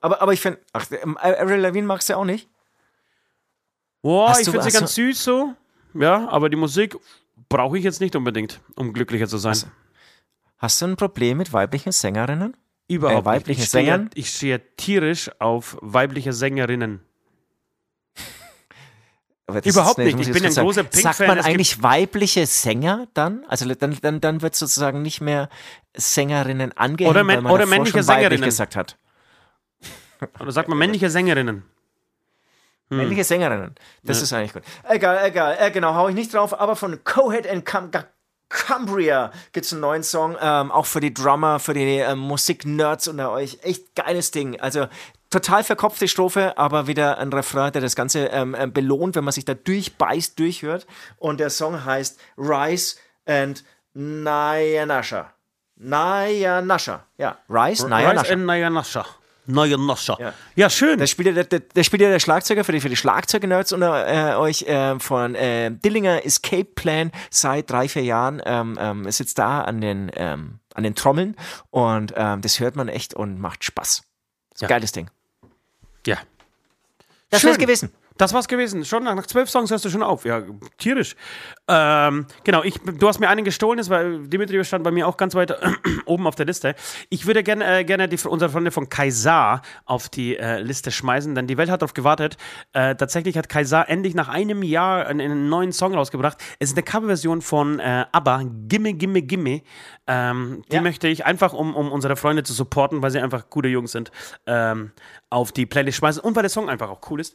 aber, 0.00 0.22
aber 0.22 0.32
ich 0.32 0.40
finde, 0.40 0.58
ach, 0.72 0.86
ähm, 1.02 1.16
Avril 1.18 1.60
Lavigne 1.60 1.86
magst 1.86 2.08
du 2.10 2.16
auch 2.16 2.24
nicht? 2.24 2.48
Boah, 4.02 4.32
ich 4.38 4.44
du- 4.44 4.50
finde 4.52 4.68
sie 4.70 4.76
ganz 4.78 4.94
süß 4.94 5.22
so. 5.24 5.54
Ja, 5.94 6.28
aber 6.28 6.48
die 6.48 6.56
Musik 6.56 6.96
brauche 7.48 7.78
ich 7.78 7.84
jetzt 7.84 8.00
nicht 8.00 8.16
unbedingt, 8.16 8.60
um 8.76 8.92
glücklicher 8.92 9.28
zu 9.28 9.38
sein. 9.38 9.56
Hast 10.58 10.80
du 10.80 10.86
ein 10.86 10.96
Problem 10.96 11.38
mit 11.38 11.52
weiblichen 11.52 11.92
Sängerinnen? 11.92 12.56
Überhaupt 12.88 13.22
äh, 13.22 13.24
weibliche 13.24 13.60
nicht. 13.60 13.64
Ich 13.66 13.68
stehe, 13.68 13.84
Sängern? 13.84 14.10
ich 14.14 14.28
stehe 14.30 14.60
tierisch 14.76 15.30
auf 15.38 15.76
weibliche 15.80 16.32
Sängerinnen. 16.32 17.02
Überhaupt 19.64 19.98
nicht. 19.98 20.18
Ich 20.18 20.32
bin 20.32 20.44
ein 20.44 20.54
großer 20.54 20.84
Pink-Fan. 20.84 21.12
Sagt 21.12 21.26
man 21.26 21.40
eigentlich 21.40 21.82
weibliche 21.82 22.46
Sänger 22.46 23.08
dann? 23.14 23.44
Also 23.48 23.72
dann, 23.74 23.98
dann, 24.00 24.20
dann 24.20 24.42
wird 24.42 24.54
sozusagen 24.54 25.02
nicht 25.02 25.20
mehr 25.20 25.48
Sängerinnen 25.94 26.76
angehängt, 26.76 27.10
Oder 27.14 27.24
man 27.24 27.46
oder 27.46 27.66
männliche 27.66 28.02
Sängerinnen. 28.02 28.44
gesagt 28.44 28.76
hat. 28.76 28.96
Oder 30.40 30.52
sagt 30.52 30.68
man 30.68 30.78
männliche 30.78 31.10
Sängerinnen? 31.10 31.64
Hm. 32.88 32.96
Männliche 32.96 33.24
Sängerinnen. 33.24 33.74
Das 34.04 34.22
ist 34.22 34.32
eigentlich 34.32 34.52
gut. 34.52 34.62
Egal, 34.88 35.26
egal. 35.26 35.56
Äh, 35.58 35.70
genau, 35.70 35.94
hau 35.94 36.08
ich 36.08 36.14
nicht 36.14 36.32
drauf. 36.32 36.58
Aber 36.58 36.76
von 36.76 37.02
Coheed 37.04 37.46
and 37.48 37.64
Cam 37.64 37.90
Cumbria 38.48 39.32
gibt 39.52 39.64
es 39.66 39.72
einen 39.72 39.80
neuen 39.80 40.02
Song. 40.02 40.36
Ähm, 40.40 40.70
auch 40.70 40.86
für 40.86 41.00
die 41.00 41.12
Drummer, 41.12 41.58
für 41.58 41.72
die 41.74 41.98
ähm, 41.98 42.18
Musik-Nerds 42.18 43.08
unter 43.08 43.32
euch. 43.32 43.58
Echt 43.62 43.94
geiles 43.96 44.30
Ding. 44.30 44.60
Also 44.60 44.86
total 45.32 45.64
verkopfte 45.64 46.06
Strophe, 46.06 46.56
aber 46.56 46.86
wieder 46.86 47.18
ein 47.18 47.32
Refrain, 47.32 47.72
der 47.72 47.82
das 47.82 47.96
Ganze 47.96 48.26
ähm, 48.26 48.54
ähm, 48.58 48.72
belohnt, 48.72 49.16
wenn 49.16 49.24
man 49.24 49.32
sich 49.32 49.44
da 49.44 49.54
durchbeißt, 49.54 50.38
durchhört. 50.38 50.86
Und 51.18 51.40
der 51.40 51.50
Song 51.50 51.84
heißt 51.84 52.20
Rise 52.38 52.96
and 53.26 53.64
Nayanasha. 53.94 55.32
Nayanasha. 55.76 57.04
Ja, 57.18 57.38
Rise, 57.48 57.84
Rise 57.84 57.88
Nayanasha. 57.88 58.32
and 58.32 58.46
Nayanasha. 58.46 59.06
Nayanasha. 59.46 60.16
Ja. 60.20 60.32
Ja, 60.54 60.70
schön. 60.70 60.98
Da 61.00 61.06
spielt 61.06 61.26
ja 61.26 61.32
der, 61.34 61.44
der, 61.44 61.60
der, 61.60 61.82
spielt 61.82 62.00
ja 62.00 62.08
der 62.08 62.20
Schlagzeuger 62.20 62.62
für 62.62 62.70
die, 62.70 62.80
für 62.80 62.88
die 62.88 62.96
Schlagzeugnerds 62.96 63.72
unter 63.72 64.06
äh, 64.06 64.36
euch 64.36 64.62
äh, 64.62 65.00
von 65.00 65.34
äh, 65.34 65.72
Dillinger 65.72 66.24
Escape 66.24 66.64
Plan 66.64 67.10
seit 67.30 67.68
drei, 67.68 67.88
vier 67.88 68.04
Jahren. 68.04 68.40
Ähm, 68.44 68.78
ähm, 68.80 69.10
sitzt 69.10 69.38
da 69.38 69.62
an 69.62 69.80
den, 69.80 70.12
ähm, 70.14 70.60
an 70.74 70.84
den 70.84 70.94
Trommeln 70.94 71.36
und 71.70 72.14
ähm, 72.16 72.40
das 72.40 72.60
hört 72.60 72.76
man 72.76 72.88
echt 72.88 73.14
und 73.14 73.40
macht 73.40 73.64
Spaß. 73.64 74.02
Das 74.52 74.60
Ja. 74.60 74.68
Geiles 74.68 74.92
Ding. 74.92 75.10
Ja. 76.06 76.18
Das 77.30 77.40
Schön. 77.40 77.50
wär's 77.50 77.58
gewesen. 77.58 77.92
Das 78.22 78.32
war's 78.32 78.46
gewesen. 78.46 78.84
Schon 78.84 79.02
nach 79.02 79.26
zwölf 79.26 79.50
Songs 79.50 79.72
hörst 79.72 79.84
du 79.84 79.90
schon 79.90 80.04
auf. 80.04 80.24
Ja, 80.24 80.42
tierisch. 80.78 81.16
Ähm, 81.66 82.24
genau, 82.44 82.62
ich, 82.62 82.74
du 82.78 83.08
hast 83.08 83.18
mir 83.18 83.28
einen 83.28 83.44
gestohlen, 83.44 83.78
das 83.78 83.90
war 83.90 84.04
Dimitri 84.04 84.64
stand 84.64 84.84
bei 84.84 84.92
mir 84.92 85.08
auch 85.08 85.16
ganz 85.16 85.34
weit 85.34 85.52
oben 86.06 86.28
auf 86.28 86.36
der 86.36 86.46
Liste. 86.46 86.76
Ich 87.08 87.26
würde 87.26 87.42
gerne 87.42 87.80
äh, 87.80 87.84
gerne 87.84 88.08
die, 88.08 88.24
unsere 88.28 88.48
Freunde 88.52 88.70
von 88.70 88.88
Kaisar 88.88 89.62
auf 89.86 90.08
die 90.08 90.36
äh, 90.36 90.60
Liste 90.60 90.92
schmeißen, 90.92 91.34
denn 91.34 91.48
die 91.48 91.56
Welt 91.56 91.68
hat 91.68 91.82
darauf 91.82 91.94
gewartet. 91.94 92.36
Äh, 92.74 92.94
tatsächlich 92.94 93.36
hat 93.36 93.48
Kaisar 93.48 93.88
endlich 93.88 94.14
nach 94.14 94.28
einem 94.28 94.62
Jahr 94.62 95.04
einen, 95.08 95.20
einen 95.20 95.48
neuen 95.48 95.72
Song 95.72 95.92
rausgebracht. 95.92 96.38
Es 96.60 96.70
ist 96.70 96.76
eine 96.76 96.84
Coverversion 96.84 97.42
von 97.42 97.80
äh, 97.80 98.04
ABBA, 98.12 98.44
Gimme, 98.68 98.94
Gimme, 98.94 99.22
Gimme. 99.22 99.62
Ähm, 100.06 100.62
die 100.70 100.76
ja. 100.76 100.80
möchte 100.80 101.08
ich 101.08 101.26
einfach, 101.26 101.54
um, 101.54 101.74
um 101.74 101.90
unsere 101.90 102.14
Freunde 102.14 102.44
zu 102.44 102.52
supporten, 102.52 103.02
weil 103.02 103.10
sie 103.10 103.18
einfach 103.18 103.50
gute 103.50 103.66
Jungs 103.66 103.90
sind, 103.90 104.12
ähm, 104.46 104.92
auf 105.28 105.50
die 105.50 105.66
Playlist 105.66 105.98
schmeißen 105.98 106.22
und 106.22 106.36
weil 106.36 106.44
der 106.44 106.50
Song 106.50 106.70
einfach 106.70 106.88
auch 106.88 107.00
cool 107.10 107.20
ist. 107.20 107.34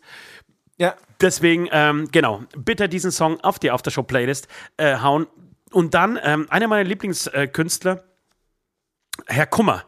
Ja. 0.78 0.96
Deswegen, 1.20 1.68
ähm, 1.72 2.10
genau, 2.12 2.44
bitte 2.56 2.88
diesen 2.88 3.12
Song 3.12 3.42
auf 3.42 3.58
die 3.58 3.72
Aftershow-Playlist 3.72 4.48
äh, 4.78 4.98
hauen. 5.00 5.28
Und 5.72 5.94
dann, 5.94 6.20
ähm, 6.22 6.46
einer 6.50 6.68
meiner 6.68 6.88
Lieblingskünstler, 6.88 8.04
Herr 9.26 9.48
Kummer, 9.48 9.84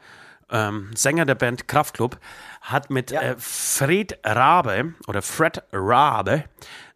ähm, 0.50 0.90
Sänger 0.96 1.26
der 1.26 1.36
Band 1.36 1.68
Kraftklub, 1.68 2.20
hat 2.62 2.90
mit 2.90 3.12
ja. 3.12 3.22
äh, 3.22 3.36
Fred 3.38 4.20
Rabe 4.24 4.96
oder 5.08 5.22
Fred 5.22 5.64
Rabe 5.72 6.46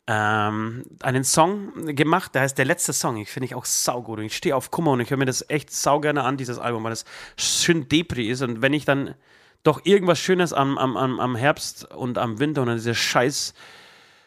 ähm, 0.08 0.84
einen 1.02 1.24
Song 1.24 1.96
gemacht, 1.96 2.36
der 2.36 2.42
heißt 2.42 2.58
Der 2.58 2.66
letzte 2.66 2.92
Song. 2.92 3.18
Ich 3.18 3.30
finde 3.30 3.46
ich 3.46 3.56
auch 3.56 3.66
saugut. 3.66 4.20
Und 4.20 4.26
ich 4.26 4.36
stehe 4.36 4.56
auf 4.56 4.72
Kummer 4.72 4.92
und 4.92 5.00
ich 5.00 5.12
höre 5.12 5.18
mir 5.18 5.26
das 5.26 5.48
echt 5.50 5.72
sau 5.72 6.00
gerne 6.00 6.24
an, 6.24 6.38
dieses 6.38 6.58
Album, 6.58 6.84
weil 6.84 6.90
das 6.90 7.06
schön 7.38 7.88
Depri 7.88 8.30
ist. 8.30 8.42
Und 8.42 8.62
wenn 8.62 8.74
ich 8.74 8.84
dann 8.84 9.16
doch 9.62 9.86
irgendwas 9.86 10.20
Schönes 10.20 10.52
am, 10.52 10.78
am, 10.78 10.98
am 10.98 11.36
Herbst 11.36 11.86
und 11.94 12.18
am 12.18 12.40
Winter 12.40 12.64
und 12.64 12.70
an 12.70 12.76
diese 12.76 12.96
scheiß 12.96 13.54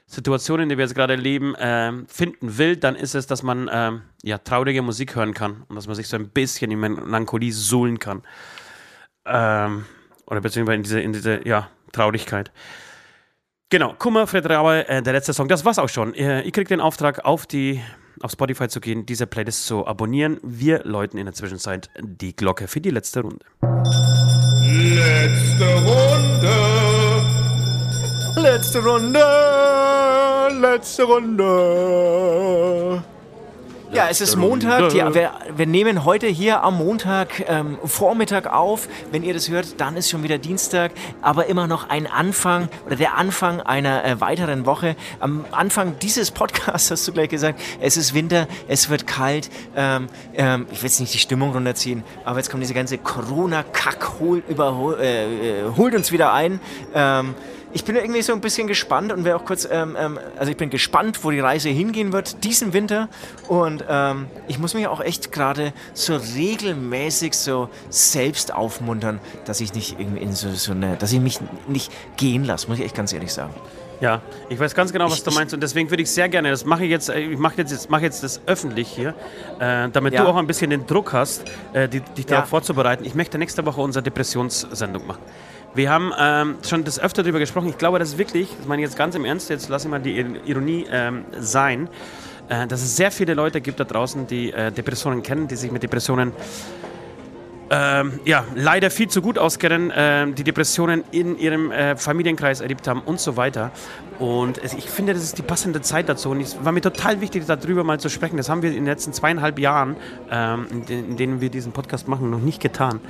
Situation, 0.07 0.61
in 0.61 0.69
der 0.69 0.79
wir 0.79 0.85
jetzt 0.85 0.95
gerade 0.95 1.17
leben, 1.17 1.55
äh, 1.57 1.93
finden 2.07 2.59
will, 2.59 2.77
dann 2.77 2.95
ist 2.95 3.15
es, 3.15 3.27
dass 3.27 3.43
man 3.43 3.69
äh, 3.69 3.93
ja, 4.23 4.39
traurige 4.39 4.83
Musik 4.83 5.17
hören 5.17 5.35
kann 5.35 5.65
und 5.69 5.77
dass 5.77 5.87
man 5.87 5.97
sich 5.97 6.09
so 6.09 6.17
ein 6.17 6.29
bisschen 6.29 6.71
in 6.71 6.79
Melancholie 6.79 7.53
suhlen 7.53 7.99
kann. 7.99 8.23
Ähm, 9.25 9.85
oder 10.27 10.41
beziehungsweise 10.41 10.77
in 10.77 10.83
diese, 10.83 11.01
in 11.01 11.13
diese 11.13 11.47
ja, 11.47 11.69
Traurigkeit. 11.93 12.53
Genau, 13.69 13.95
Kummer, 13.95 14.29
Fred 14.29 14.49
Raue, 14.49 14.89
äh, 14.89 15.03
der 15.03 15.13
letzte 15.13 15.33
Song, 15.33 15.49
das 15.49 15.65
war's 15.65 15.81
auch 15.81 15.89
schon. 15.89 16.15
Äh, 16.15 16.43
ich 16.43 16.53
krieg 16.53 16.69
den 16.69 16.81
Auftrag, 16.81 17.25
auf 17.25 17.47
die 17.47 17.83
auf 18.23 18.31
Spotify 18.31 18.69
zu 18.69 18.81
gehen, 18.81 19.07
diese 19.07 19.27
Playlist 19.27 19.67
zu 19.67 19.87
abonnieren. 19.87 20.39
Wir 20.43 20.85
läuten 20.85 21.19
in 21.19 21.27
der 21.27 21.35
Zwischenzeit 21.35 21.91
die 22.01 22.35
Glocke 22.35 22.69
für 22.69 22.81
die 22.81 22.91
letzte 22.91 23.21
Runde. 23.21 23.45
Letzte 24.63 25.75
Runde. 25.85 26.67
Letzte 28.37 28.85
Runde, 28.85 29.25
letzte 30.51 31.05
Runde. 31.05 33.03
Ja, 33.93 34.09
es 34.11 34.21
ist 34.21 34.37
Montag. 34.37 34.89
Die, 34.91 34.97
wir, 34.97 35.31
wir, 35.57 35.67
nehmen 35.67 36.05
heute 36.05 36.27
hier 36.27 36.63
am 36.65 36.79
Montag 36.79 37.49
ähm, 37.49 37.79
Vormittag 37.85 38.53
auf. 38.53 38.89
Wenn 39.13 39.23
ihr 39.23 39.33
das 39.33 39.49
hört, 39.49 39.81
dann 39.81 39.97
ist 39.97 40.11
schon 40.11 40.25
wieder 40.25 40.39
Dienstag, 40.39 40.91
aber 41.23 41.47
immer 41.47 41.67
noch 41.69 41.89
ein 41.89 42.07
Anfang 42.09 42.69
oder 42.85 42.97
der 42.97 43.17
Anfang 43.17 43.61
einer 43.61 44.05
äh, 44.05 44.21
weiteren 44.21 44.67
Woche. 44.67 44.97
Am 45.21 45.45
Anfang 45.53 45.99
dieses 46.01 46.33
Podcasts 46.33 46.91
hast 46.91 47.07
du 47.07 47.13
gleich 47.13 47.29
gesagt, 47.29 47.61
es 47.81 47.97
ist 47.97 48.13
Winter, 48.13 48.49
es 48.67 48.91
wird 48.91 49.07
kalt. 49.07 49.51
Ähm, 49.77 50.09
ähm, 50.35 50.67
ich 50.73 50.83
will 50.83 50.89
jetzt 50.89 51.01
nicht 51.01 51.15
die 51.15 51.19
Stimmung 51.19 51.53
runterziehen, 51.53 52.03
aber 52.25 52.39
jetzt 52.39 52.51
kommt 52.51 52.65
diese 52.65 52.75
ganze 52.75 52.99
Corona-Kack, 52.99 54.19
holt, 54.19 54.45
äh, 54.51 55.61
äh, 55.61 55.77
holt 55.77 55.95
uns 55.95 56.11
wieder 56.11 56.33
ein. 56.33 56.61
Ähm, 56.93 57.35
ich 57.73 57.85
bin 57.85 57.97
irgendwie 57.97 58.23
so 58.23 58.33
ein 58.33 58.41
bisschen 58.41 58.67
gespannt 58.67 59.13
und 59.13 59.25
wäre 59.25 59.37
auch 59.37 59.45
kurz, 59.45 59.69
ähm, 59.71 59.97
ähm, 59.99 60.19
also 60.39 60.51
ich 60.51 60.57
bin 60.57 60.71
gespannt, 60.71 61.25
wo 61.25 61.31
die 61.31 61.41
Reise 61.41 61.69
hingehen 61.69 62.13
wird 62.13 62.45
diesen 62.45 62.73
Winter 62.73 63.09
und 63.49 63.85
ähm, 63.89 64.27
ich 64.49 64.59
muss 64.59 64.75
mich 64.75 64.87
auch 64.87 65.01
echt 65.01 65.33
gerade 65.33 65.73
so 65.93 66.17
regelmäßig 66.17 67.35
so 67.35 67.69
selbst 67.91 68.55
aufmuntern, 68.55 69.21
dass 69.45 69.61
ich 69.61 69.75
nicht 69.75 69.99
irgendwie 69.99 70.23
in 70.23 70.33
so, 70.33 70.51
so 70.51 70.73
eine, 70.73 70.97
dass 70.97 71.13
ich 71.13 71.21
mich 71.21 71.39
nicht 71.69 71.93
gehen 72.17 72.45
lasse, 72.45 72.69
muss 72.69 72.79
ich 72.79 72.85
echt 72.85 72.95
ganz 72.95 73.13
ehrlich 73.13 73.33
sagen. 73.33 73.55
Ja, 74.01 74.21
ich 74.51 74.59
weiß 74.61 74.75
ganz 74.75 74.93
genau, 74.93 75.07
was 75.07 75.19
ich, 75.19 75.25
du 75.25 75.31
meinst 75.31 75.55
und 75.55 75.63
deswegen 75.63 75.89
würde 75.91 76.03
ich 76.03 76.11
sehr 76.11 76.29
gerne, 76.29 76.51
das 76.51 76.65
mache 76.67 76.85
ich 76.85 76.91
jetzt, 76.91 77.09
äh, 77.09 77.21
ich 77.21 77.39
mache 77.39 77.55
jetzt, 77.57 77.89
mach 77.89 78.01
jetzt 78.01 78.23
das 78.23 78.41
öffentlich 78.47 78.89
hier, 78.89 79.15
äh, 79.59 79.89
damit 79.91 80.13
ja. 80.13 80.23
du 80.23 80.29
auch 80.29 80.37
ein 80.37 80.47
bisschen 80.47 80.71
den 80.71 80.87
Druck 80.87 81.13
hast, 81.13 81.45
äh, 81.73 81.89
dich 81.89 82.27
darauf 82.27 82.45
ja. 82.45 82.47
vorzubereiten. 82.47 83.05
Ich 83.05 83.15
möchte 83.15 83.39
nächste 83.39 83.65
Woche 83.65 83.81
unsere 83.81 84.03
Depressionssendung 84.03 85.07
machen. 85.07 85.23
Wir 85.77 85.91
haben 85.91 86.11
ähm, 86.19 86.57
schon 86.67 86.85
das 86.85 86.99
öfter 86.99 87.23
darüber 87.23 87.39
gesprochen. 87.39 87.69
Ich 87.69 87.77
glaube, 87.77 87.99
das 87.99 88.09
ist 88.11 88.19
wirklich, 88.19 88.49
das 88.57 88.67
meine 88.67 88.81
ich 88.81 88.89
jetzt 88.89 88.97
ganz 88.97 89.15
im 89.15 89.27
Ernst, 89.27 89.51
jetzt 89.51 89.69
lasse 89.69 89.87
ich 89.87 89.91
mal 89.91 90.01
die 90.01 90.19
Ironie 90.47 90.87
ähm, 90.91 91.27
sein, 91.39 91.91
äh, 92.49 92.67
dass 92.67 92.81
es 92.81 92.97
sehr 92.97 93.11
viele 93.11 93.35
Leute 93.35 93.61
gibt 93.61 93.79
da 93.79 93.85
draußen, 93.85 94.27
die 94.27 94.53
äh, 94.53 94.73
Depressionen 94.73 95.23
kennen, 95.23 95.49
die 95.49 95.57
sich 95.57 95.71
mit 95.71 95.83
Depressionen 95.83 96.33
ähm, 97.69 98.21
ja, 98.25 98.45
leider 98.55 98.91
viel 98.91 99.09
zu 99.09 99.21
gut 99.21 99.39
auskennen, 99.39 99.91
äh, 99.91 100.33
die 100.33 100.45
Depressionen 100.45 101.05
in 101.11 101.39
ihrem 101.39 101.71
äh, 101.71 101.97
Familienkreis 101.97 102.63
erlebt 102.63 102.89
haben 102.89 103.03
und 103.03 103.21
so 103.21 103.37
weiter. 103.37 103.71
Und 104.19 104.57
es, 104.57 104.73
ich 104.73 104.89
finde, 104.89 105.13
das 105.13 105.23
ist 105.23 105.37
die 105.37 105.43
passende 105.43 105.83
Zeit 105.83 106.09
dazu. 106.09 106.31
Und 106.31 106.41
es 106.41 106.65
war 106.65 106.73
mir 106.73 106.81
total 106.81 107.21
wichtig, 107.21 107.45
darüber 107.47 107.85
mal 107.85 108.01
zu 108.01 108.09
sprechen. 108.09 108.39
Das 108.39 108.49
haben 108.49 108.63
wir 108.63 108.71
in 108.71 108.77
den 108.77 108.87
letzten 108.87 109.13
zweieinhalb 109.13 109.59
Jahren, 109.59 109.97
ähm, 110.31 110.67
in, 110.71 111.11
in, 111.11 111.17
denen 111.19 111.41
wir 111.43 111.51
diesen 111.51 111.73
Podcast 111.73 112.09
machen, 112.09 112.31
noch 112.31 112.41
nicht 112.41 112.63
getan. 112.63 113.01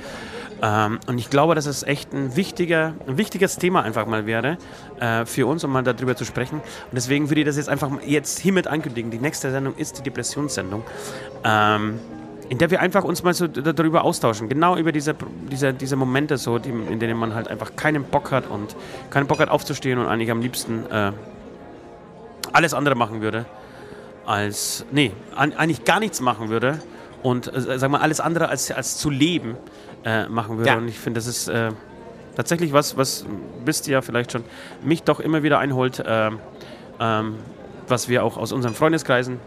Ähm, 0.61 0.99
und 1.07 1.17
ich 1.17 1.29
glaube, 1.29 1.55
dass 1.55 1.65
es 1.65 1.83
echt 1.83 2.13
ein, 2.13 2.35
wichtiger, 2.35 2.93
ein 3.07 3.17
wichtiges 3.17 3.57
Thema 3.57 3.83
einfach 3.83 4.05
mal 4.07 4.25
wäre 4.25 4.57
äh, 4.99 5.25
für 5.25 5.45
uns, 5.45 5.63
um 5.63 5.71
mal 5.71 5.83
darüber 5.83 6.15
zu 6.15 6.25
sprechen. 6.25 6.55
Und 6.55 6.93
deswegen 6.93 7.29
würde 7.29 7.41
ich 7.41 7.47
das 7.47 7.57
jetzt 7.57 7.69
einfach 7.69 7.91
jetzt 8.05 8.39
hiermit 8.39 8.67
ankündigen. 8.67 9.11
Die 9.11 9.19
nächste 9.19 9.51
Sendung 9.51 9.75
ist 9.75 9.99
die 9.99 10.03
Depressionssendung. 10.03 10.83
Ähm, 11.43 11.99
in 12.49 12.57
der 12.57 12.71
wir 12.71 12.79
einfach 12.79 13.03
uns 13.03 13.23
mal 13.23 13.33
so 13.33 13.47
darüber 13.47 14.03
austauschen, 14.03 14.47
genau 14.47 14.77
über 14.77 14.91
diese, 14.91 15.15
diese, 15.51 15.73
diese 15.73 15.95
Momente, 15.97 16.37
so, 16.37 16.59
die, 16.59 16.69
in 16.69 16.99
denen 16.99 17.17
man 17.17 17.35
halt 17.35 17.49
einfach 17.49 17.75
keinen 17.75 18.03
Bock 18.05 18.31
hat 18.31 18.47
und 18.49 18.75
keinen 19.09 19.27
Bock 19.27 19.39
hat 19.39 19.49
aufzustehen 19.49 19.99
und 19.99 20.07
eigentlich 20.07 20.31
am 20.31 20.41
liebsten 20.41 20.85
äh, 20.89 21.11
alles 22.53 22.73
andere 22.73 22.95
machen 22.95 23.21
würde, 23.21 23.45
als, 24.25 24.85
nee, 24.91 25.11
an, 25.35 25.53
eigentlich 25.53 25.83
gar 25.83 25.99
nichts 25.99 26.21
machen 26.21 26.47
würde 26.47 26.79
und, 27.21 27.53
äh, 27.53 27.77
sag 27.77 27.91
mal, 27.91 27.99
alles 27.99 28.21
andere 28.21 28.47
als, 28.47 28.71
als 28.71 28.97
zu 28.97 29.09
leben 29.09 29.57
äh, 30.07 30.29
machen 30.29 30.57
würde. 30.57 30.69
Ja. 30.69 30.77
Und 30.77 30.87
ich 30.87 30.97
finde, 30.97 31.17
das 31.17 31.27
ist 31.27 31.49
äh, 31.49 31.71
tatsächlich 32.35 32.71
was, 32.71 32.95
was, 32.95 33.25
wisst 33.65 33.87
ihr 33.87 33.93
ja 33.93 34.01
vielleicht 34.01 34.31
schon, 34.31 34.43
mich 34.81 35.03
doch 35.03 35.19
immer 35.19 35.43
wieder 35.43 35.59
einholt, 35.59 35.99
äh, 35.99 36.31
ähm, 36.99 37.35
was 37.89 38.07
wir 38.07 38.23
auch 38.23 38.37
aus 38.37 38.53
unseren 38.53 38.73
Freundeskreisen 38.73 39.39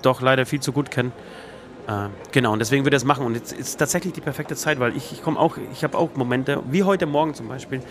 doch 0.00 0.22
leider 0.22 0.46
viel 0.46 0.60
zu 0.60 0.72
gut 0.72 0.90
kennen. 0.90 1.12
Äh, 1.86 2.08
genau, 2.30 2.54
und 2.54 2.58
deswegen 2.58 2.84
würde 2.84 2.96
ich 2.96 3.02
das 3.02 3.06
machen. 3.06 3.26
Und 3.26 3.34
jetzt 3.34 3.52
ist 3.52 3.76
tatsächlich 3.76 4.14
die 4.14 4.22
perfekte 4.22 4.56
Zeit, 4.56 4.80
weil 4.80 4.96
ich, 4.96 5.12
ich 5.12 5.22
komme 5.22 5.38
auch, 5.38 5.58
ich 5.72 5.84
habe 5.84 5.98
auch 5.98 6.08
Momente, 6.14 6.62
wie 6.70 6.84
heute 6.84 7.04
Morgen 7.04 7.34
zum 7.34 7.48
Beispiel, 7.48 7.82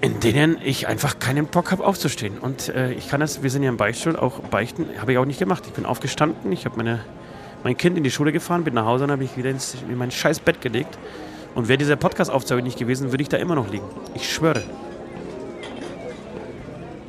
in 0.00 0.20
denen 0.20 0.58
ich 0.62 0.86
einfach 0.86 1.18
keinen 1.18 1.46
Bock 1.46 1.72
habe 1.72 1.84
aufzustehen. 1.84 2.38
Und 2.38 2.68
äh, 2.68 2.92
ich 2.92 3.08
kann 3.08 3.20
das, 3.20 3.42
wir 3.42 3.50
sind 3.50 3.64
ja 3.64 3.68
im 3.68 3.76
Beichtstuhl, 3.76 4.14
auch 4.14 4.38
beichten, 4.40 4.86
habe 5.00 5.10
ich 5.10 5.18
auch 5.18 5.24
nicht 5.24 5.40
gemacht. 5.40 5.64
Ich 5.66 5.72
bin 5.72 5.86
aufgestanden, 5.86 6.52
ich 6.52 6.66
habe 6.66 6.76
meine 6.76 7.00
mein 7.66 7.76
Kind 7.76 7.98
in 7.98 8.04
die 8.04 8.12
Schule 8.12 8.30
gefahren, 8.30 8.62
bin 8.62 8.74
nach 8.74 8.84
Hause 8.84 9.02
und 9.02 9.10
habe 9.10 9.24
ich 9.24 9.36
wieder 9.36 9.50
ins, 9.50 9.74
in 9.88 9.98
mein 9.98 10.12
scheiß 10.12 10.38
Bett 10.38 10.60
gelegt. 10.60 10.96
Und 11.56 11.66
wäre 11.66 11.76
dieser 11.76 11.96
Podcast-Aufzeichnung 11.96 12.62
nicht 12.62 12.78
gewesen, 12.78 13.10
würde 13.10 13.22
ich 13.22 13.28
da 13.28 13.38
immer 13.38 13.56
noch 13.56 13.68
liegen. 13.68 13.84
Ich 14.14 14.32
schwöre. 14.32 14.62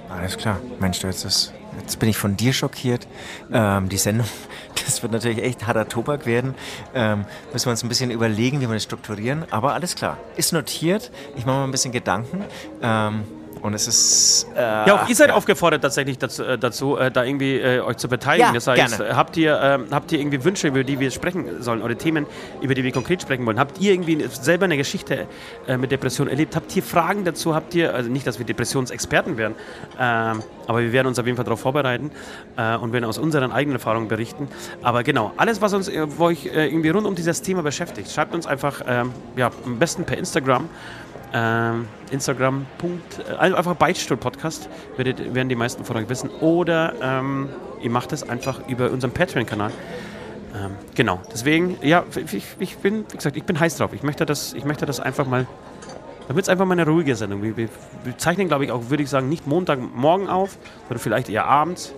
Alles 0.10 0.36
klar. 0.36 0.60
Mensch, 0.80 1.04
jetzt, 1.04 1.26
ist, 1.26 1.54
jetzt 1.80 2.00
bin 2.00 2.10
ich 2.10 2.18
von 2.18 2.38
dir 2.38 2.54
schockiert. 2.54 3.08
Ähm, 3.54 3.88
die 3.88 3.98
Sendung, 3.98 4.26
das 4.84 5.04
wird 5.04 5.12
natürlich 5.12 5.44
echt 5.44 5.68
harter 5.68 5.88
Tobak 5.88 6.26
werden. 6.26 6.56
Ähm, 6.96 7.26
müssen 7.54 7.68
wir 7.68 7.72
uns 7.72 7.84
ein 7.84 7.90
bisschen 7.90 8.10
überlegen, 8.10 8.60
wie 8.60 8.66
wir 8.66 8.74
das 8.74 8.82
strukturieren. 8.82 9.46
Aber 9.52 9.76
alles 9.76 9.96
klar. 9.96 10.18
Ist 10.38 10.54
notiert. 10.54 11.12
Ich 11.36 11.46
mache 11.46 11.58
mal 11.58 11.66
ein 11.66 11.72
bisschen 11.72 11.92
Gedanken. 11.92 12.44
Ähm, 12.82 13.26
und 13.68 13.74
es 13.74 13.88
ist. 13.88 14.48
Äh, 14.56 14.62
ja, 14.62 14.96
auch 14.96 15.10
ihr 15.10 15.16
seid 15.16 15.30
ja. 15.30 15.36
aufgefordert 15.36 15.82
tatsächlich 15.82 16.18
dazu, 16.18 16.44
äh, 16.44 16.58
dazu 16.58 16.98
äh, 16.98 17.12
da 17.12 17.24
irgendwie 17.24 17.58
äh, 17.58 17.82
euch 17.82 17.98
zu 17.98 18.08
beteiligen. 18.08 18.48
Ja, 18.48 18.54
das 18.54 18.68
heißt, 18.68 18.98
gerne. 18.98 19.16
habt 19.16 19.38
ihr, 19.38 19.60
ähm, 19.62 19.88
habt 19.92 20.12
ihr 20.12 20.20
irgendwie 20.20 20.44
Wünsche, 20.44 20.70
über 20.70 20.84
die 20.84 21.00
wir 21.00 21.12
sprechen 21.12 21.62
sollen 21.62 21.82
oder 21.82 21.98
Themen, 21.98 22.26
über 22.62 22.74
die 22.74 22.84
wir 22.84 22.92
konkret 22.92 23.22
sprechen 23.22 23.46
wollen? 23.46 23.60
Habt 23.60 23.80
ihr 23.80 23.94
irgendwie 23.94 24.26
selber 24.30 24.66
eine 24.66 24.78
Geschichte 24.78 25.28
äh, 25.68 25.78
mit 25.78 25.92
Depressionen 25.92 26.32
erlebt? 26.32 26.56
Habt 26.56 26.76
ihr 26.76 26.82
Fragen 26.82 27.26
dazu? 27.26 27.54
Habt 27.54 27.76
ihr, 27.76 27.94
also 27.94 28.10
nicht, 28.10 28.26
dass 28.26 28.40
wir 28.40 28.46
Depressionsexperten 28.46 29.38
wären, 29.38 29.56
ähm, 30.00 30.42
aber 30.66 30.82
wir 30.82 30.92
werden 30.92 31.08
uns 31.08 31.20
auf 31.20 31.26
jeden 31.26 31.36
Fall 31.36 31.46
darauf 31.46 31.60
vorbereiten 31.60 32.12
äh, 32.56 32.78
und 32.78 32.94
werden 32.94 33.06
aus 33.06 33.18
unseren 33.18 33.52
eigenen 33.52 33.76
Erfahrungen 33.76 34.08
berichten. 34.08 34.48
Aber 34.82 35.04
genau, 35.04 35.34
alles, 35.38 35.62
was 35.62 35.74
uns, 35.74 35.92
wo 36.18 36.26
euch 36.26 36.46
irgendwie 36.46 36.90
rund 36.90 37.06
um 37.06 37.16
dieses 37.16 37.42
Thema 37.42 37.62
beschäftigt, 37.62 38.12
schreibt 38.12 38.34
uns 38.34 38.48
einfach, 38.48 38.82
ähm, 38.88 39.12
ja, 39.36 39.52
am 39.66 39.78
besten 39.78 40.06
per 40.06 40.18
Instagram 40.18 40.70
Instagram. 42.12 42.66
Äh, 43.30 43.36
einfach 43.36 43.76
Beichtstuhl-Podcast, 43.76 44.70
werden 44.98 45.50
die 45.50 45.56
meisten 45.56 45.84
von 45.84 45.98
euch 45.98 46.10
wissen. 46.10 46.30
Oder 46.42 46.94
ähm, 47.02 47.50
ihr 47.82 47.90
macht 47.90 48.14
es 48.14 48.28
einfach 48.28 48.68
über 48.68 48.92
unseren 48.92 49.12
Patreon-Kanal. 49.12 49.72
Ähm, 50.56 50.72
genau, 50.96 51.20
deswegen, 51.32 51.78
ja, 51.82 52.04
ich, 52.16 52.56
ich, 52.60 52.78
bin, 52.78 53.06
wie 53.12 53.18
gesagt, 53.18 53.36
ich 53.36 53.44
bin 53.44 53.60
heiß 53.60 53.78
drauf. 53.78 53.94
Ich 53.94 54.04
möchte 54.04 54.26
das, 54.26 54.54
ich 54.54 54.66
möchte 54.66 54.86
das 54.86 55.00
einfach 55.00 55.28
mal 55.28 55.46
wird 56.30 56.44
es 56.44 56.50
einfach 56.50 56.66
mal 56.66 56.74
eine 56.74 56.86
ruhige 56.86 57.16
Sendung. 57.16 57.42
Wir, 57.42 57.56
wir, 57.56 57.70
wir 58.04 58.18
zeichnen, 58.18 58.50
glaube 58.50 58.66
ich, 58.66 58.72
auch, 58.72 58.90
würde 58.90 59.02
ich 59.02 59.10
sagen, 59.10 59.30
nicht 59.30 59.48
Montagmorgen 59.48 60.28
auf, 60.28 60.58
sondern 60.88 61.00
vielleicht 61.00 61.30
eher 61.30 61.46
abends. 61.46 61.94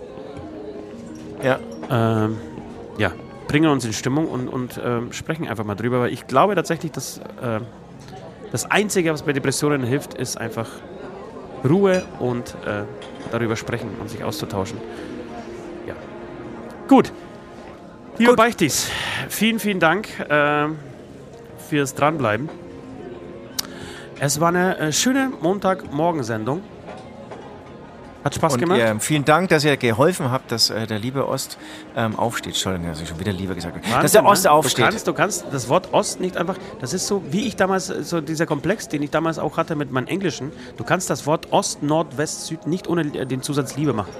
Ja. 1.42 1.58
Ähm, 1.90 2.36
ja, 2.96 3.12
bringen 3.48 3.70
uns 3.70 3.84
in 3.84 3.92
Stimmung 3.92 4.28
und, 4.28 4.48
und 4.48 4.80
ähm, 4.84 5.12
sprechen 5.12 5.48
einfach 5.48 5.64
mal 5.64 5.74
drüber. 5.74 6.00
Weil 6.00 6.12
ich 6.12 6.28
glaube 6.28 6.54
tatsächlich, 6.54 6.92
dass 6.92 7.18
äh, 7.18 7.60
das 8.52 8.70
Einzige, 8.70 9.12
was 9.12 9.22
bei 9.22 9.32
Depressionen 9.32 9.82
hilft, 9.82 10.14
ist 10.14 10.38
einfach 10.38 10.68
Ruhe 11.68 12.04
und 12.18 12.54
äh, 12.66 12.82
darüber 13.30 13.56
sprechen 13.56 13.90
und 14.00 14.08
sich 14.08 14.24
auszutauschen. 14.24 14.78
Ja. 15.86 15.94
Gut. 16.88 17.12
Lieber 18.18 18.32
Gut. 18.32 18.36
Beichtis, 18.36 18.90
vielen, 19.28 19.58
vielen 19.60 19.80
Dank 19.80 20.08
äh, 20.28 20.68
fürs 21.68 21.94
Dranbleiben. 21.94 22.48
Es 24.18 24.40
war 24.40 24.48
eine 24.48 24.78
äh, 24.78 24.92
schöne 24.92 25.32
Montagmorgensendung. 25.40 26.62
Hat 28.24 28.34
Spaß 28.34 28.54
Und 28.54 28.60
gemacht. 28.60 28.78
ihr, 28.78 29.00
vielen 29.00 29.24
Dank, 29.24 29.48
dass 29.48 29.64
ihr 29.64 29.76
geholfen 29.76 30.30
habt, 30.30 30.52
dass 30.52 30.68
äh, 30.68 30.86
der 30.86 30.98
liebe 30.98 31.26
Ost 31.26 31.56
ähm, 31.96 32.18
aufsteht. 32.18 32.52
Entschuldigung, 32.52 32.88
dass 32.88 33.00
ich 33.00 33.08
schon 33.08 33.18
wieder 33.18 33.32
lieber 33.32 33.54
gesagt 33.54 33.76
habe. 33.76 34.02
dass 34.02 34.12
der 34.12 34.24
Wahnsinn, 34.24 34.30
Ost 34.30 34.44
ne? 34.44 34.50
aufsteht. 34.52 34.78
Du 34.78 34.90
kannst, 34.90 35.06
du 35.06 35.12
kannst 35.14 35.44
das 35.50 35.68
Wort 35.68 35.92
Ost 35.92 36.20
nicht 36.20 36.36
einfach, 36.36 36.56
das 36.80 36.92
ist 36.92 37.06
so, 37.06 37.22
wie 37.30 37.46
ich 37.46 37.56
damals, 37.56 37.86
so 37.86 38.20
dieser 38.20 38.44
Komplex, 38.44 38.88
den 38.88 39.02
ich 39.02 39.10
damals 39.10 39.38
auch 39.38 39.56
hatte 39.56 39.74
mit 39.74 39.90
meinem 39.90 40.06
Englischen, 40.06 40.52
du 40.76 40.84
kannst 40.84 41.08
das 41.08 41.26
Wort 41.26 41.50
Ost, 41.50 41.82
Nord, 41.82 42.18
West, 42.18 42.46
Süd 42.46 42.66
nicht 42.66 42.88
ohne 42.88 43.04
den 43.04 43.42
Zusatz 43.42 43.76
Liebe 43.76 43.94
machen. 43.94 44.12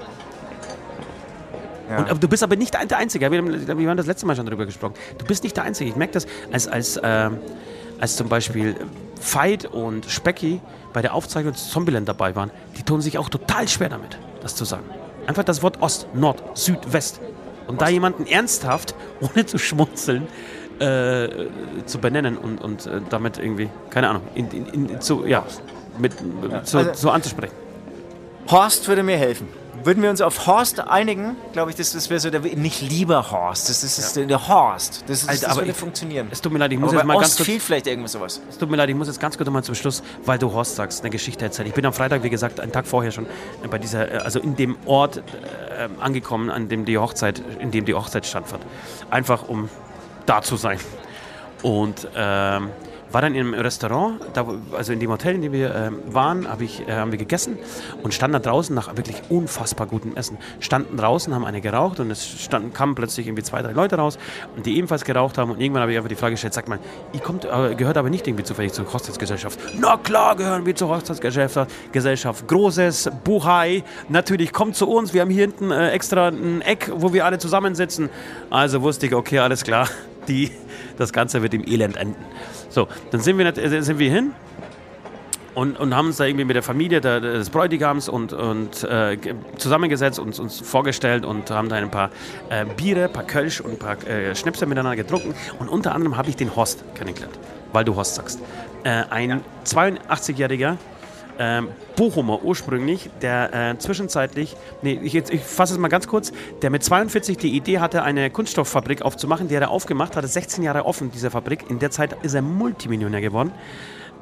Ja. 1.89 2.11
Und, 2.11 2.23
du 2.23 2.27
bist 2.27 2.41
aber 2.41 2.55
nicht 2.55 2.73
der 2.73 2.97
Einzige, 2.97 3.29
wir 3.31 3.37
haben, 3.39 3.97
das 3.97 4.07
letzte 4.07 4.25
Mal 4.25 4.35
schon 4.35 4.45
darüber 4.45 4.65
gesprochen, 4.65 4.93
du 5.17 5.25
bist 5.25 5.43
nicht 5.43 5.55
der 5.57 5.65
Einzige. 5.65 5.89
Ich 5.89 5.95
merke 5.95 6.13
das, 6.13 6.25
als, 6.51 6.67
als, 6.67 6.99
ähm, 7.03 7.37
als 7.99 8.15
zum 8.15 8.29
Beispiel 8.29 8.75
Veit 9.21 9.65
und 9.65 10.05
Specky 10.09 10.59
bei 10.93 11.01
der 11.01 11.13
Aufzeichnung 11.13 11.53
zu 11.55 11.69
Zombieland 11.69 12.07
dabei 12.09 12.35
waren, 12.35 12.51
die 12.77 12.83
tun 12.83 13.01
sich 13.01 13.17
auch 13.17 13.29
total 13.29 13.67
schwer 13.67 13.89
damit, 13.89 14.17
das 14.41 14.55
zu 14.55 14.65
sagen. 14.65 14.83
Einfach 15.27 15.43
das 15.43 15.61
Wort 15.61 15.81
Ost, 15.81 16.07
Nord, 16.13 16.41
Süd, 16.57 16.79
West. 16.91 17.21
Und 17.67 17.81
da 17.81 17.87
jemanden 17.89 18.25
ernsthaft, 18.25 18.95
ohne 19.21 19.45
zu 19.45 19.57
schmunzeln, 19.57 20.27
äh, 20.79 21.27
zu 21.85 21.99
benennen 21.99 22.37
und, 22.37 22.59
und 22.59 22.87
äh, 22.87 23.01
damit 23.09 23.37
irgendwie, 23.37 23.69
keine 23.91 24.09
Ahnung, 24.09 24.23
in, 24.33 24.49
in, 24.49 24.89
in, 24.89 25.01
zu, 25.01 25.25
ja, 25.27 25.45
mit, 25.99 26.13
zu, 26.63 26.79
Also- 26.79 26.93
so 26.93 27.09
anzusprechen. 27.11 27.53
Horst 28.49 28.87
würde 28.87 29.03
mir 29.03 29.17
helfen. 29.17 29.47
Würden 29.83 30.03
wir 30.03 30.09
uns 30.09 30.21
auf 30.21 30.47
Horst 30.47 30.79
einigen, 30.79 31.35
glaube 31.53 31.71
ich, 31.71 31.75
das, 31.77 31.93
das 31.93 32.09
wäre 32.09 32.19
so 32.19 32.29
der, 32.29 32.41
nicht 32.41 32.81
lieber 32.81 33.31
Horst, 33.31 33.69
das, 33.69 33.81
das 33.81 33.97
ist 33.97 34.15
der 34.15 34.47
Horst. 34.47 35.03
Das, 35.07 35.23
ist, 35.23 35.29
Alter, 35.29 35.47
das 35.47 35.55
würde 35.57 35.71
ich- 35.71 35.77
funktionieren. 35.77 36.27
Es 36.31 36.41
tut 36.41 36.51
mir 36.51 36.59
leid, 36.59 36.71
ich 36.71 36.79
muss 36.79 36.89
Aber 36.89 36.99
jetzt 36.99 37.07
mal 37.07 37.13
ganz 37.15 37.25
Ost 37.27 37.37
kurz 37.37 37.47
fehlt 37.47 37.61
vielleicht 37.61 37.87
irgendwas 37.87 38.11
sowas. 38.11 38.41
Es 38.49 38.57
tut 38.57 38.69
mir 38.69 38.77
leid, 38.77 38.89
ich 38.89 38.95
muss 38.95 39.07
jetzt 39.07 39.19
ganz 39.19 39.37
kurz 39.37 39.49
mal 39.49 39.63
zum 39.63 39.75
Schluss, 39.75 40.03
weil 40.25 40.37
du 40.37 40.51
Horst 40.53 40.75
sagst, 40.75 41.01
eine 41.01 41.09
Geschichte 41.09 41.45
erzählen. 41.45 41.67
Ich 41.67 41.73
bin 41.73 41.85
am 41.85 41.93
Freitag, 41.93 42.23
wie 42.23 42.29
gesagt, 42.29 42.59
einen 42.59 42.71
Tag 42.71 42.85
vorher 42.85 43.11
schon 43.11 43.25
bei 43.69 43.77
dieser, 43.77 44.11
äh, 44.11 44.17
also 44.17 44.39
in 44.39 44.55
dem 44.55 44.77
Ort 44.85 45.17
äh, 45.17 45.89
angekommen, 45.99 46.49
an 46.49 46.69
dem 46.69 46.85
die 46.85 46.97
Hochzeit, 46.97 47.41
in 47.59 47.71
dem 47.71 47.85
die 47.85 47.93
Hochzeit 47.93 48.25
stattfand. 48.25 48.63
Einfach 49.09 49.47
um 49.47 49.69
da 50.25 50.41
zu 50.41 50.57
sein. 50.57 50.79
Und 51.63 52.07
ähm, 52.15 52.69
war 53.11 53.21
dann 53.21 53.33
einem 53.33 53.53
Restaurant, 53.53 54.19
da, 54.33 54.45
also 54.75 54.93
in 54.93 54.99
dem 54.99 55.09
Hotel, 55.09 55.35
in 55.35 55.41
dem 55.41 55.53
wir 55.53 55.73
ähm, 55.75 55.99
waren, 56.07 56.47
hab 56.47 56.61
ich, 56.61 56.87
äh, 56.87 56.93
haben 56.93 57.11
wir 57.11 57.19
gegessen 57.19 57.57
und 58.03 58.13
standen 58.13 58.33
da 58.33 58.39
draußen 58.39 58.73
nach 58.75 58.95
wirklich 58.95 59.21
unfassbar 59.29 59.87
gutem 59.87 60.15
Essen. 60.15 60.37
Standen 60.59 60.97
draußen, 60.97 61.33
haben 61.33 61.45
eine 61.45 61.61
geraucht 61.61 61.99
und 61.99 62.11
es 62.11 62.25
standen, 62.41 62.73
kamen 62.73 62.95
plötzlich 62.95 63.27
irgendwie 63.27 63.43
zwei, 63.43 63.61
drei 63.61 63.71
Leute 63.71 63.95
raus, 63.97 64.17
die 64.65 64.77
ebenfalls 64.77 65.05
geraucht 65.05 65.37
haben. 65.37 65.51
Und 65.51 65.59
irgendwann 65.59 65.81
habe 65.81 65.91
ich 65.91 65.97
einfach 65.97 66.09
die 66.09 66.15
Frage 66.15 66.33
gestellt: 66.33 66.53
Sag 66.53 66.67
mal, 66.67 66.79
ihr 67.13 67.19
kommt, 67.19 67.45
äh, 67.45 67.75
gehört 67.75 67.97
aber 67.97 68.09
nicht 68.09 68.27
irgendwie 68.27 68.43
zufällig 68.43 68.73
zur 68.73 68.91
Hochzeitsgesellschaft? 68.91 69.59
Na 69.79 69.97
klar, 69.97 70.35
gehören 70.35 70.65
wir 70.65 70.75
zur 70.75 70.89
Hochzeitsgesellschaft. 70.89 71.71
Gesellschaft. 71.91 72.47
Großes 72.47 73.11
Buhai. 73.23 73.83
Natürlich, 74.09 74.53
kommt 74.53 74.75
zu 74.75 74.89
uns. 74.89 75.13
Wir 75.13 75.21
haben 75.21 75.29
hier 75.29 75.41
hinten 75.41 75.71
äh, 75.71 75.89
extra 75.89 76.29
ein 76.29 76.61
Eck, 76.61 76.91
wo 76.95 77.13
wir 77.13 77.25
alle 77.25 77.39
zusammensitzen. 77.39 78.09
Also 78.49 78.81
wusste 78.81 79.07
ich, 79.07 79.15
okay, 79.15 79.39
alles 79.39 79.63
klar. 79.63 79.87
Die, 80.27 80.51
das 80.97 81.13
Ganze 81.13 81.41
wird 81.41 81.53
im 81.53 81.65
Elend 81.65 81.97
enden. 81.97 82.23
So, 82.71 82.87
dann 83.11 83.21
sind 83.21 83.37
wir, 83.37 83.45
äh, 83.45 83.81
sind 83.81 83.99
wir 83.99 84.09
hin 84.09 84.31
und, 85.55 85.77
und 85.77 85.93
haben 85.93 86.07
uns 86.07 86.17
da 86.17 86.23
irgendwie 86.23 86.45
mit 86.45 86.55
der 86.55 86.63
Familie 86.63 87.01
der, 87.01 87.19
des 87.19 87.49
Bräutigams 87.49 88.07
und, 88.07 88.31
und 88.31 88.83
äh, 88.85 89.17
ge- 89.17 89.35
zusammengesetzt 89.57 90.19
und 90.19 90.39
uns 90.39 90.61
vorgestellt 90.61 91.25
und 91.25 91.51
haben 91.51 91.67
da 91.67 91.75
ein 91.75 91.91
paar 91.91 92.09
äh, 92.49 92.63
Biere, 92.65 93.05
ein 93.05 93.13
paar 93.13 93.25
Kölsch 93.25 93.59
und 93.59 93.71
ein 93.71 93.77
paar 93.77 94.01
äh, 94.07 94.33
Schnäpse 94.35 94.65
miteinander 94.65 94.95
getrunken. 94.95 95.35
Und 95.59 95.67
unter 95.67 95.93
anderem 95.93 96.15
habe 96.15 96.29
ich 96.29 96.37
den 96.37 96.55
Horst 96.55 96.85
kennengelernt, 96.95 97.37
weil 97.73 97.83
du 97.83 97.95
Horst 97.95 98.15
sagst. 98.15 98.39
Äh, 98.85 99.03
ein 99.09 99.41
82-jähriger 99.65 100.77
ähm, 101.39 101.67
Bochumer 101.95 102.43
ursprünglich, 102.43 103.09
der 103.21 103.53
äh, 103.71 103.77
zwischenzeitlich, 103.77 104.55
nee, 104.81 104.99
ich, 105.03 105.15
ich 105.15 105.41
fasse 105.41 105.73
es 105.73 105.79
mal 105.79 105.87
ganz 105.87 106.07
kurz, 106.07 106.31
der 106.61 106.69
mit 106.69 106.83
42 106.83 107.37
die 107.37 107.55
Idee 107.55 107.79
hatte, 107.79 108.03
eine 108.03 108.29
Kunststofffabrik 108.29 109.01
aufzumachen, 109.01 109.47
die 109.47 109.55
hat 109.55 109.63
er 109.63 109.69
aufgemacht, 109.71 110.15
hatte 110.15 110.27
16 110.27 110.63
Jahre 110.63 110.85
offen, 110.85 111.11
diese 111.11 111.29
Fabrik. 111.31 111.69
In 111.69 111.79
der 111.79 111.91
Zeit 111.91 112.15
ist 112.23 112.33
er 112.33 112.41
Multimillionär 112.41 113.21
geworden. 113.21 113.51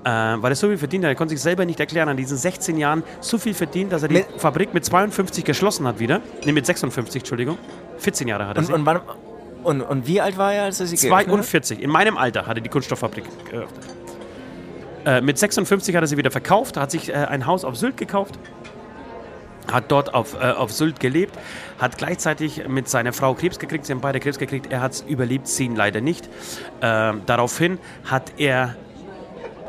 Äh, 0.06 0.10
weil 0.10 0.52
er 0.54 0.56
so 0.56 0.68
viel 0.70 0.78
verdient 0.78 1.04
hat, 1.04 1.10
er 1.12 1.16
konnte 1.16 1.34
sich 1.36 1.42
selber 1.42 1.66
nicht 1.66 1.80
erklären, 1.80 2.08
an 2.08 2.16
diesen 2.16 2.38
16 2.38 2.78
Jahren 2.78 3.04
so 3.20 3.38
viel 3.38 3.54
verdient, 3.54 3.92
dass 3.92 4.02
er 4.04 4.08
die 4.08 4.16
Mit- 4.16 4.28
Fabrik 4.38 4.74
mit 4.74 4.86
52 4.86 5.44
geschlossen 5.44 5.86
hat 5.88 6.00
wieder. 6.00 6.22
Ne, 6.46 6.54
mit 6.54 6.66
56, 6.66 7.22
Entschuldigung. 7.22 7.58
14 7.98 8.28
Jahre 8.30 8.48
hat 8.48 8.56
er 8.56 8.60
Und, 8.60 8.66
sie. 8.68 8.74
und, 8.74 8.86
wann, 8.86 9.02
und, 9.64 9.82
und 9.82 10.08
wie 10.08 10.22
alt 10.22 10.38
war 10.38 10.54
er, 10.54 10.64
als 10.64 10.80
er 10.80 10.86
sie 10.86 10.96
geöffnet 10.96 11.20
hat? 11.20 11.26
42. 11.26 11.82
In 11.82 11.90
meinem 11.90 12.16
Alter 12.18 12.48
hat 12.48 12.56
er 12.56 12.62
die 12.62 12.70
Kunststofffabrik 12.70 13.26
geöffnet. 13.52 13.84
Äh, 15.10 15.22
mit 15.22 15.40
56 15.40 15.96
hat 15.96 16.04
er 16.04 16.08
sie 16.08 16.18
wieder 16.18 16.30
verkauft, 16.30 16.78
hat 16.78 16.92
sich 16.92 17.10
äh, 17.10 17.14
ein 17.14 17.48
Haus 17.48 17.66
auf 17.66 17.76
Sylt 17.76 17.98
gekauft, 17.98 18.38
hat 19.72 19.86
dort 19.92 20.14
auf, 20.14 20.36
äh, 20.36 20.52
auf 20.52 20.72
Sylt 20.72 21.00
gelebt, 21.00 21.36
hat 21.80 21.98
gleichzeitig 21.98 22.68
mit 22.68 22.88
seiner 22.88 23.12
Frau 23.12 23.34
Krebs 23.34 23.58
gekriegt, 23.58 23.88
sie 23.88 23.94
haben 23.94 24.02
beide 24.02 24.20
Krebs 24.20 24.38
gekriegt, 24.38 24.72
er 24.72 24.82
hat 24.82 24.92
es 24.92 25.02
überlebt, 25.02 25.48
sie 25.48 25.66
ihn 25.66 25.76
leider 25.76 26.00
nicht. 26.00 26.30
Ähm, 26.84 27.24
daraufhin 27.26 27.80
hat 28.06 28.34
er 28.38 28.76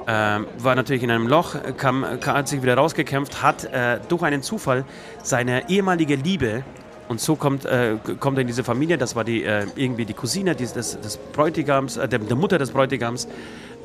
ähm, 0.06 0.46
war 0.58 0.74
natürlich 0.74 1.02
in 1.02 1.10
einem 1.10 1.26
Loch, 1.26 1.54
kam, 1.78 2.04
hat 2.04 2.48
sich 2.48 2.62
wieder 2.62 2.74
rausgekämpft, 2.74 3.42
hat 3.42 3.64
äh, 3.64 3.98
durch 4.08 4.22
einen 4.22 4.42
Zufall 4.42 4.84
seine 5.22 5.70
ehemalige 5.70 6.16
Liebe, 6.16 6.64
und 7.10 7.20
so 7.20 7.34
kommt, 7.34 7.64
äh, 7.64 7.96
kommt 8.20 8.38
er 8.38 8.42
in 8.42 8.46
diese 8.46 8.62
Familie, 8.62 8.96
das 8.96 9.16
war 9.16 9.24
die, 9.24 9.42
äh, 9.42 9.66
irgendwie 9.74 10.04
die 10.04 10.14
Cousine 10.14 10.54
des, 10.54 10.74
des, 10.74 11.00
des 11.00 11.16
Bräutigams, 11.16 11.96
äh, 11.96 12.08
der, 12.08 12.20
der 12.20 12.36
Mutter 12.36 12.56
des 12.56 12.70
Bräutigams, 12.70 13.26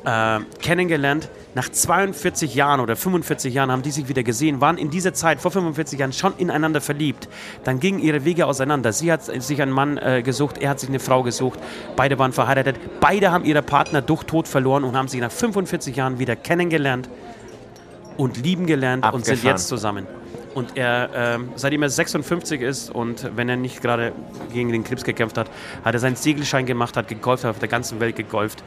äh, 0.06 0.38
kennengelernt. 0.62 1.28
Nach 1.54 1.68
42 1.68 2.54
Jahren 2.54 2.80
oder 2.80 2.96
45 2.96 3.52
Jahren 3.52 3.72
haben 3.72 3.82
die 3.82 3.90
sich 3.90 4.08
wieder 4.08 4.22
gesehen, 4.22 4.60
waren 4.60 4.78
in 4.78 4.88
dieser 4.88 5.12
Zeit, 5.14 5.40
vor 5.40 5.50
45 5.50 5.98
Jahren, 5.98 6.12
schon 6.12 6.34
ineinander 6.38 6.80
verliebt. 6.80 7.28
Dann 7.64 7.80
gingen 7.80 7.98
ihre 7.98 8.24
Wege 8.24 8.46
auseinander. 8.46 8.92
Sie 8.92 9.10
hat 9.10 9.24
sich 9.24 9.60
einen 9.60 9.72
Mann 9.72 9.98
äh, 9.98 10.22
gesucht, 10.22 10.58
er 10.58 10.70
hat 10.70 10.80
sich 10.80 10.88
eine 10.88 11.00
Frau 11.00 11.22
gesucht. 11.22 11.58
Beide 11.96 12.18
waren 12.18 12.32
verheiratet. 12.32 12.76
Beide 13.00 13.32
haben 13.32 13.44
ihre 13.44 13.62
Partner 13.62 14.00
durch 14.00 14.22
Tod 14.24 14.46
verloren 14.46 14.84
und 14.84 14.96
haben 14.96 15.08
sich 15.08 15.20
nach 15.20 15.32
45 15.32 15.96
Jahren 15.96 16.18
wieder 16.18 16.36
kennengelernt 16.36 17.08
und 18.16 18.36
lieben 18.42 18.66
gelernt 18.66 19.04
und 19.04 19.24
sind 19.24 19.34
Abgefahren. 19.34 19.56
jetzt 19.56 19.68
zusammen. 19.68 20.06
Und 20.54 20.76
er, 20.76 21.10
ähm, 21.14 21.48
seitdem 21.56 21.82
er 21.82 21.90
56 21.90 22.62
ist 22.62 22.90
und 22.90 23.30
wenn 23.36 23.48
er 23.48 23.56
nicht 23.56 23.82
gerade 23.82 24.12
gegen 24.54 24.72
den 24.72 24.84
Krebs 24.84 25.04
gekämpft 25.04 25.36
hat, 25.36 25.50
hat 25.84 25.94
er 25.94 26.00
seinen 26.00 26.16
Segelschein 26.16 26.64
gemacht, 26.64 26.96
hat 26.96 27.08
gegolft, 27.08 27.44
hat 27.44 27.50
auf 27.50 27.58
der 27.58 27.68
ganzen 27.68 28.00
Welt 28.00 28.16
gegolft 28.16 28.62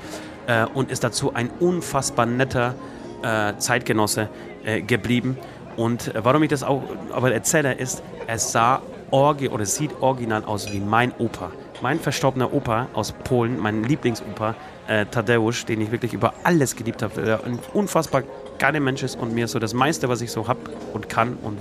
äh, 0.50 0.66
und 0.74 0.92
ist 0.92 1.04
dazu 1.04 1.34
ein 1.34 1.50
unfassbar 1.60 2.26
netter 2.26 2.74
äh, 3.22 3.54
Zeitgenosse 3.58 4.30
äh, 4.66 4.82
geblieben. 4.82 5.38
Und 5.78 6.14
äh, 6.14 6.26
warum 6.26 6.44
ich 6.44 6.50
das 6.50 6.64
auch 6.64 6.84
aber 7.14 7.32
erzähle, 7.32 7.74
ist, 7.74 8.02
er 8.28 8.40
sah 8.40 8.82
orgi 9.12 9.48
oder 9.48 9.66
sieht 9.66 9.92
original 10.02 10.44
aus 10.44 10.72
wie 10.74 10.80
mein 10.80 11.14
Opa. 11.20 11.52
Mein 11.82 12.00
verstorbener 12.00 12.54
Opa 12.54 12.88
aus 12.94 13.12
Polen, 13.12 13.58
mein 13.60 13.84
Lieblingsopa, 13.84 14.56
äh, 14.88 15.06
Tadeusz, 15.06 15.66
den 15.66 15.82
ich 15.82 15.92
wirklich 15.92 16.14
über 16.14 16.34
alles 16.44 16.76
geliebt 16.76 17.02
habe, 17.04 17.22
der 17.22 17.44
ein 17.46 17.60
unfassbar 17.74 18.24
geiler 18.58 18.80
Mensch 18.82 19.04
ist 19.04 19.18
und 19.18 19.34
mir 19.34 19.48
so 19.48 19.60
das 19.60 19.74
meiste, 19.74 20.10
was 20.10 20.22
ich 20.22 20.32
so 20.32 20.48
hab 20.48 20.58
und 20.94 21.08
kann 21.08 21.38
und 21.42 21.58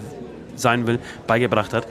sein 0.57 0.87
will, 0.87 0.99
beigebracht 1.27 1.73
hat. 1.73 1.87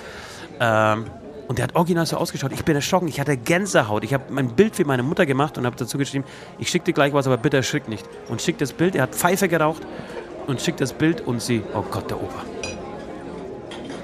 Ähm, 0.59 1.05
und 1.47 1.59
der 1.59 1.63
hat 1.63 1.75
original 1.75 2.05
so 2.05 2.17
ausgeschaut. 2.17 2.51
Ich 2.51 2.65
bin 2.65 2.75
erschrocken. 2.75 3.07
Ich 3.07 3.19
hatte 3.19 3.37
Gänsehaut. 3.37 4.03
Ich 4.03 4.13
habe 4.13 4.35
ein 4.35 4.49
Bild 4.49 4.75
für 4.75 4.85
meine 4.85 5.03
Mutter 5.03 5.25
gemacht 5.25 5.57
und 5.57 5.65
habe 5.65 5.75
dazu 5.75 5.97
geschrieben, 5.97 6.25
ich 6.59 6.69
schicke 6.69 6.85
dir 6.85 6.93
gleich 6.93 7.13
was, 7.13 7.25
aber 7.25 7.37
bitte 7.37 7.57
erschrick 7.57 7.87
nicht. 7.87 8.05
Und 8.27 8.41
schickt 8.41 8.61
das 8.61 8.73
Bild. 8.73 8.95
Er 8.95 9.03
hat 9.03 9.15
Pfeife 9.15 9.47
geraucht 9.47 9.81
und 10.47 10.61
schickt 10.61 10.81
das 10.81 10.93
Bild 10.93 11.21
und 11.21 11.41
sie, 11.41 11.63
oh 11.73 11.83
Gott, 11.89 12.09
der 12.09 12.17
Opa. 12.17 12.43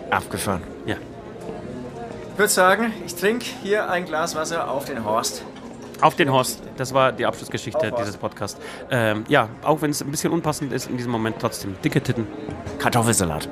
Abgefahren. 0.09 0.61
Ja. 0.85 0.95
Ich 2.31 2.37
würde 2.37 2.51
sagen, 2.51 2.93
ich 3.05 3.15
trinke 3.15 3.45
hier 3.61 3.89
ein 3.89 4.05
Glas 4.05 4.35
Wasser 4.35 4.69
auf 4.69 4.85
den 4.85 5.03
Horst. 5.03 5.43
Auf 6.01 6.15
den 6.15 6.31
Horst. 6.31 6.61
Das 6.77 6.93
war 6.93 7.11
die 7.11 7.25
Abschlussgeschichte 7.25 7.93
Auf 7.93 7.99
dieses 7.99 8.17
Podcasts. 8.17 8.59
Ähm, 8.89 9.23
ja, 9.27 9.49
auch 9.63 9.81
wenn 9.81 9.91
es 9.91 10.01
ein 10.01 10.11
bisschen 10.11 10.31
unpassend 10.31 10.73
ist 10.73 10.89
in 10.89 10.97
diesem 10.97 11.11
Moment, 11.11 11.37
trotzdem 11.39 11.75
dicke 11.83 12.01
Titten. 12.01 12.27
Kartoffelsalat. 12.79 13.47